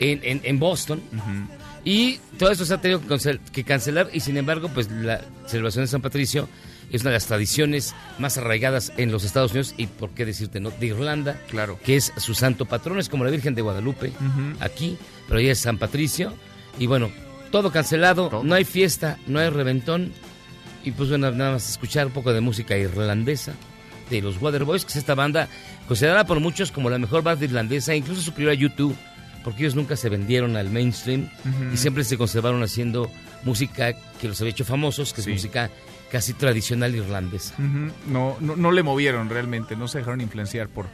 en, 0.00 0.40
en, 0.42 0.58
Boston. 0.58 1.00
Y 1.84 2.18
todo 2.36 2.50
eso 2.50 2.64
se 2.64 2.74
ha 2.74 2.80
tenido 2.80 3.00
que 3.52 3.64
cancelar 3.64 4.10
y 4.12 4.20
sin 4.20 4.36
embargo, 4.36 4.68
pues 4.74 4.90
la 4.90 5.20
celebración 5.46 5.84
de 5.84 5.88
San 5.88 6.02
Patricio 6.02 6.48
es 6.90 7.02
una 7.02 7.10
de 7.10 7.16
las 7.16 7.26
tradiciones 7.26 7.94
más 8.18 8.38
arraigadas 8.38 8.92
en 8.96 9.12
los 9.12 9.24
Estados 9.24 9.52
Unidos 9.52 9.74
y, 9.76 9.86
por 9.86 10.10
qué 10.10 10.24
decirte, 10.24 10.58
¿no? 10.58 10.70
De 10.70 10.86
Irlanda, 10.86 11.40
claro. 11.48 11.78
que 11.84 11.96
es 11.96 12.12
su 12.16 12.34
santo 12.34 12.64
patrón, 12.64 12.98
es 12.98 13.08
como 13.08 13.24
la 13.24 13.30
Virgen 13.30 13.54
de 13.54 13.62
Guadalupe, 13.62 14.12
aquí, 14.60 14.98
pero 15.28 15.38
ella 15.38 15.52
es 15.52 15.60
San 15.60 15.78
Patricio. 15.78 16.32
Y 16.78 16.86
bueno, 16.86 17.10
todo 17.50 17.70
cancelado, 17.70 18.42
no 18.44 18.54
hay 18.54 18.64
fiesta, 18.64 19.18
no 19.26 19.38
hay 19.38 19.50
reventón. 19.50 20.12
Y 20.84 20.92
pues 20.92 21.08
bueno, 21.08 21.30
nada 21.30 21.52
más 21.52 21.68
escuchar 21.68 22.06
un 22.06 22.12
poco 22.12 22.32
de 22.32 22.40
música 22.40 22.76
irlandesa 22.76 23.52
de 24.10 24.22
los 24.22 24.40
Waterboys, 24.40 24.84
que 24.84 24.90
es 24.90 24.96
esta 24.96 25.14
banda 25.14 25.48
considerada 25.86 26.24
por 26.24 26.40
muchos 26.40 26.72
como 26.72 26.88
la 26.90 26.98
mejor 26.98 27.22
banda 27.22 27.44
irlandesa, 27.44 27.94
incluso 27.94 28.22
superior 28.22 28.52
a 28.52 28.54
YouTube, 28.54 28.96
porque 29.44 29.62
ellos 29.62 29.74
nunca 29.74 29.96
se 29.96 30.08
vendieron 30.08 30.56
al 30.56 30.70
mainstream 30.70 31.28
y 31.72 31.76
siempre 31.76 32.04
se 32.04 32.16
conservaron 32.16 32.62
haciendo 32.62 33.10
música 33.44 33.94
que 34.20 34.28
los 34.28 34.40
había 34.40 34.52
hecho 34.52 34.64
famosos, 34.64 35.12
que 35.12 35.20
es 35.20 35.28
música 35.28 35.70
casi 36.10 36.32
tradicional 36.32 36.94
irlandesa. 36.94 37.54
no, 37.58 38.36
no, 38.40 38.56
no 38.56 38.70
le 38.70 38.82
movieron 38.82 39.28
realmente, 39.28 39.76
no 39.76 39.88
se 39.88 39.98
dejaron 39.98 40.20
influenciar 40.20 40.68
por 40.68 40.86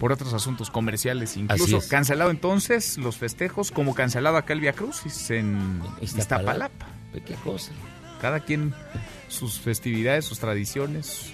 por 0.00 0.12
otros 0.12 0.32
asuntos 0.32 0.70
comerciales, 0.70 1.36
incluso 1.36 1.78
cancelado 1.90 2.30
entonces 2.30 2.96
los 2.96 3.18
festejos, 3.18 3.70
como 3.70 3.94
cancelado 3.94 4.38
acá 4.38 4.54
el 4.54 4.60
Via 4.60 4.72
Crucis 4.72 5.30
en 5.30 5.82
Iztapalapa. 6.00 6.86
¿Qué 7.12 7.34
cosa? 7.44 7.72
Cada 8.22 8.40
quien 8.40 8.74
sus 9.28 9.60
festividades, 9.60 10.24
sus 10.24 10.38
tradiciones, 10.38 11.30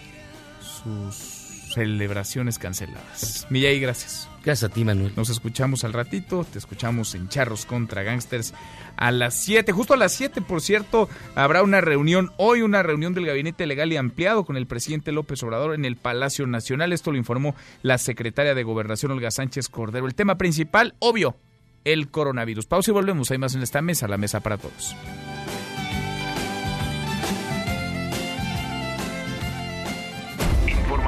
sus 0.61 1.46
celebraciones 1.77 2.59
canceladas. 2.59 3.47
Millay, 3.51 3.79
gracias. 3.79 4.31
Gracias 4.43 4.71
a 4.71 4.73
ti, 4.73 4.83
Manuel. 4.83 5.13
Nos 5.15 5.29
escuchamos 5.29 5.85
al 5.85 5.93
ratito, 5.93 6.47
te 6.51 6.59
escuchamos 6.59 7.15
en 7.15 7.29
Charros 7.29 7.67
contra 7.67 8.03
Gangsters 8.03 8.55
a 8.97 9.11
las 9.11 9.35
7. 9.35 9.73
Justo 9.73 9.93
a 9.93 9.99
las 9.99 10.13
7, 10.13 10.41
por 10.41 10.63
cierto, 10.63 11.11
habrá 11.35 11.63
una 11.63 11.83
reunión, 11.83 12.33
hoy 12.39 12.63
una 12.63 12.83
reunión 12.83 13.13
del 13.13 13.27
Gabinete 13.27 13.67
Legal 13.67 13.93
y 13.93 13.99
Ampliado 13.99 14.47
con 14.47 14.57
el 14.57 14.67
presidente 14.67 15.13
López 15.13 15.43
Obrador 15.43 15.75
en 15.75 15.85
el 15.85 15.97
Palacio 15.97 16.47
Nacional. 16.47 16.95
Esto 16.95 17.13
lo 17.13 17.19
informó 17.19 17.55
la 17.83 17.99
secretaria 17.99 18.55
de 18.55 18.63
Gobernación, 18.63 19.13
Olga 19.13 19.31
Sánchez 19.31 19.69
Cordero. 19.69 20.07
El 20.07 20.15
tema 20.15 20.39
principal, 20.39 20.95
obvio, 21.01 21.37
el 21.85 22.09
coronavirus. 22.09 22.65
Pausa 22.65 22.91
y 22.91 22.95
volvemos. 22.95 23.31
Hay 23.31 23.39
más 23.39 23.55
en 23.55 23.63
esta 23.63 23.83
mesa, 23.83 24.09
la 24.09 24.17
mesa 24.17 24.41
para 24.41 24.57
todos. 24.57 24.97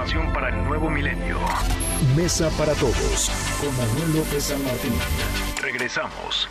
Información 0.08 0.32
para 0.32 0.48
el 0.48 0.64
nuevo 0.64 0.88
milenio. 0.88 1.36
Mesa 2.16 2.48
para 2.56 2.72
todos 2.72 3.30
con 3.60 3.76
Manuel 3.76 4.16
López 4.16 4.44
San 4.44 4.64
Martín. 4.64 4.92
Regresamos. 5.60 6.48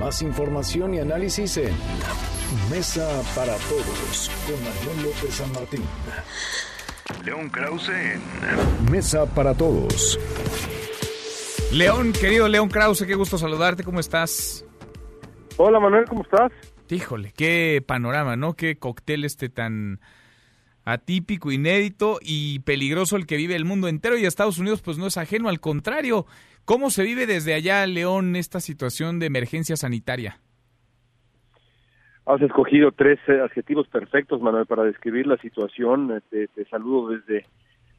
Más 0.00 0.20
información 0.22 0.94
y 0.94 0.98
análisis 0.98 1.56
en 1.56 1.72
Mesa 2.68 3.08
para 3.36 3.54
Todos 3.58 4.28
con 4.44 4.56
Manuel 4.64 5.04
López 5.04 5.34
San 5.34 5.52
Martín. 5.52 5.84
León 7.24 7.48
Krause 7.50 7.90
en 7.90 8.90
Mesa 8.90 9.26
para 9.26 9.54
Todos. 9.54 10.18
León, 11.70 12.12
querido 12.12 12.48
León 12.48 12.70
Krause, 12.70 13.04
qué 13.06 13.14
gusto 13.14 13.38
saludarte, 13.38 13.84
¿cómo 13.84 14.00
estás? 14.00 14.64
Hola 15.58 15.78
Manuel, 15.78 16.06
¿cómo 16.08 16.22
estás? 16.22 16.50
Híjole, 16.88 17.32
qué 17.36 17.84
panorama, 17.86 18.34
¿no? 18.34 18.54
Qué 18.54 18.78
cóctel 18.78 19.24
este 19.24 19.48
tan 19.48 20.00
atípico, 20.84 21.50
inédito 21.50 22.18
y 22.22 22.60
peligroso 22.60 23.16
el 23.16 23.26
que 23.26 23.36
vive 23.36 23.56
el 23.56 23.64
mundo 23.64 23.88
entero 23.88 24.16
y 24.16 24.26
Estados 24.26 24.58
Unidos 24.58 24.82
pues 24.82 24.98
no 24.98 25.06
es 25.06 25.16
ajeno, 25.16 25.48
al 25.48 25.60
contrario. 25.60 26.26
¿Cómo 26.64 26.90
se 26.90 27.04
vive 27.04 27.26
desde 27.26 27.54
allá, 27.54 27.86
León, 27.86 28.36
esta 28.36 28.60
situación 28.60 29.18
de 29.18 29.26
emergencia 29.26 29.76
sanitaria? 29.76 30.40
Has 32.26 32.40
escogido 32.40 32.90
tres 32.90 33.18
eh, 33.28 33.40
adjetivos 33.40 33.86
perfectos, 33.88 34.40
Manuel, 34.40 34.64
para 34.64 34.82
describir 34.84 35.26
la 35.26 35.36
situación. 35.36 36.22
Te, 36.30 36.48
te, 36.48 36.64
saludo 36.66 37.10
desde 37.10 37.44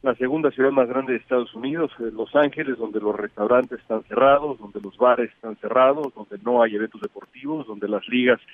la 0.01 0.15
segunda 0.15 0.49
ciudad 0.49 0.71
más 0.71 0.87
grande 0.87 1.13
de 1.13 1.19
Estados 1.19 1.53
Unidos, 1.53 1.91
eh, 1.99 2.09
Los 2.11 2.35
Ángeles, 2.35 2.77
donde 2.79 2.99
los 2.99 3.15
restaurantes 3.15 3.79
están 3.79 4.03
cerrados, 4.03 4.57
donde 4.57 4.81
los 4.81 4.97
bares 4.97 5.31
están 5.31 5.57
cerrados, 5.57 6.11
donde 6.15 6.39
no 6.43 6.63
hay 6.63 6.75
eventos 6.75 7.01
deportivos, 7.01 7.67
donde 7.67 7.87
las 7.87 8.07
ligas 8.07 8.39
eh, 8.41 8.45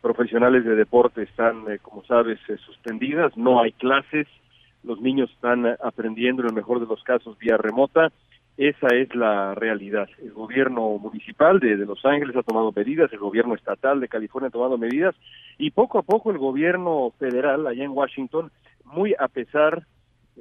profesionales 0.00 0.64
de 0.64 0.74
deporte 0.74 1.22
están, 1.22 1.64
como 1.82 2.04
sabes, 2.04 2.38
suspendidas, 2.64 3.36
no 3.36 3.60
hay 3.60 3.72
clases, 3.72 4.26
los 4.84 5.00
niños 5.00 5.30
están 5.30 5.66
aprendiendo 5.82 6.42
en 6.42 6.48
el 6.48 6.54
mejor 6.54 6.80
de 6.80 6.86
los 6.86 7.02
casos 7.02 7.38
vía 7.38 7.56
remota 7.56 8.12
esa 8.58 8.88
es 8.88 9.14
la 9.14 9.54
realidad. 9.54 10.08
El 10.20 10.32
gobierno 10.32 10.98
municipal 10.98 11.60
de, 11.60 11.76
Los 11.76 12.04
Ángeles 12.04 12.34
ha 12.34 12.42
tomado 12.42 12.72
medidas, 12.74 13.12
el 13.12 13.20
gobierno 13.20 13.54
estatal 13.54 14.00
de 14.00 14.08
California 14.08 14.48
ha 14.48 14.50
tomado 14.50 14.76
medidas 14.76 15.14
y 15.58 15.70
poco 15.70 16.00
a 16.00 16.02
poco 16.02 16.32
el 16.32 16.38
gobierno 16.38 17.12
federal 17.20 17.68
allá 17.68 17.84
en 17.84 17.92
Washington, 17.92 18.50
muy 18.84 19.14
a 19.16 19.28
pesar 19.28 19.86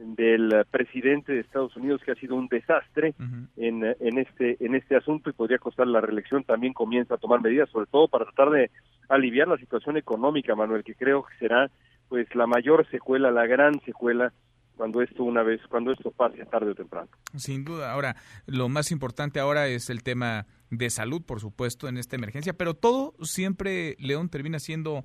del 0.05 0.65
presidente 0.69 1.33
de 1.33 1.39
Estados 1.39 1.75
Unidos 1.75 2.01
que 2.05 2.11
ha 2.11 2.15
sido 2.15 2.35
un 2.35 2.47
desastre 2.47 3.15
en, 3.57 3.83
en 3.83 4.17
este 4.19 4.63
en 4.63 4.75
este 4.75 4.95
asunto 4.95 5.29
y 5.29 5.33
podría 5.33 5.57
costar 5.57 5.87
la 5.87 6.01
reelección 6.01 6.43
también 6.43 6.73
comienza 6.73 7.15
a 7.15 7.17
tomar 7.17 7.41
medidas 7.41 7.69
sobre 7.69 7.87
todo 7.87 8.07
para 8.07 8.25
tratar 8.25 8.51
de 8.51 8.71
aliviar 9.09 9.47
la 9.47 9.57
situación 9.57 9.97
económica 9.97 10.55
Manuel 10.55 10.83
que 10.83 10.95
creo 10.95 11.23
que 11.23 11.37
será 11.39 11.71
pues 12.09 12.27
la 12.35 12.45
mayor 12.45 12.87
secuela 12.91 13.31
la 13.31 13.47
gran 13.47 13.79
secuela 13.81 14.31
cuando 14.77 15.01
esto 15.01 15.23
una 15.23 15.43
vez, 15.43 15.59
cuando 15.69 15.91
esto 15.91 16.11
pase 16.11 16.45
tarde 16.45 16.71
o 16.71 16.75
temprano. 16.75 17.09
Sin 17.35 17.65
duda. 17.65 17.91
Ahora, 17.91 18.15
lo 18.45 18.69
más 18.69 18.91
importante 18.91 19.39
ahora 19.39 19.67
es 19.67 19.89
el 19.89 20.03
tema 20.03 20.45
de 20.69 20.89
salud, 20.89 21.23
por 21.23 21.41
supuesto, 21.41 21.87
en 21.87 21.97
esta 21.97 22.15
emergencia, 22.15 22.53
pero 22.53 22.75
todo 22.75 23.15
siempre, 23.23 23.95
León, 23.99 24.29
termina 24.29 24.59
siendo 24.59 25.03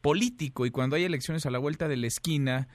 político 0.00 0.66
y 0.66 0.70
cuando 0.70 0.96
hay 0.96 1.04
elecciones 1.04 1.46
a 1.46 1.50
la 1.50 1.58
vuelta 1.58 1.88
de 1.88 1.96
la 1.96 2.06
esquina, 2.06 2.68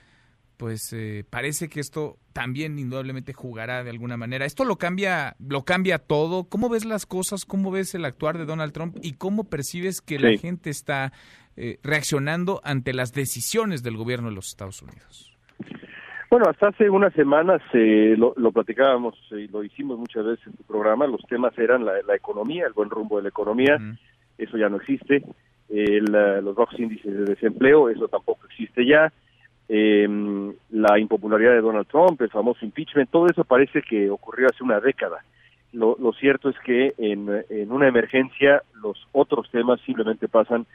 pues 0.61 0.93
eh, 0.93 1.25
parece 1.27 1.69
que 1.69 1.79
esto 1.79 2.17
también 2.33 2.77
indudablemente 2.77 3.33
jugará 3.33 3.83
de 3.83 3.89
alguna 3.89 4.15
manera. 4.15 4.45
Esto 4.45 4.63
lo 4.63 4.75
cambia, 4.75 5.35
lo 5.39 5.63
cambia 5.63 5.97
todo. 5.97 6.43
¿Cómo 6.43 6.69
ves 6.69 6.85
las 6.85 7.07
cosas? 7.07 7.45
¿Cómo 7.45 7.71
ves 7.71 7.95
el 7.95 8.05
actuar 8.05 8.37
de 8.37 8.45
Donald 8.45 8.71
Trump? 8.71 8.95
¿Y 9.01 9.13
cómo 9.13 9.49
percibes 9.49 10.01
que 10.01 10.19
la 10.19 10.37
gente 10.37 10.69
está 10.69 11.13
eh, 11.57 11.79
reaccionando 11.81 12.61
ante 12.63 12.93
las 12.93 13.11
decisiones 13.11 13.81
del 13.81 13.97
gobierno 13.97 14.29
de 14.29 14.35
los 14.35 14.49
Estados 14.49 14.83
Unidos? 14.83 15.35
Bueno, 16.29 16.45
hasta 16.47 16.67
hace 16.67 16.91
unas 16.91 17.13
semanas 17.13 17.63
eh, 17.73 18.13
lo, 18.15 18.51
platicábamos 18.51 19.15
y 19.31 19.47
lo 19.47 19.63
hicimos 19.63 19.97
muchas 19.97 20.23
veces 20.25 20.45
en 20.45 20.53
tu 20.53 20.63
programa. 20.63 21.07
Los 21.07 21.21
temas 21.23 21.57
eran 21.57 21.85
la, 21.85 22.15
economía, 22.15 22.67
el 22.67 22.73
buen 22.73 22.91
rumbo 22.91 23.17
de 23.17 23.23
la 23.23 23.29
economía. 23.29 23.79
Eso 24.37 24.57
ya 24.59 24.69
no 24.69 24.77
existe. 24.77 25.23
los 25.69 26.55
bajos 26.55 26.79
índices 26.79 27.11
de 27.11 27.25
desempleo, 27.25 27.89
eso 27.89 28.07
tampoco 28.07 28.45
existe 28.45 28.85
ya 28.85 29.11
eh, 29.73 30.05
la 30.71 30.99
impopularidad 30.99 31.53
de 31.53 31.61
Donald 31.61 31.87
Trump, 31.87 32.21
el 32.21 32.29
famoso 32.29 32.65
impeachment, 32.65 33.09
todo 33.09 33.27
eso 33.27 33.45
parece 33.45 33.81
que 33.81 34.09
ocurrió 34.09 34.47
hace 34.47 34.65
una 34.65 34.81
década. 34.81 35.23
Lo, 35.71 35.95
cierto 36.19 36.49
es 36.49 36.59
que 36.65 36.93
en, 36.97 37.29
en, 37.49 37.71
una 37.71 37.87
emergencia 37.87 38.63
los 38.83 39.07
otros 39.13 39.49
temas 39.49 39.79
simplemente 39.85 40.27
pasan 40.27 40.65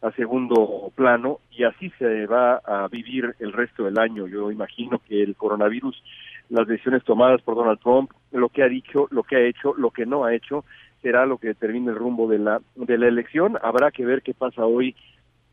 a 0.00 0.10
segundo 0.12 0.90
plano 0.94 1.40
y 1.50 1.64
así 1.64 1.90
se 1.98 2.24
va 2.24 2.62
a 2.64 2.88
vivir 2.88 3.34
el 3.40 3.52
resto 3.52 3.84
del 3.84 3.98
año. 3.98 4.26
Yo 4.26 4.50
imagino 4.50 5.02
que 5.06 5.22
el 5.22 5.36
coronavirus, 5.36 6.02
las 6.48 6.66
decisiones 6.66 7.04
tomadas 7.04 7.42
por 7.42 7.56
Donald 7.56 7.80
Trump, 7.80 8.10
lo 8.32 8.48
que 8.48 8.62
ha 8.62 8.68
dicho, 8.68 9.06
lo 9.10 9.22
que 9.22 9.36
ha 9.36 9.40
hecho, 9.40 9.74
lo 9.76 9.90
que 9.90 10.06
no 10.06 10.24
ha 10.24 10.34
hecho, 10.34 10.64
será 11.02 11.26
lo 11.26 11.36
que 11.36 11.48
determine 11.48 11.90
el 11.90 11.98
rumbo 11.98 12.26
de 12.26 12.38
la, 12.38 12.62
de 12.74 12.96
la 12.96 13.08
elección. 13.08 13.58
Habrá 13.62 13.90
que 13.90 14.06
ver 14.06 14.22
qué 14.22 14.32
pasa 14.32 14.64
hoy 14.64 14.96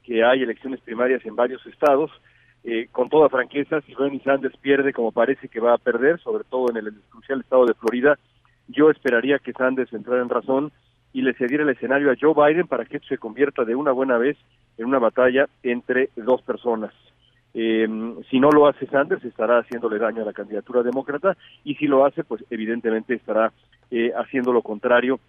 que 0.03 0.23
hay 0.23 0.41
elecciones 0.41 0.79
primarias 0.79 1.25
en 1.25 1.35
varios 1.35 1.65
estados 1.65 2.09
eh, 2.63 2.87
con 2.91 3.09
toda 3.09 3.29
franqueza, 3.29 3.81
si 3.81 3.93
Bernie 3.93 4.21
Sanders 4.23 4.55
pierde 4.57 4.93
como 4.93 5.11
parece 5.11 5.49
que 5.49 5.59
va 5.59 5.73
a 5.73 5.77
perder, 5.77 6.19
sobre 6.21 6.45
todo 6.45 6.69
en 6.69 6.77
el 6.77 6.93
crucial 7.09 7.41
estado 7.41 7.65
de 7.65 7.73
Florida, 7.73 8.17
yo 8.69 8.89
esperaría 8.89 9.39
que 9.39 9.51
Sanders 9.51 9.91
entrara 9.91 10.21
en 10.21 10.29
razón 10.29 10.71
y 11.11 11.21
le 11.21 11.33
cediera 11.33 11.63
el 11.63 11.69
escenario 11.69 12.09
a 12.09 12.15
Joe 12.19 12.33
Biden 12.33 12.67
para 12.67 12.85
que 12.85 12.97
esto 12.97 13.09
se 13.09 13.17
convierta 13.17 13.65
de 13.65 13.75
una 13.75 13.91
buena 13.91 14.17
vez 14.17 14.37
en 14.77 14.85
una 14.85 14.99
batalla 14.99 15.47
entre 15.61 16.09
dos 16.15 16.41
personas. 16.41 16.93
Eh, 17.53 17.87
si 18.31 18.39
no 18.39 18.49
lo 18.49 18.65
hace 18.65 18.87
Sanders, 18.87 19.23
estará 19.25 19.59
haciéndole 19.59 19.99
daño 19.99 20.23
a 20.23 20.25
la 20.25 20.33
candidatura 20.33 20.81
demócrata 20.81 21.37
y 21.63 21.75
si 21.75 21.85
lo 21.85 22.05
hace, 22.05 22.23
pues 22.23 22.43
evidentemente 22.49 23.13
estará 23.13 23.51
eh, 23.91 24.11
haciendo 24.15 24.53
lo 24.53 24.61
contrario. 24.61 25.19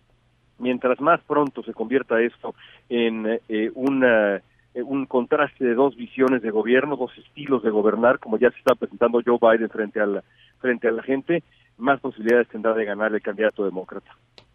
Mientras 0.59 1.01
más 1.01 1.21
pronto 1.25 1.63
se 1.65 1.75
convierta 1.75 2.23
esto 2.23 2.55
en 2.89 3.41
una 3.75 4.37
eh, 4.37 4.43
un 4.83 5.07
contraste 5.07 5.65
de 5.65 5.75
dos 5.75 5.97
visiones 5.97 6.43
de 6.43 6.51
gobierno, 6.51 6.97
dos 6.97 7.17
estilos 7.19 7.63
de 7.63 7.71
gobernar, 7.71 8.19
como 8.19 8.39
ya 8.39 8.51
se 8.51 8.59
está 8.59 8.75
presentando 8.75 9.21
Joe 9.25 9.39
Biden 9.41 9.71
frente 9.71 10.01
a 10.01 10.07
la, 10.07 10.25
frente 10.59 10.89
a 10.89 10.93
la 10.93 11.03
gente, 11.03 11.43
más 11.79 12.01
posibilidades 12.01 12.49
tendrá 12.49 12.75
de 12.75 12.85
ganar 12.85 13.15
el 13.15 13.23
candidato 13.23 13.65
demócrata. 13.65 14.11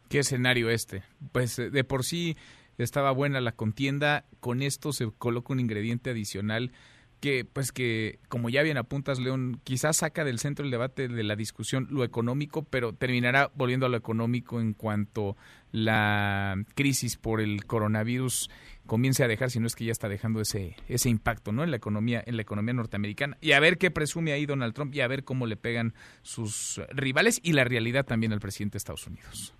¿Qué 0.09 0.19
escenario 0.19 0.69
este? 0.69 1.03
Pues 1.31 1.59
eh, 1.59 1.69
de 1.69 1.83
por 1.83 2.03
sí 2.03 2.35
estaba 2.77 3.11
buena 3.11 3.41
la 3.41 3.51
contienda, 3.51 4.25
con 4.39 4.61
esto 4.61 4.91
se 4.91 5.09
coloca 5.17 5.53
un 5.53 5.59
ingrediente 5.59 6.09
adicional 6.09 6.71
que 7.19 7.45
pues 7.45 7.71
que 7.71 8.19
como 8.29 8.49
ya 8.49 8.63
bien 8.63 8.77
apuntas 8.77 9.19
León 9.19 9.59
quizás 9.63 9.97
saca 9.97 10.23
del 10.23 10.39
centro 10.39 10.63
el 10.63 10.71
debate 10.71 11.07
de 11.07 11.23
la 11.23 11.35
discusión 11.35 11.87
lo 11.91 12.03
económico 12.03 12.63
pero 12.63 12.93
terminará 12.93 13.51
volviendo 13.55 13.85
a 13.85 13.89
lo 13.89 13.97
económico 13.97 14.61
en 14.61 14.73
cuanto 14.73 15.35
la 15.71 16.55
crisis 16.75 17.17
por 17.17 17.41
el 17.41 17.65
coronavirus 17.65 18.49
comience 18.89 19.23
a 19.23 19.27
dejar 19.29 19.49
si 19.49 19.61
no 19.61 19.67
es 19.67 19.75
que 19.75 19.85
ya 19.85 19.93
está 19.93 20.09
dejando 20.09 20.41
ese 20.41 20.75
ese 20.89 21.09
impacto 21.09 21.53
no 21.53 21.63
en 21.63 21.71
la 21.71 21.77
economía 21.77 22.21
en 22.25 22.35
la 22.35 22.41
economía 22.41 22.73
norteamericana 22.73 23.37
y 23.39 23.53
a 23.53 23.61
ver 23.61 23.77
qué 23.77 23.91
presume 23.91 24.33
ahí 24.33 24.45
Donald 24.45 24.73
Trump 24.73 24.93
y 24.93 24.99
a 24.99 25.07
ver 25.07 25.23
cómo 25.23 25.45
le 25.45 25.55
pegan 25.55 25.93
sus 26.21 26.81
rivales 26.89 27.39
y 27.41 27.53
la 27.53 27.63
realidad 27.63 28.05
también 28.05 28.33
al 28.33 28.39
presidente 28.41 28.73
de 28.73 28.79
Estados 28.79 29.07
Unidos 29.07 29.55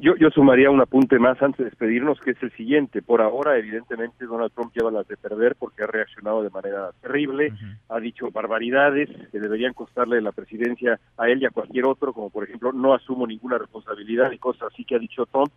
yo, 0.00 0.14
yo 0.16 0.30
sumaría 0.30 0.70
un 0.70 0.80
apunte 0.80 1.18
más 1.18 1.40
antes 1.42 1.58
de 1.58 1.64
despedirnos, 1.64 2.20
que 2.20 2.32
es 2.32 2.42
el 2.42 2.52
siguiente. 2.52 3.02
Por 3.02 3.20
ahora, 3.20 3.58
evidentemente, 3.58 4.26
Donald 4.26 4.52
Trump 4.52 4.72
lleva 4.74 4.90
las 4.90 5.08
de 5.08 5.16
perder 5.16 5.56
porque 5.56 5.82
ha 5.82 5.86
reaccionado 5.86 6.42
de 6.42 6.50
manera 6.50 6.90
terrible, 7.00 7.52
ha 7.88 7.98
dicho 7.98 8.30
barbaridades 8.30 9.08
que 9.32 9.40
deberían 9.40 9.72
costarle 9.72 10.20
la 10.20 10.32
presidencia 10.32 11.00
a 11.16 11.28
él 11.28 11.42
y 11.42 11.46
a 11.46 11.50
cualquier 11.50 11.86
otro, 11.86 12.12
como 12.12 12.30
por 12.30 12.44
ejemplo, 12.44 12.72
no 12.72 12.94
asumo 12.94 13.26
ninguna 13.26 13.58
responsabilidad 13.58 14.30
y 14.30 14.38
cosas 14.38 14.70
así 14.72 14.84
que 14.84 14.94
ha 14.94 15.00
dicho 15.00 15.26
Trump. 15.26 15.52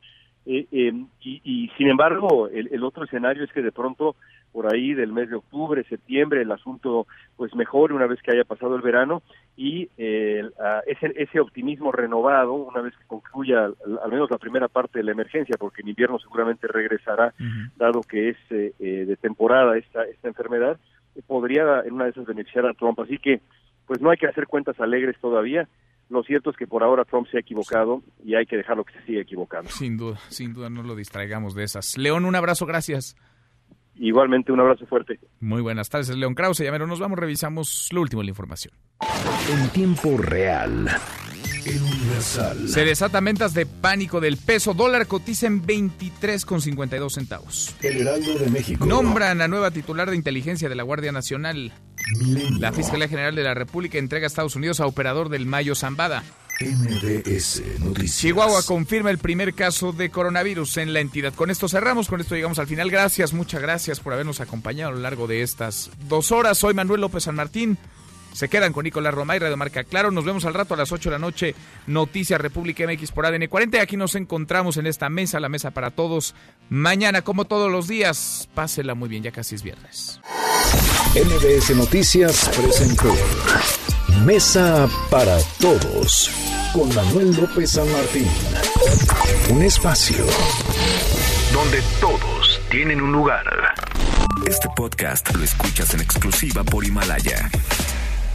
Eh, 0.46 0.66
em, 0.72 1.08
y, 1.22 1.70
sin 1.78 1.90
embargo, 1.90 2.48
el, 2.48 2.84
otro 2.84 3.06
escenario 3.06 3.44
es 3.44 3.52
que 3.52 3.62
de 3.62 3.72
pronto, 3.72 4.16
por 4.52 4.74
ahí 4.74 4.94
del 4.94 5.14
mes 5.14 5.30
de 5.30 5.36
octubre, 5.36 5.84
septiembre, 5.84 6.42
el 6.42 6.52
asunto 6.52 7.06
pues 7.38 7.56
mejore 7.56 7.94
una 7.94 8.08
vez 8.08 8.22
que 8.22 8.32
haya 8.32 8.44
pasado 8.44 8.76
el 8.76 8.82
verano 8.82 9.22
y 9.56 9.90
eh, 9.98 10.44
ese, 10.88 11.14
ese 11.16 11.40
optimismo 11.40 11.92
renovado, 11.92 12.54
una 12.54 12.82
vez 12.82 12.96
que 12.98 13.06
concluya 13.06 13.66
al, 13.66 14.12
menos 14.12 14.32
la 14.32 14.40
primera 14.40 14.68
parte 14.68 15.00
de 15.00 15.06
la 15.06 15.12
emergencia, 15.12 15.58
porque 15.60 15.82
en 15.82 15.90
invierno 15.90 16.20
seguramente 16.20 16.68
regresará, 16.68 17.34
dado 17.78 18.02
que 18.02 18.30
es 18.30 18.38
eh, 18.50 18.74
de 18.80 19.16
temporada 19.18 19.78
esta, 19.78 20.04
esta 20.06 20.28
enfermedad, 20.28 20.80
podría 21.28 21.82
en 21.86 21.94
una 21.94 22.06
de 22.06 22.12
esas 22.12 22.26
beneficiar 22.26 22.66
a 22.66 22.74
Trump. 22.74 23.00
Así 23.00 23.18
que, 23.20 23.42
pues 23.86 24.02
no 24.02 24.10
hay 24.10 24.18
que 24.18 24.28
hacer 24.28 24.48
cuentas 24.48 24.80
alegres 24.80 25.18
todavía 25.20 25.68
lo 26.12 26.24
cierto 26.24 26.50
es 26.50 26.58
que 26.58 26.68
por 26.68 26.84
ahora 26.84 27.06
Trump 27.06 27.28
se 27.32 27.38
ha 27.38 27.40
equivocado 27.40 28.04
y 28.24 28.36
hay 28.36 28.46
que 28.46 28.58
dejarlo 28.58 28.84
que 28.84 28.94
se 28.94 29.06
siga 29.06 29.22
equivocando. 29.22 29.70
Sin 29.70 29.98
duda, 29.98 30.20
sin 30.30 30.54
duda 30.54 30.70
no 30.70 30.84
lo 30.84 30.96
distraigamos 30.96 31.56
de 31.56 31.64
esas. 31.64 31.98
León, 31.98 32.26
un 32.26 32.36
abrazo, 32.36 32.66
gracias. 32.66 33.16
Igualmente, 33.96 34.52
un 34.52 34.60
abrazo 34.60 34.86
fuerte. 34.86 35.20
Muy 35.40 35.62
buenas 35.62 35.90
tardes, 35.90 36.10
León 36.10 36.36
Krause. 36.36 36.60
Ya 36.60 36.78
nos 36.78 37.00
vamos, 37.00 37.18
revisamos 37.18 37.90
lo 37.92 38.02
último 38.02 38.22
de 38.22 38.26
la 38.26 38.32
información. 38.32 38.74
En 39.50 39.70
tiempo 39.70 40.18
real. 40.18 40.88
Universal. 41.66 42.68
Se 42.68 42.84
desatan 42.84 43.24
ventas 43.24 43.54
de 43.54 43.68
pánico 43.68 44.20
del 44.20 44.38
peso. 44.38 44.74
Dólar 44.74 45.06
cotiza 45.06 45.46
en 45.46 45.62
23,52 45.62 47.10
centavos. 47.10 47.76
El 47.82 48.02
Heraldo 48.02 48.34
de 48.40 48.50
México. 48.50 48.86
Nombran 48.86 49.42
a 49.42 49.48
nueva 49.48 49.70
titular 49.70 50.10
de 50.10 50.16
inteligencia 50.16 50.70
de 50.70 50.76
la 50.76 50.84
Guardia 50.84 51.12
Nacional. 51.12 51.72
La 52.60 52.72
Fiscalía 52.72 53.08
General 53.08 53.36
de 53.36 53.44
la 53.44 53.54
República 53.54 53.98
entrega 53.98 54.26
a 54.26 54.28
Estados 54.28 54.56
Unidos 54.56 54.80
a 54.80 54.86
operador 54.86 55.30
del 55.30 55.46
Mayo 55.46 55.76
Zambada. 55.76 56.24
MBS 56.60 57.80
Noticias. 57.80 58.18
Chihuahua 58.18 58.62
confirma 58.64 59.10
el 59.10 59.18
primer 59.18 59.54
caso 59.54 59.94
de 59.94 60.10
coronavirus 60.12 60.78
en 60.78 60.94
la 60.94 61.00
entidad. 61.00 61.34
Con 61.34 61.50
esto 61.50 61.68
cerramos, 61.68 62.08
con 62.08 62.22
esto 62.22 62.36
llegamos 62.36 62.60
al 62.60 62.68
final. 62.68 62.92
Gracias, 62.92 63.34
muchas 63.34 63.62
gracias 63.62 64.00
por 64.00 64.14
habernos 64.14 64.42
acompañado 64.42 64.92
a 64.92 64.94
lo 64.94 65.00
largo 65.00 65.28
de 65.28 65.42
estas 65.42 65.90
dos 66.08 66.32
horas. 66.32 66.58
Soy 66.58 66.74
Manuel 66.74 67.02
López 67.02 67.24
San 67.24 67.36
Martín. 67.36 67.78
Se 68.34 68.50
quedan 68.50 68.74
con 68.74 68.84
Nicolás 68.84 69.14
Romay, 69.14 69.40
Radio 69.40 69.58
Marca 69.58 69.84
Claro. 69.84 70.12
Nos 70.12 70.26
vemos 70.26 70.46
al 70.46 70.54
rato 70.54 70.74
a 70.74 70.78
las 70.78 70.92
8 70.92 71.10
de 71.10 71.16
la 71.16 71.20
noche. 71.20 71.56
Noticias 71.88 72.40
República 72.40 72.86
MX 72.86 73.12
por 73.12 73.26
ADN 73.26 73.48
40. 73.48 73.82
Aquí 73.82 73.98
nos 73.98 74.16
encontramos 74.16 74.78
en 74.78 74.88
esta 74.88 75.10
mesa, 75.10 75.40
la 75.40 75.50
mesa 75.50 75.72
para 75.72 75.92
todos. 75.92 76.36
Mañana, 76.70 77.22
como 77.22 77.46
todos 77.46 77.72
los 77.72 77.88
días, 77.88 78.50
pásela 78.54 78.96
muy 78.96 79.10
bien, 79.10 79.24
ya 79.24 79.32
casi 79.32 79.56
es 79.56 79.64
viernes. 79.64 80.20
MBS 81.14 81.76
Noticias 81.76 82.50
presentó 82.56 83.14
Mesa 84.26 84.88
para 85.10 85.38
Todos 85.60 86.32
con 86.74 86.94
Manuel 86.96 87.36
López 87.36 87.72
San 87.72 87.92
Martín. 87.92 88.28
Un 89.50 89.62
espacio 89.64 90.26
donde 91.52 91.82
todos 92.00 92.62
tienen 92.70 93.02
un 93.02 93.12
lugar. 93.12 93.44
Este 94.48 94.70
podcast 94.76 95.36
lo 95.36 95.44
escuchas 95.44 95.94
en 95.94 96.02
exclusiva 96.02 96.64
por 96.64 96.86
Himalaya. 96.86 97.50